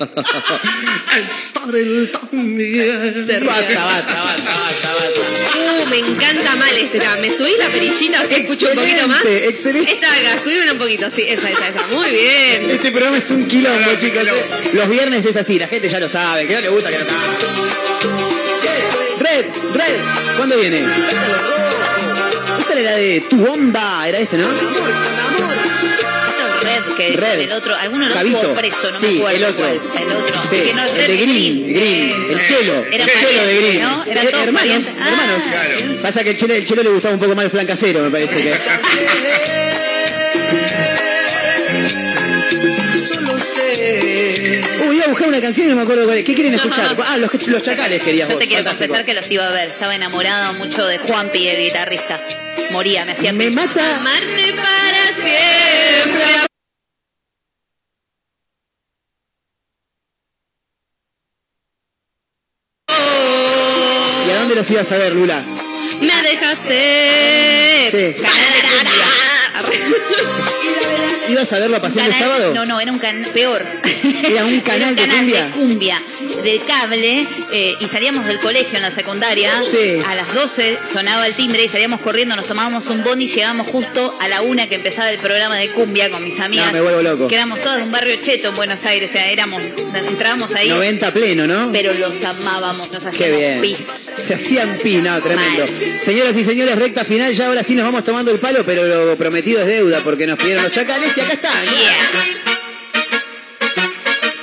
estar 1.22 1.74
él 1.74 2.10
también. 2.12 3.26
Se. 3.26 3.40
Basta, 3.40 3.84
basta, 3.84 4.14
basta, 4.14 4.52
basta, 4.52 4.94
basta. 4.94 5.20
Uh, 5.58 5.86
me 5.88 5.98
encanta 5.98 6.56
mal 6.56 6.76
este 6.76 6.98
tema. 6.98 7.16
¿Me 7.16 7.30
subís 7.30 7.56
la 7.58 7.68
perillita 7.68 8.20
así 8.20 8.34
escucho 8.34 8.68
un 8.68 8.74
poquito 8.74 9.08
más? 9.08 9.24
Excelente. 9.24 9.92
Esta 9.92 10.12
acá, 10.12 10.38
subímela 10.42 10.72
un 10.72 10.78
poquito, 10.78 11.08
sí, 11.10 11.24
esa, 11.28 11.48
esa, 11.50 11.68
esa. 11.68 11.86
Muy 11.88 12.10
bien. 12.10 12.70
Este 12.70 12.90
programa 12.90 13.18
es 13.18 13.30
un 13.30 13.46
quilombo, 13.46 13.90
chicos. 13.98 14.26
eh. 14.26 14.70
Los 14.74 14.88
viernes 14.88 15.24
es 15.24 15.36
así, 15.36 15.58
la 15.58 15.68
gente 15.68 15.88
ya 15.88 16.00
lo 16.00 16.08
sabe. 16.08 16.46
Que 16.46 16.54
no 16.54 16.60
le 16.60 16.68
gusta, 16.68 16.90
que 16.90 16.98
no 16.98 17.06
Red, 19.36 19.44
Red, 19.74 19.96
¿cuándo 20.38 20.56
viene? 20.58 20.80
Esta 22.58 22.72
era 22.72 22.82
la 22.82 22.96
de 22.96 23.20
Tu 23.28 23.46
Onda, 23.46 24.08
era 24.08 24.18
este, 24.18 24.38
¿no? 24.38 24.46
Esto 24.48 24.62
es 26.58 26.62
Red, 26.62 26.82
que 26.96 27.12
Red. 27.16 27.40
el 27.40 27.52
otro, 27.52 27.76
alguno 27.76 28.06
lo 28.08 28.14
Javito. 28.14 28.40
tuvo 28.40 28.54
preso, 28.54 28.90
no 28.90 28.98
Sí, 28.98 29.06
me 29.06 29.18
acuerdo 29.18 29.36
el 29.36 29.44
otro. 29.52 29.66
el 29.66 29.76
otro. 29.78 30.42
Sí, 30.48 30.56
que 30.56 30.72
no 30.74 30.82
es 30.84 30.94
el 30.98 31.06
de 31.06 31.16
Green, 31.18 31.28
Green, 31.28 31.74
Green, 31.74 32.10
eh, 32.10 32.26
el 32.32 32.42
chelo, 32.46 32.84
Era 32.90 33.04
el 33.04 33.10
chelo 33.10 33.46
de 33.46 33.56
Green. 33.56 33.82
¿no? 33.82 34.04
Eran 34.06 34.24
Sí, 34.26 34.30
hermanos, 34.32 34.52
parientes. 34.60 34.96
Ah, 35.00 35.08
hermanos. 35.10 35.98
Pasa 36.00 36.24
que 36.24 36.30
el 36.30 36.36
chelo, 36.36 36.54
el 36.54 36.64
chelo 36.64 36.82
le 36.82 36.88
gustaba 36.90 37.14
un 37.14 37.20
poco 37.20 37.34
más 37.34 37.44
el 37.44 37.50
flan 37.50 37.66
casero, 37.66 38.00
me 38.00 38.10
parece 38.10 38.42
que. 38.42 38.56
buscar 45.26 45.28
una 45.28 45.40
canción 45.40 45.66
y 45.66 45.70
no 45.70 45.76
me 45.76 45.82
acuerdo 45.82 46.04
cuál 46.04 46.18
es. 46.18 46.24
¿Qué 46.24 46.34
quieren 46.34 46.54
escuchar? 46.54 46.96
Ah, 47.06 47.18
los, 47.18 47.48
los 47.48 47.62
chacales 47.62 48.02
querías 48.02 48.28
Yo 48.28 48.34
vos. 48.34 48.42
te 48.42 48.48
quiero 48.48 48.64
fantástico. 48.64 48.94
confesar 48.94 49.04
que 49.06 49.14
los 49.20 49.30
iba 49.30 49.46
a 49.46 49.50
ver. 49.52 49.68
Estaba 49.68 49.94
enamorada 49.94 50.52
mucho 50.52 50.86
de 50.86 50.98
Juanpi, 50.98 51.48
el 51.48 51.58
guitarrista. 51.64 52.20
Moría, 52.72 53.04
me 53.04 53.12
hacía 53.12 53.32
Me 53.32 53.50
mata. 53.50 53.96
Amarte 53.96 54.52
para 54.54 55.06
siempre. 55.22 56.46
¿Y 64.26 64.30
a 64.30 64.38
dónde 64.40 64.54
los 64.54 64.70
ibas 64.70 64.90
a 64.92 64.96
ver, 64.98 65.14
Lula? 65.14 65.42
Me 66.00 66.22
dejaste. 66.22 67.88
Sí. 67.90 68.22
¿Ibas 71.28 71.52
a 71.52 71.58
verlo 71.58 71.76
a 71.76 71.80
Pasión 71.82 72.04
de 72.04 72.10
Canal- 72.12 72.24
Sábado? 72.28 72.54
No, 72.54 72.64
no, 72.66 72.80
era 72.80 72.92
un 72.92 72.98
canal 72.98 73.26
peor. 73.32 73.62
Era 74.22 74.44
un 74.44 74.60
canal 74.60 74.94
de 74.94 75.06
cumbia. 75.08 75.44
de 75.46 75.50
cumbia, 75.50 76.02
del 76.44 76.62
cable, 76.64 77.26
eh, 77.52 77.74
y 77.80 77.88
salíamos 77.88 78.24
del 78.26 78.38
colegio 78.38 78.76
en 78.76 78.82
la 78.82 78.90
secundaria. 78.92 79.50
Sí. 79.68 80.00
A 80.06 80.14
las 80.14 80.32
12 80.32 80.78
sonaba 80.92 81.26
el 81.26 81.34
timbre 81.34 81.64
y 81.64 81.68
salíamos 81.68 82.00
corriendo, 82.00 82.36
nos 82.36 82.46
tomábamos 82.46 82.86
un 82.86 83.02
bondi 83.02 83.24
y 83.24 83.28
llegábamos 83.28 83.66
justo 83.68 84.16
a 84.20 84.28
la 84.28 84.42
una 84.42 84.68
que 84.68 84.76
empezaba 84.76 85.10
el 85.10 85.18
programa 85.18 85.56
de 85.56 85.68
cumbia 85.70 86.08
con 86.10 86.22
mis 86.22 86.38
amigas. 86.38 86.66
No, 86.68 86.72
me 86.72 86.80
vuelvo 86.80 87.02
loco. 87.02 87.28
Que 87.28 87.34
éramos 87.34 87.60
todas 87.60 87.78
de 87.78 87.82
un 87.84 87.90
barrio 87.92 88.16
cheto 88.22 88.48
en 88.50 88.56
Buenos 88.56 88.84
Aires, 88.84 89.10
o 89.10 89.12
sea, 89.12 89.28
éramos, 89.30 89.60
entrábamos 89.94 90.54
ahí. 90.54 90.68
90 90.68 91.12
pleno, 91.12 91.46
¿no? 91.46 91.70
Pero 91.72 91.92
los 91.94 92.22
amábamos, 92.24 92.90
nos 92.92 93.02
Qué 93.02 93.08
hacíamos 93.08 93.38
bien. 93.38 93.60
pis. 93.60 94.10
Se 94.22 94.34
hacían 94.34 94.78
pi, 94.82 94.96
no, 94.96 95.20
tremendo. 95.20 95.64
Mal. 95.66 95.98
Señoras 96.00 96.36
y 96.36 96.44
señores, 96.44 96.76
recta 96.76 97.04
final, 97.04 97.32
ya 97.34 97.46
ahora 97.48 97.62
sí 97.64 97.74
nos 97.74 97.84
vamos 97.84 98.04
tomando 98.04 98.30
el 98.30 98.38
palo, 98.38 98.62
pero 98.64 98.84
lo 98.86 99.16
prometido 99.46 99.60
es 99.60 99.66
deuda, 99.66 100.00
porque 100.02 100.26
nos 100.26 100.38
pidieron 100.38 100.64
los 100.64 100.72
chacales 100.72 101.16
y 101.16 101.20
acá 101.20 101.32
están. 101.34 101.62
Yeah. 101.64 101.96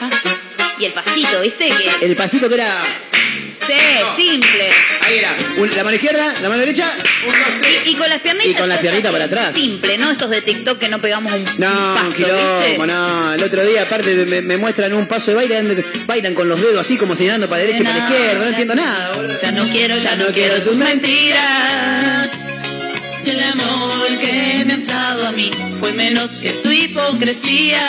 Ah, 0.01 0.09
Y 0.79 0.85
el 0.85 0.93
pasito, 0.93 1.41
¿viste? 1.41 1.67
Que 1.67 2.05
El 2.05 2.15
pasito 2.15 2.47
que 2.47 2.55
era. 2.55 2.83
sí, 3.67 3.73
simple. 4.31 4.69
Ahí 5.01 5.17
era. 5.17 5.35
la 5.75 5.83
mano 5.83 5.95
izquierda, 5.95 6.33
la 6.41 6.47
mano 6.49 6.59
derecha. 6.61 6.93
Y, 7.85 7.89
y 7.91 7.95
con 7.95 8.09
las 8.09 8.19
piernitas. 8.21 8.51
Y 8.51 8.55
con 8.55 8.69
las 8.69 8.79
piernitas 8.79 9.11
para 9.11 9.25
atrás. 9.25 9.53
Simple, 9.53 9.97
¿no? 9.97 10.11
Estos 10.11 10.29
de 10.29 10.41
TikTok 10.41 10.79
que 10.79 10.87
no 10.87 11.01
pegamos 11.01 11.33
un, 11.33 11.39
un 11.41 11.45
No, 11.57 11.93
paso, 11.95 12.07
un 12.07 12.13
quilombo, 12.13 12.85
no. 12.87 13.33
El 13.33 13.43
otro 13.43 13.65
día, 13.65 13.81
aparte, 13.81 14.15
me, 14.25 14.41
me 14.41 14.57
muestran 14.57 14.93
un 14.93 15.05
paso 15.07 15.31
de 15.31 15.35
baile, 15.35 15.85
bailan 16.05 16.33
con 16.33 16.47
los 16.47 16.59
dedos 16.61 16.77
así 16.77 16.97
como 16.97 17.13
señalando 17.15 17.49
para 17.49 17.61
derecha 17.61 17.83
y 17.83 17.85
para 17.85 17.97
izquierda. 17.99 18.39
No 18.39 18.47
entiendo 18.47 18.75
nada, 18.75 19.11
boludo. 19.15 19.41
Ya 19.41 19.51
no 19.51 19.63
quiero, 19.69 19.97
ya, 19.97 20.15
no 20.15 20.27
quiero 20.27 20.61
tus 20.61 20.75
mentiras. 20.75 22.39
El 23.33 23.43
amor 23.43 24.07
que 24.19 24.63
me 24.65 24.73
has 24.73 24.87
dado 24.87 25.27
a 25.27 25.31
mí 25.31 25.49
fue 25.79 25.91
menos 25.93 26.31
que 26.31 26.51
tu 26.51 26.69
hipocresía, 26.71 27.81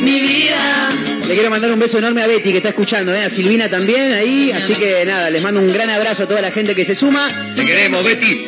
mi 0.00 0.20
vida. 0.20 0.88
Le 1.26 1.34
quiero 1.34 1.50
mandar 1.50 1.70
un 1.70 1.78
beso 1.78 1.98
enorme 1.98 2.22
a 2.22 2.26
Betty 2.26 2.50
que 2.52 2.56
está 2.56 2.70
escuchando, 2.70 3.12
¿eh? 3.14 3.24
a 3.24 3.30
Silvina 3.30 3.68
también 3.68 4.12
ahí. 4.12 4.50
Así 4.50 4.74
que 4.74 5.04
nada, 5.04 5.28
les 5.28 5.42
mando 5.42 5.60
un 5.60 5.70
gran 5.70 5.90
abrazo 5.90 6.22
a 6.22 6.26
toda 6.26 6.40
la 6.40 6.50
gente 6.50 6.74
que 6.74 6.84
se 6.86 6.94
suma. 6.94 7.28
Te 7.54 7.66
queremos, 7.66 8.02
Betty. 8.02 8.40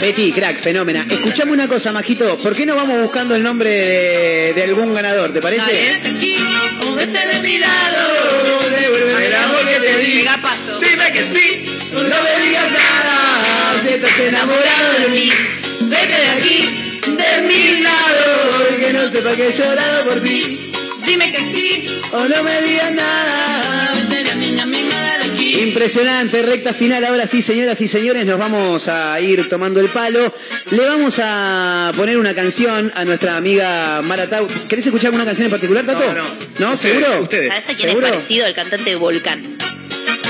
Betty, 0.00 0.32
crack, 0.32 0.58
fenómena. 0.58 1.04
Escuchame 1.10 1.52
una 1.52 1.66
cosa, 1.66 1.92
Majito. 1.92 2.38
¿Por 2.38 2.54
qué 2.54 2.64
no 2.64 2.76
vamos 2.76 3.00
buscando 3.02 3.34
el 3.34 3.42
nombre 3.42 3.70
de, 3.70 4.52
de 4.54 4.62
algún 4.62 4.94
ganador? 4.94 5.32
¿Te 5.32 5.40
parece? 5.40 6.00
O 6.86 6.94
vete 6.94 7.18
de 7.26 7.42
mi 7.42 7.58
lado, 7.58 8.70
devuélveme 8.70 9.26
el 9.26 9.34
amor 9.34 9.68
que 9.68 9.80
te 9.80 9.98
di. 9.98 10.12
Diga 10.18 10.38
paso. 10.40 10.78
Dime 10.78 11.12
que 11.12 11.22
sí, 11.22 11.90
no 11.92 12.00
me 12.02 12.46
digas 12.46 12.70
nada. 12.70 13.45
Si 13.82 13.88
estás 13.94 14.18
enamorado 14.20 14.98
de 15.00 15.08
mí, 15.08 15.30
vete 15.82 16.14
de 16.14 16.28
aquí, 16.38 17.00
de 17.06 17.42
mi 17.46 17.80
lado. 17.82 18.66
Y 18.76 18.80
que 18.80 18.92
no 18.92 19.08
sepa 19.10 19.34
que 19.36 19.46
he 19.48 19.52
llorado 19.52 20.04
por 20.04 20.20
ti. 20.22 20.72
Dime 21.06 21.30
que 21.32 21.38
sí. 21.38 22.00
O 22.12 22.20
no 22.28 22.42
me 22.42 22.62
digas 22.62 22.92
nada. 22.92 23.92
Impresionante, 25.58 26.42
recta 26.42 26.72
final. 26.72 27.04
Ahora 27.04 27.26
sí, 27.26 27.42
señoras 27.42 27.80
y 27.80 27.88
señores, 27.88 28.24
nos 28.26 28.38
vamos 28.38 28.88
a 28.88 29.20
ir 29.20 29.48
tomando 29.48 29.80
el 29.80 29.88
palo. 29.88 30.32
Le 30.70 30.84
vamos 30.86 31.20
a 31.22 31.92
poner 31.96 32.18
una 32.18 32.34
canción 32.34 32.92
a 32.94 33.04
nuestra 33.04 33.36
amiga 33.36 34.00
Maratau. 34.02 34.46
¿Querés 34.68 34.86
escuchar 34.86 35.06
alguna 35.06 35.24
canción 35.24 35.46
en 35.46 35.50
particular, 35.50 35.84
Tato? 35.86 36.04
No, 36.06 36.14
no. 36.14 36.24
¿No? 36.58 36.72
Ustedes, 36.72 36.94
¿Seguro? 36.98 37.22
ustedes. 37.22 37.48
¿Sabes 37.48 37.64
a 37.64 37.66
quién 37.74 37.88
¿Seguro? 37.88 38.06
es 38.06 38.12
parecido 38.12 38.46
al 38.46 38.54
cantante 38.54 38.90
de 38.90 38.96
Volcán? 38.96 39.42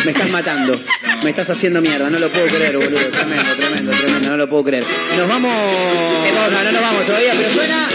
Me 0.07 0.13
estás 0.13 0.31
matando. 0.31 0.81
Me 1.25 1.31
estás 1.31 1.51
haciendo 1.51 1.81
mierda. 1.81 2.09
No 2.09 2.21
lo 2.21 2.29
puedo 2.29 2.47
creer, 2.47 2.77
boludo. 2.77 3.09
Tremendo, 3.11 3.57
tremendo, 3.57 3.91
tremendo. 3.91 4.31
No 4.31 4.37
lo 4.37 4.49
puedo 4.49 4.63
creer. 4.63 4.85
Nos 5.19 5.29
vamos. 5.29 5.51
No, 5.53 6.63
no 6.63 6.73
nos 6.73 6.81
vamos 6.81 7.07
todavía, 7.07 7.33
pero 7.37 7.51
suena. 7.53 7.89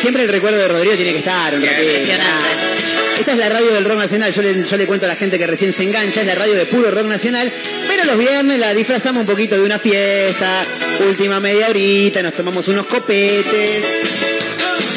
Siempre 0.00 0.22
el 0.22 0.30
recuerdo 0.30 0.56
de 0.56 0.68
Rodrigo 0.68 0.94
tiene 0.94 1.12
que 1.12 1.18
estar. 1.18 1.54
un. 1.54 1.62
Esta 1.62 3.32
es 3.32 3.36
la 3.36 3.50
radio 3.50 3.70
del 3.74 3.84
rock 3.84 3.98
nacional. 3.98 4.32
Yo 4.32 4.40
le, 4.40 4.64
yo 4.64 4.76
le 4.78 4.86
cuento 4.86 5.04
a 5.04 5.10
la 5.10 5.16
gente 5.16 5.38
que 5.38 5.46
recién 5.46 5.74
se 5.74 5.82
engancha. 5.82 6.22
Es 6.22 6.26
la 6.26 6.34
radio 6.34 6.54
de 6.54 6.64
puro 6.64 6.90
rock 6.90 7.04
nacional. 7.04 7.52
Pero 7.86 8.04
los 8.06 8.16
viernes 8.16 8.58
la 8.58 8.72
disfrazamos 8.72 9.20
un 9.20 9.26
poquito 9.26 9.56
de 9.56 9.60
una 9.60 9.78
fiesta. 9.78 10.64
Última 11.06 11.38
media 11.38 11.68
horita. 11.68 12.22
Nos 12.22 12.32
tomamos 12.32 12.66
unos 12.68 12.86
copetes. 12.86 13.84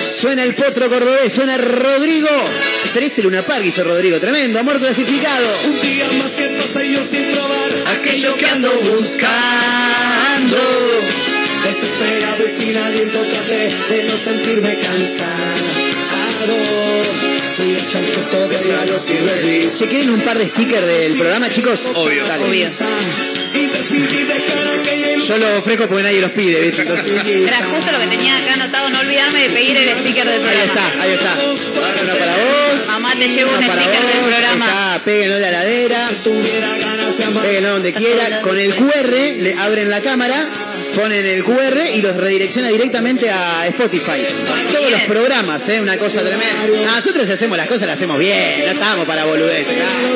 Suena 0.02 0.45
el 0.45 0.56
potro 0.56 0.88
cordobés. 0.88 1.34
Suena 1.34 1.58
Rodrigo. 1.58 2.30
13 2.93 3.23
Luna 3.23 3.41
Park 3.43 3.65
hizo 3.65 3.84
Rodrigo. 3.84 4.19
Tremendo. 4.19 4.59
Amor 4.59 4.80
clasificado. 4.80 5.47
Un 5.65 5.81
día 5.81 6.07
más 6.19 6.31
que 6.31 6.47
pasa 6.47 6.84
yo 6.84 7.03
sin 7.03 7.23
probar 7.31 7.72
Aquello 7.97 8.35
que 8.35 8.45
ando 8.45 8.72
buscando. 8.91 10.57
Desesperado 11.63 12.45
y 12.45 12.49
sin 12.49 12.77
aliento 12.77 13.19
traté 13.19 13.73
de 13.89 14.03
no 14.03 14.18
sentirme 14.18 14.77
cansado 14.80 15.91
¿Se 19.69 19.88
quieren 19.88 20.09
un 20.09 20.22
par 20.22 20.38
de 20.38 20.47
stickers 20.47 20.88
del 20.88 21.18
programa, 21.18 21.49
chicos? 21.49 21.89
Obvio. 21.93 22.23
Obvio. 22.26 22.68
Yo 25.27 25.38
lo 25.38 25.57
ofrezco 25.59 25.88
porque 25.88 26.03
nadie 26.03 26.22
los 26.22 26.31
pide, 26.31 26.61
¿viste? 26.61 26.81
Entonces, 26.81 27.05
Era 27.26 27.57
justo 27.57 27.91
lo 27.91 27.99
que 27.99 28.07
tenía 28.07 28.35
acá 28.38 28.53
anotado, 28.53 28.89
no 28.89 28.99
olvidarme 28.99 29.41
de 29.41 29.49
pedir 29.49 29.77
el 29.77 29.89
sticker 29.99 30.26
del 30.26 30.34
ahí 30.34 30.39
programa. 30.39 30.65
está, 30.65 31.01
ahí 31.01 31.11
está. 31.11 31.35
Una 32.03 32.13
para 32.15 32.35
vos. 32.35 32.88
Mamá, 32.88 33.13
te 33.15 33.27
llevo 33.27 33.51
un 33.51 33.65
para 33.68 33.81
sticker 33.81 34.01
del 34.01 34.19
programa. 34.19 34.65
Ahí 34.65 34.72
está, 34.95 35.05
péguenlo 35.05 35.35
en 35.35 35.41
la 35.41 35.51
amar 37.27 37.43
Péguenlo 37.43 37.69
donde 37.72 37.93
quiera. 37.93 38.41
Con 38.41 38.57
el 38.57 38.73
QR 38.76 39.11
le 39.11 39.55
abren 39.59 39.89
la 39.89 40.01
cámara, 40.01 40.45
ponen 40.95 41.26
el 41.26 41.43
QR 41.43 41.77
y 41.93 42.01
los 42.01 42.15
redirecciona 42.15 42.69
directamente 42.69 43.30
a 43.30 43.68
Spotify. 43.68 44.26
Todos 44.73 44.91
los 44.91 45.01
programas, 45.03 45.68
¿eh? 45.69 45.81
Una 45.81 45.97
cosa 45.97 46.22
tremenda. 46.22 46.45
Ah, 46.89 46.95
Nosotros 46.97 47.26
si 47.26 47.31
hacemos 47.34 47.57
las 47.57 47.68
cosas, 47.68 47.88
las 47.88 47.97
hacemos 47.97 48.18
bien. 48.18 48.65
No 48.65 48.72
estamos 48.72 49.05
para 49.05 49.26
boludeces. 49.26 49.77
No 49.77 50.11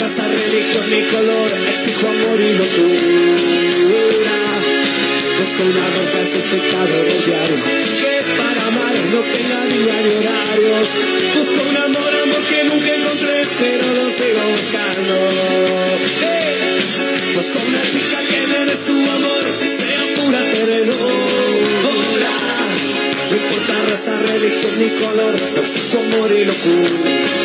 raza, 0.00 0.22
religión 0.28 0.84
ni 0.90 1.02
color, 1.10 1.50
exijo 1.68 2.06
amor 2.08 2.40
y 2.40 2.52
locura. 2.54 4.38
Busco 5.38 5.62
un 5.62 5.70
amor 5.70 6.06
clasificado 6.10 6.94
en 7.00 7.06
el 7.06 7.24
diario, 7.24 7.56
que 8.00 8.14
para 8.38 8.66
amar 8.66 8.94
no 9.12 9.20
tenga 9.20 9.60
día 9.66 9.96
ni 10.04 10.12
horarios. 10.18 10.88
Busco 11.34 11.60
un 11.68 11.76
amor, 11.76 12.12
amor 12.22 12.42
que 12.48 12.64
nunca 12.64 12.94
encontré, 12.94 13.46
pero 13.58 13.86
lo 13.94 14.12
sigo 14.12 14.42
buscando. 14.54 15.14
¡Eh! 16.22 16.58
Busco 17.34 17.58
una 17.66 17.82
chica 17.82 18.18
que 18.30 18.40
me 18.46 18.76
su 18.76 18.96
amor, 19.10 19.44
sea 19.66 20.02
pura 20.16 20.40
ternura. 20.50 22.32
No 23.30 23.36
importa 23.36 23.74
raza, 23.90 24.14
religión 24.32 24.74
ni 24.78 24.88
color, 24.90 25.34
exijo 25.56 25.98
amor 25.98 26.30
y 26.32 26.44
locura. 26.44 27.38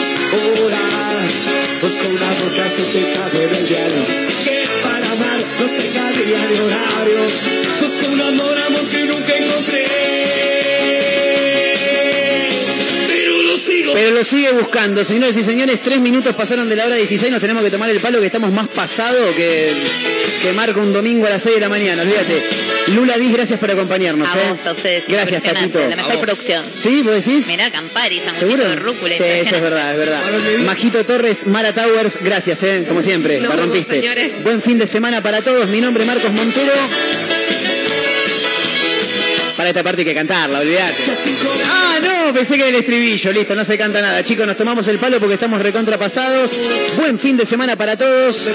Busco 1.84 2.08
un 2.08 2.18
amor 2.18 2.54
clasificado 2.54 3.42
en 3.42 3.56
el 3.56 3.68
diario, 3.68 4.06
que 4.46 4.64
para 4.82 5.06
amar 5.12 5.44
no 5.60 5.66
tenga 5.76 6.12
día 6.12 6.48
ni 6.50 6.60
horarios. 6.62 7.34
Busco 7.82 8.08
un 8.10 8.22
amor, 8.22 8.58
amor 8.58 8.88
que 8.88 9.06
nunca 9.06 9.36
encontré. 9.36 9.83
Pero 13.94 14.12
lo 14.12 14.24
sigue 14.24 14.52
buscando, 14.52 15.04
señores 15.04 15.38
y 15.38 15.44
señores. 15.44 15.80
Tres 15.82 16.00
minutos 16.00 16.36
pasaron 16.36 16.68
de 16.68 16.76
la 16.76 16.86
hora 16.86 16.96
16. 16.96 17.32
Nos 17.32 17.40
tenemos 17.42 17.64
que 17.64 17.70
tomar 17.70 17.90
el 17.90 18.00
palo 18.00 18.20
que 18.20 18.26
estamos 18.26 18.52
más 18.52 18.68
pasado 18.68 19.34
que, 19.36 19.72
que 20.42 20.54
marca 20.54 20.80
un 20.80 20.92
domingo 20.92 21.28
a 21.28 21.30
las 21.30 21.44
6 21.44 21.56
de 21.56 21.62
la 21.62 21.70
mañana. 21.70 22.02
Olvídate. 22.02 22.42
Lula 22.88 23.18
Diz, 23.18 23.32
gracias 23.32 23.60
por 23.60 23.72
acompañarnos. 23.72 24.34
A 24.34 24.40
¿eh? 24.40 24.46
vos, 24.50 24.66
a 24.66 24.72
ustedes. 24.74 25.06
Gracias, 25.08 25.44
Tatito. 25.44 25.88
La 25.88 25.96
mejor 25.96 26.20
producción. 26.20 26.66
¿Sí? 26.78 27.02
¿Vos 27.04 27.24
decís? 27.24 27.48
Mirá, 27.48 27.72
Campari, 27.72 28.22
¿Seguro? 28.38 28.68
de 28.68 28.76
rúcula. 28.76 29.16
Sí, 29.16 29.24
eso 29.24 29.56
es 29.56 29.62
verdad, 29.62 29.94
es 29.94 30.00
verdad. 30.00 30.22
Majito 30.66 31.06
Torres, 31.06 31.48
Mara 31.48 31.74
Towers, 31.74 32.20
gracias, 32.22 32.64
¿eh? 32.64 32.84
como 32.88 33.02
siempre, 33.02 33.40
la 33.40 33.50
rompiste. 33.50 34.02
señores. 34.02 34.44
Buen 34.44 34.62
fin 34.62 34.78
de 34.78 34.88
semana 34.88 35.22
para 35.22 35.42
todos. 35.42 35.70
Mi 35.70 35.82
nombre 35.82 36.04
es 36.04 36.08
Marcos 36.08 36.32
Montero. 36.32 36.74
Para 39.64 39.70
esta 39.70 39.82
parte 39.84 40.02
hay 40.02 40.06
que 40.08 40.14
cantarla, 40.14 40.60
olvidate. 40.60 40.94
Ah, 41.72 41.98
no, 42.04 42.34
pensé 42.34 42.56
que 42.56 42.60
era 42.64 42.70
el 42.70 42.76
estribillo, 42.76 43.32
listo, 43.32 43.56
no 43.56 43.64
se 43.64 43.78
canta 43.78 44.02
nada. 44.02 44.22
Chicos, 44.22 44.46
nos 44.46 44.58
tomamos 44.58 44.86
el 44.90 45.00
palo 45.00 45.20
porque 45.22 45.36
estamos 45.36 45.62
recontrapasados. 45.62 46.52
Buen 46.98 47.18
fin 47.18 47.38
de 47.38 47.46
semana 47.46 47.78
para 47.78 47.96
todos. 47.96 48.50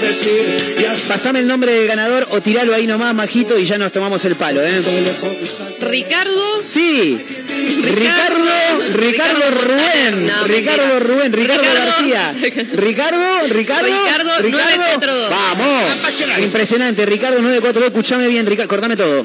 Pasame 1.07 1.39
el 1.39 1.47
nombre 1.47 1.71
del 1.73 1.87
ganador 1.87 2.27
o 2.29 2.41
tiralo 2.41 2.75
ahí 2.75 2.85
nomás, 2.85 3.15
Majito, 3.15 3.57
y 3.57 3.65
ya 3.65 3.79
nos 3.79 3.91
tomamos 3.91 4.23
el 4.25 4.35
palo, 4.35 4.61
¿eh? 4.63 4.83
Ricardo. 5.81 6.61
Sí. 6.63 7.17
Ricardo, 7.81 8.45
Ricardo 8.93 9.39
Ricardo 9.39 9.61
Rubén, 9.63 10.27
No, 10.27 10.43
Ricardo. 10.47 10.99
Rubén, 10.99 11.33
Ricardo, 11.33 11.63
Ricardo- 11.63 11.85
García, 11.85 12.33
Ricardo, 12.73 13.47
Ricardo, 13.47 13.87
Ricardo 13.87 14.41
942. 14.47 15.29
Vamos, 15.31 15.91
impresionante, 16.43 17.05
Ricardo 17.07 17.37
942, 17.41 17.87
escuchame 17.89 18.27
bien, 18.27 18.45
Ricardo, 18.45 18.69
cortame 18.69 18.95
todo. 18.95 19.23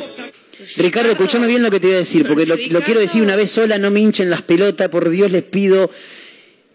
Ricardo, 0.77 1.11
escuchame 1.11 1.47
bien 1.47 1.63
lo 1.63 1.71
que 1.71 1.81
te 1.81 1.87
voy 1.87 1.97
a 1.97 1.99
decir, 1.99 2.27
porque 2.27 2.47
lo, 2.47 2.57
lo 2.57 2.83
quiero 2.83 3.01
decir 3.01 3.23
una 3.23 3.37
vez 3.37 3.51
sola, 3.51 3.79
no 3.79 3.91
me 3.91 4.01
hinchen 4.01 4.31
las 4.31 4.43
pelotas, 4.43 4.89
por 4.89 5.09
Dios 5.09 5.31
les 5.31 5.43
pido. 5.43 5.91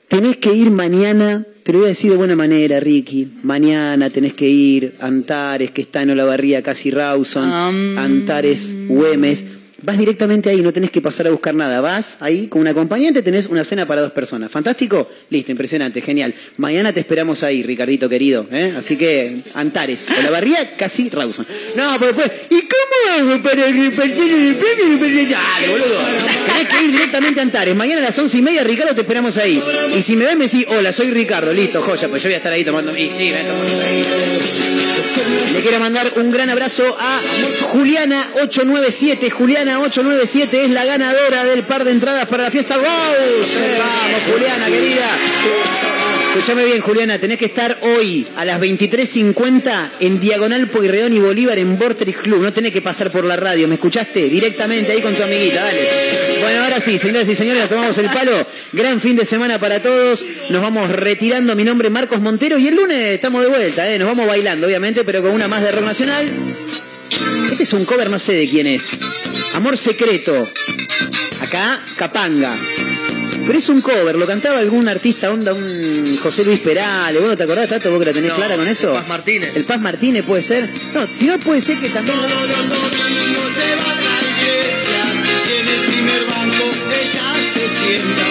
Tenés 0.07 0.37
que 0.37 0.53
ir 0.53 0.71
mañana, 0.71 1.45
te 1.63 1.71
lo 1.71 1.79
voy 1.79 1.85
a 1.85 1.89
decir 1.89 2.09
de 2.09 2.17
buena 2.17 2.35
manera, 2.35 2.79
Ricky. 2.79 3.27
Mañana 3.43 4.09
tenés 4.09 4.33
que 4.33 4.47
ir 4.47 4.95
a 4.99 5.05
Antares, 5.05 5.71
que 5.71 5.81
está 5.81 6.01
en 6.01 6.09
Olavarría, 6.09 6.63
casi 6.63 6.89
Rawson, 6.89 7.97
Antares, 7.97 8.75
Güemes. 8.87 9.45
Vas 9.81 9.97
directamente 9.97 10.49
ahí, 10.49 10.61
no 10.61 10.73
tenés 10.73 10.91
que 10.91 11.01
pasar 11.01 11.27
a 11.27 11.29
buscar 11.29 11.55
nada. 11.55 11.81
Vas 11.81 12.17
ahí 12.21 12.47
con 12.47 12.61
un 12.61 12.67
acompañante, 12.67 13.21
tenés 13.21 13.47
una 13.47 13.63
cena 13.63 13.85
para 13.85 14.01
dos 14.01 14.11
personas. 14.11 14.51
¿Fantástico? 14.51 15.09
Listo, 15.29 15.51
impresionante, 15.51 16.01
genial. 16.01 16.33
Mañana 16.57 16.91
te 16.91 16.99
esperamos 16.99 17.43
ahí, 17.43 17.63
Ricardito 17.63 18.09
querido. 18.09 18.45
¿eh? 18.51 18.73
Así 18.77 18.97
que, 18.97 19.37
Antares, 19.53 20.09
Olavarría, 20.09 20.75
casi 20.75 21.09
Rawson. 21.09 21.45
No, 21.75 21.95
pero 21.99 22.13
después, 22.13 22.31
¿y 22.49 22.61
cómo 22.61 23.31
hago 23.31 23.43
para 23.43 23.67
repartir 23.67 24.31
el 24.31 24.55
premio? 24.55 24.97
Dale, 25.29 25.67
boludo. 25.69 25.99
Tenés 26.45 26.67
que 26.67 26.83
ir 26.83 26.91
directamente 26.91 27.39
a 27.39 27.43
Antares. 27.43 27.75
Mañana 27.75 28.01
a 28.01 28.05
las 28.05 28.19
once 28.19 28.37
y 28.37 28.41
media, 28.41 28.63
Ricardo, 28.63 28.93
te 28.93 29.01
esperamos 29.01 29.37
ahí. 29.37 29.61
Y 29.95 30.01
si 30.01 30.15
me 30.15 30.25
ven, 30.25 30.37
me 30.37 30.45
decís, 30.45 30.65
hola, 30.69 30.91
soy 30.91 31.11
Ricardo. 31.11 31.53
Listo, 31.53 31.81
joya, 31.81 32.07
pues 32.09 32.21
yo 32.23 32.29
voy 32.29 32.35
a 32.35 32.37
estar 32.37 32.51
ahí 32.51 32.65
tomando. 32.65 32.95
Y 32.97 33.09
sí, 33.09 33.31
ven 33.31 33.45
tomando. 33.45 33.69
Le 35.53 35.61
quiero 35.61 35.79
mandar 35.79 36.11
un 36.17 36.31
gran 36.31 36.49
abrazo 36.49 36.83
a 36.99 37.21
Juliana897. 37.73 39.29
Juliana897 39.69 40.53
es 40.53 40.69
la 40.71 40.83
ganadora 40.85 41.45
del 41.45 41.63
par 41.63 41.83
de 41.83 41.91
entradas 41.91 42.27
para 42.27 42.43
la 42.43 42.51
fiesta 42.51 42.75
Rose. 42.75 42.87
Vamos, 43.77 44.21
Juliana, 44.31 44.65
querida. 44.65 45.05
Escúchame 46.29 46.65
bien, 46.65 46.81
Juliana, 46.81 47.17
tenés 47.19 47.37
que 47.37 47.45
estar 47.45 47.77
hoy 47.81 48.27
a 48.35 48.45
las 48.45 48.59
23.50 48.59 49.89
en 49.99 50.19
Diagonal 50.19 50.67
Pueyrredón 50.67 51.13
y 51.13 51.19
Bolívar 51.19 51.57
en 51.57 51.77
Vortex 51.77 52.17
Club. 52.17 52.41
No 52.41 52.53
tenés 52.53 52.71
que 52.71 52.81
pasar 52.81 53.11
por 53.11 53.25
la 53.25 53.35
radio, 53.35 53.67
¿me 53.67 53.75
escuchaste? 53.75 54.29
Directamente 54.29 54.91
ahí 54.91 55.01
con 55.01 55.13
tu 55.15 55.23
amiguita, 55.23 55.63
dale. 55.63 55.87
Bueno, 56.41 56.63
ahora 56.63 56.79
sí, 56.79 56.97
señoras 56.97 57.27
y 57.27 57.35
señores, 57.35 57.67
tomamos 57.67 57.97
el 57.97 58.09
palo. 58.09 58.45
Gran 58.73 58.99
fin 58.99 59.15
de 59.15 59.25
semana 59.25 59.59
para 59.59 59.81
todos. 59.81 60.25
Nos 60.49 60.61
vamos 60.61 60.89
retirando. 60.89 61.55
Mi 61.55 61.63
nombre 61.63 61.87
es 61.87 61.93
Marcos 61.93 62.19
Montero 62.21 62.57
y 62.57 62.67
el 62.67 62.75
lunes 62.75 62.97
estamos 62.97 63.41
de 63.41 63.49
vuelta, 63.49 63.91
¿eh? 63.91 63.99
Nos 63.99 64.07
vamos 64.07 64.27
bailando, 64.27 64.67
obviamente, 64.67 65.03
pero 65.03 65.21
con 65.21 65.31
una 65.31 65.47
más 65.47 65.63
de 65.63 65.71
rock 65.71 65.85
nacional. 65.85 66.29
Este 67.51 67.63
es 67.63 67.73
un 67.73 67.85
cover, 67.85 68.09
no 68.09 68.19
sé 68.19 68.33
de 68.33 68.47
quién 68.49 68.67
es. 68.67 68.97
Amor 69.53 69.77
secreto. 69.77 70.47
Acá, 71.41 71.81
Capanga. 71.97 72.55
Pero 73.45 73.57
es 73.57 73.69
un 73.69 73.81
cover, 73.81 74.15
lo 74.15 74.27
cantaba 74.27 74.59
algún 74.59 74.87
artista, 74.87 75.31
onda, 75.31 75.53
un 75.53 76.17
José 76.21 76.43
Luis 76.43 76.59
Perales. 76.59 77.19
¿Vos 77.19 77.29
no 77.31 77.37
te 77.37 77.43
acordás, 77.43 77.67
Tato? 77.67 77.89
¿Vos 77.89 77.99
que 77.99 78.05
la 78.05 78.13
tenés 78.13 78.29
No, 78.29 78.35
clara 78.35 78.55
con 78.55 78.67
eso? 78.67 78.89
el 78.89 78.95
Paz 78.99 79.07
Martínez. 79.07 79.55
El 79.55 79.63
Paz 79.63 79.79
Martínez 79.81 80.23
puede 80.23 80.43
ser. 80.43 80.69
No, 80.93 81.07
si 81.17 81.25
no 81.25 81.39
puede 81.39 81.59
ser 81.61 81.79
que 81.79 81.89
también. 81.89 82.15
Todos 82.15 82.29
los 82.47 82.69
domingos 82.69 83.49
se 83.57 83.75
va 83.75 83.91
a 83.91 84.01
la 84.01 84.21
iglesia 84.29 85.01
y 85.49 85.61
en 85.61 85.67
el 85.67 85.81
primer 85.91 86.25
banco 86.25 86.63
ella 87.01 87.27
se 87.53 87.69
sienta. 87.79 88.25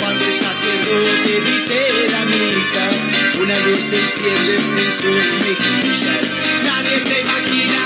Cuando 0.00 0.24
el 0.26 0.34
sacerdote 0.36 1.50
dice 1.50 1.80
la 2.12 2.24
misa, 2.26 2.84
una 3.42 3.58
luz 3.66 3.80
se 3.88 3.96
enciende 4.00 4.54
en 4.56 4.92
sus 4.92 5.24
mejillas. 5.48 6.28
Nadie 6.64 7.00
se 7.00 7.20
imagina 7.22 7.80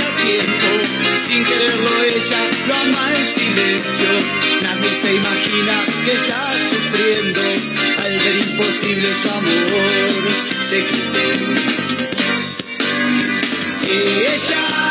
tiempo, 0.00 0.68
sin 1.16 1.44
quererlo 1.44 1.90
ella 2.04 2.50
lo 2.66 2.74
ama 2.74 3.12
en 3.14 3.26
silencio. 3.26 4.06
Nadie 4.62 4.90
se 4.94 5.14
imagina 5.14 5.84
que 6.04 6.12
está 6.12 6.52
sufriendo 6.70 7.40
al 8.04 8.18
ver 8.20 8.36
imposible 8.36 9.12
su 9.22 9.28
amor 9.28 10.32
secreto. 10.60 11.52
Ella 13.86 14.81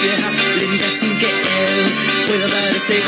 sea 0.00 0.32
linda 0.58 0.90
sin 0.90 1.14
que 1.18 1.26
él 1.26 1.84
pueda 2.26 2.48
darse. 2.48 3.02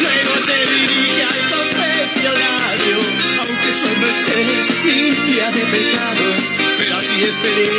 Luego 0.00 0.32
se 0.46 0.56
dirige 0.72 1.22
al 1.22 1.40
confesionario, 1.54 2.98
aunque 3.40 3.70
su 3.78 3.88
alma 3.88 4.08
esté 4.08 4.38
limpia 4.88 5.50
de 5.50 5.60
pecados, 5.66 6.52
pero 6.78 6.96
así 6.96 7.24
es 7.24 7.34
feliz, 7.42 7.74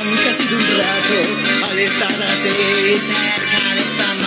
aunque 0.00 0.28
ha 0.28 0.34
sido 0.34 0.56
un 0.56 0.66
rato 0.78 1.70
al 1.70 1.78
estar 1.78 2.22
así 2.22 2.50
cerca 2.98 3.74
de 3.74 3.82
esa 3.82 4.23